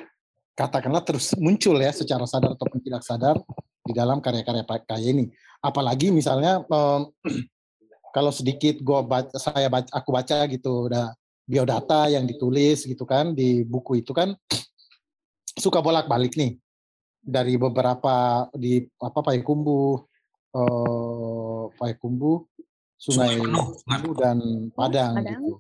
katakanlah 0.54 1.02
terus 1.02 1.34
muncul 1.38 1.78
ya 1.82 1.90
secara 1.90 2.26
sadar 2.30 2.54
ataupun 2.54 2.80
tidak 2.82 3.02
sadar 3.02 3.36
di 3.84 3.94
dalam 3.94 4.22
karya-karya 4.22 4.64
Pak 4.64 4.86
kayak 4.88 5.04
ini. 5.04 5.26
Apalagi 5.60 6.14
misalnya 6.14 6.62
um, 6.70 7.10
kalau 8.16 8.30
sedikit 8.30 8.80
gua 8.86 9.02
baca, 9.02 9.34
saya 9.42 9.68
baca, 9.68 9.90
aku 9.90 10.10
baca 10.14 10.46
gitu 10.48 10.88
udah 10.90 11.12
biodata 11.44 12.08
yang 12.08 12.24
ditulis 12.24 12.88
gitu 12.88 13.04
kan 13.04 13.36
di 13.36 13.68
buku 13.68 14.00
itu 14.00 14.16
kan 14.16 14.32
suka 15.64 15.84
bolak-balik 15.84 16.38
nih 16.40 16.56
dari 17.24 17.56
beberapa 17.56 18.48
di 18.52 18.84
apa 19.00 19.20
Payakumbuh, 19.24 19.96
eh, 20.54 21.64
Payakumbuh, 21.80 22.38
Sungai 23.00 23.40
Penuh, 23.40 23.68
Kumbu 23.80 24.12
dan 24.16 24.38
Padang, 24.76 25.14
Padang. 25.20 25.28
gitu. 25.28 25.54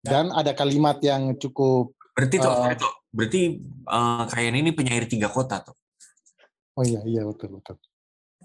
Dan 0.00 0.32
ada 0.32 0.56
kalimat 0.56 0.96
yang 1.04 1.36
cukup 1.36 1.92
Berarti 2.16 2.40
tuh, 2.40 2.52
itu 2.72 2.88
berarti 3.10 3.58
eh, 3.86 4.24
kayak 4.30 4.54
ini 4.54 4.70
penyair 4.74 5.04
tiga 5.10 5.28
kota 5.30 5.62
tuh. 5.62 5.76
Oh 6.78 6.84
iya 6.86 7.02
iya 7.04 7.22
betul 7.26 7.58
betul. 7.58 7.76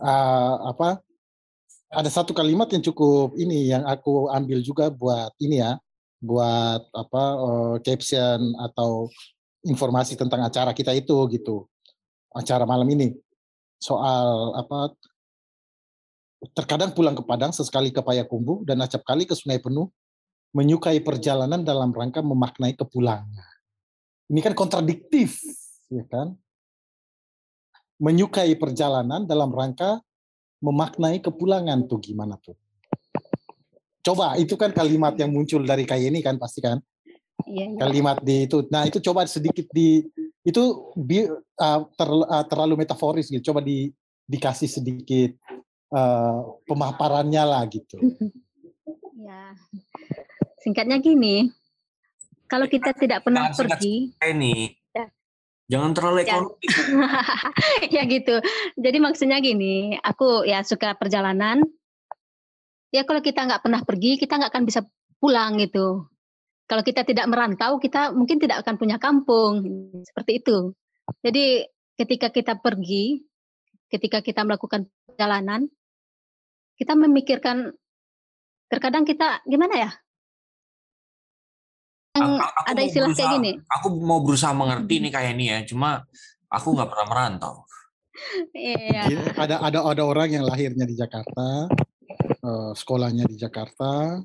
Ah, 0.01 0.75
apa? 0.75 0.99
Ada 1.93 2.11
satu 2.11 2.35
kalimat 2.35 2.67
yang 2.73 2.83
cukup 2.83 3.37
ini 3.39 3.71
yang 3.71 3.87
aku 3.87 4.27
ambil 4.27 4.59
juga 4.59 4.91
buat 4.91 5.31
ini 5.39 5.63
ya, 5.63 5.79
buat 6.19 6.81
apa 6.91 7.23
eh, 7.39 7.75
caption 7.85 8.57
atau 8.59 9.07
informasi 9.65 10.19
tentang 10.19 10.43
acara 10.43 10.75
kita 10.75 10.91
itu 10.91 11.15
gitu. 11.31 11.69
Acara 12.35 12.67
malam 12.67 12.89
ini 12.91 13.15
soal 13.79 14.57
apa? 14.59 14.91
Terkadang 16.53 16.93
pulang 16.93 17.17
ke 17.17 17.25
Padang, 17.25 17.49
sesekali 17.49 17.89
ke 17.89 18.05
Payakumbuh 18.05 18.61
dan 18.69 18.77
acap 18.83 19.01
kali 19.01 19.25
ke 19.25 19.33
Sungai 19.33 19.57
Penuh, 19.57 19.89
menyukai 20.53 21.01
perjalanan 21.01 21.65
dalam 21.65 21.89
rangka 21.89 22.21
memaknai 22.21 22.77
kepulangan. 22.77 23.54
Ini 24.25 24.39
kan 24.41 24.53
kontradiktif, 24.57 25.37
ya 25.89 26.05
kan? 26.09 26.33
menyukai 27.95 28.51
perjalanan 28.59 29.23
dalam 29.23 29.51
rangka 29.55 30.03
memaknai 30.59 31.23
kepulangan 31.23 31.87
tuh 31.87 31.99
gimana 32.03 32.35
tuh? 32.43 32.55
Coba 34.03 34.35
itu 34.37 34.53
kan 34.59 34.75
kalimat 34.75 35.15
yang 35.17 35.31
muncul 35.31 35.63
dari 35.63 35.87
kayak 35.87 36.11
ini 36.13 36.19
kan 36.19 36.37
pasti 36.37 36.61
kan 36.61 36.77
Iya, 37.45 37.71
iya. 37.71 37.79
kalimat 37.79 38.17
di 38.23 38.47
itu. 38.47 38.63
Nah 38.71 38.87
itu 38.87 38.99
coba 39.03 39.27
sedikit 39.27 39.67
di 39.71 40.03
itu 40.45 40.63
bi- 40.95 41.27
uh, 41.59 41.79
ter- 41.95 42.27
uh, 42.27 42.45
terlalu 42.47 42.85
metaforis 42.85 43.27
gitu. 43.27 43.51
Coba 43.51 43.59
di 43.59 43.91
dikasih 44.25 44.69
sedikit 44.71 45.35
uh, 45.91 46.57
pemaparannya 46.67 47.43
lah 47.43 47.63
gitu. 47.71 47.97
Ya. 49.15 49.57
Singkatnya 50.61 51.01
gini, 51.01 51.49
kalau 52.55 52.71
kita 52.71 52.95
tidak 52.95 53.19
pernah 53.27 53.51
pergi, 53.51 54.15
ini. 54.23 54.71
Ya. 54.95 55.11
Jangan 55.67 55.91
terlalu 55.91 56.23
Ya. 56.23 56.39
ekonomi. 56.39 56.63
ya 57.99 58.01
gitu. 58.07 58.35
Jadi 58.79 58.97
maksudnya 59.03 59.43
gini, 59.43 59.99
aku 59.99 60.47
ya 60.47 60.63
suka 60.63 60.95
perjalanan. 60.95 61.59
Ya 62.95 63.03
kalau 63.03 63.19
kita 63.19 63.43
nggak 63.43 63.59
pernah 63.59 63.83
pergi, 63.83 64.15
kita 64.15 64.39
nggak 64.39 64.55
akan 64.55 64.63
bisa 64.63 64.87
pulang 65.19 65.59
gitu. 65.59 66.07
Kalau 66.65 66.79
kita 66.81 67.03
tidak 67.03 67.27
merantau, 67.27 67.75
kita 67.75 68.15
mungkin 68.15 68.39
tidak 68.39 68.63
akan 68.63 68.79
punya 68.79 68.95
kampung 68.97 69.67
seperti 70.07 70.39
itu. 70.39 70.71
Jadi 71.19 71.67
ketika 71.99 72.31
kita 72.31 72.55
pergi, 72.55 73.19
ketika 73.91 74.23
kita 74.23 74.47
melakukan 74.47 74.87
perjalanan, 75.03 75.67
kita 76.79 76.95
memikirkan. 76.95 77.75
Terkadang 78.65 79.05
kita 79.05 79.45
gimana 79.45 79.77
ya? 79.77 79.91
Yang 82.15 82.31
Aku- 82.31 82.47
aku 82.55 82.69
ada 82.71 82.81
istilah 82.81 83.07
kayak 83.07 83.17
berusaha- 83.19 83.35
gini. 83.35 83.51
Aku 83.67 83.87
mau 83.99 84.19
berusaha 84.23 84.53
mengerti 84.55 84.95
nih 85.03 85.11
kayak 85.11 85.31
ini 85.35 85.45
ya. 85.51 85.59
Cuma 85.67 85.89
aku 86.47 86.67
nggak 86.71 86.89
pernah 86.89 87.07
merantau. 87.07 87.55
Iya. 88.55 89.11
Gini, 89.11 89.27
ada 89.35 89.59
ada 89.59 89.79
ada 89.83 90.03
orang 90.07 90.31
yang 90.31 90.47
lahirnya 90.47 90.87
di 90.87 90.95
Jakarta, 90.95 91.67
eh, 92.23 92.71
sekolahnya 92.71 93.27
di 93.27 93.35
Jakarta, 93.35 94.23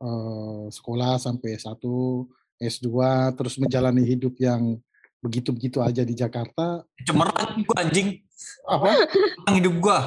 eh, 0.00 0.64
sekolah 0.72 1.20
sampai 1.20 1.60
satu 1.60 2.24
S2, 2.56 2.88
terus 3.36 3.60
menjalani 3.60 4.00
hidup 4.02 4.40
yang 4.40 4.80
begitu-begitu 5.20 5.84
aja 5.84 6.00
di 6.00 6.16
Jakarta. 6.16 6.80
Cemerlang 7.04 7.60
gua 7.60 7.76
anjing. 7.84 8.16
Apa? 8.64 9.04
Cemerlang 9.04 9.54
hidup 9.60 9.74
gua. 9.84 9.98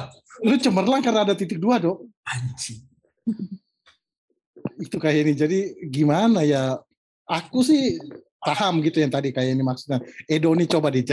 Lu 0.42 0.54
cemerlang 0.58 0.98
karena 0.98 1.22
ada 1.22 1.34
titik 1.38 1.62
dua 1.62 1.78
dok. 1.78 2.02
Anjing. 2.26 2.82
Itu 4.82 4.98
kayak 4.98 5.22
ini. 5.22 5.32
Jadi 5.38 5.58
gimana 5.86 6.42
ya? 6.42 6.82
Aku 7.30 7.62
sih 7.62 7.94
paham 8.42 8.82
gitu 8.82 8.98
yang 8.98 9.12
tadi 9.12 9.30
kayak 9.30 9.54
ini 9.54 9.62
maksudnya. 9.62 10.02
Edo 10.26 10.50
ini 10.58 10.66
coba 10.66 10.90
di 10.90 11.06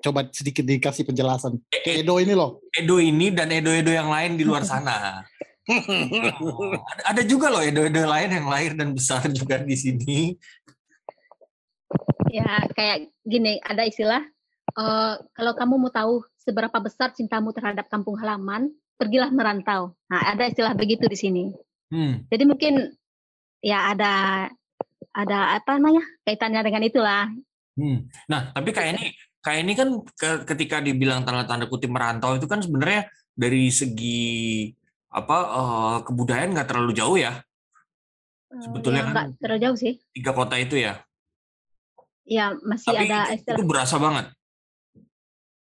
coba 0.00 0.26
sedikit 0.34 0.66
dikasih 0.66 1.06
penjelasan. 1.06 1.60
Edo 1.70 2.18
ini 2.18 2.34
loh. 2.34 2.64
Edo 2.74 2.98
ini 2.98 3.30
dan 3.30 3.54
Edo-Edo 3.54 3.92
yang 3.94 4.10
lain 4.10 4.34
di 4.34 4.42
luar 4.42 4.66
sana. 4.66 5.22
Oh, 5.70 6.74
ada, 6.90 7.02
ada 7.14 7.22
juga 7.22 7.52
loh 7.52 7.62
Edo-Edo 7.62 8.02
lain 8.02 8.30
yang 8.34 8.46
lahir 8.50 8.72
dan 8.74 8.90
besar 8.96 9.22
juga 9.30 9.62
di 9.62 9.76
sini. 9.78 10.34
Ya, 12.30 12.66
kayak 12.74 13.10
gini, 13.26 13.58
ada 13.62 13.82
istilah, 13.82 14.22
eh, 14.78 15.14
kalau 15.34 15.52
kamu 15.54 15.74
mau 15.78 15.92
tahu 15.92 16.22
seberapa 16.38 16.78
besar 16.78 17.10
cintamu 17.14 17.50
terhadap 17.50 17.90
kampung 17.90 18.14
halaman, 18.18 18.70
pergilah 18.94 19.30
merantau. 19.34 19.94
Nah, 20.06 20.30
ada 20.30 20.46
istilah 20.46 20.74
begitu 20.74 21.06
di 21.10 21.18
sini. 21.18 21.44
Hmm. 21.90 22.22
Jadi 22.30 22.44
mungkin 22.46 22.74
ya 23.60 23.92
ada 23.92 24.14
ada 25.10 25.58
apa 25.58 25.76
namanya 25.76 26.02
kaitannya 26.22 26.62
dengan 26.62 26.82
itulah. 26.84 27.24
Hmm. 27.74 28.06
Nah, 28.30 28.52
tapi 28.52 28.70
kayak 28.70 28.90
ini, 28.94 29.04
kayak 29.40 29.60
ini 29.64 29.72
kan 29.74 29.88
ke- 30.14 30.42
ketika 30.46 30.78
dibilang 30.78 31.24
tanda-tanda 31.24 31.66
kutip 31.66 31.88
merantau 31.88 32.36
itu 32.36 32.44
kan 32.44 32.60
sebenarnya 32.60 33.08
dari 33.32 33.70
segi 33.70 34.70
apa 35.10 35.36
eh, 35.36 35.96
kebudayaan 36.06 36.54
nggak 36.54 36.68
terlalu 36.70 36.92
jauh 36.94 37.18
ya 37.18 37.42
Eh, 38.50 38.62
Sebetulnya 38.66 39.06
ya, 39.06 39.14
kan- 39.14 39.38
terlalu 39.38 39.60
jauh 39.62 39.78
sih. 39.78 39.94
tiga 40.10 40.34
kota 40.34 40.58
itu 40.58 40.74
ya. 40.74 40.98
Ya 42.26 42.50
masih 42.66 42.90
Tapi 42.90 43.06
ada 43.06 43.30
itu, 43.30 43.46
itu 43.46 43.62
berasa 43.62 43.94
banget. 43.94 44.26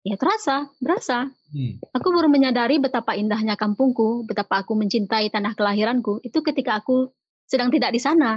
Ya 0.05 0.21
terasa, 0.21 0.69
berasa. 0.85 1.33
Hmm. 1.49 1.81
Aku 1.97 2.12
baru 2.12 2.29
menyadari 2.29 2.77
betapa 2.77 3.16
indahnya 3.16 3.57
kampungku, 3.57 4.29
betapa 4.29 4.61
aku 4.61 4.77
mencintai 4.77 5.33
tanah 5.33 5.57
kelahiranku. 5.57 6.21
Itu 6.21 6.45
ketika 6.45 6.77
aku 6.77 7.09
sedang 7.49 7.73
tidak 7.73 7.97
di 7.97 8.01
sana. 8.05 8.37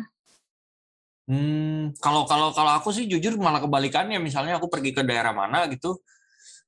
Hmm, 1.27 1.91
kalau 1.99 2.23
kalau 2.23 2.55
kalau 2.55 2.71
aku 2.79 2.95
sih 2.95 3.03
jujur 3.03 3.35
malah 3.35 3.59
kebalikannya. 3.59 4.15
Misalnya 4.17 4.55
aku 4.55 4.71
pergi 4.71 4.95
ke 4.95 5.03
daerah 5.03 5.35
mana 5.35 5.67
gitu, 5.67 5.99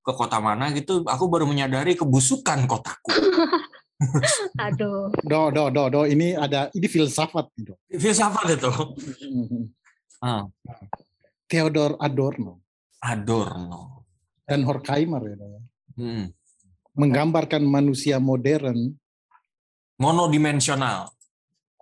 ke 0.04 0.12
kota 0.12 0.44
mana 0.44 0.68
gitu, 0.76 1.08
aku 1.08 1.32
baru 1.32 1.48
menyadari 1.48 1.96
kebusukan 1.96 2.68
kotaku. 2.68 3.12
Aduh. 4.68 5.12
Do 5.24 5.52
do 5.52 5.72
do 5.72 5.84
do 5.92 6.02
ini 6.08 6.32
ada 6.36 6.68
ini 6.72 6.88
filsafat 6.88 7.52
Dok. 7.56 7.80
Filsafat 7.88 8.48
itu. 8.60 8.72
Ah, 10.20 10.44
Theodor 11.48 11.96
Adorno 11.96 12.60
Adorno. 13.00 14.04
dan 14.44 14.68
Horkheimer 14.68 15.24
ya. 15.24 15.36
Dok. 15.40 15.64
Hmm. 15.96 16.26
menggambarkan 17.00 17.64
manusia 17.64 18.20
modern 18.20 19.00
Monodimensional. 19.96 21.08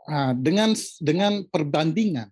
ah, 0.05 0.37
dengan 0.37 0.77
dengan 1.01 1.41
perbandingan. 1.49 2.29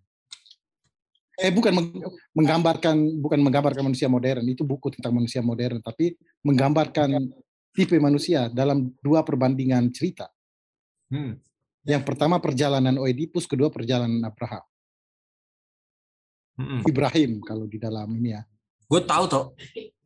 Eh 1.36 1.52
bukan 1.52 1.74
meng- 1.76 2.03
menggambarkan 2.32 2.95
bukan 3.20 3.40
menggambarkan 3.44 3.84
manusia 3.84 4.07
modern 4.07 4.48
itu 4.48 4.64
buku 4.64 4.95
tentang 4.95 5.12
manusia 5.12 5.44
modern 5.44 5.84
tapi 5.84 6.16
menggambarkan 6.48 7.28
tipe 7.76 7.99
manusia 7.99 8.48
dalam 8.48 8.91
dua 9.03 9.22
perbandingan 9.28 9.91
cerita. 9.91 10.32
Hmm. 11.12 11.36
Yang 11.86 12.03
pertama 12.07 12.41
perjalanan 12.41 12.98
Oedipus, 12.98 13.45
kedua 13.45 13.70
perjalanan 13.70 14.18
Abraham. 14.26 14.66
Mm-mm. 16.56 16.82
Ibrahim 16.88 17.44
kalau 17.44 17.70
di 17.70 17.78
dalam 17.78 18.10
ini 18.16 18.34
ya. 18.34 18.41
Gue 18.90 19.02
tahu 19.06 19.30
toh. 19.30 19.45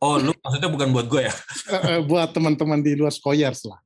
Oh, 0.02 0.20
lu 0.20 0.36
maksudnya 0.44 0.68
bukan 0.72 0.90
buat 0.92 1.08
gue 1.08 1.30
ya? 1.30 1.34
Buat 2.04 2.36
teman-teman 2.36 2.84
di 2.84 3.00
luar 3.00 3.16
Skoyers 3.16 3.64
lah. 3.64 3.80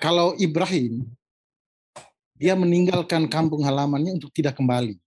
Kalau 0.00 0.34
Ibrahim, 0.42 1.06
dia 2.34 2.58
meninggalkan 2.58 3.30
kampung 3.30 3.62
halamannya 3.62 4.18
untuk 4.18 4.34
tidak 4.34 4.58
kembali. 4.58 4.98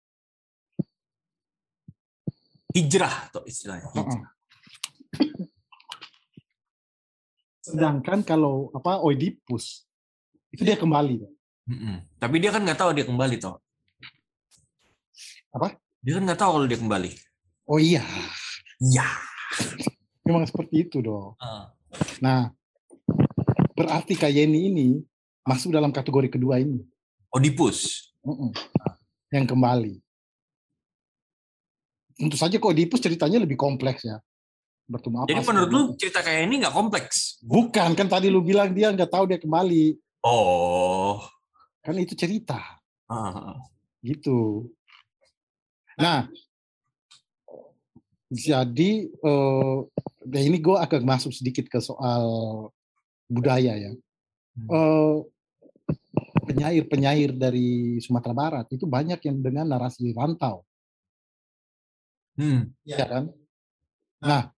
Hijrah 2.70 3.34
tuh 3.34 3.44
istilahnya. 3.50 3.90
Heeh. 3.98 4.22
Sedangkan 7.66 8.22
kalau 8.26 8.70
apa 8.74 9.02
Oedipus 9.02 9.86
itu 10.50 10.62
dia 10.66 10.78
kembali. 10.78 11.22
Mm-mm. 11.70 11.98
Tapi 12.18 12.36
dia 12.42 12.50
kan 12.50 12.66
nggak 12.66 12.80
tahu 12.80 12.94
dia 12.98 13.06
kembali 13.06 13.36
toh. 13.38 13.62
Apa? 15.54 15.78
Dia 16.02 16.18
kan 16.18 16.24
nggak 16.26 16.40
tahu 16.40 16.52
kalau 16.58 16.68
dia 16.70 16.80
kembali. 16.82 17.12
Oh 17.70 17.78
iya, 17.78 18.02
Ya. 18.82 19.06
memang 20.26 20.46
seperti 20.50 20.90
itu 20.90 21.06
dong. 21.06 21.38
Ah. 21.38 21.70
Nah, 22.22 22.50
berarti 23.78 24.18
Kayeni 24.18 24.70
ini 24.74 24.88
masuk 25.46 25.70
dalam 25.74 25.94
kategori 25.94 26.34
kedua 26.34 26.58
ini. 26.58 26.82
Oedipus. 27.30 28.10
Mm-mm. 28.26 28.50
Yang 29.30 29.46
kembali. 29.54 29.94
Tentu 32.20 32.36
saja 32.36 32.60
kok 32.60 32.68
Oedipus 32.68 33.00
ceritanya 33.00 33.40
lebih 33.40 33.56
kompleks 33.56 34.04
ya. 34.04 34.20
Bertemu 34.92 35.24
apa? 35.24 35.32
Jadi 35.32 35.42
menurut 35.48 35.70
lu 35.72 35.82
cerita 35.96 36.20
kayak 36.20 36.52
ini 36.52 36.60
nggak 36.60 36.76
kompleks? 36.76 37.40
Bukan, 37.40 37.96
kan 37.96 38.08
tadi 38.12 38.28
lu 38.28 38.44
bilang 38.44 38.76
dia 38.76 38.92
nggak 38.92 39.08
tahu 39.08 39.32
dia 39.32 39.40
kembali. 39.40 39.96
Oh. 40.28 41.24
Kan 41.80 41.96
itu 41.96 42.20
cerita. 42.20 42.60
Ah. 43.08 43.56
Gitu. 44.04 44.68
Nah, 45.96 46.28
jadi 48.30 48.92
eh, 49.10 49.78
ya 50.28 50.42
ini 50.44 50.58
gue 50.60 50.76
agak 50.76 51.02
masuk 51.02 51.32
sedikit 51.32 51.72
ke 51.72 51.80
soal 51.80 52.24
budaya 53.32 53.80
ya. 53.80 53.92
Eh, 54.60 55.18
penyair-penyair 56.50 57.32
dari 57.38 58.02
Sumatera 58.04 58.34
Barat 58.36 58.66
itu 58.74 58.84
banyak 58.84 59.22
yang 59.24 59.38
dengan 59.40 59.66
narasi 59.70 60.12
rantau. 60.12 60.66
Hmm. 62.40 62.72
ya 62.88 63.04
kan? 63.04 63.24
Nah, 64.24 64.56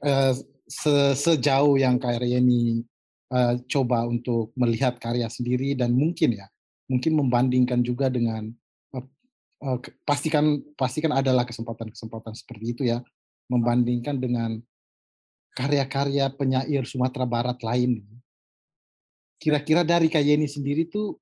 eh, 0.00 0.32
se- 0.64 1.16
sejauh 1.20 1.76
yang 1.76 2.00
Kak 2.00 2.24
Reni 2.24 2.80
eh, 3.28 3.54
coba 3.68 4.08
untuk 4.08 4.56
melihat 4.56 4.96
karya 4.96 5.28
sendiri 5.28 5.76
dan 5.76 5.92
mungkin 5.92 6.40
ya, 6.40 6.48
mungkin 6.88 7.12
membandingkan 7.20 7.84
juga 7.84 8.08
dengan 8.08 8.48
eh, 8.96 9.04
eh, 9.68 9.78
pastikan 10.08 10.64
pastikan 10.80 11.12
adalah 11.12 11.44
kesempatan-kesempatan 11.44 12.32
seperti 12.32 12.64
itu 12.72 12.82
ya, 12.88 13.04
membandingkan 13.52 14.16
dengan 14.16 14.56
karya-karya 15.52 16.32
penyair 16.32 16.88
Sumatera 16.88 17.28
Barat 17.28 17.60
lain. 17.60 18.00
Kira-kira 19.36 19.84
dari 19.84 20.08
Kak 20.08 20.24
Yeni 20.24 20.48
sendiri 20.48 20.88
tuh 20.88 21.20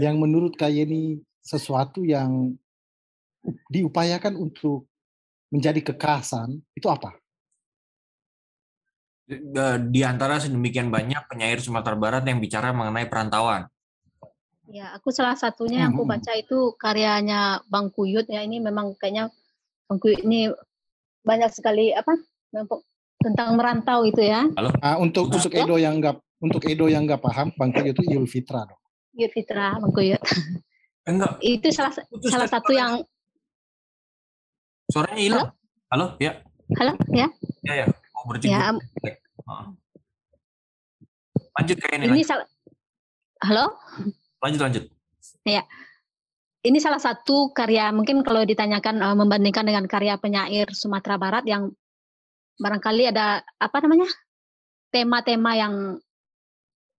yang 0.00 0.16
menurut 0.16 0.56
Kak 0.56 0.72
Yeni 0.72 1.20
sesuatu 1.44 2.00
yang 2.00 2.56
diupayakan 3.68 4.38
untuk 4.38 4.88
menjadi 5.52 5.92
kekhasan 5.92 6.64
itu 6.72 6.88
apa? 6.88 7.12
Eh, 9.28 9.78
Di 9.92 10.00
antara 10.02 10.40
sedemikian 10.40 10.88
banyak 10.88 11.28
penyair 11.28 11.60
Sumatera 11.60 11.94
Barat 11.94 12.24
yang 12.24 12.40
bicara 12.40 12.72
mengenai 12.72 13.06
perantauan. 13.06 13.68
Ya, 14.72 14.88
aku 14.96 15.12
salah 15.12 15.36
satunya 15.36 15.84
yang 15.84 15.92
aku 15.92 16.08
baca 16.08 16.32
itu 16.32 16.72
karyanya 16.80 17.60
Bang 17.68 17.92
Kuyut 17.92 18.24
ya. 18.24 18.40
Ini 18.40 18.64
memang 18.64 18.96
kayaknya 18.96 19.28
Bang 19.84 20.00
Kuyut 20.00 20.24
ini 20.24 20.48
banyak 21.22 21.52
sekali 21.52 21.92
apa 21.92 22.16
tentang 23.20 23.54
merantau 23.54 24.08
itu 24.08 24.24
ya. 24.24 24.48
Ah, 24.80 24.96
untuk 24.96 25.28
untuk 25.28 25.52
Edo 25.52 25.76
yang 25.76 26.00
nggak 26.00 26.16
untuk 26.42 26.64
Edo 26.66 26.88
yang 26.88 27.04
nggak 27.04 27.20
paham, 27.22 27.52
Bangku 27.54 27.84
itu 27.86 28.02
Idul 28.08 28.26
Fitra 28.26 28.64
dong. 28.64 28.80
Kuyut 29.12 29.32
Fitra, 29.36 29.76
Bang 29.76 29.92
Kuyut. 29.92 30.22
Enggak, 31.02 31.38
Itu 31.42 31.68
salah 31.74 31.92
salah 32.30 32.48
satu 32.48 32.72
yang 32.72 33.02
suaranya 34.92 35.22
hilang. 35.24 35.48
Halo? 35.88 36.06
Ya. 36.20 36.44
halo 36.76 36.92
ya. 37.12 37.28
Ya, 37.64 37.74
ya. 37.84 37.86
Oh, 38.12 38.28
berarti 38.28 38.52
Ya. 38.52 38.76
Ah. 39.48 39.72
Lanjut 41.60 41.76
kayak 41.80 41.96
ini. 42.00 42.04
ini 42.04 42.12
Lanjut, 42.20 42.28
salah 42.28 42.46
Halo? 43.42 43.64
lanjut. 44.44 44.60
lanjut. 44.60 44.84
Ya. 45.48 45.64
Ini 46.62 46.78
salah 46.78 47.02
satu 47.02 47.50
karya 47.50 47.90
mungkin 47.90 48.22
kalau 48.22 48.46
ditanyakan 48.46 49.02
eh, 49.02 49.16
membandingkan 49.18 49.66
dengan 49.66 49.84
karya 49.90 50.14
penyair 50.20 50.70
Sumatera 50.70 51.18
Barat 51.18 51.42
yang 51.48 51.72
barangkali 52.60 53.10
ada 53.10 53.42
apa 53.58 53.78
namanya? 53.82 54.06
tema-tema 54.92 55.56
yang 55.56 55.96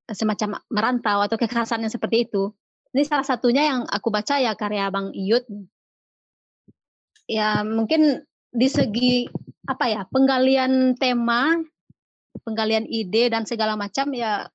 semacam 0.09 0.57
merantau 0.73 1.21
atau 1.21 1.37
kekhasan 1.37 1.85
yang 1.85 1.93
seperti 1.93 2.25
itu. 2.25 2.49
Ini 2.89 3.05
salah 3.05 3.21
satunya 3.21 3.69
yang 3.69 3.85
aku 3.85 4.09
baca 4.09 4.41
ya 4.41 4.57
karya 4.57 4.89
Bang 4.89 5.13
Iyut. 5.13 5.45
Ya, 7.29 7.63
mungkin 7.63 8.23
di 8.53 8.67
segi 8.67 9.27
apa 9.63 9.87
ya? 9.87 10.01
penggalian 10.11 10.99
tema, 10.99 11.55
penggalian 12.43 12.83
ide 12.89 13.31
dan 13.31 13.47
segala 13.47 13.79
macam 13.79 14.11
ya 14.11 14.47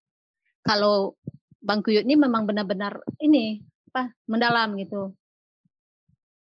kalau 0.62 1.16
Bang 1.65 1.81
Kuyut 1.81 2.05
ini 2.05 2.15
memang 2.15 2.45
benar-benar 2.45 3.01
ini 3.19 3.65
apa 3.90 4.12
mendalam 4.28 4.77
gitu. 4.77 5.16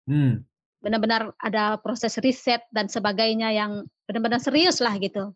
Hmm. 0.07 0.41
Benar-benar 0.79 1.33
ada 1.41 1.75
proses 1.81 2.15
riset 2.21 2.63
dan 2.71 2.87
sebagainya 2.87 3.51
yang 3.51 3.83
benar-benar 4.07 4.39
serius 4.39 4.79
lah 4.79 4.95
gitu. 4.97 5.35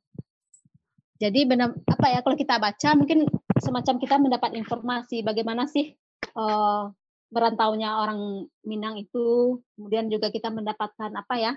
Jadi 1.19 1.43
benar 1.43 1.75
apa 1.75 2.07
ya 2.07 2.19
kalau 2.23 2.37
kita 2.39 2.55
baca 2.55 2.89
mungkin 2.95 3.27
semacam 3.59 3.95
kita 3.99 4.15
mendapat 4.15 4.55
informasi 4.55 5.19
bagaimana 5.19 5.67
sih 5.67 5.91
eh, 6.23 6.83
merantaunya 7.29 8.01
orang 8.01 8.49
Minang 8.65 8.97
itu. 8.97 9.59
Kemudian 9.77 10.09
juga 10.09 10.29
kita 10.33 10.49
mendapatkan 10.49 11.13
apa 11.13 11.35
ya 11.37 11.53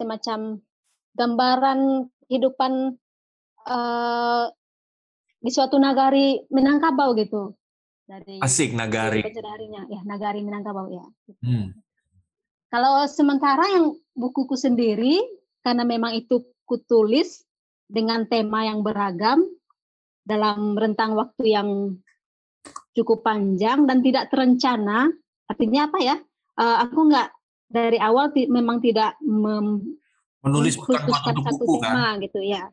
semacam 0.00 0.60
gambaran 1.16 2.08
kehidupan 2.28 2.96
eh, 3.68 4.44
di 5.40 5.50
suatu 5.50 5.76
nagari 5.80 6.44
Minangkabau 6.52 7.16
gitu. 7.16 7.56
Dari 8.04 8.42
Asik 8.42 8.74
nagari. 8.74 9.22
harinya 9.22 9.86
ya 9.86 10.00
nagari 10.04 10.42
Minangkabau 10.42 10.90
ya. 10.90 11.06
Hmm. 11.44 11.72
Kalau 12.70 13.02
sementara 13.10 13.66
yang 13.66 13.98
bukuku 14.14 14.54
sendiri, 14.54 15.18
karena 15.66 15.82
memang 15.82 16.14
itu 16.14 16.46
kutulis 16.70 17.42
dengan 17.90 18.30
tema 18.30 18.62
yang 18.62 18.86
beragam 18.86 19.42
dalam 20.22 20.78
rentang 20.78 21.18
waktu 21.18 21.50
yang 21.50 21.98
cukup 23.00 23.24
panjang 23.24 23.88
dan 23.88 24.04
tidak 24.04 24.28
terencana. 24.28 25.08
Artinya 25.48 25.88
apa 25.88 25.98
ya? 25.98 26.16
eh, 26.60 26.76
aku 26.84 27.00
nggak 27.08 27.28
dari 27.70 27.98
awal 28.02 28.34
memang 28.34 28.82
tidak 28.82 29.16
mem- 29.24 29.96
Menulis 30.40 30.80
untuk 30.80 30.96
satu 30.96 31.40
buku 31.44 31.84
tema 31.84 32.16
kan? 32.16 32.24
gitu 32.24 32.40
ya. 32.40 32.72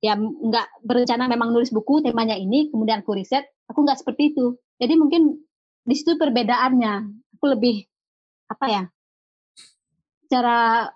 Ya 0.00 0.14
nggak 0.16 0.86
berencana 0.86 1.26
memang 1.26 1.50
nulis 1.50 1.74
buku 1.74 2.00
temanya 2.00 2.38
ini, 2.38 2.70
kemudian 2.70 3.02
aku 3.02 3.18
riset. 3.18 3.50
Aku 3.68 3.82
nggak 3.82 4.00
seperti 4.00 4.32
itu. 4.34 4.54
Jadi 4.78 4.94
mungkin 4.94 5.34
di 5.84 5.94
situ 5.94 6.14
perbedaannya. 6.14 6.94
Aku 7.38 7.44
lebih 7.50 7.82
apa 8.46 8.66
ya? 8.70 8.82
Secara 10.24 10.88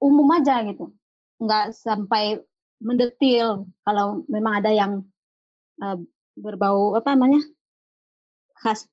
umum 0.00 0.26
aja 0.32 0.64
gitu. 0.64 0.90
Nggak 1.38 1.76
sampai 1.76 2.40
mendetil 2.82 3.68
kalau 3.84 4.24
memang 4.26 4.64
ada 4.64 4.72
yang 4.72 5.04
eh, 5.78 5.98
berbau 6.34 6.96
apa 6.96 7.12
namanya 7.12 7.44
khas 8.62 8.86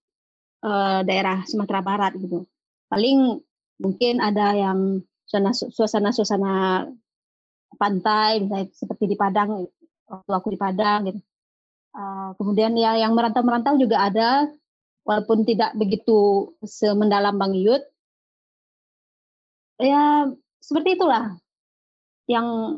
eh, 0.65 1.01
daerah 1.05 1.45
Sumatera 1.45 1.79
Barat 1.85 2.17
gitu. 2.17 2.49
Paling 2.89 3.37
mungkin 3.79 4.19
ada 4.19 4.57
yang 4.57 5.05
suasana- 5.29 5.69
suasana-suasana 5.69 6.53
pantai 7.77 8.41
misalnya 8.43 8.67
seperti 8.73 9.13
di 9.13 9.15
Padang 9.15 9.69
waktu 10.09 10.31
aku 10.33 10.49
di 10.49 10.59
Padang 10.59 10.99
gitu. 11.07 11.19
Eh, 11.93 12.29
kemudian 12.41 12.73
ya 12.73 12.97
yang 12.97 13.13
merantau-merantau 13.13 13.77
juga 13.77 14.09
ada 14.09 14.49
walaupun 15.05 15.45
tidak 15.45 15.73
begitu 15.77 16.51
semendalam 16.65 17.37
Bang 17.37 17.53
Yud. 17.53 17.81
Ya 19.79 20.27
seperti 20.59 20.99
itulah 20.99 21.39
yang 22.27 22.77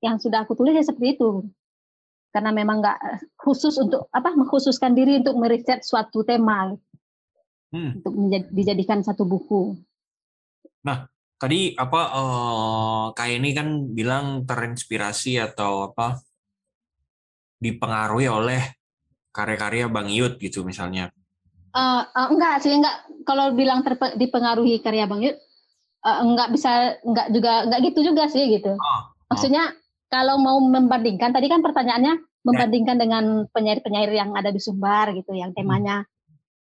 yang 0.00 0.16
sudah 0.22 0.46
aku 0.46 0.54
tulis 0.54 0.76
ya 0.76 0.84
seperti 0.84 1.18
itu. 1.18 1.48
Karena 2.30 2.50
memang 2.52 2.82
nggak 2.82 2.98
eh, 3.00 3.20
khusus 3.38 3.76
untuk 3.80 4.10
apa 4.12 4.34
mengkhususkan 4.36 4.92
diri 4.92 5.20
untuk 5.24 5.36
meriset 5.40 5.82
suatu 5.82 6.22
tema 6.26 6.74
Hmm. 7.74 7.98
untuk 7.98 8.14
menjadi, 8.14 8.46
dijadikan 8.54 9.02
satu 9.02 9.26
buku. 9.26 9.74
Nah, 10.86 11.10
tadi 11.34 11.74
apa 11.74 12.00
eh, 12.14 13.04
kayak 13.18 13.36
ini 13.42 13.50
kan 13.50 13.68
bilang 13.90 14.46
terinspirasi 14.46 15.42
atau 15.42 15.90
apa 15.90 16.22
dipengaruhi 17.58 18.30
oleh 18.30 18.62
karya-karya 19.34 19.90
Bang 19.90 20.08
Yud 20.08 20.38
gitu 20.38 20.62
misalnya. 20.62 21.10
Eh, 21.74 22.02
eh, 22.06 22.26
enggak 22.30 22.62
sih 22.62 22.72
enggak 22.72 23.02
kalau 23.26 23.50
bilang 23.52 23.82
terpe- 23.82 24.14
dipengaruhi 24.14 24.78
karya 24.80 25.10
Bang 25.10 25.20
Yud 25.26 25.36
eh, 26.06 26.18
enggak 26.22 26.54
bisa 26.54 26.96
enggak 27.02 27.34
juga 27.34 27.66
enggak 27.66 27.80
gitu 27.92 28.14
juga 28.14 28.30
sih 28.30 28.46
gitu. 28.46 28.78
Maksudnya 29.26 29.74
kalau 30.06 30.38
mau 30.38 30.58
membandingkan 30.62 31.34
tadi 31.34 31.46
kan 31.50 31.60
pertanyaannya 31.60 32.14
membandingkan 32.46 32.96
dengan 32.96 33.24
penyair-penyair 33.50 34.10
yang 34.14 34.30
ada 34.38 34.54
di 34.54 34.62
Sumbar 34.62 35.10
gitu 35.18 35.34
yang 35.34 35.50
temanya 35.50 36.06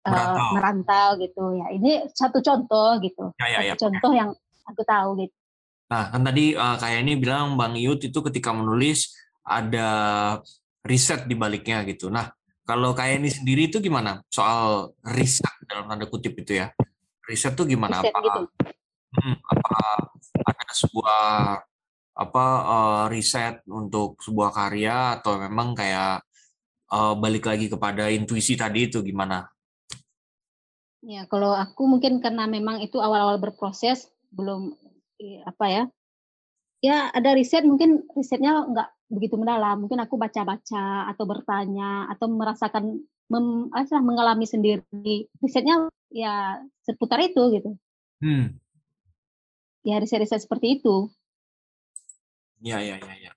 eh, 0.05 0.13
Merantau. 0.13 0.51
merantau 0.53 1.09
gitu 1.17 1.45
ya. 1.57 1.67
Ini 1.73 1.93
satu 2.13 2.45
contoh 2.45 3.01
gitu. 3.01 3.33
Ya, 3.41 3.47
ya, 3.49 3.59
ya. 3.65 3.73
Satu 3.75 3.89
contoh 3.89 4.13
yang 4.13 4.31
aku 4.69 4.83
tahu 4.85 5.25
gitu. 5.25 5.35
Nah, 5.91 6.13
kan 6.13 6.23
tadi 6.23 6.53
eh, 6.53 6.77
kayak 6.77 6.99
ini 7.01 7.13
bilang 7.17 7.57
Bang 7.57 7.75
Yud 7.81 8.05
itu 8.05 8.19
ketika 8.29 8.53
menulis 8.53 9.17
ada 9.41 9.89
riset 10.85 11.25
di 11.25 11.33
baliknya 11.33 11.81
gitu. 11.89 12.13
Nah, 12.13 12.29
kalau 12.69 12.93
kayak 12.93 13.25
ini 13.25 13.33
sendiri 13.33 13.73
itu 13.73 13.81
gimana? 13.81 14.21
Soal 14.29 14.93
riset 15.17 15.51
dalam 15.65 15.89
tanda 15.89 16.05
kutip 16.07 16.37
itu 16.37 16.61
ya. 16.61 16.69
Riset 17.25 17.57
tuh 17.57 17.65
gimana? 17.65 18.05
Riset 18.05 18.13
apa, 18.13 18.25
gitu. 18.29 18.41
Hmm, 19.11 19.37
apa 19.43 19.79
ada 20.45 20.73
sebuah 20.77 21.19
apa 22.21 22.45
eh, 22.61 23.05
riset 23.17 23.65
untuk 23.65 24.21
sebuah 24.21 24.53
karya 24.53 25.17
atau 25.21 25.41
memang 25.41 25.73
kayak 25.73 26.21
eh, 26.93 27.15
balik 27.17 27.49
lagi 27.49 27.73
kepada 27.73 28.13
intuisi 28.13 28.55
tadi 28.61 28.93
itu 28.93 29.01
gimana? 29.01 29.49
Ya, 31.01 31.25
kalau 31.25 31.57
aku 31.57 31.89
mungkin 31.89 32.21
karena 32.21 32.45
memang 32.45 32.85
itu 32.85 33.01
awal-awal 33.01 33.41
berproses 33.41 34.13
belum 34.37 34.77
apa 35.49 35.67
ya? 35.69 35.83
Ya, 36.81 37.09
ada 37.13 37.33
riset 37.37 37.65
mungkin 37.65 38.05
risetnya 38.13 38.69
nggak 38.69 38.89
begitu 39.09 39.41
mendalam. 39.41 39.85
Mungkin 39.85 40.01
aku 40.01 40.21
baca-baca 40.21 41.09
atau 41.09 41.25
bertanya 41.25 42.09
atau 42.13 42.29
merasakan 42.29 43.01
mem, 43.33 43.73
apa, 43.73 44.01
mengalami 44.01 44.45
sendiri. 44.45 45.29
Risetnya 45.41 45.89
ya 46.13 46.61
seputar 46.85 47.21
itu 47.25 47.43
gitu. 47.57 47.71
Hmm, 48.21 48.61
Ya, 49.81 49.97
riset-riset 49.97 50.45
seperti 50.45 50.81
itu. 50.81 51.09
Ya 52.61 52.79
ya 52.81 52.97
ya 53.01 53.15
ya. 53.25 53.33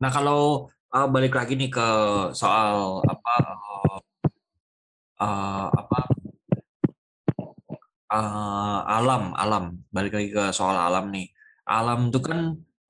Nah, 0.00 0.10
kalau 0.12 0.68
eh, 0.94 1.08
balik 1.14 1.32
lagi 1.38 1.52
nih 1.56 1.70
ke 1.72 1.88
soal 2.36 3.00
apa 3.12 3.34
eh, 3.40 3.98
eh, 5.24 5.66
apa 5.80 5.98
eh, 8.12 8.78
alam 8.96 9.22
alam. 9.36 9.64
Balik 9.94 10.12
lagi 10.16 10.28
ke 10.36 10.44
soal 10.58 10.76
alam 10.76 11.04
nih. 11.14 11.26
Alam 11.66 12.12
itu 12.12 12.20
kan 12.22 12.40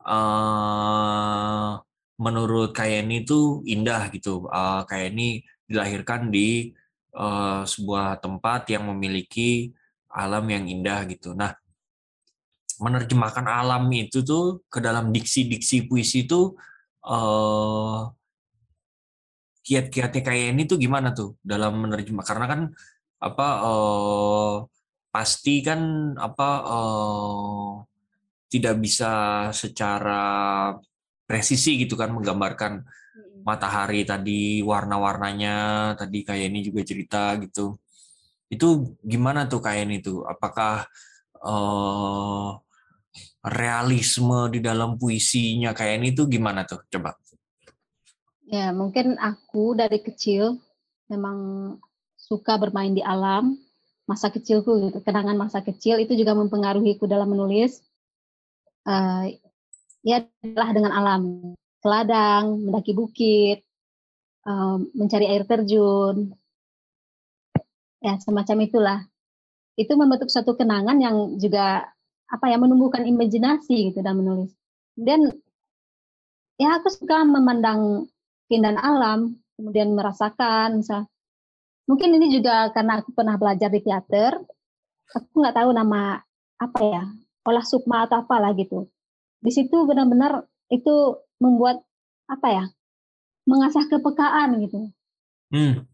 eh 0.06 1.70
menurut 2.16 2.70
Kayeni 2.76 3.24
itu 3.24 3.62
indah 3.66 4.08
gitu. 4.14 4.48
Eh 4.50 4.80
Kayeni 4.90 5.42
dilahirkan 5.68 6.30
di 6.34 6.74
eh, 7.14 7.60
sebuah 7.72 8.18
tempat 8.24 8.60
yang 8.74 8.84
memiliki 8.90 9.70
alam 10.10 10.44
yang 10.48 10.64
indah 10.66 11.06
gitu. 11.12 11.32
Nah 11.36 11.52
menerjemahkan 12.82 13.46
alam 13.48 13.88
itu 13.92 14.20
tuh 14.26 14.64
ke 14.72 14.78
dalam 14.82 15.10
diksi-diksi 15.14 15.88
puisi 15.88 16.28
itu 16.28 16.52
eh 17.06 18.00
kiat-kiatnya 19.66 20.22
kayak 20.22 20.46
ini 20.54 20.62
tuh 20.70 20.78
gimana 20.78 21.10
tuh 21.10 21.34
dalam 21.42 21.82
menerjemah? 21.82 22.22
Karena 22.22 22.46
kan 22.46 22.60
apa 23.18 23.48
eh, 23.66 24.54
pasti 25.10 25.54
kan 25.66 25.80
apa 26.14 26.48
eh, 26.70 27.70
tidak 28.52 28.74
bisa 28.78 29.12
secara 29.50 30.22
presisi 31.26 31.82
gitu 31.82 31.98
kan 31.98 32.14
menggambarkan 32.14 32.86
matahari 33.42 34.06
tadi 34.06 34.62
warna-warnanya 34.62 35.54
tadi 35.98 36.22
kayak 36.22 36.46
ini 36.54 36.60
juga 36.62 36.82
cerita 36.86 37.34
gitu. 37.42 37.74
Itu 38.46 38.94
gimana 39.02 39.50
tuh 39.50 39.58
kayak 39.66 39.82
ini 39.90 39.98
tuh? 39.98 40.22
Apakah 40.30 40.86
eh, 41.42 42.48
realisme 43.46 44.50
di 44.50 44.58
dalam 44.58 44.98
puisinya 44.98 45.70
kayak 45.70 46.02
ini 46.02 46.08
tuh 46.10 46.26
gimana 46.26 46.66
tuh 46.66 46.82
coba 46.90 47.14
Ya, 48.46 48.70
mungkin 48.70 49.18
aku 49.18 49.74
dari 49.74 49.98
kecil 49.98 50.62
memang 51.10 51.38
suka 52.14 52.54
bermain 52.62 52.94
di 52.94 53.02
alam. 53.02 53.58
Masa 54.06 54.30
kecilku 54.30 54.86
gitu, 54.86 55.02
kenangan 55.02 55.34
masa 55.34 55.66
kecil 55.66 55.98
itu 55.98 56.14
juga 56.14 56.30
mempengaruhiku 56.38 57.10
dalam 57.10 57.26
menulis. 57.26 57.82
Eh, 58.86 59.42
ya 60.06 60.22
adalah 60.46 60.70
dengan 60.70 60.92
alam, 60.94 61.22
ke 61.82 61.86
ladang, 61.90 62.70
mendaki 62.70 62.94
bukit, 62.94 63.66
eh, 64.46 64.76
mencari 64.94 65.26
air 65.26 65.42
terjun, 65.42 66.30
ya 67.98 68.14
semacam 68.22 68.56
itulah. 68.62 69.00
Itu 69.74 69.98
membentuk 69.98 70.30
suatu 70.30 70.54
kenangan 70.54 71.02
yang 71.02 71.34
juga 71.42 71.90
apa 72.26 72.50
ya 72.50 72.58
menumbuhkan 72.58 73.06
imajinasi 73.06 73.92
gitu 73.92 74.02
dalam 74.02 74.22
menulis. 74.22 74.52
Dan 74.96 75.30
ya 76.58 76.80
aku 76.80 76.88
suka 76.90 77.22
memandang 77.22 78.10
keindahan 78.50 78.80
alam, 78.80 79.36
kemudian 79.58 79.94
merasakan, 79.94 80.80
misal, 80.82 81.06
mungkin 81.86 82.16
ini 82.16 82.32
juga 82.32 82.70
karena 82.74 83.02
aku 83.02 83.12
pernah 83.14 83.36
belajar 83.38 83.68
di 83.70 83.80
teater, 83.82 84.40
aku 85.12 85.34
nggak 85.38 85.56
tahu 85.56 85.70
nama 85.70 86.18
apa 86.56 86.80
ya, 86.82 87.04
olah 87.46 87.66
sukma 87.66 88.08
atau 88.08 88.24
apalah 88.24 88.56
gitu. 88.56 88.88
Di 89.38 89.52
situ 89.52 89.86
benar-benar 89.86 90.46
itu 90.72 91.20
membuat 91.38 91.84
apa 92.26 92.48
ya, 92.50 92.64
mengasah 93.46 93.86
kepekaan 93.86 94.58
gitu, 94.66 94.90
Hmm. 95.46 95.86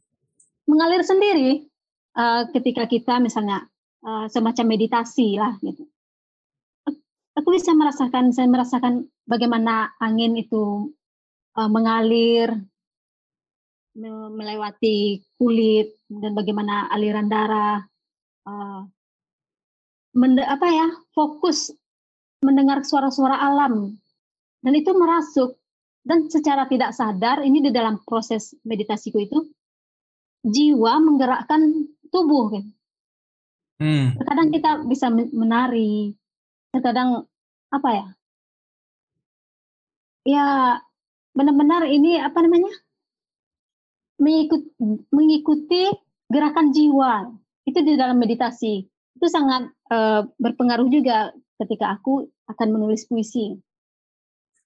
mengalir 0.65 1.05
sendiri 1.05 1.69
eh, 2.17 2.43
ketika 2.57 2.89
kita 2.89 3.21
misalnya 3.21 3.69
eh, 4.01 4.27
semacam 4.33 4.65
meditasi 4.65 5.37
lah 5.37 5.61
gitu. 5.61 5.85
Aku 7.33 7.49
bisa 7.49 7.73
merasakan, 7.73 8.29
saya 8.31 8.45
merasakan 8.45 9.09
bagaimana 9.25 9.97
angin 9.97 10.37
itu 10.37 10.93
eh, 11.57 11.71
mengalir 11.71 12.53
me- 13.97 14.33
melewati 14.33 15.21
kulit 15.41 15.97
dan 16.13 16.33
bagaimana 16.37 16.93
aliran 16.93 17.33
darah 17.33 17.81
eh, 18.49 18.81
mende- 20.13 20.45
apa 20.45 20.67
ya 20.69 20.87
fokus 21.17 21.73
mendengar 22.45 22.85
suara-suara 22.85 23.41
alam. 23.41 23.97
Dan 24.63 24.73
itu 24.79 24.93
merasuk. 24.95 25.57
Dan 26.03 26.27
secara 26.27 26.67
tidak 26.67 26.91
sadar 26.99 27.47
ini 27.47 27.63
di 27.63 27.71
dalam 27.71 28.03
proses 28.03 28.59
meditasiku 28.67 29.23
itu 29.23 29.39
jiwa 30.43 30.99
menggerakkan 30.99 31.87
tubuh. 32.11 32.51
Kan 32.51 32.65
Hmm. 33.83 34.15
terkadang 34.15 34.51
kita 34.55 34.71
bisa 34.87 35.11
men- 35.11 35.35
menari 35.35 36.15
terkadang 36.73 37.29
apa 37.69 37.89
ya? 37.93 38.07
Ya 40.23 40.49
benar-benar 41.37 41.87
ini 41.87 42.17
apa 42.17 42.41
namanya? 42.41 42.73
Mengikut, 44.17 44.63
mengikuti 45.13 45.93
gerakan 46.33 46.73
jiwa. 46.73 47.29
Itu 47.69 47.85
di 47.85 47.95
dalam 47.95 48.17
meditasi. 48.17 48.89
Itu 49.19 49.27
sangat 49.29 49.69
eh, 49.93 50.23
berpengaruh 50.41 50.89
juga 50.89 51.31
ketika 51.61 51.93
aku 51.95 52.27
akan 52.49 52.69
menulis 52.73 53.05
puisi. 53.07 53.55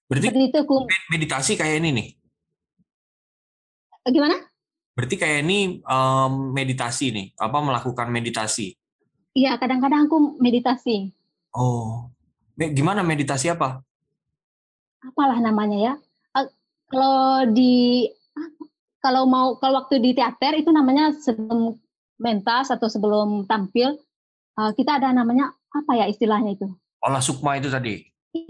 Berarti 0.07 0.31
seperti 0.31 0.45
itu 0.55 0.57
aku 0.63 0.77
meditasi 1.11 1.53
kayak 1.59 1.83
ini 1.83 1.89
nih. 1.91 2.09
gimana? 4.07 4.39
Berarti 4.95 5.19
kayak 5.19 5.43
ini 5.43 5.83
em, 5.83 6.33
meditasi 6.55 7.11
nih, 7.11 7.27
apa 7.35 7.59
melakukan 7.59 8.07
meditasi. 8.07 8.71
Iya 9.35 9.59
kadang-kadang 9.59 10.07
aku 10.07 10.39
meditasi 10.39 11.11
Oh. 11.53 12.09
Gimana 12.57 13.01
meditasi 13.01 13.47
apa? 13.47 13.81
apalah 14.99 15.39
namanya 15.39 15.77
ya 15.77 15.93
Eh, 16.35 16.47
kalau 16.89 17.47
di 17.47 18.03
kalau 18.99 19.23
mau 19.23 19.55
kalau 19.55 19.79
waktu 19.79 20.01
di 20.01 20.11
teater 20.11 20.57
itu 20.57 20.73
namanya 20.73 21.13
sebelum 21.15 21.77
mentas 22.17 22.73
atau 22.73 22.89
sebelum 22.89 23.45
tampil 23.45 23.95
eh, 24.57 24.71
kita 24.75 24.97
ada 24.99 25.13
namanya 25.13 25.53
apa 25.69 25.91
ya 25.95 26.05
istilahnya 26.09 26.57
itu 26.57 26.67
Olah 26.99 27.21
sukma 27.21 27.55
itu 27.55 27.69
tadi. 27.69 28.03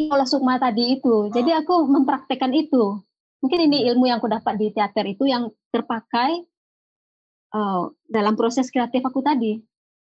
olah 0.09 0.25
sukma 0.25 0.57
tadi 0.57 0.97
itu 0.97 1.29
jadi 1.29 1.61
aku 1.61 1.85
mempraktekkan 1.85 2.51
itu 2.51 2.99
mungkin 3.37 3.59
ini 3.69 3.85
ilmu 3.91 4.07
yang 4.07 4.17
aku 4.17 4.27
dapat 4.27 4.57
di 4.57 4.67
teater 4.71 5.05
itu 5.05 5.27
yang 5.27 5.47
terpakai 5.69 6.41
eh, 7.53 7.81
dalam 8.07 8.33
proses 8.33 8.71
kreatif 8.71 9.03
aku 9.03 9.21
tadi 9.21 9.61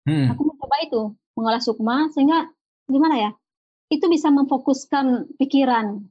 Hmm. 0.07 0.31
aku 0.31 0.47
mencoba 0.47 0.77
itu 0.87 1.03
mengolah 1.35 1.59
sukma 1.59 2.07
sehingga 2.15 2.47
gimana 2.87 3.17
ya 3.19 3.31
itu 3.93 4.07
bisa 4.11 4.31
memfokuskan 4.35 5.37
pikiran 5.39 6.03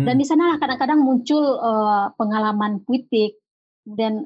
Dan 0.00 0.16
di 0.16 0.24
sana 0.24 0.56
kadang-kadang 0.56 1.02
muncul 1.02 1.44
eh, 1.60 2.06
pengalaman 2.16 2.80
puitik 2.86 3.36
dan 3.84 4.24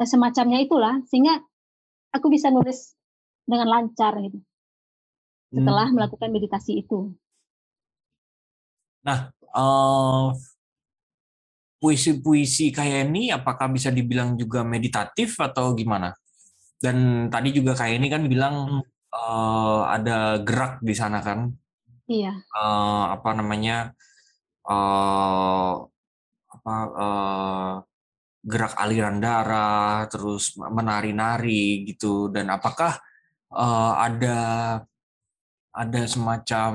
semacamnya 0.00 0.62
itulah 0.64 1.02
sehingga 1.10 1.36
aku 2.16 2.32
bisa 2.32 2.48
nulis 2.48 2.96
dengan 3.44 3.68
lancar 3.68 4.16
gitu 4.24 4.40
setelah 5.50 5.90
Hmm. 5.90 5.96
melakukan 5.98 6.30
meditasi 6.30 6.80
itu. 6.80 7.12
Nah, 9.04 9.18
eh, 9.56 10.26
puisi-puisi 11.80 12.70
kayak 12.76 13.08
ini 13.08 13.32
apakah 13.32 13.72
bisa 13.72 13.88
dibilang 13.88 14.36
juga 14.36 14.60
meditatif 14.62 15.40
atau 15.40 15.72
gimana? 15.72 16.12
Dan 16.80 17.28
tadi 17.32 17.52
juga 17.52 17.72
kayak 17.76 17.94
ini 18.00 18.08
kan 18.08 18.22
bilang 18.28 18.56
eh, 19.14 19.80
ada 19.96 20.38
gerak 20.46 20.82
di 20.82 20.94
sana 20.96 21.18
kan, 21.22 21.50
Iya. 22.10 22.32
Eh, 22.42 23.04
apa 23.14 23.30
namanya, 23.38 23.94
eh, 24.66 25.72
apa 26.54 26.74
eh, 27.06 27.74
gerak 28.50 28.74
aliran 28.82 29.22
darah, 29.22 30.10
terus 30.10 30.58
menari-nari 30.58 31.86
gitu. 31.86 32.26
Dan 32.34 32.50
apakah 32.50 32.98
eh, 33.54 33.92
ada 34.06 34.38
ada 35.70 36.02
semacam 36.10 36.72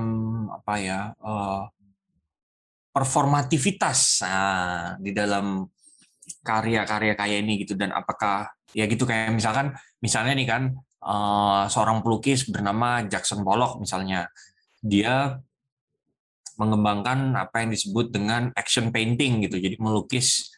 apa 0.56 0.74
ya? 0.80 1.02
eh, 1.20 1.64
performativitas 2.96 4.24
nah, 4.24 4.96
di 4.96 5.12
dalam 5.12 5.68
karya-karya 6.48 7.14
kayak 7.20 7.38
ini 7.44 7.54
gitu 7.68 7.76
dan 7.76 7.92
apakah 7.92 8.48
ya 8.72 8.88
gitu 8.88 9.04
kayak 9.04 9.36
misalkan 9.36 9.76
misalnya 10.00 10.32
nih 10.32 10.48
kan 10.48 10.64
eh, 11.06 11.64
seorang 11.70 12.02
pelukis 12.02 12.50
bernama 12.50 13.06
Jackson 13.06 13.46
Pollock 13.46 13.78
misalnya. 13.82 14.28
Dia 14.86 15.38
mengembangkan 16.56 17.36
apa 17.36 17.64
yang 17.66 17.76
disebut 17.76 18.16
dengan 18.16 18.50
action 18.56 18.90
painting 18.90 19.46
gitu. 19.46 19.60
Jadi 19.62 19.76
melukis 19.78 20.50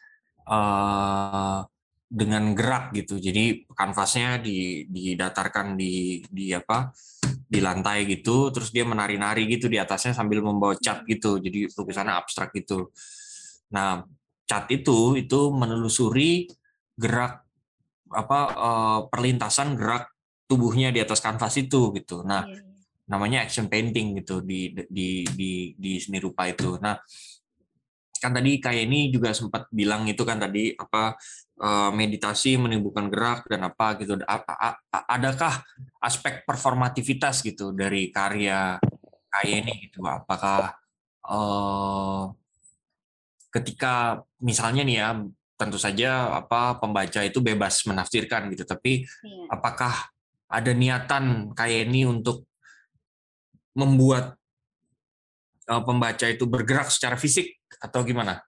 eh, 0.48 1.60
dengan 2.08 2.56
gerak 2.56 2.96
gitu. 2.96 3.20
Jadi 3.20 3.68
kanvasnya 3.68 4.40
di 4.40 4.88
didatarkan 4.88 5.76
di 5.76 6.24
di 6.24 6.56
apa 6.56 6.88
di 7.48 7.60
lantai 7.60 8.08
gitu. 8.08 8.48
Terus 8.48 8.72
dia 8.72 8.88
menari-nari 8.88 9.44
gitu 9.48 9.68
di 9.68 9.76
atasnya 9.76 10.16
sambil 10.16 10.40
membawa 10.40 10.72
cat 10.80 11.04
gitu. 11.04 11.36
Jadi 11.36 11.68
lukisannya 11.68 12.14
abstrak 12.16 12.56
gitu. 12.56 12.88
Nah 13.76 14.00
cat 14.48 14.64
itu 14.72 15.20
itu 15.20 15.40
menelusuri 15.52 16.48
gerak 16.96 17.44
apa 18.08 18.40
eh, 18.56 19.00
perlintasan 19.12 19.76
gerak 19.76 20.17
tubuhnya 20.48 20.88
di 20.90 20.98
atas 21.04 21.20
kanvas 21.20 21.54
itu 21.60 21.92
gitu. 21.94 22.24
Nah 22.24 22.48
namanya 23.08 23.44
action 23.44 23.68
painting 23.72 24.20
gitu 24.20 24.40
di 24.44 24.72
di 24.88 25.24
di 25.28 25.50
di 25.76 25.92
seni 26.00 26.18
rupa 26.20 26.48
itu. 26.48 26.80
Nah 26.80 26.96
kan 28.18 28.34
tadi 28.34 28.58
kayak 28.58 28.82
ini 28.90 29.14
juga 29.14 29.30
sempat 29.30 29.70
bilang 29.70 30.02
itu 30.10 30.26
kan 30.26 30.42
tadi 30.42 30.74
apa 30.74 31.14
eh, 31.62 31.90
meditasi 31.94 32.58
menimbulkan 32.58 33.06
gerak 33.12 33.46
dan 33.46 33.68
apa 33.70 33.94
gitu. 34.02 34.18
Apa 34.26 34.82
adakah 35.06 35.62
aspek 36.02 36.42
performativitas 36.42 37.44
gitu 37.46 37.70
dari 37.70 38.10
karya 38.10 38.80
kayak 39.30 39.54
ini 39.62 39.72
gitu? 39.86 40.02
Apakah 40.04 40.74
eh, 41.28 42.24
ketika 43.48 44.20
misalnya 44.44 44.82
nih 44.84 44.96
ya 45.00 45.08
tentu 45.58 45.74
saja 45.80 46.38
apa 46.38 46.78
pembaca 46.78 47.20
itu 47.26 47.42
bebas 47.42 47.82
menafsirkan 47.88 48.46
gitu 48.54 48.62
tapi 48.62 49.02
Iya. 49.02 49.44
apakah 49.50 49.94
ada 50.48 50.72
niatan 50.72 51.52
kayak 51.52 51.92
ini 51.92 52.08
untuk 52.08 52.48
membuat 53.76 54.34
eh, 55.68 55.82
pembaca 55.84 56.26
itu 56.26 56.44
bergerak 56.48 56.88
secara 56.88 57.14
fisik 57.20 57.60
atau 57.78 58.02
gimana? 58.02 58.40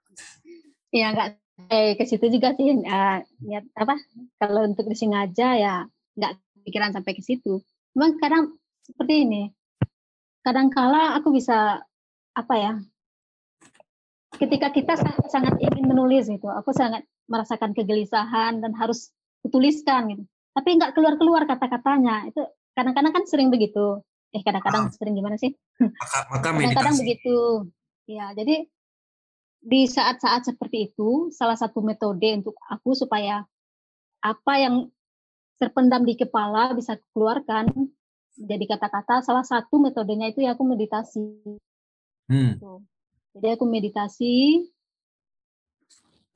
Ya 0.90 1.12
nggak 1.12 1.28
eh, 1.70 1.94
ke 1.94 2.04
situ 2.08 2.26
juga 2.32 2.56
sih 2.56 2.72
eh, 2.72 3.18
niat 3.44 3.64
apa 3.76 3.94
kalau 4.40 4.64
untuk 4.64 4.88
disengaja 4.88 5.54
ya 5.54 5.74
nggak 6.16 6.32
pikiran 6.64 6.90
sampai 6.96 7.12
ke 7.14 7.22
situ. 7.22 7.60
Memang 7.94 8.16
kadang 8.18 8.44
seperti 8.82 9.28
ini. 9.28 9.42
Kadangkala 10.40 11.20
aku 11.20 11.36
bisa 11.36 11.84
apa 12.32 12.54
ya? 12.56 12.72
Ketika 14.40 14.72
kita 14.72 14.96
sa- 14.96 15.20
sangat 15.28 15.60
ingin 15.60 15.84
menulis 15.84 16.32
gitu, 16.32 16.48
aku 16.48 16.72
sangat 16.72 17.04
merasakan 17.28 17.76
kegelisahan 17.76 18.64
dan 18.64 18.72
harus 18.72 19.12
kutuliskan 19.44 20.16
gitu. 20.16 20.24
Tapi 20.60 20.76
nggak 20.76 20.92
keluar-keluar 20.92 21.48
kata-katanya. 21.48 22.28
Itu 22.28 22.44
kadang-kadang 22.76 23.16
kan 23.16 23.24
sering 23.24 23.48
begitu. 23.48 24.04
Eh 24.36 24.44
kadang-kadang 24.44 24.92
sering 24.92 25.16
gimana 25.16 25.40
sih? 25.40 25.56
Maka, 25.80 26.28
maka 26.28 26.48
Kadang-kadang 26.52 27.00
begitu. 27.00 27.64
Ya, 28.04 28.36
jadi 28.36 28.68
di 29.64 29.80
saat-saat 29.88 30.52
seperti 30.52 30.92
itu, 30.92 31.32
salah 31.32 31.56
satu 31.56 31.80
metode 31.80 32.28
untuk 32.36 32.60
aku 32.68 32.92
supaya 32.92 33.40
apa 34.20 34.52
yang 34.60 34.92
terpendam 35.56 36.04
di 36.04 36.20
kepala 36.20 36.76
bisa 36.76 37.00
keluarkan 37.16 37.72
jadi 38.36 38.64
kata-kata. 38.68 39.24
Salah 39.24 39.48
satu 39.48 39.80
metodenya 39.80 40.28
itu 40.28 40.44
ya 40.44 40.52
aku 40.52 40.68
meditasi. 40.68 41.56
Hmm. 42.28 42.60
Gitu. 42.60 42.74
Jadi 43.32 43.48
aku 43.56 43.64
meditasi. 43.64 44.68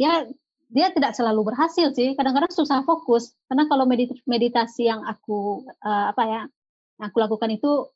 Ya, 0.01 0.27
dia 0.75 0.91
tidak 0.91 1.15
selalu 1.15 1.55
berhasil 1.55 1.95
sih. 1.95 2.19
Kadang-kadang 2.19 2.51
susah 2.51 2.83
fokus. 2.83 3.31
Karena 3.47 3.71
kalau 3.71 3.87
medit- 3.87 4.19
meditasi 4.27 4.91
yang 4.91 5.07
aku 5.07 5.63
eh, 5.71 6.07
apa 6.11 6.23
ya, 6.27 6.43
yang 6.99 7.07
aku 7.07 7.19
lakukan 7.23 7.55
itu 7.55 7.95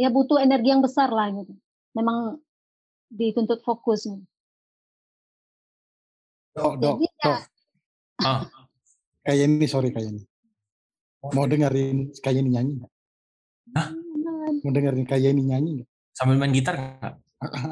ya 0.00 0.08
butuh 0.08 0.40
energi 0.40 0.72
yang 0.72 0.80
besar 0.80 1.12
lah 1.12 1.28
gitu. 1.28 1.52
Memang 1.92 2.40
dituntut 3.12 3.60
fokus. 3.60 4.08
Dok, 6.56 6.80
dok, 6.80 6.96
Jadi 6.96 7.06
ya, 7.20 7.36
dok. 7.36 7.40
Kayak 9.20 9.38
ini, 9.44 9.66
sorry 9.68 9.92
kayak 9.92 10.08
ini. 10.16 10.22
Mau 11.20 11.44
dengerin 11.44 12.16
kayak 12.24 12.38
ini 12.40 12.50
nyanyi 12.56 12.72
nggak? 12.80 12.92
Mau 14.64 14.72
dengerin 14.72 15.04
kayak 15.04 15.36
ini 15.36 15.42
nyanyi 15.52 15.70
nggak? 15.82 15.88
Sambil 16.16 16.40
main 16.40 16.54
gitar 16.56 16.80
nggak? 16.80 17.14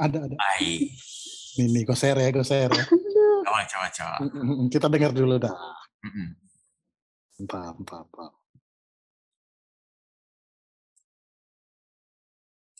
Ada, 0.04 0.18
ada. 0.28 0.36
Ai. 0.36 0.92
Nih, 1.54 1.66
nih, 1.70 1.82
goser 1.88 2.18
ya, 2.18 2.28
goser 2.28 2.68
ya. 2.68 2.84
Coba, 3.44 3.60
coba, 3.68 3.86
coba. 3.92 4.16
Kita 4.72 4.86
dengar 4.88 5.12
dulu 5.12 5.36
dah. 5.36 5.52
Paham, 7.44 7.84
paham. 7.84 8.32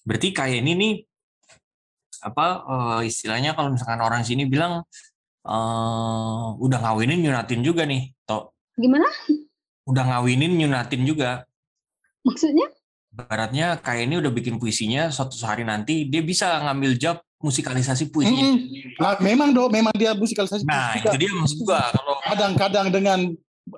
Berarti 0.05 0.29
kayak 0.37 0.61
ini 0.61 0.73
nih 0.77 0.95
apa 2.25 2.47
eh, 2.65 3.01
istilahnya 3.09 3.53
kalau 3.53 3.73
misalkan 3.77 4.01
orang 4.01 4.25
sini 4.25 4.49
bilang 4.49 4.85
eh, 5.45 6.47
udah 6.57 6.79
ngawinin 6.81 7.21
nyunatin 7.21 7.61
juga 7.61 7.85
nih, 7.85 8.13
toh 8.25 8.53
gimana? 8.77 9.07
udah 9.85 10.05
ngawinin 10.13 10.53
nyunatin 10.57 11.05
juga. 11.05 11.45
Maksudnya? 12.25 12.73
Baratnya 13.15 13.79
kayak 13.79 14.11
ini 14.11 14.15
udah 14.19 14.33
bikin 14.33 14.59
puisinya 14.59 15.13
suatu 15.13 15.39
hari 15.47 15.63
nanti 15.63 16.09
dia 16.09 16.25
bisa 16.25 16.59
ngambil 16.67 16.99
job 16.99 17.17
musikalisasi 17.45 18.09
puisinya. 18.09 18.57
Mm-mm. 18.57 18.97
Nah, 18.97 19.21
memang 19.21 19.53
dok, 19.53 19.69
memang 19.69 19.93
dia 19.93 20.17
musikalisasi. 20.17 20.65
Nah, 20.65 20.97
juga. 20.97 21.13
itu 21.13 21.17
dia 21.21 21.31
maksud 21.37 21.59
gua 21.69 21.93
kalau 21.93 22.17
Kadang-kadang 22.25 22.87
dengan 22.89 23.21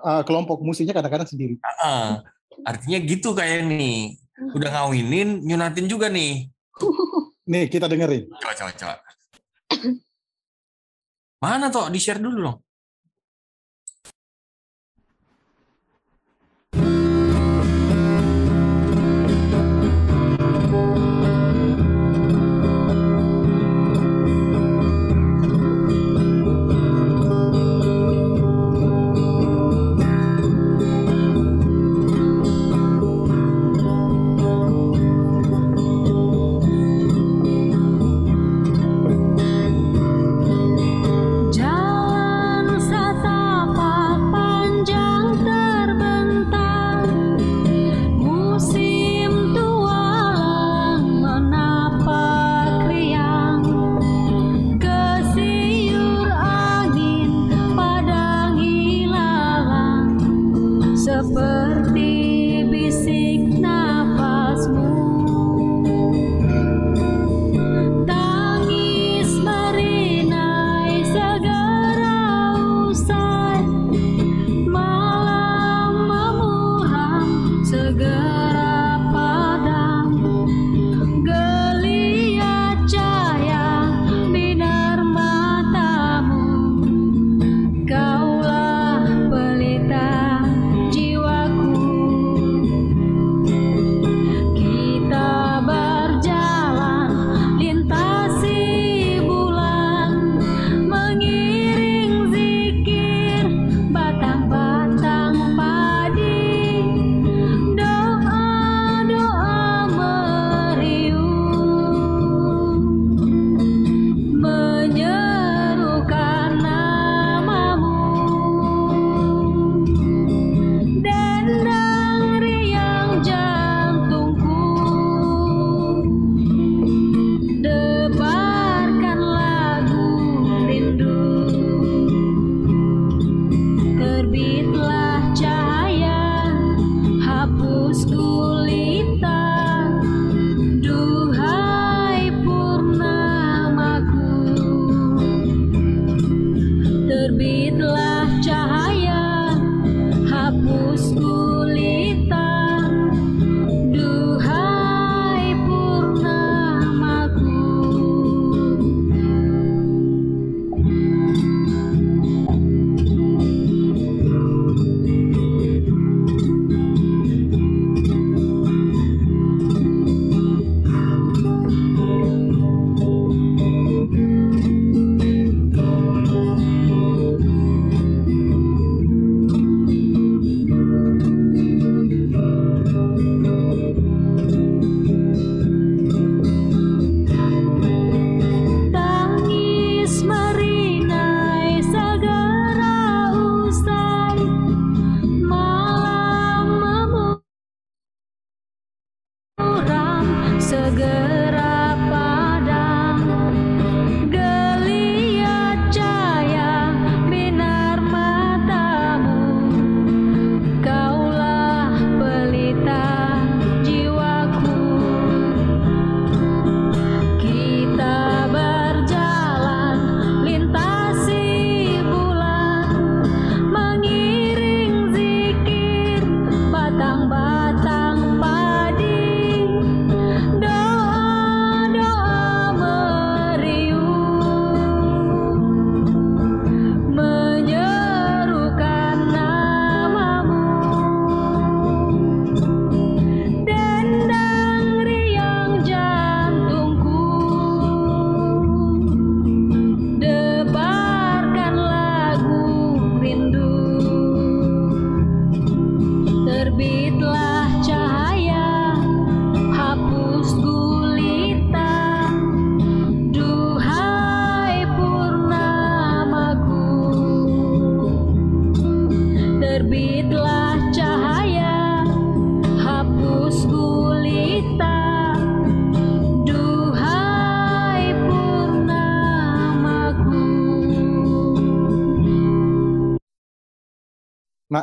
uh, 0.07 0.23
kelompok 0.23 0.63
musiknya 0.63 0.95
kadang-kadang 0.95 1.27
sendiri. 1.27 1.59
ah, 1.83 2.23
artinya 2.63 3.03
gitu 3.03 3.35
kayak 3.35 3.67
nih. 3.67 4.15
Udah 4.55 4.71
ngawinin 4.71 5.43
nyunatin 5.43 5.91
juga 5.91 6.07
nih. 6.07 6.47
Nih, 7.51 7.67
kita 7.67 7.91
dengerin. 7.91 8.31
Coba 8.39 8.55
coba 8.55 8.71
coba. 8.75 8.95
Mana 11.43 11.67
toh 11.71 11.91
di-share 11.91 12.23
dulu 12.23 12.39
dong. 12.43 12.59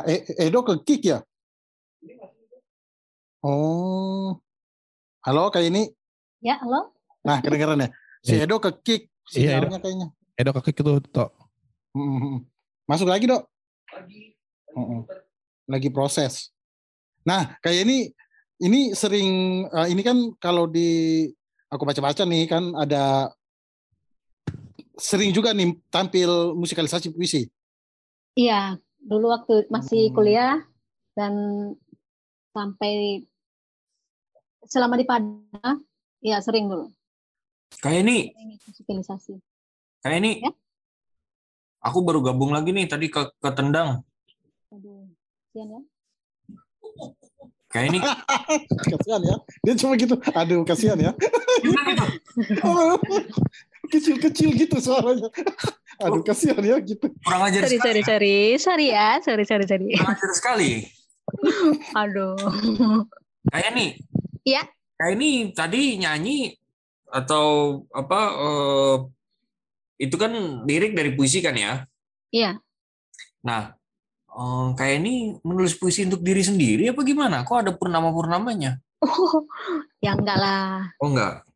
Edo 0.06 0.60
ke 0.60 0.74
kick 0.84 1.02
ya? 1.08 1.18
Oh. 3.40 4.36
Halo, 5.24 5.48
kayak 5.48 5.72
ini. 5.72 5.82
Ya, 6.44 6.60
halo. 6.60 6.92
Nah, 7.24 7.40
kedengeran 7.40 7.80
ya? 7.80 7.88
Si 8.20 8.36
Iya. 8.36 8.44
Edo 8.44 8.60
ke 8.60 8.70
kick 8.84 9.02
Iya, 9.32 9.56
sinyalnya 9.56 9.80
kayaknya. 9.80 10.08
Edo 10.36 10.50
kakek 10.52 10.84
itu 10.84 11.00
tok. 11.08 11.32
Masuk 12.84 13.08
lagi, 13.08 13.24
Dok? 13.24 13.48
Mm-mm. 14.76 15.08
Lagi 15.64 15.88
proses. 15.88 16.52
Nah, 17.24 17.56
kayak 17.64 17.88
ini 17.88 18.12
ini 18.60 18.92
sering 18.92 19.64
eh, 19.64 19.88
ini 19.88 20.02
kan 20.04 20.16
kalau 20.36 20.68
di 20.68 21.24
aku 21.72 21.88
baca-baca 21.88 22.28
nih 22.28 22.44
kan 22.44 22.76
ada 22.76 23.32
sering 25.00 25.32
juga 25.32 25.56
nih 25.56 25.72
tampil 25.88 26.52
musikalisasi 26.52 27.16
puisi. 27.16 27.48
Iya, 28.36 28.76
dulu 29.04 29.28
waktu 29.28 29.68
masih 29.68 30.08
Hmm. 30.08 30.14
kuliah 30.16 30.54
dan 31.12 31.32
sampai 32.50 33.22
selama 34.64 34.96
di 34.96 35.04
Padang, 35.04 35.84
ya 36.18 36.40
sering 36.40 36.66
dulu 36.66 36.88
Kayak 37.74 38.06
ini, 38.06 38.18
musikalisasi. 38.64 39.34
kayak 40.00 40.18
ini. 40.18 40.32
Ya. 40.40 40.50
Aku 41.84 42.00
baru 42.00 42.24
gabung 42.24 42.48
lagi 42.48 42.72
nih 42.72 42.88
tadi 42.88 43.12
ke, 43.12 43.28
ke 43.34 43.50
Tendang. 43.52 44.00
Aduh, 44.72 45.04
ya. 45.52 45.64
Kayak 47.68 47.86
ini. 47.92 47.98
kasihan 48.94 49.20
ya. 49.20 49.36
Dia 49.66 49.74
cuma 49.76 49.98
gitu. 49.98 50.16
Aduh, 50.32 50.64
kasihan 50.64 50.96
ya. 50.96 51.12
Kecil-kecil 53.92 54.54
gitu 54.56 54.80
suaranya. 54.80 55.28
Aduh, 56.02 56.22
kasihan 56.26 56.58
ya 56.64 56.76
gitu. 56.82 57.06
Kurang 57.22 57.42
ajar 57.46 57.66
Sorry, 57.66 57.78
sekali. 57.78 58.00
sorry, 58.02 58.02
sorry, 58.02 58.36
sorry 58.58 58.86
ya, 58.90 59.08
sorry, 59.22 59.44
sorry, 59.46 59.66
sorry. 59.68 59.86
Kurang 59.94 60.14
ajar 60.18 60.30
sekali. 60.34 60.70
Aduh. 62.02 62.34
Kayak 63.52 63.70
nih. 63.76 63.90
Iya. 64.44 64.62
Kayak 64.98 65.12
ini 65.18 65.30
tadi 65.54 65.82
nyanyi 65.98 66.36
atau 67.10 67.46
apa 67.94 68.20
eh, 68.34 68.96
itu 70.02 70.16
kan 70.18 70.32
lirik 70.66 70.98
dari 70.98 71.14
puisi 71.14 71.38
kan 71.38 71.54
ya? 71.54 71.86
Iya. 72.34 72.58
Nah, 73.46 73.70
eh, 74.28 74.66
kayak 74.74 74.96
ini 75.04 75.38
menulis 75.46 75.78
puisi 75.78 76.02
untuk 76.06 76.20
diri 76.26 76.42
sendiri 76.42 76.90
apa 76.90 77.00
gimana? 77.06 77.46
Kok 77.46 77.58
ada 77.60 77.72
purnama-purnamanya? 77.78 78.82
Oh, 79.04 79.46
ya 80.04 80.18
enggak 80.18 80.38
lah. 80.38 80.90
Oh 80.98 81.10
enggak. 81.12 81.46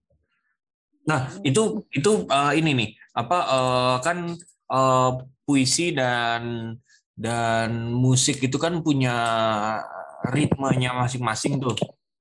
Nah, 1.08 1.32
itu 1.40 1.88
itu 1.90 2.10
eh, 2.28 2.52
ini 2.60 2.70
nih, 2.76 2.88
apa 3.18 3.38
eh, 3.42 3.96
kan 4.06 4.18
eh, 4.70 5.10
puisi 5.42 5.90
dan 5.90 6.74
dan 7.18 7.90
musik 7.90 8.38
itu 8.38 8.54
kan 8.62 8.78
punya 8.78 9.16
ritmenya 10.30 10.94
masing-masing 10.94 11.58
tuh. 11.58 11.74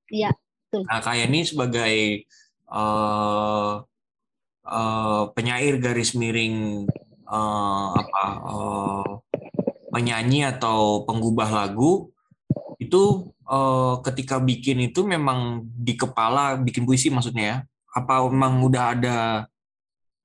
Iya, 0.10 0.34
betul. 0.34 0.82
Nah, 0.90 1.00
kayak 1.06 1.26
ini 1.30 1.40
sebagai 1.46 1.96
eh 2.68 3.74
eh, 4.68 5.24
penyair 5.38 5.76
garis 5.78 6.18
miring 6.18 6.90
eh, 7.30 7.88
apa 7.94 8.24
eh, 8.50 9.12
penyanyi 9.94 10.50
atau 10.50 11.06
penggubah 11.06 11.50
lagu 11.54 12.10
itu 12.82 13.30
eh, 13.46 13.96
ketika 14.02 14.42
bikin 14.42 14.90
itu 14.90 15.06
memang 15.06 15.62
di 15.78 15.94
kepala 15.94 16.58
bikin 16.58 16.90
puisi 16.90 17.14
maksudnya 17.14 17.46
ya? 17.46 17.58
Apa 17.94 18.26
memang 18.30 18.66
udah 18.66 18.84
ada 18.98 19.18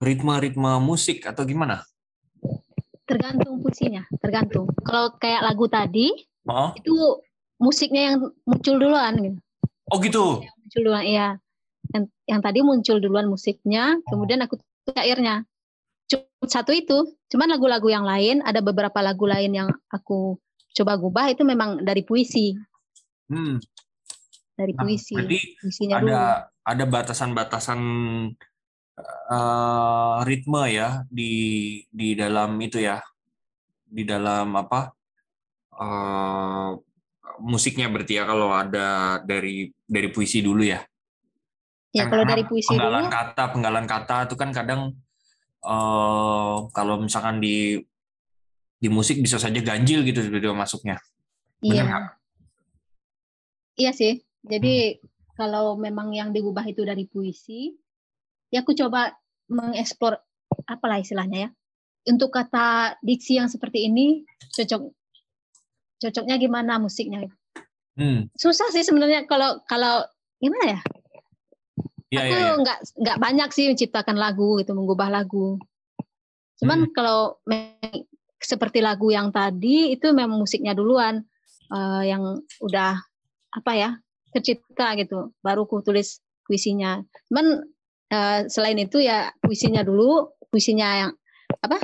ritme-ritme 0.03 0.83
musik 0.83 1.23
atau 1.25 1.47
gimana? 1.47 1.87
Tergantung 3.07 3.63
puisinya, 3.63 4.03
tergantung. 4.19 4.67
Kalau 4.83 5.15
kayak 5.17 5.47
lagu 5.47 5.67
tadi, 5.67 6.11
Oh, 6.43 6.75
itu 6.75 7.23
musiknya 7.63 8.03
yang 8.11 8.17
muncul 8.43 8.75
duluan 8.75 9.15
gitu. 9.15 9.39
oh 9.95 9.99
gitu. 10.03 10.25
Muncul 10.43 10.81
duluan, 10.83 11.05
iya. 11.07 11.29
Yang, 11.95 12.05
yang 12.27 12.41
tadi 12.43 12.59
muncul 12.67 12.99
duluan 12.99 13.31
musiknya, 13.31 14.03
kemudian 14.11 14.43
aku 14.43 14.59
syairnya. 14.91 15.47
Cuma 16.11 16.27
satu 16.45 16.75
itu, 16.75 16.99
cuman 17.31 17.55
lagu-lagu 17.55 17.87
yang 17.87 18.03
lain, 18.03 18.43
ada 18.43 18.59
beberapa 18.59 18.99
lagu 18.99 19.23
lain 19.23 19.55
yang 19.55 19.69
aku 19.87 20.35
coba 20.75 20.99
gubah 20.99 21.31
itu 21.31 21.47
memang 21.47 21.79
dari 21.79 22.03
puisi, 22.03 22.59
Hmm. 23.31 23.63
dari 24.59 24.75
Nah, 24.75 24.83
puisi. 24.83 25.15
berarti 25.15 25.39
Puisinya 25.63 25.97
dulu. 26.03 26.11
ada 26.11 26.21
ada 26.63 26.85
batasan-batasan 26.85 27.79
eh, 28.99 30.15
ritme 30.29 30.63
ya 30.69 31.03
di 31.09 31.33
di 31.89 32.13
dalam 32.19 32.57
itu 32.61 32.81
ya 32.83 33.01
di 33.89 34.03
dalam 34.05 34.53
apa 34.57 34.93
eh, 35.77 36.71
musiknya 37.43 37.89
berarti 37.89 38.21
ya 38.21 38.25
kalau 38.29 38.53
ada 38.53 39.19
dari 39.25 39.73
dari 39.89 40.09
puisi 40.13 40.41
dulu 40.45 40.65
ya 40.65 40.81
Ya, 41.93 42.09
Kan 42.09 42.17
kalau 42.17 42.25
dari 42.25 42.49
puisi 42.49 42.73
penggalan 42.73 43.05
dulu, 43.05 43.13
kata 43.13 43.45
penggalan 43.53 43.85
kata 43.85 44.17
itu 44.25 44.33
kan 44.33 44.49
kadang 44.49 44.97
eh 45.61 46.57
kalau 46.73 46.97
misalkan 47.05 47.37
di 47.37 47.85
di 48.81 48.89
musik 48.89 49.21
bisa 49.21 49.37
saja 49.37 49.61
ganjil 49.61 50.01
gitu 50.01 50.25
video 50.33 50.57
masuknya 50.57 50.97
iya. 51.61 51.85
Iya 53.77 53.93
sih. 53.97 54.21
Jadi 54.45 55.01
Hmm. 55.01 55.09
kalau 55.39 55.77
memang 55.81 56.13
yang 56.13 56.29
diubah 56.33 56.65
itu 56.69 56.85
dari 56.85 57.09
puisi, 57.09 57.73
ya 58.53 58.61
aku 58.61 58.77
coba 58.77 59.17
mengeksplor 59.49 60.21
apalah 60.69 61.01
istilahnya 61.01 61.49
ya. 61.49 61.51
Untuk 62.13 62.35
kata 62.35 62.99
diksi 63.01 63.41
yang 63.41 63.49
seperti 63.49 63.89
ini 63.89 64.27
cocok 64.53 64.83
cocoknya 66.03 66.37
gimana 66.37 66.77
musiknya? 66.77 67.25
Hmm. 67.97 68.29
Susah 68.37 68.69
sih 68.75 68.85
sebenarnya 68.85 69.25
kalau 69.25 69.65
kalau 69.65 70.05
gimana 70.37 70.79
ya? 70.79 70.81
Iya, 72.13 72.21
aku 72.29 72.35
iya, 72.37 72.45
iya. 72.45 72.53
nggak 72.61 72.79
nggak 73.01 73.19
banyak 73.19 73.49
sih 73.57 73.65
menciptakan 73.73 74.21
lagu 74.21 74.61
itu 74.61 74.77
mengubah 74.77 75.09
lagu. 75.09 75.57
Cuman 76.61 76.85
Hmm. 76.85 76.93
kalau 76.93 77.41
seperti 78.37 78.85
lagu 78.85 79.09
yang 79.09 79.33
tadi 79.33 79.97
itu 79.97 80.13
memang 80.13 80.43
musiknya 80.43 80.77
duluan 80.77 81.25
eh, 81.73 82.03
yang 82.05 82.43
udah 82.61 83.01
apa 83.53 83.73
ya 83.73 83.91
tercipta 84.33 84.97
gitu, 85.01 85.33
baru 85.41 85.65
ku 85.65 85.81
tulis 85.81 86.21
puisinya. 86.45 87.01
Cuman 87.33 87.65
eh, 88.13 88.41
selain 88.53 88.77
itu 88.77 89.01
ya 89.01 89.33
puisinya 89.41 89.81
dulu, 89.81 90.37
puisinya 90.53 91.09
yang 91.09 91.13
apa 91.65 91.81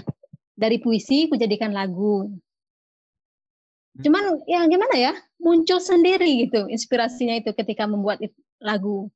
dari 0.53 0.77
puisi 0.79 1.27
ku 1.33 1.41
jadikan 1.41 1.73
lagu. 1.73 2.29
Cuman 3.99 4.45
ya 4.47 4.63
gimana 4.71 4.95
ya 4.95 5.13
muncul 5.43 5.83
sendiri 5.83 6.47
gitu 6.47 6.71
inspirasinya 6.71 7.35
itu 7.41 7.51
ketika 7.57 7.89
membuat 7.89 8.23
lagu. 8.63 9.11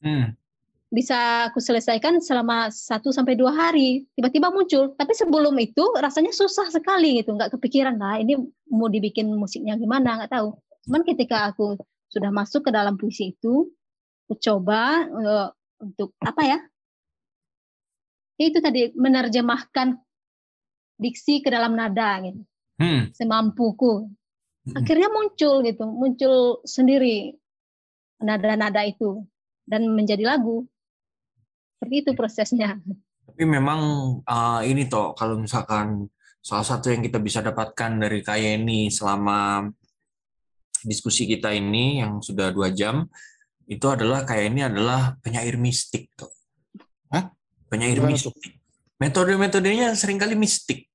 Hmm. 0.00 0.32
bisa 0.90 1.46
aku 1.52 1.62
selesaikan 1.62 2.18
selama 2.18 2.66
satu 2.72 3.14
sampai 3.14 3.38
dua 3.38 3.54
hari 3.54 4.10
tiba-tiba 4.18 4.50
muncul 4.50 4.90
tapi 4.98 5.14
sebelum 5.14 5.54
itu 5.62 5.86
rasanya 5.94 6.34
susah 6.34 6.66
sekali 6.66 7.22
gitu 7.22 7.36
nggak 7.36 7.54
kepikiran 7.54 7.94
lah 7.94 8.18
ini 8.18 8.34
mau 8.66 8.90
dibikin 8.90 9.30
musiknya 9.30 9.78
gimana 9.78 10.18
nggak 10.18 10.32
tahu 10.34 10.58
cuman 10.88 11.02
ketika 11.06 11.52
aku 11.52 11.78
sudah 12.10 12.34
masuk 12.34 12.66
ke 12.66 12.70
dalam 12.74 12.98
puisi 12.98 13.30
itu 13.30 13.70
aku 14.26 14.34
coba 14.42 15.06
eh, 15.06 15.46
untuk 15.80 16.14
apa 16.20 16.42
ya? 16.44 16.58
Itu 18.40 18.60
tadi 18.60 18.92
menerjemahkan 18.96 19.96
diksi 21.00 21.40
ke 21.40 21.48
dalam 21.48 21.76
nada 21.76 22.20
gitu. 22.24 22.44
Hmm. 22.80 23.12
semampuku. 23.12 24.08
Akhirnya 24.72 25.12
muncul 25.12 25.60
gitu 25.64 25.84
muncul 25.84 26.64
sendiri 26.64 27.36
nada-nada 28.20 28.80
itu 28.88 29.24
dan 29.68 29.84
menjadi 29.92 30.24
lagu. 30.24 30.64
Seperti 31.76 31.94
itu 32.04 32.10
prosesnya. 32.16 32.80
Tapi 33.28 33.44
memang 33.44 33.80
uh, 34.24 34.60
ini 34.64 34.88
toh 34.88 35.12
kalau 35.16 35.40
misalkan 35.40 36.08
salah 36.40 36.64
satu 36.64 36.88
yang 36.88 37.04
kita 37.04 37.20
bisa 37.20 37.44
dapatkan 37.44 38.00
dari 38.00 38.24
Kayeni 38.24 38.88
selama 38.88 39.68
diskusi 40.84 41.28
kita 41.28 41.52
ini 41.52 42.00
yang 42.00 42.24
sudah 42.24 42.48
dua 42.52 42.72
jam 42.72 43.04
itu 43.70 43.86
adalah 43.86 44.26
Kayeni 44.26 44.66
adalah 44.66 45.14
penyair 45.22 45.54
mistik 45.54 46.10
toh. 46.18 46.34
Hah? 47.08 47.30
Penyair 47.70 48.02
Gimana 48.02 48.18
mistik. 48.18 48.58
Metode-metodenya 48.98 49.94
sering 49.94 50.18
kali 50.18 50.34
mistik. 50.34 50.90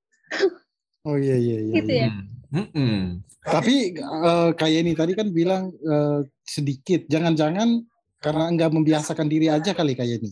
Oh 1.07 1.15
iya 1.15 1.39
iya 1.39 1.57
iya. 1.63 1.73
gitu 1.79 1.91
ya 1.93 2.09
Mm-mm. 2.51 3.21
Tapi 3.41 3.93
eh, 3.95 4.49
kayak 4.53 4.79
ini 4.83 4.91
tadi 4.91 5.13
kan 5.15 5.31
bilang 5.31 5.71
eh, 5.71 6.19
sedikit. 6.41 7.07
Jangan-jangan 7.07 7.79
karena 8.19 8.45
enggak 8.49 8.71
membiasakan 8.71 9.27
diri 9.27 9.47
aja 9.47 9.71
kali 9.71 9.95
kayak 9.95 10.19
ini. 10.19 10.31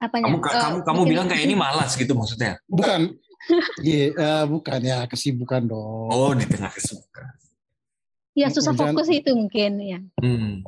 apanya 0.00 0.32
Kamu 0.32 0.38
Eh, 0.40 0.48
kamu 0.48 0.78
kamu 0.80 1.00
bilang 1.06 1.26
kayak 1.28 1.44
ini 1.44 1.54
malas 1.54 1.92
gitu 1.94 2.16
maksudnya. 2.16 2.56
Bukan. 2.66 3.14
Iya, 3.80 4.12
eh, 4.12 4.44
bukan 4.48 4.80
ya 4.80 5.04
kesibukan 5.06 5.64
dong. 5.64 6.08
Oh, 6.08 6.32
di 6.32 6.44
tengah 6.44 6.72
kesibukan. 6.72 7.36
ya 8.30 8.46
susah 8.48 8.72
Jangan- 8.72 8.94
fokus 8.96 9.08
itu 9.10 9.30
mungkin 9.34 9.70
ya 9.82 9.98
Hmm. 10.22 10.62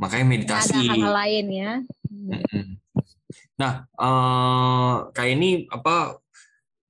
Makanya 0.00 0.24
ada 0.24 0.32
meditasi. 0.32 0.80
hal-hal 0.80 1.12
lain 1.12 1.46
ya. 1.52 1.72
Nah, 3.60 3.72
eh 3.84 4.94
kayak 5.12 5.32
ini 5.36 5.50
apa? 5.68 6.16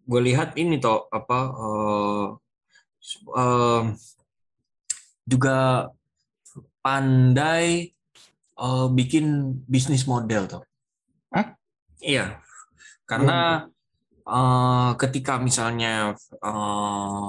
Gue 0.06 0.20
lihat 0.30 0.54
ini 0.54 0.78
toh 0.78 1.10
apa? 1.10 1.38
eh 1.50 2.26
eh, 3.34 3.82
juga 5.26 5.90
pandai 6.78 7.90
eh, 8.54 8.86
bikin 8.94 9.58
bisnis 9.66 10.06
model 10.06 10.46
toh. 10.46 10.62
Hah? 11.34 11.58
Iya, 11.98 12.38
karena 13.10 13.66
eh, 14.22 14.90
ketika 15.02 15.42
misalnya 15.42 16.14
eh, 16.38 17.26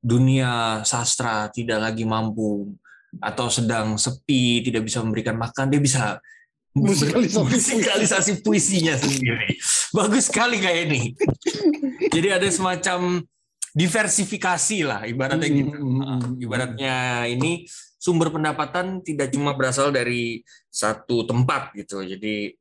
dunia 0.00 0.80
sastra 0.82 1.52
tidak 1.52 1.78
lagi 1.92 2.02
mampu 2.08 2.74
atau 3.18 3.50
sedang 3.50 3.98
sepi, 3.98 4.62
tidak 4.62 4.86
bisa 4.86 5.02
memberikan 5.02 5.34
makan, 5.34 5.66
dia 5.66 5.82
bisa 5.82 6.22
Musikalisasi. 6.70 7.42
musikalisasi 7.50 8.32
puisinya 8.46 8.94
sendiri. 8.94 9.58
Bagus 9.98 10.30
sekali 10.30 10.62
kayak 10.62 10.80
ini. 10.86 11.02
Jadi 12.14 12.28
ada 12.30 12.46
semacam 12.46 13.26
diversifikasi 13.74 14.78
lah 14.86 15.02
ibaratnya 15.02 15.50
gitu. 15.50 15.74
Hmm, 15.74 16.38
Ibaratnya 16.38 17.26
ini 17.26 17.66
sumber 17.98 18.30
pendapatan 18.30 19.02
tidak 19.02 19.34
cuma 19.34 19.58
berasal 19.58 19.90
dari 19.90 20.46
satu 20.70 21.26
tempat 21.26 21.74
gitu. 21.74 22.06
Jadi 22.06 22.54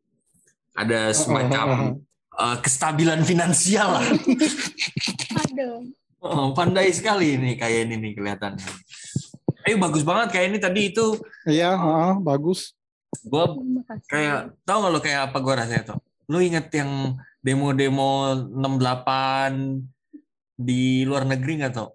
ada 0.73 1.13
semacam 1.13 2.01
eh, 2.33 2.57
kestabilan 2.65 3.21
finansial 3.21 4.01
lah. 4.01 4.05
aduh 5.45 5.85
Oh, 6.19 6.51
pandai 6.51 6.91
sekali 6.91 7.39
ini 7.39 7.55
kayak 7.55 7.87
ini 7.87 7.95
nih 7.95 8.11
kelihatannya. 8.19 8.67
Eh 9.69 9.77
bagus 9.77 10.01
banget 10.01 10.27
kayak 10.33 10.45
ini 10.49 10.57
tadi 10.57 10.81
itu 10.89 11.05
Iya, 11.45 11.77
heeh, 11.77 12.13
bagus. 12.19 12.73
kasih. 13.09 14.05
kayak 14.05 14.37
tau 14.63 14.81
gak 14.81 14.91
lo 14.91 14.99
kayak 14.99 15.21
apa 15.29 15.37
gua 15.39 15.53
rasanya 15.57 15.83
tuh 15.87 15.97
lu 16.25 16.37
inget 16.39 16.69
yang 16.71 17.17
demo-demo 17.41 18.37
68 18.53 19.81
di 20.55 21.01
luar 21.03 21.25
negeri 21.25 21.57
nggak 21.57 21.73
tau 21.73 21.93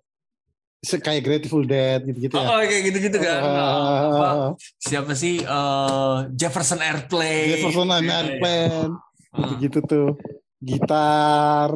Se- 0.83 0.99
Kayak 0.99 1.23
Grateful 1.23 1.65
Dead 1.65 2.03
gitu-gitu 2.03 2.35
ya. 2.35 2.45
oh 2.45 2.61
kayak 2.61 2.83
gitu-gitu 2.85 3.17
kan 3.17 3.41
Apa, 3.41 4.29
siapa 4.77 5.13
sih 5.15 5.39
eh, 5.39 6.17
Jefferson 6.31 6.77
Airplane 6.79 7.49
Jefferson. 7.57 7.89
Airplane, 7.91 8.91
Ah, 9.31 9.39
gitu-gitu 9.41 9.79
tuh. 9.83 10.09
Gitar, 10.65 11.69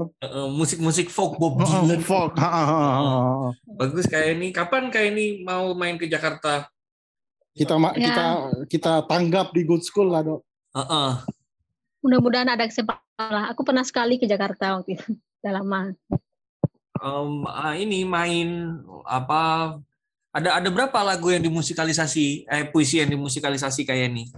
musik-musik 0.51 1.13
folk 1.13 1.37
Bob 1.37 1.61
Dylan. 1.61 2.01
folk, 2.01 2.33
bagus 3.77 4.09
kayak 4.09 4.41
ini. 4.41 4.49
Kapan 4.49 4.89
kayak 4.89 5.13
ini 5.13 5.27
mau 5.45 5.77
main 5.77 6.01
ke 6.01 6.09
Jakarta? 6.09 6.73
Kita 7.53 7.77
ma- 7.77 7.93
Ya. 7.93 8.09
kita 8.09 8.25
kita 8.67 8.93
tanggap 9.05 9.53
di 9.53 9.63
good 9.63 9.85
school 9.85 10.09
lah 10.09 10.25
dok. 10.25 10.41
Heeh. 10.73 11.11
mudah-mudahan 11.99 12.47
ada 12.49 12.63
kesempatan 12.65 13.03
lah. 13.29 13.51
Aku 13.51 13.67
pernah 13.67 13.83
sekali 13.83 14.17
ke 14.17 14.25
Jakarta 14.25 14.79
waktu 14.79 14.95
itu. 14.95 15.09
Udah 15.43 15.53
lama. 15.59 15.81
Em, 16.99 17.31
ah, 17.45 17.75
ini 17.75 18.07
main 18.07 18.79
apa 19.03 19.75
ada 20.31 20.63
ada 20.63 20.69
berapa 20.71 20.99
lagu 21.03 21.29
yang 21.29 21.43
dimusikalisasi 21.43 22.47
eh 22.47 22.65
puisi 22.71 23.03
yang 23.03 23.11
dimusikalisasi 23.11 23.83
kayak 23.83 24.15
ini? 24.15 24.31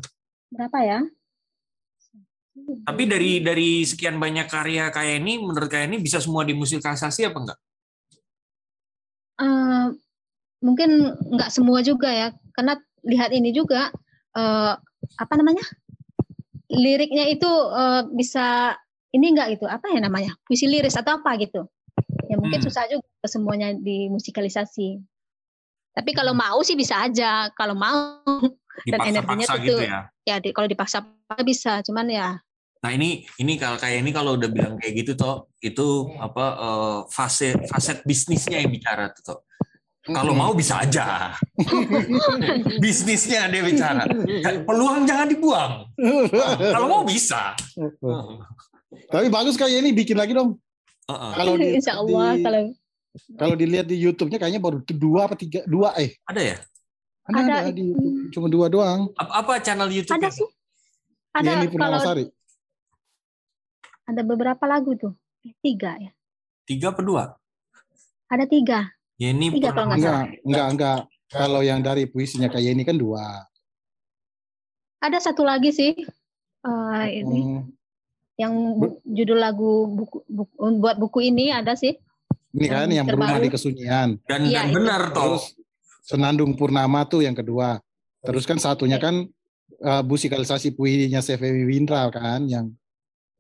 Berapa 0.49 0.81
ya 0.81 0.99
Tapi 2.81 3.03
dari 3.07 3.39
dari 3.41 3.83
sekian 3.85 4.17
banyak 4.17 4.47
karya 4.49 4.89
kayak 4.91 5.21
ini, 5.23 5.39
menurut 5.39 5.69
kayak 5.69 5.91
ini 5.93 5.99
bisa 6.03 6.19
semua 6.19 6.43
dimusikalisasi 6.49 7.29
apa 7.29 7.39
enggak? 7.39 7.59
Eh, 9.41 9.87
mungkin 10.61 10.91
nggak 11.17 11.51
semua 11.53 11.81
juga 11.81 12.09
ya. 12.13 12.29
Karena 12.53 12.77
lihat 13.07 13.33
ini 13.33 13.51
juga 13.55 13.89
eh, 14.37 14.73
apa 15.17 15.35
namanya? 15.37 15.65
Liriknya 16.71 17.27
itu 17.29 17.49
eh, 17.73 18.03
bisa 18.13 18.77
ini 19.11 19.33
enggak 19.33 19.59
gitu? 19.59 19.67
Apa 19.67 19.91
ya 19.91 20.01
namanya? 20.05 20.37
Puisi 20.45 20.69
liris 20.69 20.95
atau 20.97 21.19
apa 21.19 21.35
gitu. 21.41 21.67
Ya 22.31 22.39
mungkin 22.39 22.63
Hmm. 22.63 22.67
susah 22.71 22.87
juga 22.87 23.27
semuanya 23.27 23.75
dimusikalisasi. 23.75 25.03
Tapi 25.91 26.11
kalau 26.15 26.31
mau 26.37 26.63
sih 26.63 26.79
bisa 26.79 27.03
aja. 27.03 27.51
Kalau 27.59 27.75
mau 27.75 28.23
dan 28.87 29.01
energinya 29.03 29.47
tentu 29.51 29.67
gitu 29.67 29.83
ya. 29.83 30.07
ya 30.23 30.37
di- 30.39 30.55
kalau 30.55 30.71
dipaksa 30.71 31.03
bisa. 31.43 31.83
Cuman 31.83 32.07
ya 32.07 32.39
Nah 32.81 32.91
ini 32.97 33.29
ini 33.37 33.61
kalau 33.61 33.77
kayak 33.77 34.01
ini 34.01 34.11
kalau 34.11 34.41
udah 34.41 34.49
bilang 34.49 34.81
kayak 34.81 35.05
gitu 35.05 35.13
toh 35.13 35.53
itu 35.61 36.09
apa 36.17 36.45
eh, 36.57 36.99
fase 37.13 37.53
faset 37.69 38.01
bisnisnya 38.03 38.65
yang 38.65 38.73
bicara 38.73 39.13
tuh 39.13 39.23
toh. 39.25 39.39
Kalau 40.01 40.33
mau 40.33 40.57
bisa 40.57 40.81
aja. 40.81 41.37
Bisnisnya 42.83 43.53
dia 43.53 43.61
bicara. 43.61 44.09
Peluang 44.65 45.05
jangan 45.05 45.29
dibuang. 45.29 45.73
Kalau 46.57 46.89
mau 46.89 47.03
bisa. 47.05 47.53
Tapi 49.13 49.29
bagus 49.29 49.61
kayak 49.61 49.85
ini 49.85 49.93
bikin 49.93 50.17
lagi 50.17 50.33
dong. 50.33 50.57
Heeh. 51.05 51.31
Kalau 51.37 51.53
di, 51.61 51.67
insya 51.77 52.01
Allah 52.01 52.33
di- 52.33 52.43
kalau 52.43 52.63
kalau 53.37 53.55
dilihat 53.59 53.87
di 53.91 54.01
YouTube-nya 54.01 54.39
kayaknya 54.41 54.63
baru 54.63 54.81
dua 54.87 55.29
apa 55.29 55.35
tiga 55.37 55.67
dua 55.67 55.93
eh 55.99 56.15
Ada 56.25 56.41
ya? 56.41 56.57
ada, 57.27 57.39
Ada, 57.45 57.55
ada 57.67 57.71
di 57.71 57.83
YouTube. 57.93 58.15
cuma 58.33 58.47
dua 58.49 58.67
doang. 58.73 59.01
Apa, 59.21 59.33
apa 59.45 59.53
channel 59.61 59.91
YouTube? 59.93 60.17
ada 60.17 60.33
sih 60.33 60.49
ada 61.35 61.51
kalau 61.61 61.71
Purnamasari. 61.71 62.25
Ada 64.11 64.21
beberapa 64.21 64.65
lagu 64.65 64.93
tuh 64.95 65.15
Eh, 65.41 65.55
tiga 65.59 65.97
ya 65.97 66.11
Tiga 66.63 66.91
apa 66.91 67.01
dua? 67.01 67.25
ada 68.27 68.45
tiga 68.45 68.91
Ya 69.17 69.31
ini 69.31 69.53
Tiga 69.53 69.71
kalau 69.71 69.91
nggak 69.91 69.99
Enggak, 69.99 70.23
enggak, 70.43 70.67
enggak. 70.69 70.99
Kalau 71.27 71.61
yang 71.61 71.79
dari 71.79 72.05
puisinya 72.05 72.47
kayak 72.47 72.73
ini 72.73 72.83
kan 72.83 72.97
dua. 72.97 73.47
ada 74.99 75.19
satu 75.19 75.43
lagi 75.43 75.71
sih 75.71 75.93
eh, 76.61 77.07
ini 77.17 77.41
Hmm. 77.41 77.63
yang 78.37 78.53
bu- 78.75 79.01
judul 79.07 79.39
lagu 79.39 79.73
buku, 79.89 80.19
buku 80.27 80.53
buat 80.77 80.97
buku 80.97 81.19
ini 81.25 81.49
ada 81.51 81.73
sih 81.75 81.97
Ini 82.51 82.67
kan 82.67 82.85
Yang 82.85 82.97
yang 82.97 83.07
berumah 83.07 83.39
di 83.39 83.47
kesunyian. 83.49 84.09
Dan, 84.25 84.41
Iya, 84.45 84.59
dan 84.59 84.67
itu. 84.67 84.75
benar 84.75 85.03
toh. 85.09 85.23
Terus 85.39 85.45
Senandung 86.03 86.53
Purnama 86.53 87.07
tuh 87.07 87.23
yang 87.23 87.31
kedua. 87.33 87.79
Terus 88.21 88.43
kan 88.43 88.59
satunya 88.59 88.99
Iya. 88.99 89.07
kan 89.07 89.15
uh, 89.79 90.03
musikalisasi 90.03 90.75
puisinya 90.75 91.23
CV 91.23 91.39
Windra 91.63 92.11
kan 92.11 92.45
yang 92.45 92.75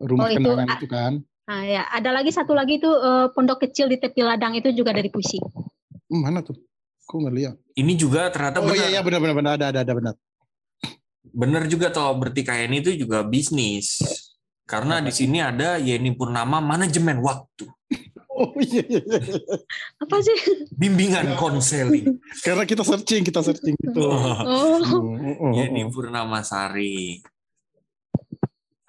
rumah 0.01 0.27
Oh, 0.27 0.33
itu, 0.33 0.41
kenangan 0.41 0.67
ah. 0.67 0.77
itu 0.81 0.87
kan. 0.89 1.13
nah 1.45 1.63
ya 1.63 1.83
ada 1.91 2.11
lagi 2.11 2.31
satu 2.31 2.55
lagi 2.55 2.79
tuh 2.79 2.95
eh, 2.95 3.27
pondok 3.31 3.65
kecil 3.65 3.87
di 3.87 3.99
tepi 3.99 4.23
ladang 4.23 4.55
itu 4.55 4.73
juga 4.73 4.91
dari 4.91 5.09
puisi 5.09 5.37
Hmm, 6.11 6.27
mana 6.27 6.43
tuh? 6.43 6.59
Kok 7.07 7.17
nggak 7.23 7.35
lihat? 7.39 7.55
Ini 7.75 7.93
juga 7.95 8.31
ternyata 8.31 8.59
Oh 8.59 8.67
benar. 8.67 8.83
iya 8.83 8.99
iya 8.99 9.01
benar 9.01 9.19
benar 9.23 9.35
benar 9.39 9.53
ada 9.55 9.67
ada 9.71 9.81
ada 9.83 9.93
benar. 9.95 10.15
Bener 11.23 11.63
juga 11.71 11.87
toh 11.91 12.11
berarti 12.19 12.43
kayak 12.43 12.67
ini 12.67 12.79
tuh 12.83 12.95
juga 12.99 13.23
bisnis. 13.23 14.03
Karena 14.67 14.99
di 14.99 15.11
sini 15.11 15.39
ada 15.39 15.79
Yeni 15.79 16.15
Purnama 16.15 16.59
manajemen 16.59 17.19
waktu, 17.19 17.67
Oh 18.31 18.55
iya 18.57 18.83
iya. 18.87 19.03
iya. 19.03 19.39
apa 19.99 20.17
sih 20.19 20.39
bimbingan 20.73 21.35
konseling. 21.35 22.19
Karena 22.41 22.63
kita 22.65 22.83
searching 22.83 23.23
kita 23.23 23.43
searching 23.43 23.75
gitu. 23.77 24.01
oh 24.01 24.19
Hmm, 24.83 25.15
oh, 25.15 25.35
oh, 25.47 25.53
Yeni 25.55 25.87
oh. 25.87 25.91
Purnama 25.91 26.43
Sari. 26.43 27.23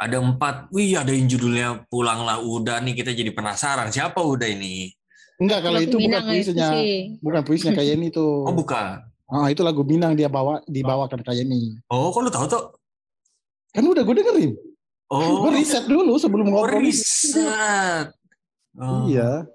Ada 0.02 0.18
empat. 0.18 0.74
Wih, 0.74 0.98
ada 0.98 1.14
yang 1.14 1.30
judulnya 1.30 1.86
Pulanglah 1.86 2.42
Uda 2.42 2.82
nih. 2.82 2.98
Kita 2.98 3.14
jadi 3.14 3.30
penasaran. 3.30 3.94
Siapa 3.94 4.18
Uda 4.18 4.50
ini? 4.50 4.90
Enggak, 5.38 5.62
kalau 5.62 5.78
Lagu 5.78 5.90
itu 5.90 5.98
bukan 5.98 6.22
puisinya, 6.26 6.68
sih. 6.74 6.94
bukan 7.22 7.42
puisinya 7.46 7.74
kayak 7.78 7.94
ini 7.98 8.08
tuh. 8.10 8.46
Oh, 8.46 8.54
bukan. 8.54 9.02
Ah, 9.30 9.48
itu 9.50 9.62
lagu 9.62 9.82
Minang 9.86 10.18
dia 10.18 10.30
bawa 10.30 10.62
dibawakan 10.66 11.22
kayak 11.22 11.46
ini. 11.46 11.78
Oh, 11.90 12.10
kok 12.10 12.22
lu 12.26 12.30
tahu 12.34 12.46
tuh? 12.50 12.64
Kan 13.74 13.86
udah 13.86 14.02
gue 14.02 14.16
dengerin. 14.18 14.52
Oh, 15.12 15.44
Gue 15.48 15.60
riset 15.60 15.86
dulu 15.86 16.16
sebelum 16.18 16.50
oh, 16.50 16.64
ngobrol. 16.66 16.82
riset. 16.82 18.12
Oh. 18.80 19.06
Iya. 19.08 19.46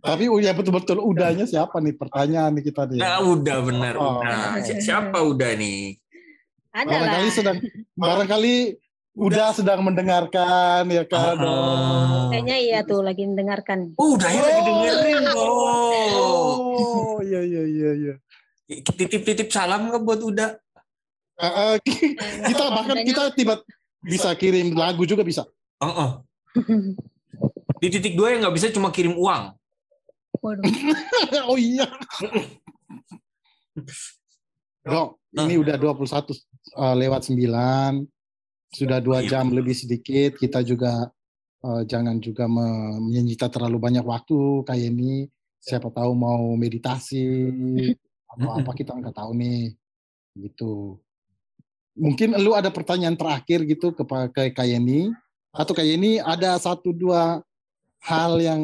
Tapi 0.00 0.30
ya 0.40 0.54
betul-betul 0.54 1.02
udahnya 1.02 1.44
siapa 1.44 1.82
nih 1.82 1.98
pertanyaan 1.98 2.54
nih 2.56 2.64
kita 2.70 2.86
nih. 2.88 2.98
Nah, 3.02 3.20
udah 3.20 3.58
bener. 3.64 3.94
Oh. 3.98 4.22
Udah. 4.22 4.62
Si- 4.64 4.80
Siapa 4.80 5.18
udah 5.20 5.50
nih? 5.58 5.98
Ada 6.72 6.86
lah. 6.86 6.92
barangkali 6.94 7.28
sedang 7.34 7.56
barangkali 7.98 8.54
udah 9.14 9.54
sedang 9.56 9.80
mendengarkan 9.86 10.84
ya 10.90 11.04
kan. 11.08 11.36
Ah. 11.40 12.28
Kayaknya 12.32 12.56
iya 12.58 12.78
tuh 12.84 13.00
lagi 13.00 13.24
mendengarkan. 13.24 13.94
Oh, 13.96 14.18
udah 14.18 14.28
ya 14.28 14.40
lagi 14.42 14.60
dengerin. 14.66 15.22
Oh. 15.32 15.56
Oh, 16.18 17.18
iya 17.24 17.40
iya 17.44 17.62
iya 17.64 17.90
iya. 17.96 18.14
Titip-titip 18.68 19.48
salam 19.48 19.88
nggak 19.88 20.02
buat 20.04 20.20
udah? 20.20 20.60
Ah, 21.38 21.46
ah, 21.46 21.74
kita 21.78 22.64
bahkan 22.74 22.98
kita 23.06 23.30
tiba 23.32 23.62
bisa 24.02 24.34
kirim 24.34 24.74
lagu 24.74 25.06
juga 25.06 25.22
bisa. 25.22 25.46
Heeh. 25.78 26.10
Di 27.78 27.86
titik 27.94 28.18
dua 28.18 28.34
yang 28.34 28.42
nggak 28.42 28.56
bisa 28.58 28.74
cuma 28.74 28.90
kirim 28.90 29.14
uang. 29.14 29.54
Waduh. 30.42 30.66
oh 31.50 31.58
iya. 31.58 31.86
Dok, 34.88 35.20
ini 35.36 35.60
udah 35.60 35.76
21 35.76 36.32
uh, 36.74 36.94
lewat 36.96 37.28
9. 37.28 37.38
Sudah 38.68 39.00
dua 39.00 39.24
Iya. 39.24 39.40
jam 39.40 39.48
lebih 39.52 39.72
sedikit. 39.72 40.36
Kita 40.36 40.60
juga 40.60 41.08
uh, 41.64 41.82
jangan 41.88 42.20
juga 42.20 42.44
me- 42.44 43.00
menyita 43.08 43.48
terlalu 43.48 43.80
banyak 43.80 44.04
waktu 44.04 44.64
kayak 44.68 44.92
ini. 44.92 45.26
Siapa 45.58 45.90
tahu 45.90 46.12
mau 46.14 46.54
meditasi 46.54 47.24
atau 48.32 48.50
apa 48.54 48.70
kita 48.76 48.94
nggak 48.94 49.16
tahu 49.16 49.32
nih. 49.34 49.72
Gitu. 50.38 51.00
Mungkin 51.98 52.38
lu 52.38 52.54
ada 52.54 52.70
pertanyaan 52.70 53.18
terakhir 53.18 53.66
gitu 53.66 53.90
ke 53.90 54.06
ke 54.30 54.54
Kayeni 54.54 55.10
atau 55.50 55.74
Kayeni 55.74 56.22
ada 56.22 56.54
satu 56.62 56.94
dua 56.94 57.42
hal 58.06 58.38
yang 58.38 58.62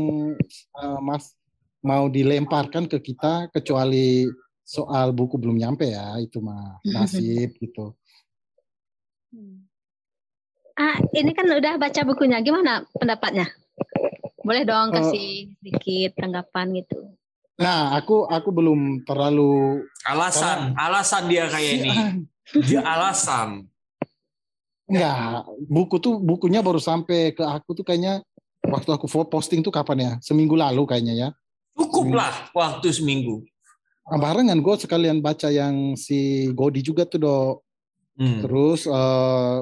uh, 0.78 1.01
Mas 1.02 1.35
mau 1.82 2.06
dilemparkan 2.06 2.86
ke 2.86 3.02
kita 3.02 3.51
kecuali 3.51 4.31
soal 4.62 5.10
buku 5.10 5.35
belum 5.36 5.59
nyampe 5.59 5.90
ya 5.90 6.14
itu 6.22 6.39
mah 6.39 6.78
nasib 6.94 7.59
gitu. 7.59 7.90
Ah, 10.74 10.98
ini 11.14 11.30
kan 11.30 11.46
udah 11.46 11.78
baca 11.78 12.01
bukunya. 12.02 12.42
Gimana 12.42 12.82
pendapatnya? 12.98 13.46
Boleh 14.42 14.66
dong 14.66 14.90
Eh, 14.90 14.94
kasih 14.98 15.28
sedikit 15.62 16.18
tanggapan 16.18 16.82
gitu. 16.82 16.98
Nah, 17.55 17.94
aku 17.94 18.26
aku 18.26 18.51
belum 18.51 19.06
terlalu 19.06 19.86
Alasan, 20.02 20.74
alasan 20.74 21.30
dia 21.30 21.46
kayak 21.46 21.72
ini. 21.80 21.92
Dia 22.68 22.84
alasan. 22.84 23.64
enggak 24.84 25.48
buku 25.64 25.96
tuh 25.96 26.20
bukunya 26.20 26.60
baru 26.60 26.76
sampai 26.76 27.32
ke 27.32 27.40
aku 27.40 27.72
tuh 27.72 27.80
kayaknya 27.88 28.20
waktu 28.68 28.92
aku 28.92 29.09
posting 29.32 29.64
tuh 29.64 29.72
kapan 29.72 29.96
ya? 29.96 30.12
Seminggu 30.20 30.52
lalu 30.52 30.84
kayaknya 30.84 31.14
ya. 31.16 31.28
Cukup 31.72 32.12
lah 32.12 32.52
waktu 32.52 32.92
seminggu. 32.92 33.48
Nah, 34.05 34.18
barengan 34.20 34.60
gue 34.60 34.74
sekalian 34.76 35.24
baca 35.24 35.48
yang 35.48 35.96
si 35.96 36.52
Godi 36.52 36.84
juga 36.84 37.09
tuh 37.09 37.16
dok. 37.24 37.55
Hmm. 38.20 38.44
Terus 38.44 38.84
eh, 38.84 39.56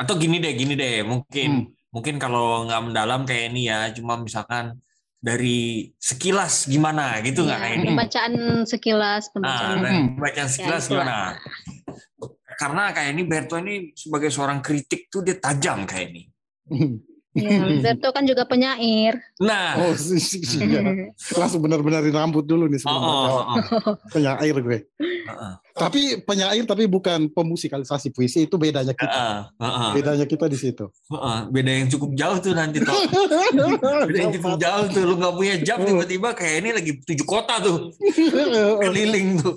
Atau 0.00 0.16
gini 0.16 0.40
deh, 0.40 0.52
gini 0.52 0.72
deh. 0.72 1.04
Mungkin 1.04 1.50
Hmm. 1.60 1.76
mungkin 1.90 2.16
kalau 2.16 2.64
nggak 2.64 2.82
mendalam 2.82 3.20
kayak 3.22 3.52
ini 3.52 3.68
ya, 3.68 3.92
cuma 3.92 4.16
misalkan 4.16 4.80
dari 5.20 5.92
sekilas 5.94 6.64
gimana 6.64 7.20
gitu 7.20 7.44
nggak 7.44 7.52
Ya, 7.52 7.62
kayak 7.62 7.76
ini. 7.76 7.86
pembacaan 7.86 8.34
sekilas, 8.64 9.22
Nah, 9.28 9.32
pembacaan. 9.36 9.76
dari 9.76 10.00
pembacaan 10.10 10.48
sekilas 10.48 10.84
lah. 10.84 10.88
gimana? 10.88 11.16
Karena 12.56 12.82
kayak 12.90 13.10
ini 13.10 13.22
Berto 13.24 13.56
ini 13.56 13.92
sebagai 13.92 14.28
seorang 14.28 14.60
kritik 14.60 15.08
tuh 15.08 15.20
dia 15.20 15.36
tajam 15.36 15.84
kayak 15.84 16.08
ini. 16.10 16.22
Ya, 17.30 17.62
Alberto 17.62 18.10
kan 18.16 18.26
juga 18.26 18.42
penyair. 18.42 19.22
Nah, 19.38 19.78
oh 19.78 19.94
si, 20.00 20.18
si, 20.18 20.42
si, 20.42 20.58
ya. 20.66 20.82
langsung 21.38 21.62
benar-benarin 21.62 22.10
rambut 22.10 22.42
dulu 22.42 22.66
nih 22.66 22.82
sebelum 22.82 22.98
Oh, 23.00 23.06
oh, 23.06 23.42
oh, 23.54 23.56
oh. 23.86 23.94
penyair 24.10 24.56
gue. 24.58 24.78
Heeh. 24.98 25.52
Tapi 25.70 26.00
penyair 26.26 26.66
tapi 26.66 26.90
bukan 26.90 27.30
pemusikalisasi 27.30 28.10
puisi 28.10 28.50
itu 28.50 28.58
bedanya 28.58 28.90
kita. 28.90 29.14
Heeh, 29.14 29.40
heeh. 29.62 29.90
Bedanya 29.94 30.26
kita 30.26 30.50
di 30.50 30.58
situ. 30.58 30.90
Heeh, 31.06 31.38
beda 31.54 31.70
yang 31.70 31.86
cukup 31.86 32.10
jauh 32.18 32.38
tuh 32.42 32.52
nanti 32.52 32.82
toh. 32.82 32.98
Beda 34.10 34.18
yang 34.18 34.34
cukup 34.34 34.54
jauh 34.58 34.86
tuh 34.90 35.02
lu 35.06 35.14
nggak 35.14 35.34
punya 35.38 35.54
jam 35.62 35.78
tiba-tiba 35.86 36.34
kayak 36.34 36.54
ini 36.66 36.70
lagi 36.74 36.92
tujuh 37.06 37.26
kota 37.26 37.62
tuh 37.62 37.94
keliling 38.82 39.38
tuh. 39.38 39.54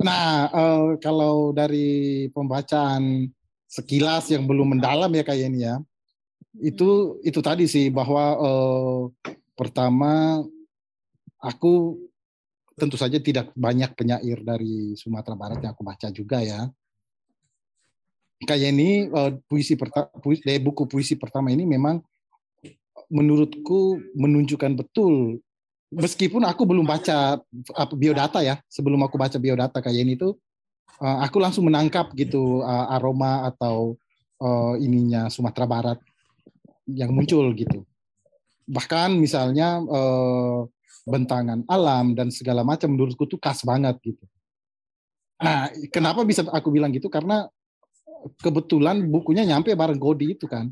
Nah, 0.00 0.48
eh, 0.48 0.88
kalau 1.04 1.52
dari 1.52 2.24
pembacaan 2.32 3.28
sekilas 3.68 4.32
yang 4.32 4.48
belum 4.48 4.76
mendalam 4.76 5.12
ya 5.12 5.22
kayak 5.22 5.52
ini 5.52 5.68
ya, 5.68 5.76
itu 6.58 7.20
itu 7.22 7.40
tadi 7.44 7.70
sih 7.70 7.92
bahwa 7.94 8.24
eh, 8.34 9.00
pertama 9.54 10.42
aku 11.38 12.00
tentu 12.74 12.96
saja 12.96 13.20
tidak 13.20 13.52
banyak 13.52 13.92
penyair 13.94 14.40
dari 14.42 14.98
Sumatera 14.98 15.36
Barat 15.38 15.60
yang 15.62 15.72
aku 15.76 15.84
baca 15.86 16.08
juga 16.10 16.42
ya. 16.42 16.66
Kayak 18.42 18.72
ini 18.74 19.06
eh, 19.06 19.32
puisi 19.46 19.78
pertama, 19.78 20.10
buku 20.64 20.82
puisi 20.90 21.14
pertama 21.14 21.54
ini 21.54 21.62
memang 21.68 22.02
menurutku 23.10 23.98
menunjukkan 24.14 24.78
betul 24.78 25.42
meskipun 25.90 26.46
aku 26.46 26.62
belum 26.62 26.86
baca 26.86 27.42
biodata 27.98 28.40
ya 28.40 28.62
sebelum 28.70 29.02
aku 29.02 29.18
baca 29.18 29.36
biodata 29.42 29.82
kayak 29.82 30.00
ini 30.06 30.14
tuh 30.14 30.38
uh, 31.02 31.18
aku 31.26 31.42
langsung 31.42 31.66
menangkap 31.66 32.14
gitu 32.14 32.62
uh, 32.62 32.94
aroma 32.94 33.50
atau 33.50 33.98
uh, 34.38 34.78
ininya 34.78 35.26
Sumatera 35.26 35.66
Barat 35.66 35.98
yang 36.94 37.10
muncul 37.14 37.50
gitu 37.54 37.84
bahkan 38.70 39.14
misalnya 39.18 39.82
uh, 39.82 40.66
bentangan 41.08 41.66
alam 41.66 42.14
dan 42.14 42.30
segala 42.30 42.62
macam 42.62 42.94
menurutku 42.94 43.26
tuh 43.26 43.40
khas 43.40 43.66
banget 43.66 43.98
gitu 44.04 44.24
nah 45.40 45.72
kenapa 45.90 46.22
bisa 46.22 46.44
aku 46.48 46.68
bilang 46.68 46.92
gitu 46.92 47.08
karena 47.08 47.48
kebetulan 48.44 49.00
bukunya 49.08 49.48
nyampe 49.48 49.72
bareng 49.72 49.96
Godi 49.96 50.36
itu 50.36 50.44
kan 50.44 50.68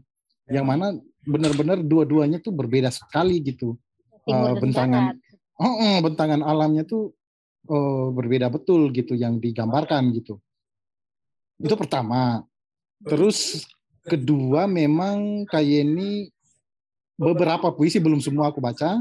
yang 0.49 0.69
mana 0.69 0.97
benar-benar 1.25 1.81
dua-duanya 1.81 2.41
tuh 2.41 2.53
berbeda 2.53 2.93
sekali 2.93 3.41
gitu 3.41 3.77
Timur 4.29 4.53
Uh, 4.53 4.55
dan 4.55 4.61
bentangan. 4.61 5.05
Oh, 5.59 5.75
oh, 5.75 5.97
bentangan 6.05 6.41
alamnya 6.45 6.85
tuh 6.85 7.17
oh, 7.73 8.13
berbeda 8.13 8.53
betul 8.53 8.93
gitu 8.93 9.17
yang 9.17 9.41
digambarkan 9.41 10.13
gitu. 10.13 10.37
Itu 11.59 11.75
pertama. 11.75 12.45
Terus 13.03 13.65
kedua 14.09 14.65
memang 14.65 15.45
kayak 15.45 15.85
ini 15.85 16.33
beberapa 17.15 17.71
puisi 17.71 18.01
belum 18.01 18.19
semua 18.19 18.49
aku 18.51 18.59
baca. 18.59 18.99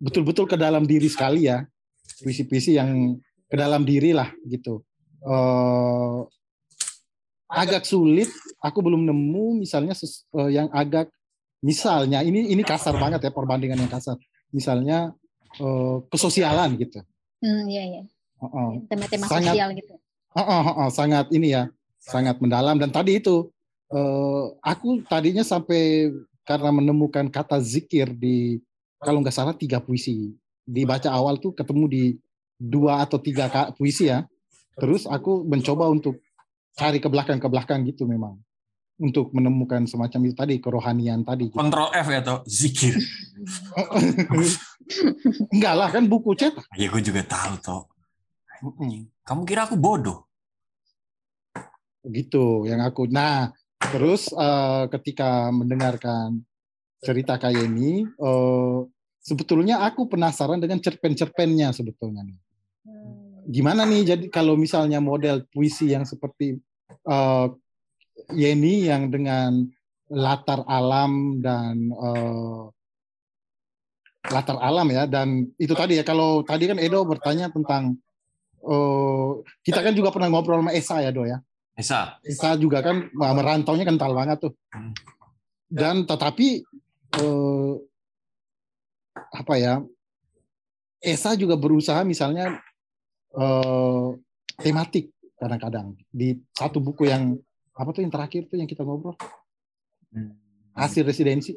Betul-betul 0.00 0.48
ke 0.48 0.56
dalam 0.56 0.88
diri 0.88 1.10
sekali 1.10 1.44
ya. 1.50 1.66
Puisi-puisi 2.22 2.76
yang 2.76 3.16
ke 3.50 3.56
dalam 3.56 3.84
diri 3.84 4.14
lah 4.16 4.30
gitu. 4.48 4.80
Eh, 5.20 6.18
agak 7.50 7.84
sulit. 7.84 8.30
Aku 8.60 8.80
belum 8.80 9.04
nemu 9.04 9.60
misalnya 9.60 9.92
ses- 9.92 10.24
eh, 10.32 10.50
yang 10.56 10.68
agak 10.70 11.08
misalnya 11.60 12.24
ini 12.24 12.48
ini 12.48 12.62
kasar 12.64 12.96
banget 12.96 13.20
ya 13.24 13.32
perbandingan 13.32 13.80
yang 13.80 13.92
kasar. 13.92 14.16
Misalnya 14.52 15.12
eh, 15.58 15.96
kesosialan 16.08 16.78
gitu. 16.78 17.02
Hmm, 17.42 17.64
iya, 17.66 17.82
iya. 17.84 18.02
Tema-tema 18.88 19.26
Sangat- 19.28 19.52
sosial 19.52 19.68
gitu. 19.76 19.94
Heeh, 20.30 20.62
heeh, 20.62 20.88
sangat 20.94 21.26
ini 21.34 21.50
ya, 21.50 21.66
sangat 21.98 22.38
mendalam 22.38 22.78
dan 22.78 22.88
tadi 22.88 23.18
itu 23.18 23.50
eh, 23.90 24.44
aku 24.62 25.02
tadinya 25.06 25.42
sampai 25.42 26.14
karena 26.46 26.70
menemukan 26.74 27.30
kata 27.30 27.62
zikir 27.62 28.10
di 28.10 28.58
kalau 29.00 29.22
nggak 29.22 29.34
salah 29.34 29.54
tiga 29.54 29.78
puisi 29.78 30.34
dibaca 30.66 31.10
awal 31.10 31.38
tuh 31.42 31.56
ketemu 31.56 31.84
di 31.90 32.04
dua 32.54 33.02
atau 33.02 33.18
tiga 33.18 33.50
puisi 33.74 34.06
ya. 34.06 34.22
Terus 34.78 35.04
aku 35.04 35.44
mencoba 35.44 35.90
untuk 35.90 36.22
cari 36.78 37.02
ke 37.02 37.10
belakang 37.10 37.42
ke 37.42 37.48
belakang 37.50 37.82
gitu 37.84 38.06
memang 38.06 38.38
untuk 39.00 39.32
menemukan 39.32 39.88
semacam 39.88 40.20
itu 40.28 40.34
tadi 40.36 40.54
kerohanian 40.60 41.24
tadi. 41.24 41.50
Gitu. 41.50 41.56
Kontrol 41.56 41.90
F 41.90 42.06
ya 42.12 42.20
toh 42.20 42.44
zikir. 42.46 42.94
Enggak 45.54 45.74
lah 45.74 45.88
kan 45.88 46.04
buku 46.06 46.36
cetak. 46.36 46.68
Ya 46.76 46.92
gue 46.92 47.02
juga 47.02 47.24
tahu 47.24 47.54
toh. 47.60 47.82
Kamu 49.24 49.42
kira 49.48 49.64
aku 49.64 49.80
bodoh? 49.80 50.30
gitu 52.00 52.64
yang 52.64 52.80
aku 52.80 53.04
nah 53.12 53.52
terus 53.90 54.30
eh, 54.30 54.84
ketika 54.94 55.50
mendengarkan 55.50 56.40
cerita 57.02 57.36
kayak 57.36 57.66
ini 57.66 58.06
eh, 58.06 58.78
sebetulnya 59.20 59.82
aku 59.84 60.06
penasaran 60.06 60.62
dengan 60.62 60.78
cerpen-cerpennya 60.80 61.74
sebetulnya 61.74 62.24
nih 62.24 62.38
gimana 63.50 63.82
nih 63.84 64.14
jadi 64.14 64.24
kalau 64.30 64.54
misalnya 64.54 65.02
model 65.02 65.42
puisi 65.50 65.90
yang 65.90 66.06
seperti 66.06 66.56
eh, 67.04 67.46
Yeni 68.30 68.86
yang 68.86 69.10
dengan 69.10 69.66
latar 70.10 70.62
alam 70.66 71.42
dan 71.42 71.90
eh, 71.90 72.64
latar 74.30 74.58
alam 74.60 74.86
ya 74.92 75.08
dan 75.10 75.48
itu 75.56 75.72
tadi 75.72 75.98
ya 75.98 76.04
kalau 76.04 76.44
tadi 76.46 76.68
kan 76.70 76.78
Edo 76.78 77.02
bertanya 77.02 77.50
tentang 77.50 77.96
eh, 78.62 79.30
kita 79.66 79.80
kan 79.82 79.94
juga 79.96 80.14
pernah 80.14 80.28
ngobrol 80.30 80.60
sama 80.62 80.72
Esa 80.76 81.02
ya 81.02 81.10
Do 81.10 81.24
ya. 81.26 81.40
Esa. 81.78 82.20
Esa 82.26 82.58
juga 82.58 82.84
kan 82.84 83.08
merantaunya 83.14 83.86
kental 83.86 84.12
banget 84.12 84.50
tuh. 84.50 84.52
Dan 85.70 86.04
tetapi 86.04 86.64
eh, 87.16 87.74
apa 89.30 89.54
ya? 89.56 89.80
Esa 91.00 91.32
juga 91.38 91.56
berusaha 91.56 92.04
misalnya 92.04 92.60
eh, 93.34 94.08
tematik 94.60 95.08
kadang-kadang 95.40 95.96
di 96.12 96.36
satu 96.52 96.84
buku 96.84 97.08
yang 97.08 97.32
apa 97.72 97.96
tuh 97.96 98.04
yang 98.04 98.12
terakhir 98.12 98.44
tuh 98.44 98.60
yang 98.60 98.68
kita 98.68 98.84
ngobrol 98.84 99.16
hasil 100.76 101.00
residensi 101.00 101.56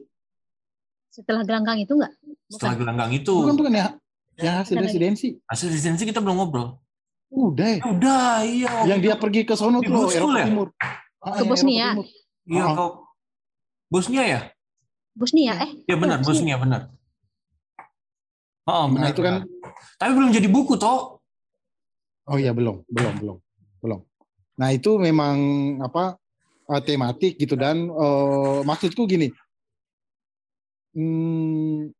Setelah 1.12 1.46
gelanggang 1.46 1.78
itu 1.84 1.94
enggak? 1.94 2.16
Setelah 2.48 2.74
gelanggang 2.80 3.12
itu. 3.14 3.36
bukan 3.36 3.58
bukan 3.60 3.74
ya 3.76 3.88
yang 4.40 4.56
hasil 4.64 4.80
residensi 4.82 5.38
Hasil 5.46 5.68
residensi 5.70 6.04
kita 6.10 6.24
belum 6.24 6.42
ngobrol. 6.42 6.80
Udah 7.34 7.68
ya. 7.68 7.82
Udah, 7.90 8.28
iya. 8.46 8.72
yang 8.86 9.00
dia 9.02 9.16
pergi 9.18 9.42
ke 9.42 9.58
sono 9.58 9.82
Di 9.82 9.90
tuh 9.90 10.14
Eropa 10.14 10.38
ya? 10.38 10.48
Timur 10.48 10.68
Ah, 11.24 11.34
Ke 11.34 11.42
yang 11.42 11.50
Bosnia. 11.50 11.88
Iya, 12.44 12.64
Ah. 12.64 12.74
kau 12.76 12.90
Bosnia 13.88 14.24
ya? 14.24 14.40
Bosnia 15.14 15.54
eh? 15.64 15.72
Iya 15.88 15.96
benar, 15.98 16.18
Bosnia. 16.22 16.56
Bosnia 16.56 16.56
benar. 16.60 16.82
Oh, 18.64 18.86
Nah, 18.86 18.92
benar. 18.92 19.08
itu 19.12 19.22
kan. 19.22 19.36
Tapi 19.98 20.12
belum 20.14 20.30
jadi 20.32 20.48
buku 20.48 20.76
toh. 20.76 21.20
Oh 22.24 22.38
iya 22.40 22.56
belum, 22.56 22.88
belum, 22.88 23.14
belum, 23.20 23.38
belum. 23.80 24.00
Nah 24.56 24.70
itu 24.72 24.96
memang 24.96 25.36
apa 25.84 26.16
eh, 26.72 26.82
tematik 26.82 27.36
gitu 27.36 27.60
dan 27.60 27.88
eh, 27.88 28.60
maksudku 28.64 29.04
gini, 29.04 29.28
hmm, 30.96 31.92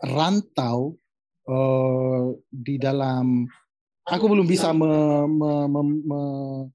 rantau 0.00 0.96
eh, 1.48 2.22
di 2.52 2.76
dalam, 2.76 3.48
aku 4.04 4.24
belum 4.28 4.44
bisa 4.44 4.70
me- 4.76 5.28
me- 5.28 5.68
me- 5.68 6.02
me- 6.04 6.66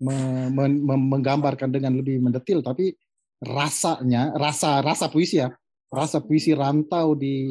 me- 0.00 0.48
me- 0.50 0.80
me- 0.80 1.08
menggambarkan 1.12 1.68
dengan 1.68 1.96
lebih 2.00 2.20
mendetil, 2.24 2.64
tapi 2.64 2.96
rasanya, 3.44 4.32
rasa 4.36 4.80
rasa 4.80 5.12
puisi 5.12 5.36
ya, 5.44 5.52
rasa 5.92 6.24
puisi 6.24 6.56
rantau 6.56 7.12
di 7.12 7.44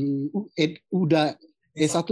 Ed- 0.57 0.81
Uda 0.89 1.37
S1 1.77 2.09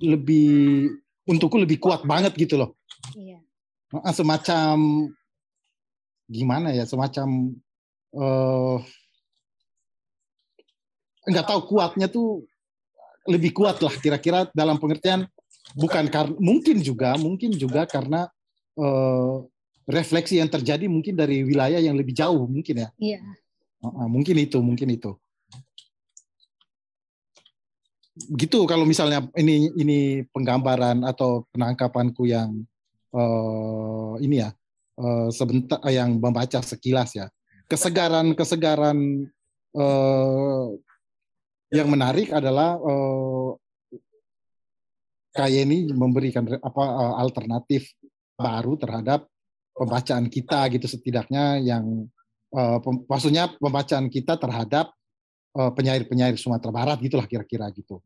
lebih 0.00 0.88
untukku 1.28 1.60
lebih 1.60 1.76
kuat 1.76 2.08
banget 2.08 2.32
gitu 2.36 2.56
loh. 2.56 2.72
Iya. 3.12 3.38
Heeh, 3.92 4.12
Semacam 4.16 4.76
gimana 6.28 6.72
ya, 6.76 6.84
semacam 6.84 7.56
eh 8.08 8.78
nggak 11.28 11.44
tahu 11.44 11.60
kuatnya 11.68 12.08
tuh 12.08 12.48
lebih 13.28 13.52
kuat 13.52 13.78
lah 13.84 13.92
kira-kira 14.00 14.48
dalam 14.56 14.80
pengertian 14.80 15.28
bukan 15.76 16.08
karena 16.08 16.34
mungkin 16.40 16.80
juga 16.80 17.12
mungkin 17.20 17.52
juga 17.52 17.84
karena 17.84 18.24
eh, 18.80 19.36
refleksi 19.88 20.36
yang 20.36 20.52
terjadi 20.52 20.84
mungkin 20.84 21.16
dari 21.16 21.40
wilayah 21.44 21.80
yang 21.80 21.96
lebih 21.96 22.12
jauh 22.12 22.44
mungkin 22.44 22.84
ya. 22.84 22.88
Iya. 23.00 23.20
Heeh, 23.84 24.06
mungkin 24.08 24.36
itu 24.36 24.58
mungkin 24.60 24.88
itu. 24.92 25.16
Gitu 28.18 28.66
kalau 28.66 28.82
misalnya 28.82 29.24
ini 29.38 29.70
ini 29.78 29.98
penggambaran 30.34 31.06
atau 31.06 31.48
penangkapanku 31.54 32.28
yang 32.28 32.52
eh, 33.16 34.12
ini 34.24 34.44
ya 34.44 34.50
eh, 35.00 35.28
sebentar 35.32 35.80
yang 35.88 36.20
membaca 36.20 36.60
sekilas 36.60 37.16
ya. 37.16 37.26
Kesegaran 37.68 38.36
kesegaran 38.36 39.28
eh, 39.72 40.66
yang 41.74 41.88
menarik 41.88 42.32
adalah 42.32 42.78
eh, 42.80 43.50
Kayeni 45.28 45.92
memberikan 45.92 46.44
apa 46.48 46.84
eh, 46.84 47.14
alternatif 47.20 47.92
baru 48.38 48.78
terhadap 48.78 49.26
pembacaan 49.76 50.26
kita 50.26 50.66
gitu 50.74 50.86
setidaknya 50.90 51.62
yang 51.62 52.06
pem- 52.82 53.04
maksudnya 53.06 53.52
pembacaan 53.60 54.10
kita 54.10 54.34
terhadap 54.40 54.90
eh, 55.58 55.70
penyair-penyair 55.74 56.34
Sumatera 56.40 56.72
Barat 56.72 56.98
gitulah 57.02 57.26
kira-kira 57.28 57.70
gitu 57.74 58.02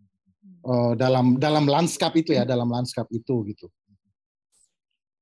Eh, 0.63 0.93
dalam 0.95 1.43
dalam 1.43 1.67
lanskap 1.67 2.15
itu 2.15 2.39
ya 2.39 2.47
dalam 2.47 2.71
lanskap 2.71 3.11
itu 3.11 3.43
gitu. 3.51 3.67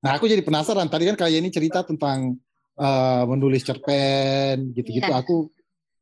Nah 0.04 0.20
aku 0.20 0.28
jadi 0.28 0.44
penasaran 0.44 0.84
tadi 0.92 1.08
kan 1.08 1.16
kayak 1.16 1.40
ini 1.40 1.48
cerita 1.48 1.80
tentang 1.80 2.36
eh, 2.76 3.22
menulis 3.24 3.64
cerpen 3.64 4.76
gitu-gitu. 4.76 5.08
Iya. 5.08 5.24
Aku 5.24 5.48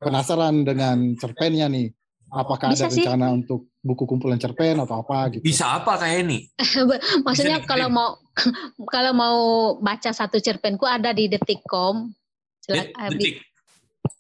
penasaran 0.03 0.67
dengan 0.67 1.15
cerpennya 1.15 1.71
nih. 1.71 1.95
Apakah 2.29 2.71
Bisa 2.71 2.85
ada 2.85 2.93
sih. 2.93 3.01
rencana 3.03 3.33
untuk 3.33 3.73
buku 3.79 4.05
kumpulan 4.05 4.37
cerpen 4.37 4.77
atau 4.79 5.01
apa 5.01 5.33
gitu? 5.33 5.41
Bisa 5.41 5.65
apa 5.75 5.97
kayak 5.97 6.17
ini? 6.23 6.45
Maksudnya 7.27 7.59
Bisa 7.59 7.67
kalau 7.67 7.89
mau 7.89 8.21
kalau 8.95 9.13
mau 9.13 9.37
baca 9.77 10.11
satu 10.11 10.37
cerpenku 10.37 10.85
ada 10.85 11.11
di 11.11 11.25
detik.com. 11.27 12.13
Eh, 12.69 12.85
di- 13.11 13.33
Detik. 13.33 13.35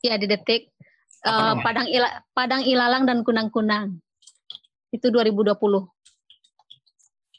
Ya 0.00 0.16
di 0.16 0.24
detik. 0.24 0.72
Apa 1.18 1.28
Eh, 1.28 1.32
namanya? 1.34 1.60
Padang 1.60 1.86
Ila, 1.86 2.08
Padang 2.32 2.62
Ilalang 2.62 3.04
dan 3.04 3.18
Kunang-Kunang. 3.20 4.00
Itu 4.88 5.10
2020. 5.10 5.52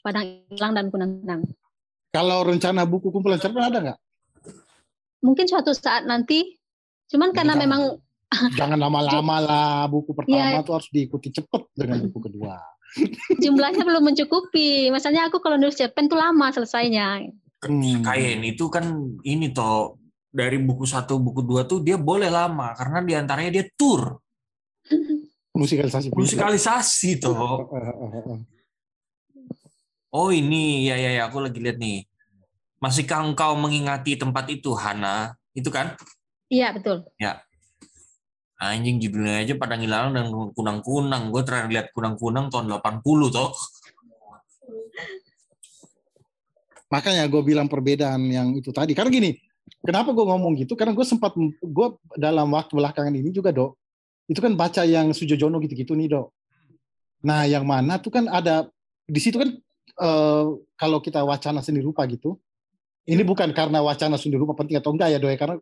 Padang 0.00 0.24
Ilalang 0.48 0.72
dan 0.72 0.86
Kunang-Kunang. 0.88 1.42
Kalau 2.10 2.42
rencana 2.42 2.84
buku 2.84 3.08
kumpulan 3.08 3.38
cerpen 3.38 3.64
ada 3.64 3.78
nggak? 3.80 3.98
Mungkin 5.20 5.46
suatu 5.46 5.70
saat 5.72 6.04
nanti. 6.04 6.56
Cuman 7.06 7.30
karena 7.30 7.52
Jangan. 7.52 7.64
memang 7.66 7.82
Jangan 8.30 8.78
lama-lama 8.78 9.36
lah. 9.42 9.78
Buku 9.90 10.14
pertama 10.14 10.38
Iya. 10.38 10.62
tuh 10.62 10.78
harus 10.78 10.88
diikuti 10.88 11.28
cepet 11.30 11.62
dengan 11.74 11.98
buku 12.06 12.18
kedua. 12.30 12.56
jumlahnya 13.38 13.86
belum 13.86 14.02
mencukupi. 14.02 14.90
Misalnya 14.90 15.30
aku 15.30 15.38
kalau 15.38 15.54
nulis 15.54 15.78
cerpen 15.78 16.10
tuh 16.10 16.18
lama 16.18 16.50
selesainya. 16.50 17.22
Hmm. 17.62 18.02
Kayak 18.02 18.30
ini 18.42 18.48
tuh 18.54 18.66
kan 18.66 18.82
ini 19.22 19.54
toh 19.54 19.98
dari 20.30 20.58
buku 20.58 20.86
satu 20.86 21.18
buku 21.18 21.42
dua 21.42 21.66
tuh 21.66 21.82
dia 21.82 21.94
boleh 21.94 22.30
lama 22.30 22.70
karena 22.74 22.98
di 23.02 23.14
antaranya 23.18 23.50
dia 23.50 23.66
tour 23.74 24.18
Musikalisasi. 25.58 26.14
musikalisasi 26.14 27.10
toh. 27.18 27.66
Eh, 27.74 27.82
eh, 27.82 28.22
eh. 28.30 28.38
Oh 30.10 30.34
ini 30.34 30.90
ya 30.90 30.98
ya 30.98 31.10
ya 31.14 31.22
aku 31.30 31.38
lagi 31.42 31.62
lihat 31.62 31.78
nih. 31.78 32.06
Masihkah 32.80 33.22
engkau 33.22 33.54
mengingati 33.54 34.16
tempat 34.16 34.50
itu 34.50 34.72
Hana? 34.74 35.36
Itu 35.52 35.70
kan? 35.70 35.94
Iya 36.48 36.74
betul. 36.74 37.06
Ya. 37.20 37.38
Anjing 38.60 39.00
judulnya 39.00 39.40
aja 39.40 39.56
Padang 39.56 39.80
Ilalang 39.80 40.12
dan 40.12 40.28
Kunang-Kunang. 40.52 41.32
Gue 41.32 41.40
terakhir 41.48 41.72
lihat 41.72 41.86
Kunang-Kunang 41.96 42.52
tahun 42.52 42.68
80 42.68 43.32
toh. 43.32 43.56
Makanya 46.92 47.24
gue 47.24 47.40
bilang 47.40 47.72
perbedaan 47.72 48.20
yang 48.28 48.52
itu 48.52 48.68
tadi. 48.68 48.92
Karena 48.92 49.08
gini, 49.08 49.32
kenapa 49.80 50.12
gue 50.12 50.26
ngomong 50.28 50.60
gitu? 50.60 50.76
Karena 50.76 50.92
gue 50.92 51.06
sempat, 51.08 51.32
gue 51.40 51.86
dalam 52.20 52.52
waktu 52.52 52.76
belakangan 52.76 53.14
ini 53.16 53.32
juga 53.32 53.48
dok, 53.48 53.80
itu 54.28 54.42
kan 54.42 54.52
baca 54.52 54.84
yang 54.84 55.14
Sujojono 55.16 55.56
gitu-gitu 55.64 55.96
nih 55.96 56.12
dok. 56.12 56.28
Nah 57.24 57.48
yang 57.48 57.64
mana 57.64 57.96
tuh 57.96 58.12
kan 58.12 58.28
ada, 58.28 58.68
di 59.08 59.20
situ 59.22 59.40
kan 59.40 59.56
eh, 60.02 60.46
kalau 60.76 60.98
kita 61.00 61.24
wacana 61.24 61.64
seni 61.64 61.80
rupa 61.80 62.04
gitu, 62.10 62.36
ini 63.08 63.24
bukan 63.24 63.54
karena 63.56 63.80
wacana 63.80 64.20
seni 64.20 64.36
rupa 64.36 64.52
penting 64.52 64.76
atau 64.82 64.92
enggak 64.92 65.14
ya 65.14 65.18
dok 65.22 65.30
ya, 65.32 65.38
karena 65.38 65.56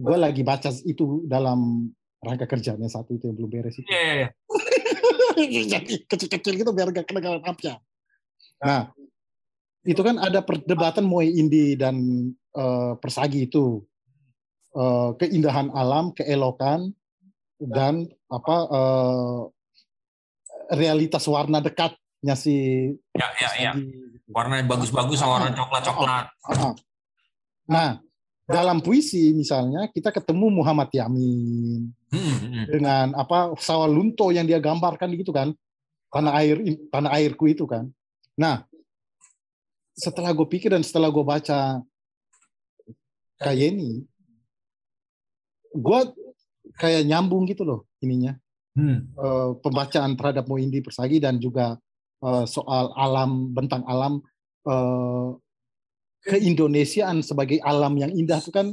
gue 0.00 0.16
lagi 0.16 0.42
baca 0.42 0.72
itu 0.88 1.22
dalam 1.28 1.92
rangka 2.22 2.46
kerjanya 2.46 2.86
satu 2.86 3.18
itu 3.18 3.28
yang 3.28 3.36
belum 3.36 3.50
beres 3.50 3.76
itu. 3.76 3.86
Iya 3.90 4.00
iya 4.00 4.14
iya. 4.14 4.28
jadi 5.78 5.94
kecil-kecil 6.06 6.54
gitu 6.62 6.70
biar 6.70 6.94
gak 6.94 7.10
kedengaran 7.10 7.42
apa 7.42 7.82
Nah, 8.62 8.94
itu 9.82 9.98
kan 10.06 10.22
ada 10.22 10.38
perdebatan 10.46 11.02
Moe 11.02 11.26
Indi 11.26 11.74
dan 11.74 11.98
eh, 12.54 12.92
Persagi 13.02 13.50
itu 13.50 13.82
Eh, 14.72 15.10
keindahan 15.20 15.68
alam, 15.76 16.16
keelokan 16.16 16.96
dan 17.60 18.08
apa 18.32 18.56
eh, 18.72 19.40
realitas 20.72 21.28
warna 21.28 21.60
dekatnya 21.60 22.32
si 22.32 22.88
Ya 23.12 23.28
ya 23.36 23.50
ya. 23.60 23.72
Persagi. 23.76 23.84
Warnanya 24.32 24.64
bagus-bagus 24.64 25.20
sama 25.20 25.44
warna 25.44 25.52
coklat-coklat. 25.52 26.24
Ah. 26.48 26.72
Nah, 27.68 28.00
dalam 28.52 28.78
puisi 28.84 29.32
misalnya 29.32 29.88
kita 29.88 30.12
ketemu 30.12 30.62
Muhammad 30.62 30.92
Yamin 30.92 31.88
Hmm, 32.12 32.36
hmm. 32.44 32.64
dengan 32.68 33.06
apa 33.16 33.56
sawalunto 33.56 34.28
yang 34.36 34.44
dia 34.44 34.60
gambarkan 34.60 35.16
gitu 35.16 35.32
kan 35.32 35.56
tanah 36.12 36.44
air 36.44 36.60
tanah 36.92 37.08
airku 37.16 37.48
itu 37.48 37.64
kan 37.64 37.88
nah 38.36 38.68
setelah 39.96 40.28
gue 40.36 40.44
pikir 40.44 40.76
dan 40.76 40.84
setelah 40.84 41.08
gue 41.08 41.24
baca 41.24 41.80
Kayeni 43.40 44.04
gue 45.72 46.00
kayak 46.76 47.08
nyambung 47.08 47.48
gitu 47.48 47.64
loh 47.64 47.88
ininya 48.04 48.36
Hmm. 48.72 49.04
Eh, 49.04 49.50
pembacaan 49.60 50.16
terhadap 50.16 50.48
Moindi 50.48 50.80
Persagi 50.80 51.20
dan 51.20 51.36
juga 51.36 51.76
eh, 52.24 52.44
soal 52.48 52.88
alam 52.96 53.52
bentang 53.52 53.84
alam 53.84 54.24
eh, 54.64 55.28
keindonesiaan 56.22 57.20
sebagai 57.20 57.58
alam 57.62 57.98
yang 57.98 58.10
indah 58.14 58.38
itu 58.38 58.54
kan 58.54 58.70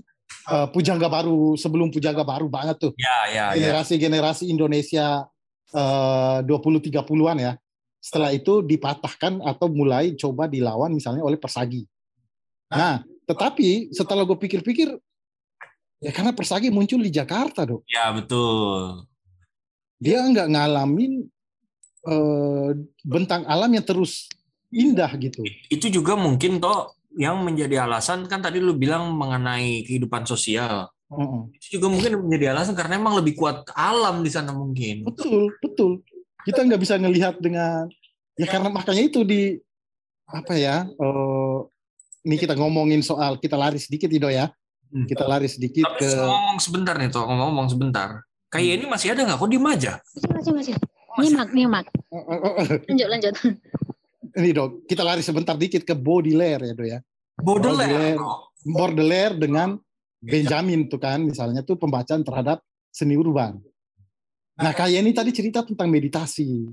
eh, 0.53 0.67
Pujangga 0.69 1.09
Baru 1.09 1.57
sebelum 1.57 1.89
Pujangga 1.89 2.21
Baru 2.21 2.47
banget 2.47 2.77
tuh. 2.89 2.93
Ya, 2.95 3.17
ya, 3.29 3.45
ya. 3.53 3.57
generasi-generasi 3.57 4.49
Indonesia 4.49 5.25
eh, 5.73 6.39
20-30-an 6.45 7.37
ya. 7.41 7.53
Setelah 7.99 8.31
itu 8.31 8.63
dipatahkan 8.63 9.43
atau 9.43 9.67
mulai 9.67 10.15
coba 10.15 10.47
dilawan 10.47 10.93
misalnya 10.93 11.25
oleh 11.25 11.35
Persagi. 11.35 11.83
Nah, 12.69 13.03
tetapi 13.27 13.91
setelah 13.91 14.23
gue 14.23 14.37
pikir-pikir, 14.39 14.93
ya 15.99 16.11
karena 16.13 16.31
Persagi 16.31 16.71
muncul 16.71 17.01
di 17.01 17.11
Jakarta 17.11 17.67
dong. 17.67 17.83
Ya, 17.89 18.13
betul. 18.13 19.03
Dia 19.99 20.23
nggak 20.23 20.47
ngalamin 20.47 21.27
eh, 22.07 22.69
bentang 23.03 23.43
alam 23.49 23.73
yang 23.73 23.83
terus 23.83 24.31
indah 24.71 25.11
gitu. 25.17 25.43
Itu 25.67 25.89
juga 25.91 26.15
mungkin 26.15 26.61
toh 26.61 26.98
yang 27.17 27.41
menjadi 27.41 27.85
alasan 27.87 28.29
kan 28.29 28.43
tadi 28.43 28.61
lu 28.61 28.77
bilang 28.77 29.13
mengenai 29.17 29.85
kehidupan 29.85 30.29
sosial. 30.29 30.89
Heeh. 31.09 31.41
Itu 31.57 31.81
juga 31.81 31.87
mungkin 31.89 32.29
menjadi 32.29 32.53
alasan 32.53 32.77
karena 32.77 33.01
emang 33.01 33.17
lebih 33.17 33.33
kuat 33.33 33.65
alam 33.73 34.21
di 34.21 34.29
sana 34.29 34.53
mungkin. 34.53 35.05
Betul, 35.09 35.49
betul. 35.57 36.05
Kita 36.45 36.61
nggak 36.61 36.81
bisa 36.81 36.95
ngelihat 37.01 37.41
dengan 37.41 37.89
ya 38.37 38.45
karena 38.45 38.69
makanya 38.69 39.03
itu 39.09 39.25
di 39.25 39.57
apa 40.29 40.53
ya? 40.53 40.85
eh, 40.85 41.57
ini 42.29 42.35
kita 42.37 42.53
ngomongin 42.53 43.01
soal 43.01 43.41
kita 43.41 43.57
lari 43.57 43.81
sedikit 43.81 44.11
Ido 44.13 44.29
ya. 44.29 44.53
Kita 44.89 45.25
lari 45.29 45.45
sedikit 45.45 45.85
Tapi 45.85 46.01
ke 46.01 46.09
ngomong 46.17 46.57
sebentar 46.57 46.97
nih 46.97 47.13
toh, 47.13 47.25
ngomong 47.25 47.69
sebentar. 47.69 48.25
Kayak 48.49 48.81
ini 48.81 48.85
masih 48.89 49.13
ada 49.13 49.21
nggak? 49.21 49.37
Kok 49.37 49.49
diem 49.49 49.67
aja? 49.69 49.93
Masih, 50.17 50.29
masih, 50.33 50.51
masih. 50.57 50.73
Nyimak, 51.19 51.49
nyimak. 51.53 51.85
Lanjut, 52.89 53.07
lanjut. 53.09 53.35
Ini 54.35 54.49
dok, 54.53 54.85
kita 54.85 55.01
lari 55.01 55.23
sebentar 55.25 55.55
dikit 55.57 55.81
ke 55.87 55.95
Baudelaire 55.97 56.61
ya 56.61 56.73
dok 56.75 56.87
ya. 56.87 56.99
Baudelaire. 57.39 58.19
Baudelaire 58.65 59.35
dengan 59.39 59.79
Benjamin 60.19 60.91
tuh 60.91 60.99
kan, 60.99 61.23
misalnya 61.23 61.63
tuh 61.63 61.79
pembacaan 61.79 62.21
terhadap 62.27 62.59
seni 62.91 63.15
urban. 63.15 63.55
Nah 64.59 64.75
kayak 64.75 64.99
ini 64.99 65.15
tadi 65.15 65.31
cerita 65.31 65.63
tentang 65.63 65.87
meditasi, 65.87 66.67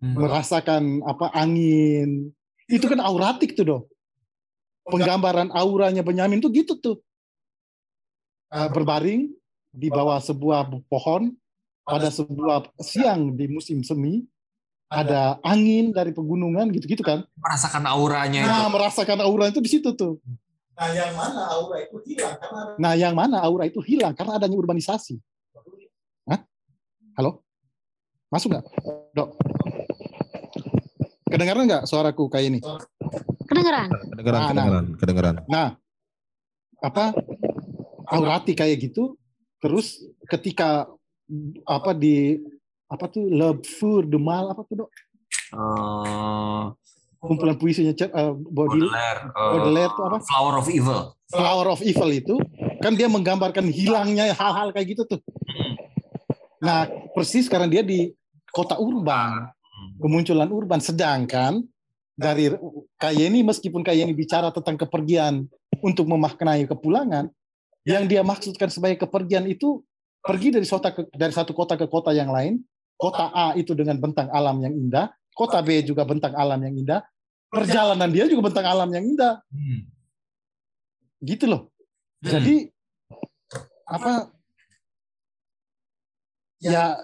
merasakan 0.00 1.04
apa 1.04 1.28
angin, 1.36 2.32
itu 2.64 2.88
kan 2.88 3.00
auratik 3.04 3.52
tuh 3.52 3.64
dok. 3.68 3.82
Penggambaran 4.84 5.52
auranya 5.52 6.00
Benjamin 6.00 6.40
tuh 6.40 6.52
gitu 6.52 6.76
tuh. 6.80 6.96
Eh, 8.52 8.68
berbaring 8.70 9.32
di 9.74 9.88
bawah 9.90 10.22
sebuah 10.22 10.70
pohon 10.86 11.34
pada 11.84 12.08
sebuah 12.08 12.70
siang 12.80 13.34
di 13.34 13.50
musim 13.50 13.82
semi 13.82 14.24
ada 14.94 15.42
angin 15.42 15.90
dari 15.90 16.14
pegunungan 16.14 16.70
gitu-gitu 16.70 17.02
kan. 17.02 17.26
Merasakan 17.38 17.84
auranya 17.90 18.46
itu. 18.46 18.50
Nah, 18.50 18.70
merasakan 18.70 19.18
aura 19.26 19.50
itu 19.50 19.58
di 19.58 19.70
situ 19.70 19.90
tuh. 19.98 20.22
Nah, 20.74 20.90
yang 20.90 21.14
mana 21.14 21.42
aura 21.54 21.76
itu 21.82 21.96
hilang 22.02 22.34
karena 22.38 22.62
Nah, 22.78 22.92
yang 22.98 23.14
mana 23.14 23.36
aura 23.42 23.64
itu 23.66 23.80
hilang 23.82 24.14
karena 24.14 24.38
adanya 24.38 24.56
urbanisasi. 24.58 25.18
Hah? 26.26 26.40
Halo? 27.18 27.42
Masuk 28.30 28.54
nggak, 28.54 28.64
dok? 29.14 29.38
Kedengaran 31.30 31.66
nggak 31.66 31.84
suaraku 31.86 32.26
kayak 32.26 32.46
ini? 32.50 32.58
Kedengeran? 33.46 33.88
Kedengeran, 33.90 34.40
Nah, 34.40 34.42
nah. 34.42 34.50
kedengeran, 34.50 34.86
kedengeran. 34.98 35.34
Nah, 35.46 35.68
apa 36.82 37.14
aurati 38.10 38.58
kayak 38.58 38.90
gitu, 38.90 39.14
terus 39.62 40.02
ketika 40.26 40.90
apa 41.64 41.90
di 41.94 42.42
apa 42.94 43.10
tuh 43.10 43.26
Le 43.26 43.58
Fur 43.66 44.06
de 44.06 44.16
Mal 44.16 44.46
apa 44.54 44.62
tuh 44.62 44.86
dok? 44.86 44.90
Eh, 45.54 46.62
Kumpulan 47.18 47.56
puisinya 47.56 47.96
Cer- 47.96 48.12
eh, 48.12 48.32
Baudelaire, 48.36 48.84
Baudelaire, 48.92 49.20
eh, 49.32 49.50
Baudelaire 49.56 49.92
tuh 49.96 50.04
apa? 50.06 50.18
Flower 50.22 50.54
of 50.60 50.66
Evil. 50.68 51.00
Flower 51.32 51.66
of 51.72 51.80
Evil 51.80 52.10
itu 52.12 52.34
kan 52.84 52.92
dia 52.92 53.08
menggambarkan 53.08 53.64
hilangnya 53.72 54.30
hal-hal 54.36 54.70
kayak 54.70 54.92
gitu 54.92 55.02
tuh. 55.08 55.20
Nah, 56.60 56.84
persis 57.16 57.48
sekarang 57.48 57.72
dia 57.72 57.80
di 57.80 58.12
kota 58.52 58.76
urban, 58.76 59.48
kemunculan 60.00 60.52
urban. 60.52 60.80
Sedangkan 60.84 61.64
dari 62.12 62.52
Kayeni 63.00 63.40
meskipun 63.40 63.80
Kayeni 63.80 64.12
bicara 64.12 64.52
tentang 64.52 64.76
kepergian 64.76 65.48
untuk 65.80 66.04
memaknai 66.08 66.68
kepulangan, 66.68 67.28
yang 67.88 68.04
dia 68.04 68.20
maksudkan 68.20 68.68
sebagai 68.68 69.00
kepergian 69.04 69.48
itu 69.48 69.80
pergi 70.24 70.56
dari 70.56 70.64
kota 70.64 70.88
ke, 70.92 71.08
dari 71.12 71.32
satu 71.32 71.52
kota 71.56 71.76
ke 71.76 71.88
kota 71.88 72.12
yang 72.12 72.28
lain. 72.32 72.60
Kota 72.94 73.30
A 73.34 73.46
itu 73.58 73.74
dengan 73.74 73.98
bentang 73.98 74.30
alam 74.30 74.62
yang 74.62 74.74
indah, 74.74 75.10
kota 75.34 75.58
B 75.60 75.82
juga 75.82 76.06
bentang 76.06 76.32
alam 76.38 76.62
yang 76.62 76.74
indah. 76.78 77.02
Perjalanan 77.50 78.10
dia 78.10 78.26
juga 78.30 78.50
bentang 78.50 78.66
alam 78.66 78.88
yang 78.90 79.04
indah. 79.04 79.42
Gitu 81.22 81.44
loh. 81.50 81.70
Jadi 82.22 82.70
apa? 83.86 84.30
ya. 86.62 86.96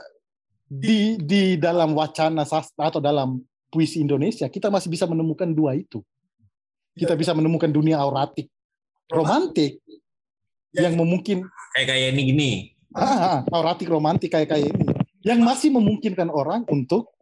Di 0.70 1.18
di 1.18 1.58
dalam 1.58 1.98
wacana 1.98 2.46
sastra 2.46 2.94
atau 2.94 3.02
dalam 3.02 3.42
puisi 3.74 3.98
Indonesia 3.98 4.46
kita 4.46 4.70
masih 4.70 4.86
bisa 4.86 5.02
menemukan 5.02 5.50
dua 5.50 5.74
itu. 5.74 5.98
Kita 6.94 7.18
bisa 7.18 7.34
menemukan 7.34 7.70
dunia 7.70 7.98
auratik, 7.98 8.46
romantik. 9.10 9.82
Yang 10.70 10.94
memungkin 10.94 11.42
Kayak 11.74 11.86
kayak 11.90 12.06
ini 12.14 12.22
gini. 12.30 12.50
ah, 12.94 13.02
ah, 13.02 13.38
auratik 13.50 13.90
romantik 13.90 14.30
kayak 14.30 14.54
kayak 14.54 14.70
ini 14.70 14.89
yang 15.24 15.40
masih 15.44 15.68
memungkinkan 15.72 16.32
orang 16.32 16.64
untuk 16.72 17.12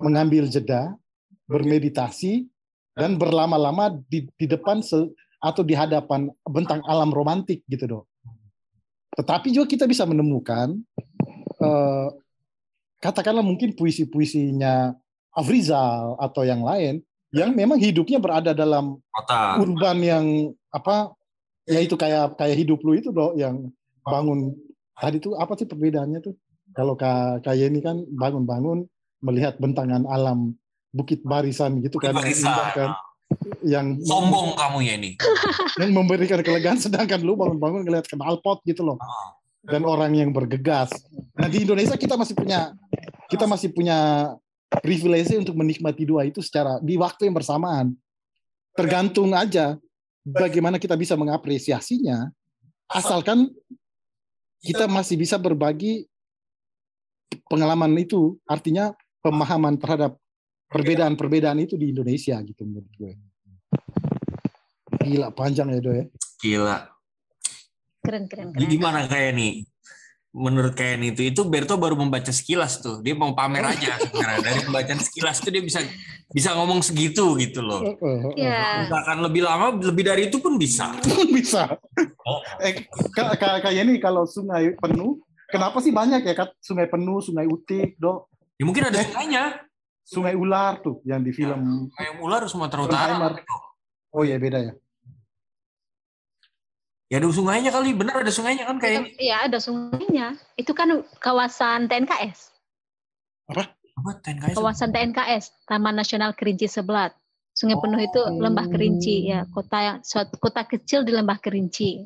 mengambil 0.00 0.48
jeda, 0.48 0.96
bermeditasi 1.44 2.48
dan 2.96 3.20
berlama-lama 3.20 3.92
di, 4.08 4.28
di 4.36 4.46
depan 4.48 4.80
se- 4.80 5.12
atau 5.42 5.60
di 5.66 5.74
hadapan 5.76 6.30
bentang 6.46 6.80
alam 6.86 7.10
romantik 7.10 7.66
gitu 7.68 7.84
dong. 7.84 8.06
Tetapi 9.18 9.52
juga 9.52 9.68
kita 9.68 9.84
bisa 9.84 10.08
menemukan 10.08 10.72
eh, 11.60 12.08
katakanlah 13.02 13.44
mungkin 13.44 13.76
puisi-puisinya 13.76 14.96
Afrizal 15.32 16.20
atau 16.20 16.44
yang 16.44 16.60
lain 16.60 17.00
yang 17.32 17.56
memang 17.56 17.80
hidupnya 17.80 18.20
berada 18.20 18.52
dalam 18.52 19.00
Kota. 19.08 19.56
urban 19.56 19.98
yang 20.04 20.26
apa 20.68 21.16
ya 21.64 21.80
itu 21.80 21.96
kayak 21.96 22.36
kayak 22.36 22.56
hidup 22.60 22.84
lu 22.84 22.92
itu 23.00 23.08
dong 23.08 23.32
yang 23.40 23.72
bangun 24.04 24.52
tadi 24.92 25.16
tuh 25.24 25.32
apa 25.40 25.56
sih 25.56 25.64
perbedaannya 25.64 26.20
tuh 26.20 26.36
kalau 26.72 26.94
ka- 26.96 27.40
kayak 27.40 27.72
ini 27.72 27.80
kan 27.80 28.02
bangun-bangun 28.08 28.88
melihat 29.22 29.56
bentangan 29.60 30.02
alam 30.08 30.56
bukit 30.92 31.24
barisan 31.24 31.80
gitu 31.80 31.96
kan 31.96 32.12
yang 32.12 32.20
Barisan. 32.20 32.52
indah 32.52 32.68
kan. 32.74 32.90
Yang 33.64 33.86
Sombong 34.10 34.52
kamu 34.58 34.78
ya 34.84 34.92
ini. 35.00 35.10
yang 35.80 35.90
memberikan 35.96 36.40
kelegaan 36.44 36.76
sedangkan 36.76 37.20
lu 37.24 37.32
bangun-bangun 37.38 37.86
ngelihat 37.86 38.06
knalpot 38.12 38.60
gitu 38.68 38.84
loh. 38.84 39.00
Dan 39.62 39.86
orang 39.86 40.12
yang 40.12 40.34
bergegas. 40.34 40.90
Nah 41.38 41.46
di 41.46 41.62
Indonesia 41.64 41.94
kita 41.94 42.18
masih 42.18 42.34
punya 42.34 42.74
kita 43.30 43.46
masih 43.46 43.70
punya 43.72 44.28
privilege 44.82 45.32
untuk 45.38 45.54
menikmati 45.54 46.02
dua 46.04 46.26
itu 46.26 46.42
secara 46.44 46.76
di 46.82 46.98
waktu 46.98 47.30
yang 47.30 47.36
bersamaan. 47.38 47.94
Tergantung 48.74 49.32
aja 49.32 49.78
bagaimana 50.26 50.76
kita 50.76 50.98
bisa 50.98 51.14
mengapresiasinya. 51.16 52.28
Asalkan 52.90 53.48
kita 54.60 54.84
masih 54.86 55.16
bisa 55.16 55.40
berbagi 55.40 56.04
pengalaman 57.46 57.92
itu 57.96 58.36
artinya 58.44 58.92
pemahaman 59.20 59.78
terhadap 59.78 60.18
perbedaan-perbedaan 60.68 61.60
itu 61.60 61.76
di 61.76 61.92
Indonesia 61.92 62.40
gitu 62.40 62.64
menurut 62.64 62.92
gue 62.96 63.12
gila 65.02 65.30
panjang 65.30 65.68
ya 65.70 65.80
do 65.82 65.92
ya 65.92 66.06
Gila. 66.42 66.90
Keren, 68.02 68.26
keren, 68.26 68.50
keren. 68.50 68.66
Gimana 68.66 69.06
kayak 69.06 69.30
nih? 69.38 69.62
Menurut 70.34 70.74
kayak 70.74 70.98
nih 70.98 71.14
itu, 71.14 71.22
itu 71.30 71.40
Berto 71.46 71.78
baru 71.78 71.94
membaca 71.94 72.34
sekilas 72.34 72.82
tuh. 72.82 72.98
Dia 72.98 73.14
mau 73.14 73.30
pamer 73.30 73.62
aja 73.62 73.94
sebenarnya. 73.94 74.42
Dari 74.42 74.66
pembacaan 74.66 74.98
sekilas 74.98 75.38
tuh 75.38 75.54
dia 75.54 75.62
bisa 75.62 75.86
bisa 76.34 76.58
ngomong 76.58 76.82
segitu 76.82 77.38
gitu 77.38 77.62
loh. 77.62 77.78
Ya. 78.34 78.90
Misalkan 78.90 79.22
lebih 79.22 79.46
lama, 79.46 79.70
lebih 79.70 80.02
dari 80.02 80.26
itu 80.26 80.42
pun 80.42 80.58
bisa. 80.58 80.98
bisa 81.36 81.78
eh 82.58 82.90
ka- 83.14 83.38
ka- 83.38 83.62
kayak 83.62 83.86
ini 83.86 84.02
kalau 84.02 84.26
sungai 84.26 84.74
penuh 84.74 85.22
kenapa 85.52 85.78
sih 85.78 85.92
banyak 85.92 86.24
ya 86.24 86.34
Kat? 86.34 86.56
sungai 86.58 86.88
penuh 86.88 87.20
sungai 87.20 87.44
utik 87.44 88.00
do 88.00 88.26
Ya 88.56 88.64
mungkin 88.64 88.88
ada 88.88 88.98
sungainya. 88.98 89.44
sungai 90.02 90.34
ular 90.34 90.80
tuh 90.80 90.98
yang 91.04 91.20
di 91.20 91.30
film 91.30 91.92
Kayak 91.94 92.18
ular 92.18 92.42
Sumatera 92.48 92.80
Utara. 92.88 93.14
Oh 94.10 94.24
iya 94.24 94.40
beda 94.40 94.58
ya 94.58 94.72
Ya 97.12 97.20
ada 97.20 97.28
sungainya 97.28 97.68
kali, 97.68 97.92
benar 97.92 98.24
ada 98.24 98.32
sungainya 98.32 98.64
kan 98.64 98.80
kayak 98.80 99.04
ini. 99.04 99.28
Iya, 99.28 99.44
ada 99.44 99.60
sungainya. 99.60 100.32
Itu 100.56 100.72
kan 100.72 100.88
kawasan 101.20 101.84
TNKS. 101.84 102.48
Apa 103.52 103.68
TNKS? 104.24 104.56
Kawasan 104.56 104.96
TNKS, 104.96 105.68
Taman 105.68 105.92
Nasional 105.92 106.32
Kerinci 106.32 106.72
Sebelat. 106.72 107.12
Sungai 107.52 107.76
Penuh 107.76 108.00
itu 108.00 108.16
Lembah 108.40 108.64
Kerinci, 108.64 109.28
ya 109.28 109.44
kota 109.52 109.76
yang 109.76 109.98
suatu 110.00 110.40
kota 110.40 110.64
kecil 110.64 111.04
di 111.04 111.12
Lembah 111.12 111.36
Kerinci. 111.36 112.00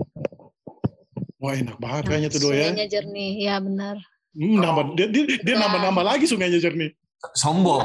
Wah 1.37 1.53
enak 1.53 1.77
banget 1.77 2.03
kayaknya 2.07 2.29
tuh 2.33 2.41
do 2.41 2.51
ya 2.51 2.71
Sungainya 2.73 2.87
jernih, 2.89 3.33
ya 3.41 3.55
benar. 3.61 3.97
Hmm, 4.37 4.57
nambah 4.61 4.85
dia 4.95 5.07
dia, 5.09 5.25
dia 5.41 5.55
nambah-nambah 5.57 6.05
lagi 6.05 6.25
sungainya 6.25 6.61
jernih 6.61 6.93
Sombong. 7.33 7.83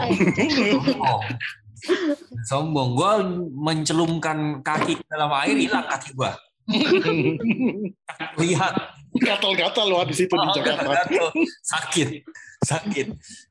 Sombong. 2.46 2.90
Gue 2.94 3.14
mencelumkan 3.58 4.62
kaki 4.62 5.02
ke 5.02 5.06
dalam 5.10 5.32
air, 5.42 5.56
hilang 5.58 5.88
kaki 5.88 6.14
gue. 6.14 6.32
Lihat. 8.44 8.74
Gatal-gatal 9.12 9.86
loh 9.92 10.04
di 10.08 10.16
situ 10.16 10.32
di 10.32 10.48
Oh, 10.48 10.56
Jakarta. 10.56 10.88
gatal. 11.04 11.28
sakit, 11.68 12.24
sakit. 12.64 13.08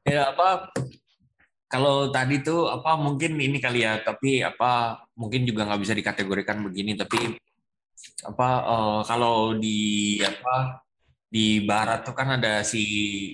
Ya 0.08 0.32
apa? 0.32 0.72
Kalau 1.68 2.08
tadi 2.08 2.40
tuh 2.40 2.66
apa 2.66 2.96
mungkin 2.96 3.36
ini 3.36 3.60
kali 3.60 3.84
ya, 3.84 4.00
tapi 4.00 4.40
apa 4.40 5.04
mungkin 5.14 5.44
juga 5.44 5.68
nggak 5.68 5.80
bisa 5.84 5.92
dikategorikan 5.92 6.64
begini, 6.64 6.96
tapi 6.96 7.36
apa 8.26 8.48
eh, 8.64 9.00
kalau 9.08 9.56
di 9.56 9.78
apa 10.20 10.84
di 11.30 11.62
barat 11.62 12.02
tuh 12.02 12.14
kan 12.18 12.36
ada 12.40 12.66
si 12.66 12.82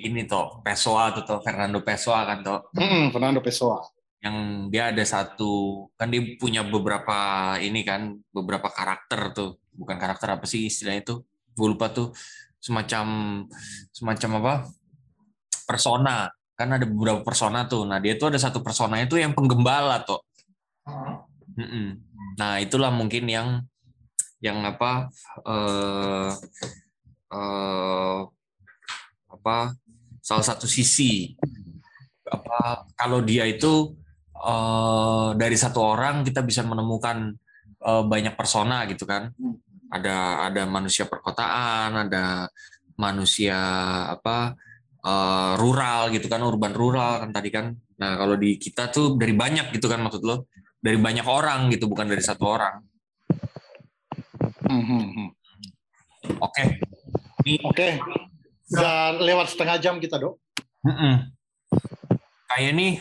ini 0.05 0.29
toh 0.29 0.61
Pessoa 0.61 1.11
tuh 1.17 1.25
toh 1.25 1.41
Fernando 1.41 1.81
Pessoa 1.81 2.29
kan 2.29 2.39
toh. 2.45 2.61
Hmm, 2.77 3.11
Fernando 3.15 3.41
Pessoa. 3.41 3.81
yang 4.17 4.67
dia 4.75 4.91
ada 4.91 5.05
satu 5.07 5.87
kan 5.95 6.11
dia 6.11 6.19
punya 6.41 6.67
beberapa 6.67 7.15
ini 7.63 7.87
kan 7.87 8.17
beberapa 8.35 8.69
karakter 8.73 9.31
tuh. 9.37 9.51
Bukan 9.77 9.97
karakter 10.03 10.35
apa 10.35 10.45
sih 10.49 10.67
istilahnya 10.67 11.05
itu 11.05 11.15
gue 11.55 11.69
lupa 11.69 11.93
tuh. 11.95 12.11
Semacam 12.59 13.07
semacam 13.95 14.31
apa 14.43 14.55
persona. 15.69 16.33
Kan 16.57 16.73
ada 16.75 16.89
beberapa 16.89 17.21
persona 17.23 17.69
tuh. 17.71 17.85
Nah 17.87 18.01
dia 18.03 18.19
tuh 18.19 18.35
ada 18.35 18.41
satu 18.41 18.65
persona 18.65 18.99
itu 18.99 19.15
yang 19.21 19.37
penggembala 19.37 20.03
tuh 20.03 20.27
Mm-mm. 21.57 21.99
nah 22.37 22.61
itulah 22.61 22.93
mungkin 22.93 23.25
yang 23.27 23.49
yang 24.41 24.61
apa 24.65 25.09
eh 25.47 26.31
eh, 27.33 28.19
apa 29.33 29.57
salah 30.21 30.45
satu 30.47 30.67
sisi. 30.69 31.35
Apa 32.27 32.91
kalau 32.99 33.23
dia 33.23 33.47
itu 33.47 33.95
eh, 34.35 35.29
dari 35.39 35.57
satu 35.57 35.81
orang 35.83 36.27
kita 36.27 36.43
bisa 36.43 36.63
menemukan 36.67 37.33
eh, 37.81 38.05
banyak 38.05 38.35
persona 38.35 38.85
gitu 38.91 39.07
kan. 39.09 39.33
Ada 39.87 40.51
ada 40.51 40.63
manusia 40.67 41.07
perkotaan 41.07 42.11
ada 42.11 42.51
manusia 42.99 43.59
apa 44.11 44.57
eh, 45.05 45.53
rural 45.61 46.11
gitu 46.15 46.27
kan 46.29 46.43
urban 46.45 46.75
rural 46.75 47.23
kan 47.23 47.31
tadi 47.33 47.49
kan. 47.55 47.73
Nah 48.03 48.13
kalau 48.21 48.37
di 48.37 48.59
kita 48.61 48.93
tuh 48.93 49.17
dari 49.17 49.33
banyak 49.33 49.73
gitu 49.75 49.87
kan 49.89 50.03
maksud 50.05 50.23
lo. 50.27 50.51
Dari 50.77 50.99
banyak 51.03 51.27
orang 51.27 51.67
gitu 51.73 51.91
bukan 51.91 52.07
dari 52.07 52.23
satu 52.23 52.47
orang 52.47 52.79
Hmm, 54.67 54.83
hmm, 54.83 55.05
hmm. 55.09 55.29
oke 56.37 56.65
ini 57.43 57.57
Oke. 57.63 58.03
Udah 58.67 59.15
lewat 59.17 59.47
setengah 59.49 59.79
jam 59.79 59.97
kita, 59.97 60.19
Dok. 60.19 60.43
mm-mm. 60.83 61.31
kayak 62.49 62.73
nih 62.73 62.95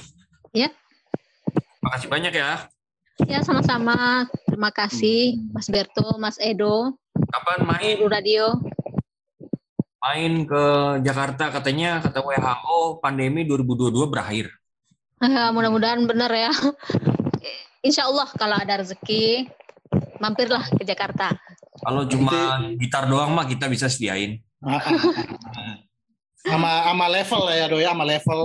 Ya. 0.54 0.70
makasih 1.82 2.06
banyak 2.08 2.32
ya 2.32 2.70
Ya 3.24 3.40
sama-sama. 3.42 4.28
Terima 4.46 4.70
kasih 4.70 5.40
Mas 5.50 5.66
Berto, 5.66 6.04
Mas 6.16 6.36
Edo, 6.38 7.00
kapan 7.26 7.64
main 7.64 7.96
Guru 7.98 8.12
Radio. 8.12 8.46
main 9.98 10.44
ke 10.44 10.64
Jakarta 11.02 11.50
katanya 11.50 11.98
kata 12.00 12.20
WHO 12.20 13.00
pandemi 13.00 13.42
2022 13.42 13.90
berakhir 14.06 14.52
Ah, 15.18 15.50
Mudah-mudahan 15.50 16.04
benar 16.04 16.30
ya. 16.30 16.52
Insya 17.82 18.06
Allah 18.06 18.28
kalau 18.30 18.54
ada 18.54 18.78
rezeki, 18.78 19.48
mampirlah 20.20 20.62
ke 20.70 20.84
Jakarta. 20.84 21.32
Kalau 21.86 22.02
cuma 22.06 22.38
gitar 22.76 23.06
doang 23.06 23.30
mah 23.32 23.46
kita 23.46 23.70
bisa 23.70 23.86
sediain. 23.86 24.42
Ah, 24.60 24.82
ah. 24.82 25.78
Sama 26.42 26.72
sama 26.84 27.06
level 27.08 27.42
lah 27.42 27.56
ya, 27.56 27.66
Dok 27.66 27.80
ya, 27.80 27.90
sama 27.94 28.06
level 28.06 28.40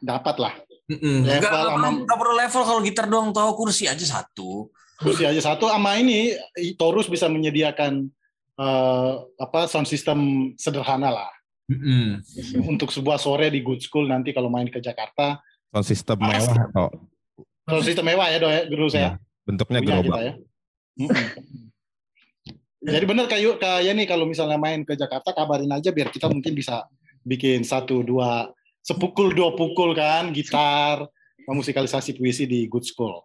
dapat 0.00 0.36
lah. 0.38 0.54
Mm-mm. 0.88 1.22
Level 1.22 1.38
Nggak, 1.38 1.52
nggak 1.52 1.68
sama 1.68 2.16
perlu- 2.16 2.38
level 2.38 2.62
kalau 2.64 2.80
gitar 2.80 3.06
doang 3.06 3.28
tahu 3.30 3.50
kursi 3.56 3.84
aja 3.84 4.02
satu. 4.02 4.70
kursi 4.98 5.22
aja 5.22 5.38
satu 5.38 5.70
sama 5.70 5.94
ini 5.94 6.34
Torus 6.74 7.06
bisa 7.06 7.30
menyediakan 7.30 8.10
eh, 8.56 9.12
apa 9.38 9.70
sound 9.70 9.86
system 9.86 10.18
sederhana 10.58 11.14
lah 11.14 11.30
Mm-mm. 11.70 12.18
untuk 12.66 12.90
sebuah 12.90 13.14
sore 13.14 13.46
di 13.46 13.62
Good 13.62 13.86
School 13.86 14.10
nanti 14.10 14.34
kalau 14.34 14.50
main 14.50 14.66
ke 14.66 14.82
Jakarta. 14.82 15.38
Sound 15.70 15.86
system 15.86 16.18
mewah 16.18 16.50
atau 16.66 16.88
Sound 17.62 17.84
system 17.84 18.04
mewah 18.08 18.26
ya, 18.26 18.38
Dok 18.40 18.50
ya, 18.50 18.62
Guru 18.66 18.86
saya. 18.90 19.10
bentuknya 19.46 19.78
Punya 19.78 19.90
gerobak. 20.02 20.18
ya. 20.18 20.32
Jadi 22.78 23.04
benar 23.10 23.26
kayak 23.26 23.58
kayak 23.58 23.92
nih 23.98 24.06
kalau 24.06 24.22
misalnya 24.22 24.54
main 24.54 24.86
ke 24.86 24.94
Jakarta 24.94 25.34
kabarin 25.34 25.74
aja 25.74 25.90
biar 25.90 26.14
kita 26.14 26.30
mungkin 26.30 26.54
bisa 26.54 26.86
bikin 27.26 27.66
satu 27.66 28.06
dua 28.06 28.54
sepukul 28.86 29.34
dua 29.34 29.52
pukul 29.58 29.98
kan 29.98 30.30
gitar 30.30 31.10
musikalisasi 31.48 32.14
puisi 32.14 32.44
di 32.44 32.68
Good 32.68 32.86
School. 32.86 33.24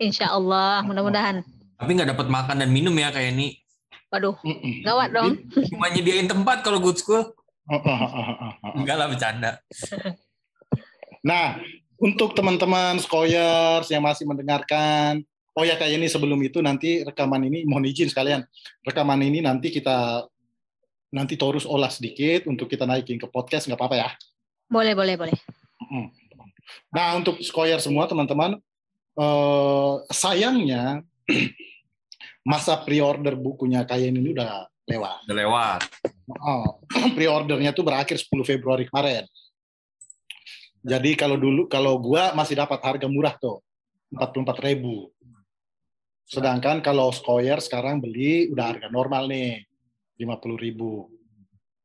Insya 0.00 0.32
Allah, 0.32 0.82
mudah-mudahan. 0.82 1.44
Tapi 1.76 1.90
nggak 1.96 2.10
dapat 2.16 2.26
makan 2.28 2.56
dan 2.64 2.70
minum 2.72 2.92
ya 2.96 3.12
kayak 3.14 3.36
ini. 3.36 3.60
Waduh, 4.10 4.34
gawat 4.82 5.14
dong. 5.14 5.38
Cuma 5.70 5.86
nyediain 5.92 6.26
tempat 6.26 6.66
kalau 6.66 6.82
good 6.82 6.98
school. 6.98 7.22
Enggak 8.80 8.96
lah 8.98 9.06
bercanda. 9.06 9.62
Nah, 11.22 11.62
untuk 12.00 12.34
teman-teman 12.34 12.98
skoyers 12.98 13.86
yang 13.92 14.02
masih 14.02 14.26
mendengarkan, 14.26 15.22
oh 15.56 15.64
ya 15.66 15.74
kayak 15.74 15.98
ini 15.98 16.06
sebelum 16.06 16.38
itu 16.42 16.62
nanti 16.62 17.02
rekaman 17.02 17.46
ini 17.46 17.66
mohon 17.66 17.86
izin 17.86 18.10
sekalian, 18.10 18.44
rekaman 18.86 19.20
ini 19.22 19.42
nanti 19.42 19.74
kita 19.74 20.26
nanti 21.10 21.34
terus 21.34 21.66
olah 21.66 21.90
sedikit 21.90 22.46
untuk 22.46 22.70
kita 22.70 22.86
naikin 22.86 23.18
ke 23.18 23.26
podcast 23.26 23.66
nggak 23.66 23.78
apa-apa 23.78 23.96
ya. 23.98 24.08
Boleh, 24.70 24.94
boleh, 24.94 25.18
boleh. 25.18 25.34
Nah, 26.94 27.18
untuk 27.18 27.42
skoyer 27.42 27.82
semua 27.82 28.06
teman-teman, 28.06 28.54
eh, 29.18 29.94
sayangnya 30.14 31.02
masa 32.50 32.78
pre-order 32.78 33.34
bukunya 33.34 33.82
kayak 33.82 34.14
ini 34.14 34.30
udah 34.30 34.70
lewat. 34.86 35.16
Udah 35.26 35.36
lewat. 35.36 35.80
Oh, 36.38 36.78
pre-ordernya 37.16 37.74
tuh 37.74 37.82
berakhir 37.82 38.18
10 38.18 38.30
Februari 38.46 38.86
kemarin. 38.86 39.26
Jadi 40.80 41.12
kalau 41.12 41.36
dulu 41.36 41.68
kalau 41.68 42.00
gua 42.00 42.32
masih 42.32 42.56
dapat 42.56 42.80
harga 42.80 43.04
murah 43.04 43.36
tuh 43.36 43.60
44.000. 44.14 44.80
Sedangkan 46.30 46.78
kalau 46.78 47.10
Skoyer 47.10 47.58
sekarang 47.58 47.98
beli 47.98 48.46
udah 48.54 48.70
harga 48.70 48.86
normal 48.86 49.26
nih 49.26 49.66
50.000. 50.14 51.10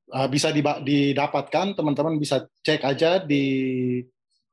Uh, 0.06 0.28
bisa 0.30 0.54
diba- 0.54 0.86
didapatkan 0.86 1.74
teman-teman 1.74 2.22
bisa 2.22 2.46
cek 2.62 2.86
aja 2.86 3.18
di 3.18 3.46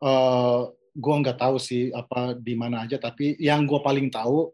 eh 0.03 0.61
gua 0.97 1.15
nggak 1.21 1.37
tahu 1.37 1.61
sih 1.61 1.93
apa 1.93 2.33
di 2.35 2.57
mana 2.57 2.89
aja 2.89 2.97
tapi 2.97 3.37
yang 3.37 3.69
gua 3.69 3.85
paling 3.85 4.09
tahu 4.09 4.49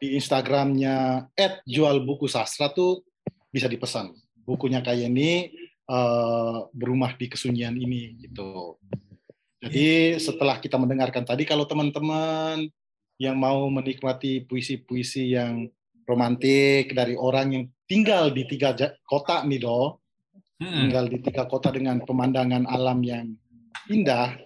di 0.00 0.16
Instagramnya 0.16 1.28
@jual 1.68 2.00
buku 2.08 2.24
sastra 2.24 2.72
tuh 2.72 3.04
bisa 3.52 3.68
dipesan 3.68 4.16
bukunya 4.48 4.80
kayak 4.80 5.12
ini 5.12 5.52
eh, 5.88 6.58
berumah 6.72 7.16
di 7.20 7.26
kesunyian 7.28 7.76
ini 7.76 8.16
gitu. 8.24 8.80
Jadi 9.64 10.20
setelah 10.20 10.60
kita 10.60 10.76
mendengarkan 10.76 11.24
tadi, 11.24 11.48
kalau 11.48 11.64
teman-teman 11.64 12.68
yang 13.18 13.38
mau 13.38 13.70
menikmati 13.70 14.42
puisi-puisi 14.44 15.34
yang 15.34 15.70
romantik 16.04 16.92
dari 16.92 17.14
orang 17.16 17.46
yang 17.54 17.64
tinggal 17.88 18.28
di 18.32 18.44
tiga 18.44 18.74
kota 19.06 19.46
nih 19.46 19.62
do, 19.62 19.98
tinggal 20.58 21.08
di 21.08 21.18
tiga 21.22 21.48
kota 21.48 21.72
dengan 21.72 22.02
pemandangan 22.02 22.68
alam 22.68 23.00
yang 23.04 23.32
indah, 23.88 24.36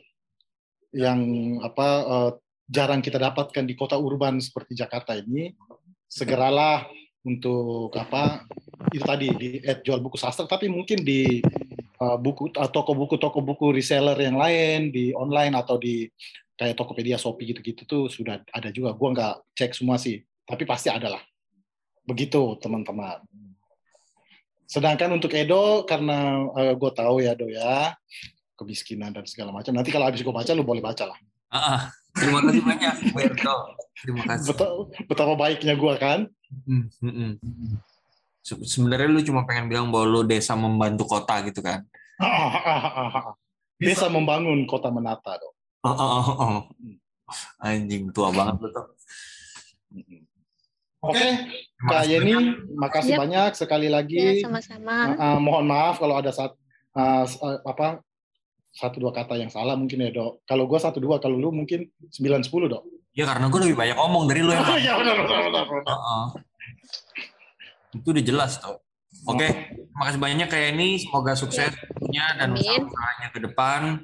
yang 0.92 1.20
apa 1.64 1.88
eh, 2.04 2.30
jarang 2.68 3.00
kita 3.00 3.16
dapatkan 3.16 3.64
di 3.64 3.74
kota 3.74 3.96
urban 3.96 4.38
seperti 4.38 4.76
Jakarta 4.76 5.16
ini, 5.16 5.56
segeralah 6.08 6.84
untuk 7.26 7.92
apa 7.96 8.48
itu 8.94 9.04
tadi 9.04 9.28
di 9.36 9.48
at 9.66 9.84
jual 9.84 10.00
buku 10.00 10.16
sastra 10.16 10.48
tapi 10.48 10.70
mungkin 10.70 11.04
di 11.04 11.44
uh, 12.00 12.16
buku 12.16 12.54
uh, 12.56 12.70
toko 12.72 12.96
buku 12.96 13.20
toko 13.20 13.44
buku 13.44 13.74
reseller 13.74 14.16
yang 14.16 14.40
lain 14.40 14.88
di 14.94 15.12
online 15.12 15.52
atau 15.58 15.76
di 15.76 16.08
kayak 16.58 16.74
Tokopedia 16.74 17.14
Shopee 17.16 17.54
gitu-gitu 17.54 17.86
tuh 17.86 18.02
sudah 18.10 18.42
ada 18.50 18.68
juga 18.68 18.90
gua 18.92 19.08
nggak 19.14 19.34
cek 19.54 19.70
semua 19.72 19.94
sih 19.96 20.18
tapi 20.42 20.66
pasti 20.66 20.90
ada 20.90 21.14
lah 21.14 21.22
begitu 22.02 22.58
teman-teman 22.58 23.22
sedangkan 24.64 25.16
untuk 25.16 25.32
Edo 25.32 25.84
karena 25.84 26.44
uh, 26.44 26.74
gue 26.76 26.90
tahu 26.92 27.24
ya 27.24 27.32
Do 27.32 27.48
ya 27.48 27.96
kemiskinan 28.52 29.14
dan 29.14 29.24
segala 29.24 29.48
macam 29.48 29.72
nanti 29.72 29.88
kalau 29.88 30.04
habis 30.04 30.20
gue 30.20 30.28
baca 30.28 30.52
lu 30.52 30.60
boleh 30.60 30.82
baca 30.82 31.08
lah 31.08 31.18
Ah, 31.48 31.56
ah. 31.56 31.82
terima 32.12 32.44
kasih 32.44 32.60
banyak, 32.60 32.94
Berto. 33.16 33.56
Terima 34.04 34.20
kasih. 34.20 34.52
betapa, 34.52 34.74
betapa 35.08 35.32
baiknya 35.32 35.74
gua 35.74 35.96
kan 35.96 36.28
Hmm, 36.68 36.88
hmm, 37.00 37.12
hmm. 37.40 37.76
Se- 38.40 38.64
Sebenarnya 38.64 39.08
lu 39.08 39.20
cuma 39.20 39.44
pengen 39.44 39.68
bilang 39.68 39.88
bahwa 39.88 40.04
lu 40.04 40.20
desa 40.24 40.52
membantu 40.52 41.04
kota 41.08 41.40
gitu 41.44 41.60
kan? 41.60 41.84
Desa 43.80 44.08
membangun 44.08 44.64
kota 44.64 44.88
menata 44.88 45.36
dong. 45.36 45.52
Oh, 45.88 45.96
oh, 45.96 46.22
oh, 46.22 46.36
oh. 46.38 46.58
Anjing 47.60 48.12
tua 48.12 48.28
banget 48.28 48.56
lu 48.60 48.68
tuh. 48.68 48.86
Oke, 50.98 51.28
Kak 51.86 52.04
Yeni, 52.04 52.34
makasih 52.74 53.14
Yap. 53.14 53.20
banyak 53.22 53.50
sekali 53.54 53.86
Ya, 53.86 54.02
lagi. 54.02 54.42
sama-sama. 54.42 55.14
Uh, 55.14 55.14
uh, 55.14 55.36
mohon 55.38 55.64
maaf 55.64 56.02
kalau 56.02 56.18
ada 56.18 56.34
saat 56.34 56.52
uh, 56.92 57.22
s- 57.22 57.38
uh, 57.38 57.62
apa 57.62 58.02
satu 58.74 58.98
dua 58.98 59.14
kata 59.14 59.38
yang 59.38 59.46
salah 59.46 59.78
mungkin 59.78 60.02
ya 60.02 60.10
dok. 60.10 60.42
Kalau 60.42 60.66
gue 60.66 60.74
satu 60.76 60.98
dua, 60.98 61.22
kalau 61.22 61.38
lu 61.38 61.54
mungkin 61.54 61.86
sembilan 62.10 62.42
sepuluh 62.42 62.66
dok. 62.66 62.82
Ya 63.14 63.30
karena 63.30 63.46
gue 63.46 63.60
lebih 63.62 63.78
banyak 63.78 63.94
ngomong 63.94 64.26
dari 64.26 64.42
lu 64.42 64.50
yang 64.50 64.66
Oh 64.66 64.74
iya 64.78 64.94
benar 64.98 65.14
benar 65.22 65.38
benar. 65.46 65.64
benar. 65.70 65.86
Heeh. 65.86 66.24
Itu 67.94 68.08
udah 68.10 68.24
jelas 68.26 68.52
tuh. 68.58 68.76
Oke, 69.26 69.46
terima 69.70 70.04
kasih 70.06 70.20
banyak 70.20 70.48
kayak 70.50 70.68
ini. 70.74 70.98
Semoga 70.98 71.32
sukses 71.34 71.72
punya 71.94 72.26
dan 72.38 72.54
usahanya 72.54 73.28
ke 73.30 73.38
depan. 73.38 74.02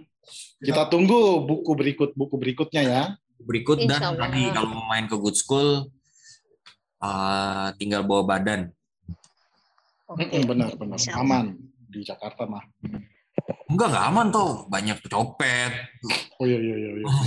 Kita 0.64 0.88
tunggu 0.88 1.44
buku 1.44 1.76
berikut 1.76 2.10
buku 2.16 2.34
berikutnya 2.40 2.82
ya. 2.82 3.02
Berikut 3.36 3.84
dan 3.84 4.00
tadi 4.16 4.48
kalau 4.50 4.68
mau 4.72 4.84
main 4.88 5.04
ke 5.04 5.16
Good 5.20 5.36
School 5.36 5.92
eh, 7.04 7.68
tinggal 7.76 8.02
bawa 8.08 8.24
badan. 8.24 8.72
Mm-mm, 10.04 10.42
benar 10.48 10.72
benar 10.76 11.00
aman 11.20 11.56
di 11.88 12.00
Jakarta 12.04 12.48
mah. 12.48 12.64
Enggak, 13.68 13.88
enggak 13.92 14.04
aman 14.08 14.26
tuh. 14.32 14.50
Banyak 14.70 14.96
copet. 15.08 15.72
Oh 16.40 16.46
iya 16.48 16.58
iya 16.60 16.76
iya. 16.76 16.90
iya. 17.00 17.06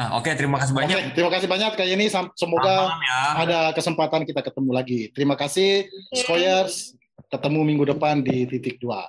Nah, 0.00 0.16
oke, 0.16 0.32
terima 0.32 0.56
kasih 0.56 0.72
banyak. 0.72 0.96
Oke, 0.96 1.12
terima 1.12 1.28
kasih 1.28 1.44
banyak 1.44 1.72
kayak 1.76 1.92
ini. 1.92 2.08
Semoga 2.08 2.88
ya. 3.04 3.20
ada 3.36 3.58
kesempatan 3.76 4.24
kita 4.24 4.40
ketemu 4.40 4.72
lagi. 4.72 5.12
Terima 5.12 5.36
kasih 5.36 5.92
Skoyers. 6.16 6.96
Ketemu 7.28 7.60
minggu 7.68 7.84
depan 7.84 8.24
di 8.24 8.48
titik 8.48 8.80
dua. 8.80 9.04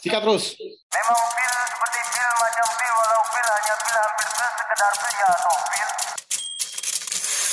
Sikat 0.00 0.24
terus. 0.24 0.56
Memang 0.88 1.20
sekedar 4.72 5.12
ya 5.12 5.26
atau 5.28 5.54
pil. 5.68 5.90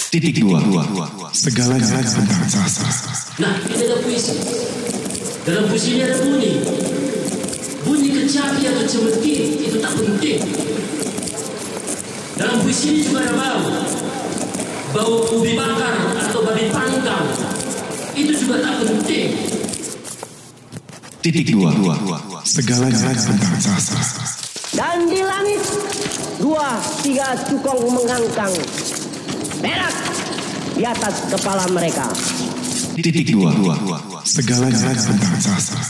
Titik 0.10 0.34
dua. 0.40 0.60
Segalanya 1.36 2.00
tentang 2.00 2.48
sastra. 2.48 3.12
Nah, 3.44 3.56
ini 3.68 3.84
ada 3.86 3.98
puisi. 4.00 4.36
Dalam 5.44 5.68
puisi 5.68 6.00
ini 6.00 6.04
ada 6.08 6.16
bunyi. 6.24 6.54
Bunyi 7.84 8.10
kecapi 8.16 8.62
atau 8.72 8.86
cemeti 8.88 9.34
itu 9.68 9.78
tak 9.84 9.94
penting. 10.00 10.42
Dalam 12.40 12.58
puisi 12.64 12.86
ini 12.88 13.00
juga 13.04 13.20
ada 13.28 13.34
bau. 13.36 13.68
Bau 14.96 15.14
ubi 15.36 15.54
bakar 15.60 15.94
atau 16.24 16.42
babi 16.48 16.72
panggang. 16.72 17.28
Itu 18.16 18.32
juga 18.32 18.64
tak 18.64 18.76
penting. 18.88 19.30
Titik 21.20 21.52
dua. 21.52 21.76
Segalanya 22.48 23.12
tentang 23.12 23.60
sastra. 23.60 24.39
Dan 24.70 25.10
di 25.10 25.26
langit 25.26 25.66
dua 26.38 26.78
tiga 27.02 27.34
cukong 27.50 27.90
mengangkang 27.90 28.54
perak 29.58 29.96
di 30.78 30.86
atas 30.86 31.26
kepala 31.34 31.66
mereka. 31.74 32.06
Titik 32.94 33.34
dua. 33.34 33.50
Segalanya 34.22 34.94
tentang 34.94 35.42
sastra. 35.42 35.82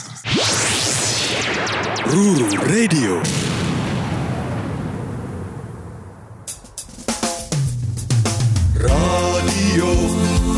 Ruru 2.10 2.56
Radio. 2.66 3.20
Radio 8.80 9.90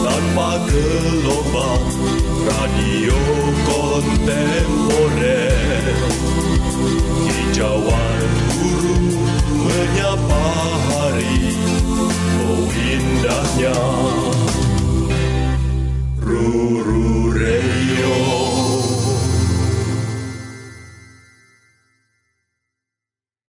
tanpa 0.06 0.64
gelombang, 0.70 1.84
radio 2.46 3.20
kontemporer. 3.68 5.52
Kicauan 7.52 8.32
burung 8.56 9.12
menyapa 9.68 10.44
hari. 10.88 11.52
Oh 12.48 12.64
indahnya. 12.72 13.76
Ruru. 16.24 17.01